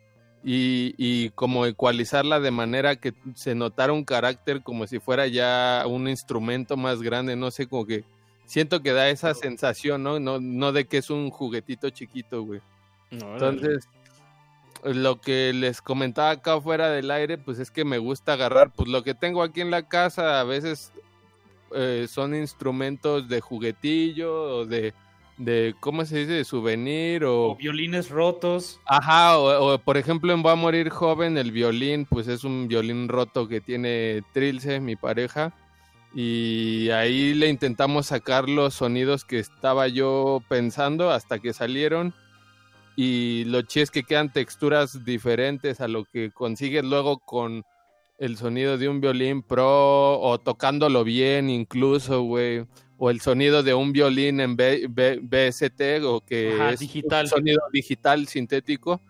y, 0.44 1.31
como 1.31 1.66
ecualizarla 1.66 2.40
de 2.40 2.51
manera 2.51 2.97
que 2.97 3.14
se 3.35 3.55
notara 3.55 3.93
un 3.93 4.05
carácter 4.05 4.62
como 4.62 4.86
si 4.86 4.98
fuera 4.98 5.27
ya 5.27 5.85
un 5.86 6.09
instrumento 6.09 6.77
más 6.77 7.02
grande, 7.02 7.36
no 7.36 7.51
sé, 7.51 7.66
como 7.66 7.86
que 7.86 8.05
siento 8.44 8.82
que 8.82 8.93
da 8.93 9.09
esa 9.09 9.35
sensación, 9.35 10.02
¿no? 10.02 10.19
No, 10.19 10.40
no 10.40 10.73
de 10.73 10.86
que 10.86 10.98
es 10.98 11.10
un 11.10 11.31
juguetito 11.31 11.90
chiquito, 11.90 12.43
güey. 12.43 12.60
Entonces, 13.10 13.89
lo 14.82 15.20
que 15.20 15.52
les 15.52 15.81
comentaba 15.81 16.31
acá 16.31 16.60
fuera 16.60 16.90
del 16.90 17.10
aire, 17.10 17.39
pues 17.39 17.59
es 17.59 17.70
que 17.70 17.85
me 17.85 17.98
gusta 17.98 18.32
agarrar, 18.32 18.73
pues 18.73 18.89
lo 18.89 19.05
que 19.05 19.14
tengo 19.14 19.43
aquí 19.43 19.60
en 19.60 19.70
la 19.70 19.86
casa, 19.86 20.40
a 20.40 20.44
veces 20.44 20.93
eh, 21.74 22.06
son 22.09 22.35
instrumentos 22.35 23.28
de 23.28 23.40
juguetillo 23.40 24.56
o 24.56 24.66
de 24.66 24.93
de 25.39 25.75
¿cómo 25.81 26.05
se 26.05 26.19
dice? 26.19 26.33
de 26.33 26.45
souvenir 26.45 27.25
o... 27.25 27.57
violines 27.57 28.11
rotos. 28.11 28.81
Ajá, 28.87 29.39
o, 29.39 29.79
por 29.79 29.97
ejemplo 29.97 30.33
en 30.33 30.45
Va 30.45 30.53
a 30.53 30.57
morir 30.57 30.91
joven 30.91 31.39
el 31.39 31.53
violín, 31.53 32.07
pues 32.07 32.29
es 32.29 32.45
un 32.45 32.69
violín 32.69 33.09
roto 33.09 33.49
que 33.49 33.61
tiene 33.61 34.23
Trilce, 34.33 34.81
mi 34.81 34.97
pareja, 34.97 35.55
y 36.15 36.91
ahí 36.91 37.35
le 37.35 37.49
intentamos 37.49 38.07
sacar 38.07 38.49
los 38.49 38.75
sonidos 38.75 39.25
que 39.25 39.39
estaba 39.39 39.89
yo 39.89 40.43
pensando 40.49 41.11
hasta 41.11 41.39
que 41.39 41.53
salieron 41.53 42.15
y 42.97 43.45
lo 43.45 43.63
chi 43.63 43.81
es 43.81 43.91
que 43.91 44.03
quedan 44.03 44.33
texturas 44.33 45.05
diferentes 45.05 45.81
a 45.81 45.89
lo 45.89 46.05
que 46.05 46.31
consigues 46.31 46.85
luego 46.85 47.19
con 47.19 47.65
el 48.19 48.37
sonido 48.37 48.79
de 48.79 48.89
un 48.89 49.01
violín 49.01 49.43
pro 49.43 50.21
o 50.21 50.39
tocándolo 50.39 51.05
bien 51.05 51.51
incluso, 51.51 52.23
güey 52.23 52.65
o 53.05 53.11
el 53.11 53.21
sonido 53.21 53.65
de 53.65 53.75
un 53.75 53.93
violín 53.93 54.39
en 54.39 54.55
BST 54.55 56.05
o 56.05 56.21
que 56.21 56.71
es 56.71 56.79
digital. 56.79 57.25
un 57.25 57.31
sonido 57.31 57.61
digital 57.73 58.29
sintético. 58.29 59.01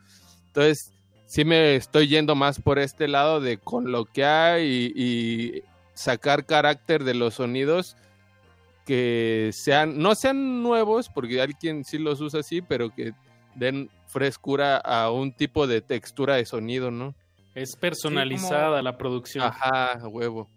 Entonces, 0.47 0.95
sí 1.27 1.45
me 1.45 1.77
estoy 1.77 2.09
yendo 2.09 2.35
más 2.35 2.59
por 2.59 2.79
este 2.79 3.07
lado 3.07 3.43
de 3.43 3.59
con 3.59 3.93
lo 3.93 4.07
que 4.07 4.24
hay 4.24 4.93
y, 4.97 5.62
sacar 5.93 6.47
carácter 6.47 7.05
de 7.05 7.12
los 7.12 7.35
sonidos 7.35 7.99
que 8.87 9.51
sean, 9.53 9.99
no 9.99 10.15
sean 10.15 10.62
nuevos, 10.62 11.11
porque 11.11 11.43
alguien 11.43 11.85
sí 11.85 11.99
los 11.99 12.23
usa 12.23 12.41
así, 12.41 12.62
pero 12.62 12.95
que 12.95 13.12
den 13.57 13.91
frescura 14.07 14.79
a 14.79 15.11
un 15.11 15.33
tipo 15.33 15.66
de 15.66 15.83
textura 15.83 16.37
de 16.37 16.47
sonido, 16.47 16.91
¿no? 16.91 17.15
Es 17.55 17.77
personalizada 17.77 18.83
la 18.83 18.97
producción. 18.97 19.45
Ajá, 19.45 19.99
huevo. 20.09 20.49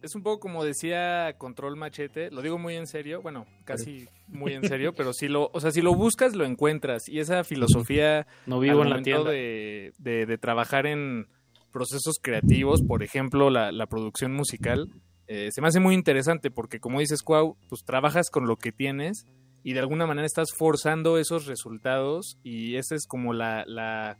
Es 0.00 0.14
un 0.14 0.22
poco 0.22 0.40
como 0.40 0.64
decía 0.64 1.34
Control 1.38 1.76
Machete, 1.76 2.30
lo 2.30 2.40
digo 2.40 2.56
muy 2.56 2.76
en 2.76 2.86
serio, 2.86 3.20
bueno, 3.20 3.46
casi 3.64 4.08
muy 4.28 4.52
en 4.52 4.62
serio, 4.66 4.94
pero 4.94 5.12
si 5.12 5.26
lo, 5.26 5.50
o 5.52 5.60
sea, 5.60 5.72
si 5.72 5.82
lo 5.82 5.94
buscas 5.94 6.36
lo 6.36 6.44
encuentras. 6.44 7.08
Y 7.08 7.18
esa 7.18 7.42
filosofía 7.42 8.26
no 8.46 8.60
vivo 8.60 8.82
en 8.82 8.90
la 8.90 9.02
tienda. 9.02 9.30
de, 9.30 9.92
de, 9.98 10.38
trabajar 10.38 10.86
en 10.86 11.26
procesos 11.72 12.18
creativos, 12.22 12.82
por 12.82 13.02
ejemplo, 13.02 13.50
la, 13.50 13.72
la 13.72 13.86
producción 13.86 14.32
musical, 14.32 14.88
eh, 15.26 15.50
se 15.52 15.60
me 15.60 15.68
hace 15.68 15.78
muy 15.78 15.94
interesante 15.94 16.50
porque 16.50 16.80
como 16.80 17.00
dices, 17.00 17.22
Cuau, 17.22 17.56
pues 17.68 17.84
trabajas 17.84 18.30
con 18.30 18.46
lo 18.46 18.56
que 18.56 18.72
tienes 18.72 19.26
y 19.62 19.74
de 19.74 19.80
alguna 19.80 20.06
manera 20.06 20.24
estás 20.26 20.48
forzando 20.56 21.18
esos 21.18 21.46
resultados 21.46 22.38
y 22.42 22.76
esa 22.76 22.94
es 22.94 23.06
como 23.06 23.34
la, 23.34 23.64
la 23.66 24.16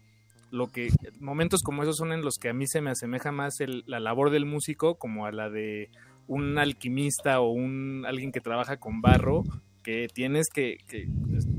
lo 0.51 0.69
que 0.69 0.89
momentos 1.21 1.63
como 1.63 1.83
esos 1.83 1.97
son 1.97 2.13
en 2.13 2.23
los 2.23 2.39
que 2.39 2.49
a 2.49 2.55
mí 2.55 2.67
se 2.67 2.81
me 2.81 2.91
asemeja 2.91 3.33
más 3.33 3.57
la 3.87 4.01
labor 4.01 4.31
del 4.31 4.47
músico 4.47 4.97
como 4.97 5.27
a 5.27 5.33
la 5.33 5.51
de 5.51 5.91
un 6.27 6.59
alquimista 6.59 7.41
o 7.41 7.51
un 7.51 8.05
alguien 8.07 8.33
que 8.33 8.41
trabaja 8.41 8.79
con 8.79 9.01
barro 9.01 9.45
que 9.83 10.09
tienes 10.13 10.49
que, 10.53 10.79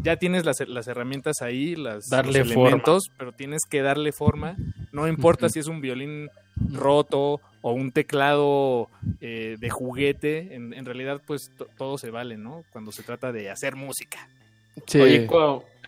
ya 0.03 0.17
tienes 0.17 0.45
las, 0.45 0.59
las, 0.67 0.87
herramientas 0.87 1.41
ahí, 1.41 1.75
las 1.75 2.09
darle 2.09 2.39
los 2.39 2.51
elementos, 2.51 3.11
pero 3.17 3.31
tienes 3.31 3.63
que 3.67 3.81
darle 3.81 4.11
forma. 4.11 4.55
No 4.91 5.07
importa 5.07 5.49
si 5.49 5.57
es 5.57 5.65
un 5.65 5.81
violín 5.81 6.29
roto 6.71 7.41
o 7.61 7.71
un 7.71 7.91
teclado 7.91 8.87
eh, 9.19 9.57
de 9.59 9.69
juguete, 9.71 10.53
en, 10.53 10.85
realidad 10.85 11.21
pues 11.25 11.51
todo 11.75 11.97
se 11.97 12.11
vale, 12.11 12.37
¿no? 12.37 12.63
Cuando 12.71 12.91
se 12.91 13.01
trata 13.01 13.31
de 13.31 13.49
hacer 13.49 13.75
música. 13.75 14.29
Sí. 14.85 15.25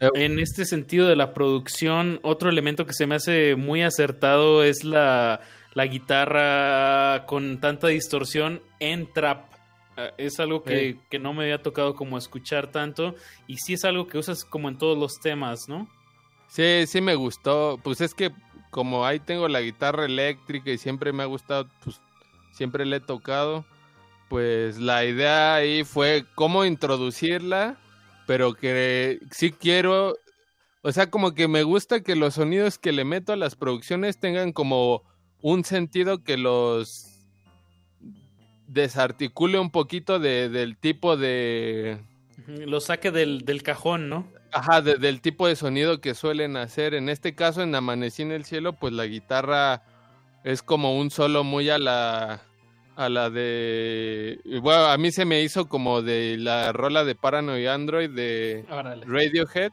En 0.01 0.39
este 0.39 0.65
sentido 0.65 1.07
de 1.07 1.15
la 1.15 1.31
producción, 1.31 2.19
otro 2.23 2.49
elemento 2.49 2.87
que 2.87 2.93
se 2.93 3.05
me 3.05 3.13
hace 3.13 3.55
muy 3.55 3.83
acertado 3.83 4.63
es 4.63 4.83
la, 4.83 5.41
guitarra 5.75 7.27
con 7.27 7.59
tanta 7.59 7.87
distorsión 7.87 8.63
en 8.79 9.13
trap. 9.13 9.51
Ah, 9.97 10.09
es 10.17 10.39
algo 10.39 10.63
que, 10.63 10.97
no 11.19 11.33
me 11.33 11.43
había 11.43 11.61
tocado 11.61 11.93
como 11.93 12.17
escuchar 12.17 12.71
tanto 12.71 13.13
y 13.45 13.57
sí 13.57 13.73
es 13.73 13.85
algo 13.85 14.07
que 14.07 14.17
usas 14.17 14.43
como 14.43 14.69
en 14.69 14.79
todos 14.79 14.97
los 14.97 15.19
temas, 15.19 15.69
¿no? 15.69 15.87
Sí, 16.47 16.87
sí 16.87 16.99
me 16.99 17.13
gustó. 17.13 17.79
Pues 17.83 18.01
es 18.01 18.15
que 18.15 18.31
como 18.71 19.05
ahí 19.05 19.19
tengo 19.19 19.47
la 19.49 19.61
guitarra 19.61 20.05
eléctrica 20.05 20.71
y 20.71 20.79
siempre 20.79 21.13
me 21.13 21.21
ha 21.21 21.27
gustado, 21.27 21.67
pues 21.83 22.01
siempre 22.51 22.87
le 22.87 22.95
he 22.95 23.01
tocado. 23.01 23.65
Pues 24.29 24.79
la 24.79 25.05
idea 25.05 25.53
ahí 25.53 25.83
fue 25.83 26.25
cómo 26.33 26.65
introducirla 26.65 27.77
pero 28.31 28.53
que 28.53 29.19
sí 29.29 29.51
quiero, 29.51 30.15
o 30.83 30.91
sea, 30.93 31.09
como 31.09 31.33
que 31.33 31.49
me 31.49 31.63
gusta 31.63 31.99
que 31.99 32.15
los 32.15 32.35
sonidos 32.35 32.79
que 32.79 32.93
le 32.93 33.03
meto 33.03 33.33
a 33.33 33.35
las 33.35 33.57
producciones 33.57 34.21
tengan 34.21 34.53
como 34.53 35.03
un 35.41 35.65
sentido 35.65 36.23
que 36.23 36.37
los 36.37 37.27
desarticule 38.67 39.59
un 39.59 39.69
poquito 39.69 40.17
de, 40.17 40.47
del 40.47 40.77
tipo 40.77 41.17
de... 41.17 41.99
Lo 42.47 42.79
saque 42.79 43.11
del, 43.11 43.43
del 43.43 43.63
cajón, 43.63 44.07
¿no? 44.07 44.25
Ajá, 44.53 44.81
del 44.81 45.19
tipo 45.19 45.45
de 45.45 45.57
sonido 45.57 45.99
que 45.99 46.15
suelen 46.15 46.55
hacer. 46.55 46.93
En 46.93 47.09
este 47.09 47.35
caso, 47.35 47.61
en 47.61 47.75
Amanecí 47.75 48.21
en 48.21 48.31
el 48.31 48.45
Cielo, 48.45 48.71
pues 48.79 48.93
la 48.93 49.07
guitarra 49.07 49.83
es 50.45 50.63
como 50.63 50.97
un 50.97 51.11
solo 51.11 51.43
muy 51.43 51.69
a 51.69 51.77
la 51.77 52.43
a 53.01 53.09
la 53.09 53.29
de. 53.29 54.39
Bueno, 54.61 54.85
a 54.85 54.97
mí 54.97 55.11
se 55.11 55.25
me 55.25 55.41
hizo 55.41 55.67
como 55.67 56.01
de 56.01 56.37
la 56.37 56.71
rola 56.71 57.03
de 57.03 57.15
Paranoid 57.15 57.67
Android 57.67 58.09
de 58.09 58.65
Radiohead. 59.05 59.71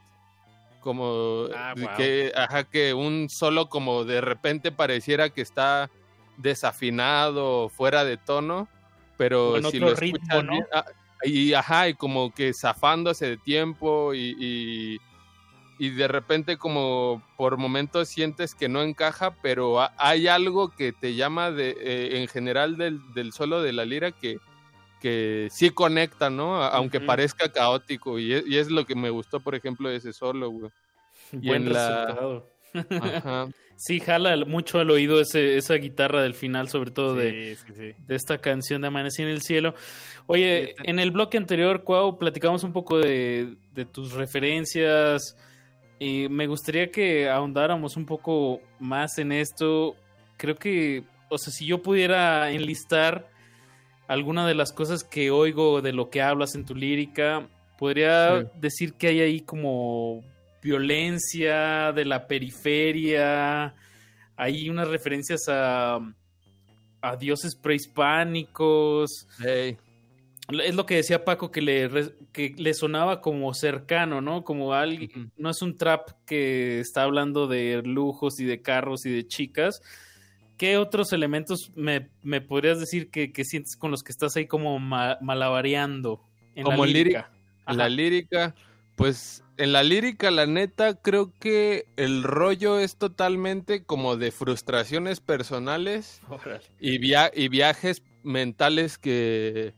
Como 0.81 1.47
ah, 1.55 1.75
que, 1.97 2.33
ajá, 2.35 2.65
que 2.65 2.95
un 2.95 3.29
solo 3.29 3.69
como 3.69 4.05
de 4.05 4.21
repente 4.21 4.73
pareciera 4.73 5.29
que 5.29 5.43
está 5.43 5.91
desafinado, 6.39 7.69
fuera 7.69 8.05
de 8.05 8.17
tono, 8.17 8.69
pero 9.17 9.61
si 9.71 9.81
lo 9.81 9.93
escuchas 9.93 10.45
ah, 10.73 10.85
y 11.25 11.53
ajá, 11.53 11.89
y 11.89 11.95
como 11.95 12.33
que 12.33 12.55
zafándose 12.55 13.27
de 13.27 13.37
tiempo 13.37 14.15
y 14.15 14.37
y 14.39 14.99
de 15.79 16.09
repente 16.09 16.57
como 16.57 17.23
por 17.37 17.57
momentos 17.57 18.09
sientes 18.09 18.55
que 18.55 18.69
no 18.69 18.83
encaja, 18.83 19.35
pero 19.43 19.79
hay 19.97 20.27
algo 20.27 20.71
que 20.71 20.93
te 20.93 21.15
llama 21.15 21.51
de, 21.51 21.71
eh, 21.81 22.21
en 22.21 22.29
general 22.29 22.77
del, 22.77 23.01
del, 23.15 23.33
solo 23.33 23.63
de 23.63 23.73
la 23.73 23.85
lira 23.85 24.11
que, 24.13 24.39
que 25.01 25.49
sí 25.51 25.71
conecta, 25.71 26.31
¿no? 26.31 26.63
Aunque 26.63 27.01
parezca 27.01 27.53
caótico 27.53 28.19
y 28.19 28.33
es, 28.35 28.71
lo 28.71 28.85
que 28.85 28.95
me 28.95 29.11
gustó, 29.11 29.41
por 29.41 29.55
ejemplo, 29.55 29.89
de 29.89 29.97
ese 29.97 30.13
solo, 30.13 30.51
güey. 30.51 30.71
Buen 31.33 31.67
resultado. 31.67 32.51
Sí, 33.81 34.01
jala 34.01 34.37
mucho 34.45 34.81
al 34.81 34.91
oído 34.91 35.21
ese, 35.21 35.57
esa 35.57 35.75
guitarra 35.75 36.21
del 36.21 36.35
final, 36.35 36.69
sobre 36.69 36.91
todo 36.91 37.15
de, 37.15 37.57
de, 37.77 37.95
esta 38.09 38.39
canción 38.39 38.83
de 38.83 38.89
Amanecí 38.89 39.23
en 39.23 39.29
el 39.29 39.41
Cielo. 39.41 39.73
Oye, 40.27 40.75
en 40.83 40.99
el 40.99 41.13
bloque 41.13 41.39
anterior, 41.39 41.85
Cuau, 41.85 42.19
platicamos 42.19 42.65
un 42.65 42.73
poco 42.73 42.99
de, 42.99 43.55
de 43.75 43.85
tus 43.85 44.15
referencias, 44.15 45.37
y 45.99 46.29
me 46.29 46.47
gustaría 46.47 46.91
que 46.91 47.29
ahondáramos 47.29 47.97
un 47.97 48.07
poco 48.07 48.61
más 48.79 49.19
en 49.19 49.33
esto. 49.33 49.97
Creo 50.37 50.57
que, 50.57 51.05
o 51.29 51.39
sea, 51.39 51.53
si 51.53 51.67
yo 51.67 51.83
pudiera 51.83 52.51
enlistar 52.51 53.29
alguna 54.07 54.47
de 54.47 54.55
las 54.55 54.73
cosas 54.73 55.05
que 55.05 55.31
oigo 55.31 55.83
de 55.83 55.93
lo 55.93 56.09
que 56.09 56.23
hablas 56.23 56.55
en 56.55 56.65
tu 56.65 56.75
lírica, 56.75 57.49
podría 57.79 58.45
decir 58.61 58.95
que 58.95 59.09
hay 59.09 59.21
ahí 59.21 59.41
como 59.41 60.23
violencia 60.63 61.93
de 61.93 62.05
la 62.05 62.27
periferia, 62.27 63.75
hay 64.37 64.69
unas 64.71 64.89
referencias 64.89 65.43
a, 65.49 65.99
a 67.01 67.17
dioses 67.17 67.57
prehispánicos. 67.57 69.27
Es 70.49 70.75
lo 70.75 70.87
que 70.87 70.97
decía 70.97 71.27
Paco 71.27 71.51
que 71.51 71.61
le, 71.61 71.91
que 72.33 72.55
le 72.57 72.73
sonaba 72.73 73.21
como 73.21 73.53
cercano, 73.53 74.23
¿no? 74.23 74.45
Como 74.45 74.73
alguien, 74.73 75.31
no 75.37 75.51
es 75.51 75.61
un 75.61 75.77
trap 75.77 76.09
que 76.25 76.81
está 76.81 77.03
hablando 77.03 77.47
de 77.47 77.83
lujos 77.85 78.41
y 78.41 78.47
de 78.47 78.63
carros 78.63 79.05
y 79.05 79.11
de 79.11 79.27
chicas. 79.27 79.83
¿Qué 80.57 80.79
otros 80.79 81.13
elementos 81.13 81.71
me, 81.77 82.09
me 82.23 82.41
podrías 82.41 82.81
decir 82.81 83.11
que, 83.11 83.31
que, 83.31 83.45
sientes 83.45 83.77
con 83.77 83.91
los 83.91 84.03
que 84.03 84.11
estás 84.11 84.37
ahí 84.37 84.47
como 84.47 84.79
malabareando 84.79 86.25
en 86.55 86.65
como 86.65 86.87
la 86.87 86.93
lírica? 86.93 87.31
La 87.67 87.89
lírica, 87.91 88.55
pues 88.97 89.45
en 89.59 89.73
la 89.73 89.83
lírica, 89.83 90.31
la 90.31 90.47
neta, 90.47 90.95
creo 90.95 91.33
que 91.39 91.87
el 91.97 92.23
rollo 92.23 92.79
es 92.79 92.97
totalmente 92.97 93.85
como 93.85 94.17
de 94.17 94.31
frustraciones 94.31 95.21
personales 95.21 96.23
y, 96.81 96.95
y 96.95 97.49
viajes 97.49 98.03
mentales 98.23 98.97
que 98.97 99.75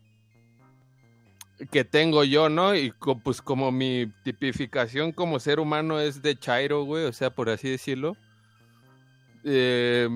que 1.70 1.84
tengo 1.84 2.24
yo, 2.24 2.48
¿no? 2.48 2.74
Y 2.74 2.92
pues 3.22 3.42
como 3.42 3.70
mi 3.70 4.10
tipificación 4.22 5.12
como 5.12 5.40
ser 5.40 5.60
humano 5.60 6.00
es 6.00 6.22
de 6.22 6.36
Chairo, 6.36 6.84
güey, 6.84 7.04
o 7.04 7.12
sea, 7.12 7.30
por 7.30 7.50
así 7.50 7.68
decirlo. 7.68 8.16
Eh, 9.44 10.08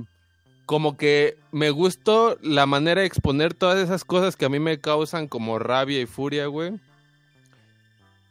como 0.66 0.96
que 0.96 1.36
me 1.52 1.70
gustó 1.70 2.38
la 2.40 2.66
manera 2.66 3.02
de 3.02 3.06
exponer 3.06 3.52
todas 3.52 3.78
esas 3.78 4.04
cosas 4.04 4.36
que 4.36 4.46
a 4.46 4.48
mí 4.48 4.58
me 4.58 4.80
causan 4.80 5.28
como 5.28 5.58
rabia 5.58 6.00
y 6.00 6.06
furia, 6.06 6.46
güey. 6.46 6.80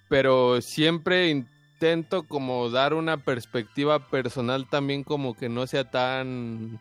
Pero 0.09 0.61
siempre 0.61 1.29
intento 1.29 2.23
como 2.23 2.69
dar 2.69 2.93
una 2.93 3.17
perspectiva 3.17 4.07
personal 4.09 4.67
también 4.67 5.03
como 5.03 5.35
que 5.35 5.49
no 5.49 5.67
sea 5.67 5.89
tan... 5.89 6.79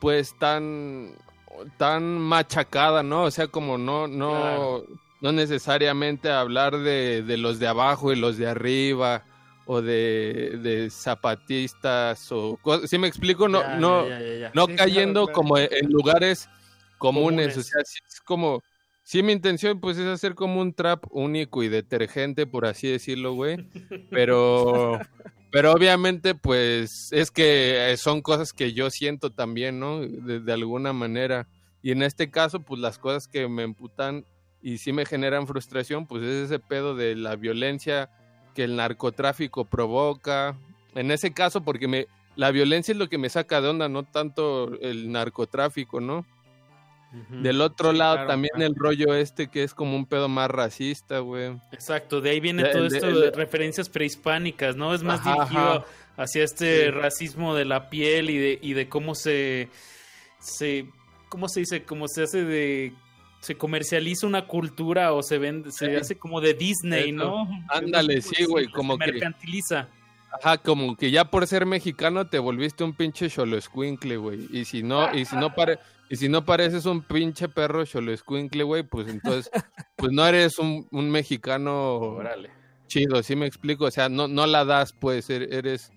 Pues 0.00 0.36
tan 0.38 1.14
tan 1.76 2.18
machacada, 2.18 3.02
¿no? 3.02 3.24
O 3.24 3.30
sea, 3.30 3.46
como 3.48 3.78
no, 3.78 4.06
no, 4.06 4.84
no 5.20 5.32
necesariamente 5.32 6.30
hablar 6.30 6.78
de, 6.78 7.22
de, 7.22 7.36
los 7.36 7.58
de 7.58 7.66
abajo 7.66 8.12
y 8.12 8.16
los 8.16 8.36
de 8.36 8.46
arriba 8.46 9.24
o 9.66 9.80
de, 9.80 10.58
de 10.62 10.90
zapatistas 10.90 12.30
o 12.30 12.58
si 12.86 12.98
me 12.98 13.08
explico, 13.08 13.48
no, 13.48 13.76
no, 13.78 14.04
no 14.52 14.66
cayendo 14.76 15.28
como 15.28 15.56
en 15.56 15.90
lugares 15.90 16.48
comunes, 16.98 17.56
o 17.56 17.62
sea, 17.62 17.80
es 17.80 18.20
como, 18.24 18.62
sí 19.02 19.22
mi 19.22 19.32
intención 19.32 19.80
pues 19.80 19.96
es 19.96 20.06
hacer 20.06 20.34
como 20.34 20.60
un 20.60 20.74
trap 20.74 21.04
único 21.10 21.62
y 21.62 21.68
detergente, 21.68 22.46
por 22.46 22.66
así 22.66 22.88
decirlo, 22.88 23.34
güey, 23.34 23.66
pero... 24.10 25.00
Pero 25.54 25.70
obviamente, 25.72 26.34
pues, 26.34 27.12
es 27.12 27.30
que 27.30 27.94
son 27.96 28.22
cosas 28.22 28.52
que 28.52 28.72
yo 28.72 28.90
siento 28.90 29.30
también, 29.30 29.78
¿no? 29.78 30.00
De, 30.00 30.52
alguna 30.52 30.92
manera. 30.92 31.46
Y 31.80 31.92
en 31.92 32.02
este 32.02 32.28
caso, 32.28 32.58
pues 32.58 32.80
las 32.80 32.98
cosas 32.98 33.28
que 33.28 33.46
me 33.46 33.62
emputan 33.62 34.26
y 34.60 34.78
sí 34.78 34.92
me 34.92 35.06
generan 35.06 35.46
frustración, 35.46 36.08
pues 36.08 36.24
es 36.24 36.46
ese 36.46 36.58
pedo 36.58 36.96
de 36.96 37.14
la 37.14 37.36
violencia 37.36 38.10
que 38.52 38.64
el 38.64 38.74
narcotráfico 38.74 39.64
provoca. 39.64 40.58
En 40.96 41.12
ese 41.12 41.32
caso, 41.32 41.62
porque 41.62 41.86
me, 41.86 42.08
la 42.34 42.50
violencia 42.50 42.90
es 42.90 42.98
lo 42.98 43.08
que 43.08 43.18
me 43.18 43.28
saca 43.28 43.60
de 43.60 43.68
onda, 43.68 43.88
no 43.88 44.02
tanto 44.02 44.76
el 44.80 45.12
narcotráfico, 45.12 46.00
¿no? 46.00 46.26
Del 47.30 47.60
otro 47.60 47.92
lado 47.92 48.26
también 48.26 48.60
el 48.60 48.74
rollo 48.74 49.14
este 49.14 49.48
que 49.48 49.62
es 49.62 49.72
como 49.72 49.96
un 49.96 50.06
pedo 50.06 50.28
más 50.28 50.50
racista, 50.50 51.20
güey. 51.20 51.56
Exacto, 51.72 52.20
de 52.20 52.30
ahí 52.30 52.40
viene 52.40 52.64
todo 52.64 52.86
esto 52.86 53.06
de, 53.06 53.30
referencias 53.30 53.88
prehispánicas, 53.88 54.76
¿no? 54.76 54.94
Es 54.94 55.02
más 55.02 55.24
dirigido 55.24 55.84
hacia 56.16 56.44
este 56.44 56.90
racismo 56.90 57.54
de 57.54 57.64
la 57.64 57.88
piel 57.88 58.30
y 58.30 58.38
de, 58.38 58.58
y 58.60 58.72
de 58.72 58.88
cómo 58.88 59.14
se, 59.14 59.68
se, 60.40 60.86
¿cómo 61.28 61.48
se 61.48 61.60
dice? 61.60 61.84
Como 61.84 62.08
se 62.08 62.24
hace 62.24 62.44
de 62.44 62.94
se 63.40 63.56
comercializa 63.56 64.26
una 64.26 64.46
cultura 64.46 65.12
o 65.12 65.22
se 65.22 65.36
vende, 65.36 65.70
se 65.70 65.96
hace 65.98 66.16
como 66.16 66.40
de 66.40 66.54
Disney, 66.54 67.12
¿no? 67.12 67.46
Ándale, 67.68 68.22
sí, 68.22 68.44
güey, 68.44 68.68
como 68.68 68.96
que 68.96 69.12
mercantiliza. 69.12 69.88
Ajá, 70.32 70.56
como 70.58 70.96
que 70.96 71.10
ya 71.10 71.26
por 71.26 71.46
ser 71.46 71.66
mexicano 71.66 72.26
te 72.26 72.38
volviste 72.38 72.82
un 72.82 72.94
pinche 72.94 73.28
cholo 73.28 73.56
escuincle, 73.58 74.16
güey. 74.16 74.48
Y 74.50 74.64
si 74.64 74.82
no, 74.82 75.14
y 75.14 75.26
si 75.26 75.36
no 75.36 75.54
pare, 75.54 75.78
y 76.10 76.16
si 76.16 76.28
no 76.28 76.44
pareces 76.44 76.86
un 76.86 77.02
pinche 77.02 77.48
perro 77.48 77.84
cholo 77.84 78.12
escuincle, 78.12 78.62
güey, 78.62 78.82
pues 78.82 79.08
entonces, 79.08 79.50
pues 79.96 80.12
no 80.12 80.26
eres 80.26 80.58
un, 80.58 80.86
un 80.90 81.10
mexicano 81.10 82.18
chido, 82.86 83.22
¿sí 83.22 83.36
me 83.36 83.46
explico? 83.46 83.86
O 83.86 83.90
sea, 83.90 84.08
no, 84.08 84.28
no 84.28 84.46
la 84.46 84.64
das, 84.64 84.92
pues, 84.92 85.30
er, 85.30 85.52
eres 85.52 85.92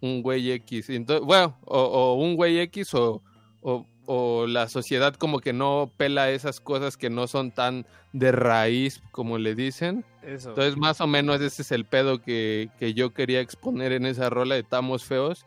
un 0.00 0.22
güey 0.22 0.50
X. 0.52 0.90
Entonces, 0.90 1.24
bueno, 1.24 1.56
o, 1.64 2.14
un 2.14 2.36
güey 2.36 2.58
X 2.60 2.94
o, 2.94 3.22
o, 3.62 4.46
la 4.46 4.68
sociedad 4.68 5.14
como 5.14 5.40
que 5.40 5.52
no 5.52 5.90
pela 5.96 6.30
esas 6.30 6.60
cosas 6.60 6.96
que 6.96 7.10
no 7.10 7.26
son 7.26 7.50
tan 7.50 7.86
de 8.12 8.32
raíz, 8.32 9.02
como 9.12 9.38
le 9.38 9.54
dicen. 9.54 10.04
Entonces, 10.22 10.76
más 10.76 11.00
o 11.00 11.06
menos 11.06 11.40
ese 11.40 11.62
es 11.62 11.72
el 11.72 11.84
pedo 11.84 12.20
que, 12.20 12.70
que 12.78 12.94
yo 12.94 13.14
quería 13.14 13.40
exponer 13.40 13.92
en 13.92 14.06
esa 14.06 14.30
rola 14.30 14.54
de 14.54 14.62
Tamos 14.62 15.04
Feos. 15.04 15.46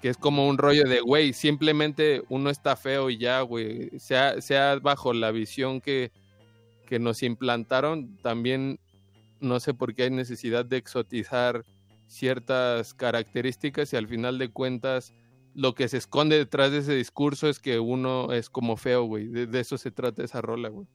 Que 0.00 0.08
es 0.08 0.16
como 0.16 0.48
un 0.48 0.56
rollo 0.56 0.84
de, 0.84 1.00
güey, 1.00 1.32
simplemente 1.32 2.22
uno 2.28 2.50
está 2.50 2.76
feo 2.76 3.10
y 3.10 3.18
ya, 3.18 3.42
güey. 3.42 3.90
Sea, 3.98 4.40
sea 4.40 4.78
bajo 4.78 5.12
la 5.12 5.30
visión 5.30 5.80
que, 5.80 6.10
que 6.86 6.98
nos 6.98 7.22
implantaron, 7.22 8.16
también 8.18 8.80
no 9.40 9.60
sé 9.60 9.74
por 9.74 9.94
qué 9.94 10.04
hay 10.04 10.10
necesidad 10.10 10.64
de 10.64 10.76
exotizar 10.76 11.64
ciertas 12.06 12.94
características 12.94 13.92
y 13.92 13.96
al 13.96 14.08
final 14.08 14.38
de 14.38 14.50
cuentas 14.50 15.12
lo 15.54 15.74
que 15.74 15.88
se 15.88 15.96
esconde 15.96 16.36
detrás 16.36 16.72
de 16.72 16.78
ese 16.78 16.94
discurso 16.94 17.48
es 17.48 17.58
que 17.58 17.78
uno 17.78 18.32
es 18.32 18.50
como 18.50 18.76
feo, 18.76 19.04
güey. 19.04 19.28
De, 19.28 19.60
eso 19.60 19.78
se 19.78 19.90
trata 19.90 20.22
esa 20.22 20.40
rola, 20.40 20.68
güey. 20.68 20.86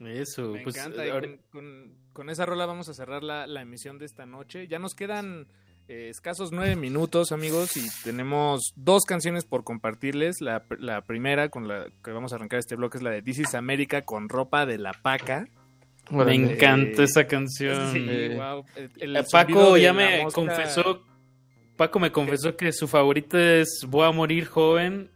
Eso, 0.00 0.50
Me 0.52 0.62
pues, 0.62 0.76
encanta. 0.76 1.04
con, 2.12 2.30
esa 2.30 2.46
rola 2.46 2.66
vamos 2.66 2.88
a 2.88 2.94
cerrar 2.94 3.22
la, 3.22 3.60
emisión 3.60 3.98
de 3.98 4.06
esta 4.06 4.26
noche. 4.26 4.68
Ya 4.68 4.78
nos 4.78 4.94
quedan 4.94 5.48
eh, 5.88 6.08
escasos 6.08 6.50
nueve 6.52 6.76
minutos, 6.76 7.32
amigos, 7.32 7.76
y 7.76 7.86
tenemos 8.04 8.72
dos 8.76 9.04
canciones 9.04 9.44
por 9.44 9.64
compartirles. 9.64 10.40
La, 10.40 10.64
la, 10.78 11.02
primera 11.02 11.48
con 11.48 11.68
la 11.68 11.86
que 12.02 12.10
vamos 12.10 12.32
a 12.32 12.36
arrancar 12.36 12.58
este 12.58 12.76
bloque 12.76 12.98
es 12.98 13.02
la 13.02 13.10
de 13.10 13.22
This 13.22 13.40
is 13.40 13.54
America 13.54 14.02
con 14.02 14.28
ropa 14.28 14.66
de 14.66 14.78
la 14.78 14.92
paca. 14.92 15.46
Me 16.10 16.34
encanta 16.34 17.02
esa 17.02 17.26
canción. 17.26 17.92
Paco 19.30 19.76
ya 19.76 19.92
me 19.92 20.24
confesó. 20.32 21.02
Paco 21.76 21.98
me 21.98 22.12
confesó 22.12 22.56
que 22.56 22.72
su 22.72 22.86
favorita 22.86 23.38
es 23.56 23.84
Voy 23.88 24.06
a 24.06 24.12
morir 24.12 24.46
joven. 24.46 25.10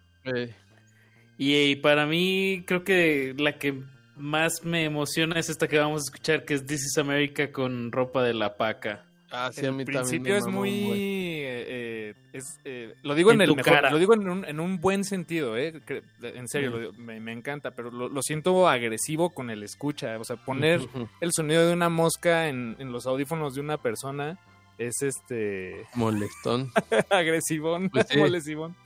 Y, 1.36 1.76
para 1.76 2.04
mí, 2.06 2.64
creo 2.66 2.82
que 2.82 3.34
la 3.38 3.58
que 3.58 3.80
más 4.16 4.64
me 4.64 4.84
emociona 4.84 5.38
es 5.38 5.48
esta 5.48 5.68
que 5.68 5.78
vamos 5.78 6.02
a 6.02 6.04
escuchar, 6.06 6.44
que 6.44 6.54
es 6.54 6.66
This 6.66 6.84
is 6.84 6.98
America 6.98 7.52
con 7.52 7.92
ropa 7.92 8.24
de 8.24 8.34
la 8.34 8.56
paca. 8.56 9.07
Ah, 9.30 9.50
sí, 9.52 9.66
a 9.66 9.72
mí 9.72 9.84
principio 9.84 10.36
es 10.36 10.46
muy... 10.46 10.70
Eh, 10.70 12.14
eh, 12.32 12.40
eh, 12.64 12.94
lo 13.02 13.14
digo 13.14 13.32
en, 13.32 13.40
el 13.42 13.54
mejor, 13.54 13.90
lo 13.90 13.98
digo 13.98 14.14
en 14.14 14.28
un, 14.28 14.44
en 14.44 14.60
un, 14.60 14.80
buen 14.80 15.04
sentido, 15.04 15.56
eh, 15.56 15.80
en 16.22 16.48
serio, 16.48 16.92
me, 16.96 17.20
me, 17.20 17.32
encanta, 17.32 17.72
pero 17.72 17.90
lo, 17.90 18.22
siento 18.22 18.68
agresivo 18.68 19.30
con 19.30 19.50
el 19.50 19.62
escucha, 19.62 20.18
o 20.18 20.24
sea, 20.24 20.36
poner 20.36 20.80
el 21.20 21.32
sonido 21.32 21.66
de 21.66 21.72
una 21.72 21.88
mosca 21.88 22.48
en, 22.48 22.76
en, 22.78 22.90
los 22.92 23.06
audífonos 23.06 23.54
de 23.54 23.60
una 23.60 23.76
persona 23.76 24.38
es 24.78 25.02
este... 25.02 25.86
Molestón. 25.94 26.70
Agresivón, 27.10 27.90
pues 27.90 28.16
molestivón. 28.16 28.76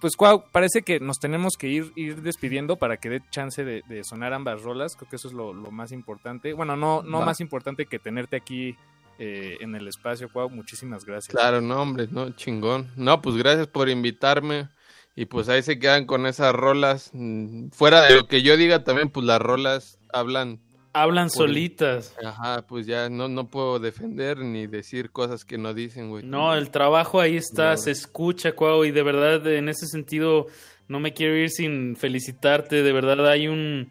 pues 0.00 0.14
parece 0.52 0.82
que 0.82 1.00
nos 1.00 1.18
tenemos 1.18 1.54
que 1.58 1.68
ir, 1.68 1.92
ir 1.96 2.22
despidiendo 2.22 2.76
para 2.76 2.98
que 2.98 3.08
dé 3.08 3.22
chance 3.30 3.64
de, 3.64 4.04
sonar 4.04 4.34
ambas 4.34 4.62
rolas. 4.62 4.94
Creo 4.96 5.08
que 5.08 5.16
eso 5.16 5.28
es 5.28 5.34
lo, 5.34 5.52
más 5.70 5.90
importante. 5.92 6.52
Bueno, 6.52 6.76
no, 6.76 7.02
no 7.02 7.22
más 7.22 7.40
importante 7.40 7.86
que 7.86 7.98
tenerte 7.98 8.36
aquí 8.36 8.76
eh, 9.22 9.58
en 9.60 9.74
el 9.74 9.86
espacio, 9.86 10.30
Cuau. 10.32 10.48
Muchísimas 10.48 11.04
gracias. 11.04 11.36
Claro, 11.36 11.60
no, 11.60 11.82
hombre, 11.82 12.08
no, 12.10 12.30
chingón. 12.30 12.90
No, 12.96 13.20
pues 13.20 13.36
gracias 13.36 13.66
por 13.66 13.90
invitarme. 13.90 14.70
Y 15.14 15.26
pues 15.26 15.50
ahí 15.50 15.62
se 15.62 15.78
quedan 15.78 16.06
con 16.06 16.24
esas 16.24 16.54
rolas. 16.54 17.10
Mm, 17.12 17.68
fuera 17.68 18.00
de 18.00 18.14
lo 18.14 18.26
que 18.26 18.40
yo 18.40 18.56
diga 18.56 18.82
también, 18.82 19.10
pues 19.10 19.26
las 19.26 19.38
rolas 19.38 19.98
hablan. 20.10 20.58
Hablan 20.94 21.28
solitas. 21.28 22.16
Ajá, 22.24 22.66
pues 22.66 22.86
ya 22.86 23.10
no, 23.10 23.28
no 23.28 23.48
puedo 23.48 23.78
defender 23.78 24.38
ni 24.38 24.66
decir 24.66 25.10
cosas 25.10 25.44
que 25.44 25.58
no 25.58 25.74
dicen, 25.74 26.08
güey. 26.08 26.24
No, 26.24 26.54
el 26.54 26.70
trabajo 26.70 27.20
ahí 27.20 27.36
está, 27.36 27.76
se 27.76 27.90
escucha, 27.90 28.52
Cuau, 28.52 28.86
y 28.86 28.90
de 28.90 29.02
verdad, 29.02 29.46
en 29.48 29.68
ese 29.68 29.86
sentido, 29.86 30.46
no 30.88 30.98
me 30.98 31.12
quiero 31.12 31.36
ir 31.36 31.50
sin 31.50 31.94
felicitarte. 31.94 32.82
De 32.82 32.92
verdad, 32.92 33.28
hay 33.28 33.48
un 33.48 33.90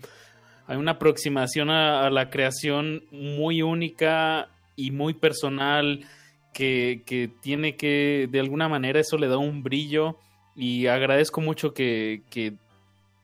hay 0.65 0.77
una 0.77 0.93
aproximación 0.93 1.69
a 1.69 2.09
la 2.09 2.31
creación 2.31 3.03
muy 3.11 3.61
única 3.61 4.49
y 4.79 4.91
muy 4.91 5.13
personal 5.13 6.05
que, 6.53 7.03
que, 7.05 7.29
tiene 7.41 7.75
que, 7.75 8.27
de 8.31 8.39
alguna 8.39 8.67
manera, 8.67 8.99
eso 8.99 9.17
le 9.17 9.27
da 9.27 9.37
un 9.37 9.63
brillo 9.63 10.17
y 10.55 10.87
agradezco 10.87 11.41
mucho 11.41 11.73
que, 11.73 12.23
que 12.29 12.53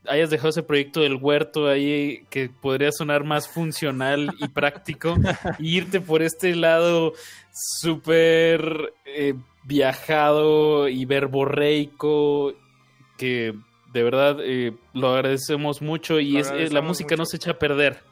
hayas 0.08 0.30
dejado 0.30 0.50
ese 0.50 0.62
proyecto 0.62 1.00
del 1.00 1.16
huerto 1.16 1.68
ahí 1.68 2.24
que 2.30 2.48
podría 2.48 2.92
sonar 2.92 3.24
más 3.24 3.48
funcional 3.48 4.32
y 4.38 4.48
práctico 4.54 5.16
e 5.58 5.62
irte 5.62 6.00
por 6.00 6.22
este 6.22 6.54
lado 6.54 7.12
súper 7.52 8.94
eh, 9.04 9.34
viajado 9.64 10.88
y 10.88 11.04
verborreico 11.04 12.54
que 13.16 13.54
de 13.92 14.02
verdad 14.02 14.38
eh, 14.40 14.74
lo 14.92 15.14
agradecemos 15.14 15.80
mucho 15.80 16.20
y 16.20 16.36
es, 16.36 16.50
eh, 16.50 16.68
la 16.70 16.82
música 16.82 17.16
no 17.16 17.24
se 17.24 17.36
echa 17.36 17.52
a 17.52 17.58
perder. 17.58 18.02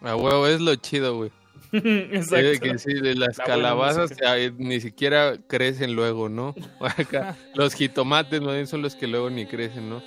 A 0.00 0.14
huevo, 0.16 0.46
es 0.46 0.60
lo 0.60 0.74
chido, 0.76 1.16
güey. 1.16 1.30
Exacto. 2.12 2.60
que 2.60 2.78
sí, 2.78 2.94
de 2.94 3.16
las 3.16 3.38
calabazas 3.38 4.12
ni 4.58 4.80
siquiera 4.80 5.36
crecen 5.48 5.94
luego, 5.94 6.28
¿no? 6.28 6.54
los 7.54 7.74
jitomates 7.74 8.40
no 8.40 8.66
son 8.66 8.82
los 8.82 8.94
que 8.94 9.06
luego 9.06 9.30
ni 9.30 9.46
crecen, 9.46 9.90
¿no? 9.90 10.02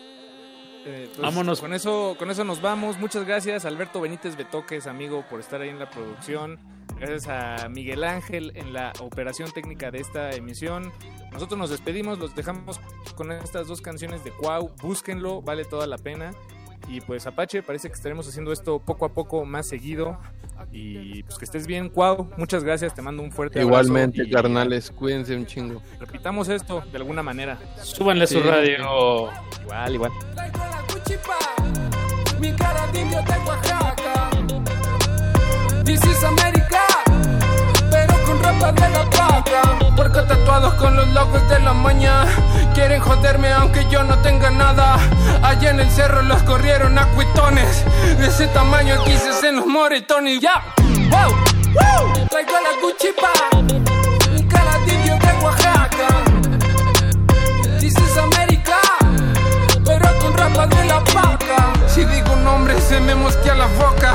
Eh, 0.85 1.09
pues, 1.09 1.19
Vámonos. 1.19 1.59
Con 1.59 1.73
eso, 1.73 2.15
con 2.17 2.31
eso 2.31 2.45
nos 2.45 2.61
vamos. 2.61 2.97
Muchas 2.97 3.25
gracias, 3.25 3.65
Alberto 3.65 3.99
Benítez 3.99 4.37
Betoques, 4.37 4.87
amigo, 4.87 5.25
por 5.29 5.41
estar 5.41 5.61
ahí 5.61 5.69
en 5.69 5.79
la 5.79 5.89
producción. 5.89 6.59
Gracias 6.97 7.27
a 7.27 7.67
Miguel 7.67 8.05
Ángel 8.05 8.53
en 8.55 8.71
la 8.71 8.93
operación 9.01 9.51
técnica 9.51 9.91
de 9.91 9.99
esta 9.99 10.31
emisión. 10.31 10.93
Nosotros 11.33 11.59
nos 11.59 11.69
despedimos, 11.69 12.17
los 12.17 12.33
dejamos 12.33 12.79
con 13.15 13.33
estas 13.33 13.67
dos 13.67 13.81
canciones 13.81 14.23
de 14.23 14.31
Cuau. 14.31 14.71
Búsquenlo, 14.81 15.41
vale 15.41 15.65
toda 15.65 15.85
la 15.87 15.97
pena. 15.97 16.31
Y 16.87 17.01
pues 17.01 17.27
Apache, 17.27 17.63
parece 17.63 17.89
que 17.89 17.95
estaremos 17.95 18.27
haciendo 18.27 18.51
esto 18.51 18.79
poco 18.79 19.05
a 19.05 19.09
poco 19.13 19.45
más 19.45 19.67
seguido. 19.67 20.17
Y 20.71 21.23
pues 21.23 21.37
que 21.37 21.45
estés 21.45 21.67
bien, 21.67 21.89
Cuau. 21.89 22.29
Muchas 22.37 22.63
gracias, 22.63 22.93
te 22.93 23.01
mando 23.01 23.23
un 23.23 23.31
fuerte 23.31 23.59
Igualmente, 23.59 24.21
abrazo. 24.21 24.29
Igualmente, 24.29 24.59
carnales, 24.59 24.91
cuídense 24.91 25.35
un 25.35 25.45
chingo. 25.45 25.81
Repitamos 25.99 26.49
esto 26.49 26.83
de 26.91 26.97
alguna 26.97 27.23
manera. 27.23 27.57
Súbanle 27.81 28.27
su 28.27 28.41
radio. 28.41 29.29
Igual, 29.63 29.95
igual. 29.95 30.11
Mi 32.39 32.51
cara 32.53 32.87
de 32.91 33.01
indio 33.01 33.21
de 33.21 33.37
Oaxaca. 33.47 34.29
This 35.83 36.03
is 36.05 36.23
America 36.23 36.56
con 38.41 38.43
ropa 38.43 38.71
de 38.71 38.89
la 38.89 39.09
paca. 39.09 39.61
Porque 39.95 40.21
tatuados 40.21 40.73
con 40.75 40.95
los 40.95 41.07
logos 41.09 41.47
de 41.49 41.59
la 41.59 41.73
mañana. 41.73 42.25
Quieren 42.73 43.01
joderme 43.01 43.51
aunque 43.51 43.87
yo 43.89 44.03
no 44.03 44.17
tenga 44.19 44.49
nada. 44.49 44.97
Allá 45.43 45.71
en 45.71 45.79
el 45.79 45.89
cerro 45.89 46.21
los 46.21 46.41
corrieron 46.43 46.97
a 46.97 47.05
cuitones. 47.09 47.83
De 48.17 48.27
ese 48.27 48.47
tamaño 48.47 49.01
aquí 49.01 49.17
se 49.17 49.51
los 49.51 49.65
moretones. 49.65 50.39
Ya, 50.39 50.63
wow, 51.09 51.31
wow. 51.73 52.27
Traigo 52.29 52.51
la 52.51 52.81
Gucci 52.81 53.09
pa. 53.19 53.57
Un 53.57 54.47
cara 54.47 54.77
de 54.79 55.43
Oaxaca. 55.43 56.26
Se 62.87 62.99
me 63.01 63.15
mosquea 63.15 63.53
la 63.55 63.65
boca 63.65 64.13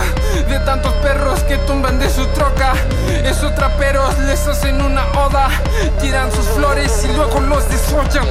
De 0.49 0.59
tantos 0.61 0.93
perros 0.94 1.40
que 1.44 1.59
tumban 1.59 1.99
de 1.99 2.09
su 2.09 2.24
troca 2.28 2.73
Esos 3.24 3.55
traperos 3.55 4.19
les 4.20 4.47
hacen 4.47 4.81
una 4.81 5.05
oda 5.12 5.49
Tiran 6.01 6.32
sus 6.32 6.47
flores 6.47 7.07
y 7.09 7.15
luego 7.15 7.40
los 7.40 7.69
desollan 7.69 8.27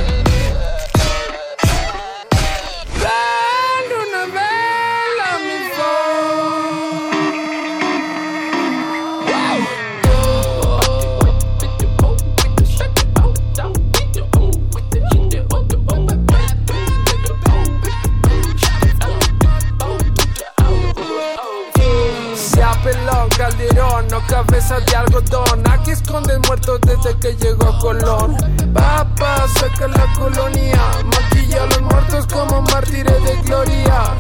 cabeza 24.31 24.79
de 24.79 24.95
algodón. 24.95 25.61
Aquí 25.69 25.91
esconden 25.91 26.41
muertos 26.47 26.79
desde 26.81 27.17
que 27.19 27.35
llegó 27.35 27.77
Colón. 27.79 28.37
Papá, 28.73 29.45
saca 29.59 29.87
la 29.89 30.05
colonia. 30.13 30.79
Maquilla 31.03 31.63
a 31.63 31.65
los 31.65 31.81
muertos 31.81 32.27
como 32.27 32.61
mártires 32.61 33.23
de 33.25 33.35
gloria. 33.43 34.15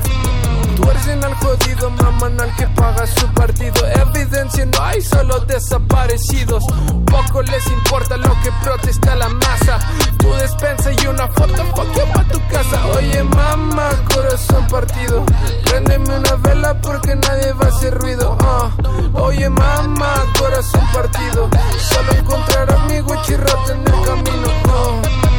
Tuercen 0.75 1.23
al 1.23 1.33
jodido, 1.35 1.89
maman 1.89 2.39
al 2.39 2.55
que 2.55 2.67
paga 2.67 3.05
su 3.07 3.27
partido. 3.33 3.87
Evidencia 3.87 4.65
no 4.65 4.83
hay, 4.83 5.01
solo 5.01 5.39
desaparecidos. 5.41 6.63
Poco 7.05 7.41
les 7.43 7.65
importa 7.67 8.17
lo 8.17 8.33
que 8.41 8.51
protesta 8.63 9.15
la 9.15 9.29
masa. 9.29 9.79
Tu 10.17 10.31
despensa 10.33 10.91
y 10.91 11.07
una 11.07 11.27
foto, 11.27 11.63
fuck 11.75 11.93
you 11.95 12.13
pa' 12.13 12.23
tu 12.25 12.39
casa. 12.47 12.85
Oye, 12.97 13.23
mamá, 13.23 13.89
corazón 14.13 14.67
partido. 14.67 15.25
Préndeme 15.65 16.17
una 16.17 16.35
vela 16.35 16.79
porque 16.81 17.15
nadie 17.15 17.53
va 17.53 17.65
a 17.65 17.69
hacer 17.69 17.93
ruido. 17.97 18.37
Uh. 18.39 19.19
Oye, 19.19 19.49
mamá, 19.49 20.13
corazón 20.37 20.85
partido. 20.93 21.49
Solo 21.79 22.11
encontrar 22.13 22.71
amigos 22.73 23.17
chirrote 23.25 23.73
en 23.73 23.79
el 23.79 24.05
camino. 24.05 24.47
Uh. 24.65 25.30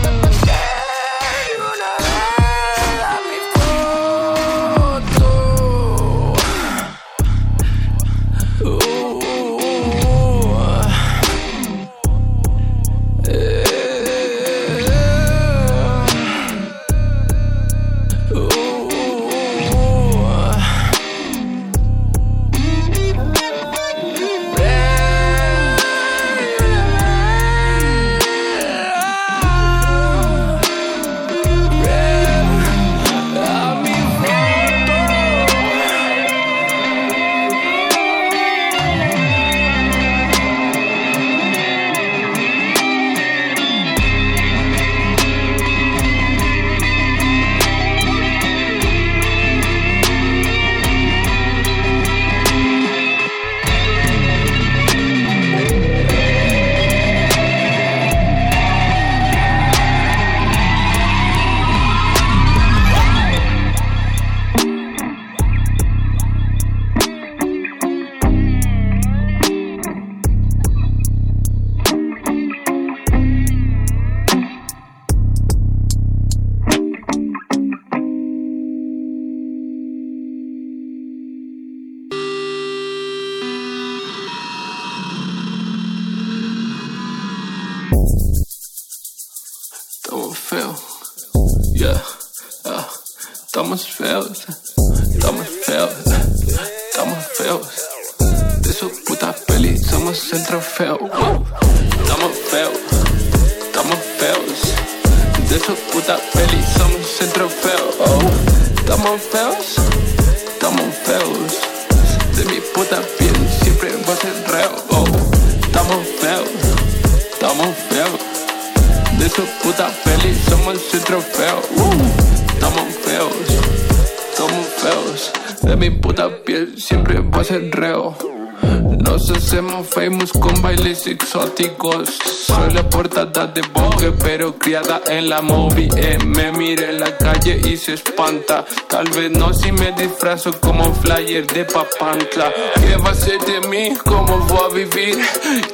Portada 133.23 133.47
de 133.47 133.63
Vogue, 133.73 134.13
pero 134.25 134.59
criada 134.59 135.01
en 135.07 135.29
la 135.29 135.41
movie. 135.41 135.89
Eh, 135.97 136.19
me 136.27 136.51
mire 136.51 136.91
en 136.91 136.99
la 136.99 137.17
calle 137.17 137.61
y 137.65 137.77
se 137.77 137.95
espanta. 137.95 138.65
Tal 138.89 139.09
vez 139.11 139.31
no 139.31 139.55
si 139.55 139.71
me 139.71 139.93
disfrazo 139.93 140.51
como 140.59 140.93
flyer 140.95 141.47
de 141.47 141.65
papantla. 141.65 142.53
¿Qué 142.75 142.97
va 142.97 143.11
a 143.11 143.15
ser 143.15 143.39
de 143.45 143.61
mí? 143.69 143.97
¿Cómo 144.05 144.39
voy 144.39 144.59
a 144.59 144.75
vivir? 144.75 145.19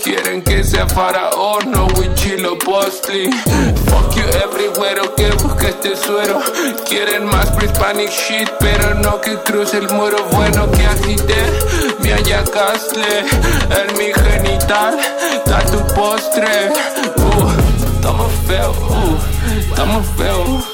Quieren 0.05 0.43
que 0.43 0.63
sea 0.63 0.87
faraón, 0.89 1.71
no 1.71 1.89
chilo 2.15 2.59
postly. 2.59 3.31
Fuck 3.87 4.15
you 4.17 4.25
everywhere, 4.45 5.01
que 5.17 5.31
busque 5.43 5.69
este 5.69 5.97
suero. 5.97 6.41
Quieren 6.87 7.25
más 7.25 7.51
pre-panic 7.53 8.11
shit, 8.11 8.49
pero 8.61 8.95
no 8.95 9.21
que 9.21 9.37
cruce 9.39 9.79
el 9.79 9.89
muro. 9.91 10.19
Bueno 10.33 10.71
que 10.73 10.87
agite 10.87 11.37
mi 12.01 12.11
ayacastle 12.11 13.21
en 13.21 13.99
mi 13.99 14.13
genital. 14.13 14.99
Da 15.47 15.65
tu 15.65 15.79
postre. 15.95 16.73
Uh, 18.49 18.51
estamos 18.51 18.65
feos, 18.65 18.77
uh, 18.79 19.59
estamos 19.59 20.07
feos. 20.17 20.65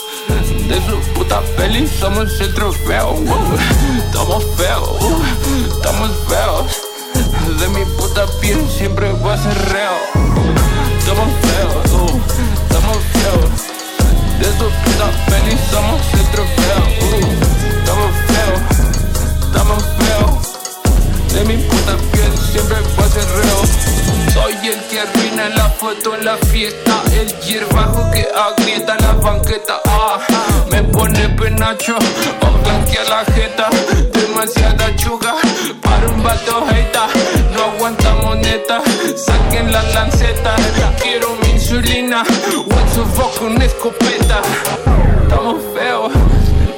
De 0.68 0.76
su 0.86 0.96
puta 1.12 1.40
peli 1.56 1.88
somos 1.88 2.40
el 2.40 2.54
trofeo. 2.54 3.14
Uh, 3.14 3.58
estamos 3.98 4.44
feos, 4.56 5.02
uh, 5.02 5.22
estamos 5.72 6.10
feos. 6.28 7.58
De 7.58 7.68
mi 7.68 7.84
puta 7.96 8.26
piel 8.40 8.64
siempre 8.70 9.12
va 9.14 9.34
a 9.34 9.38
ser 9.38 9.58
reo. 9.72 9.98
Estamos 11.00 11.28
feos, 11.42 11.90
uh, 12.00 12.20
estamos 12.62 12.96
feos. 13.12 13.50
De 14.38 14.46
su 14.56 14.70
puta 14.84 15.10
peli 15.26 15.58
somos 15.68 16.00
el 16.14 16.26
trofeo. 16.30 16.82
Uh, 17.10 17.18
estamos 17.80 18.10
feos, 18.28 18.60
estamos 19.48 19.82
feos. 19.98 20.33
De 21.34 21.44
mi 21.46 21.56
puta 21.56 21.96
piel 22.12 22.32
siempre 22.38 22.76
va 22.96 23.04
a 23.04 23.08
ser 23.08 23.24
reo. 23.26 23.60
Soy 24.32 24.68
el 24.68 24.80
que 24.88 25.00
arruina 25.00 25.48
la 25.50 25.68
foto 25.68 26.14
en 26.16 26.24
la 26.24 26.36
fiesta 26.36 27.02
El 27.12 27.28
hierbajo 27.40 28.10
que 28.12 28.26
agrieta 28.34 28.96
la 29.00 29.12
banqueta. 29.14 29.80
Me 30.70 30.82
pone 30.84 31.28
penacho 31.30 31.96
o 31.96 32.62
blanquea 32.62 33.04
la 33.04 33.24
jeta. 33.32 33.68
Demasiada 34.12 34.94
chuga 34.96 35.34
para 35.82 36.08
un 36.08 36.22
vato 36.22 36.66
heita 36.70 37.08
No 37.52 37.64
aguanta 37.64 38.14
moneta, 38.22 38.80
saquen 39.16 39.72
la 39.72 39.82
lanceta. 39.82 40.54
Quiero 41.02 41.36
mi 41.42 41.50
insulina, 41.50 42.24
su 42.94 43.04
fuck 43.06 43.38
con 43.40 43.60
escopeta. 43.60 44.40
Estamos 45.22 45.56
feos, 45.74 46.12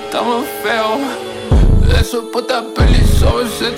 estamos 0.04 0.46
feos. 0.62 1.26
De 1.86 2.02
su 2.02 2.30
puta 2.30 2.64
peli, 2.74 3.00
somos 3.18 3.62
el 3.62 3.74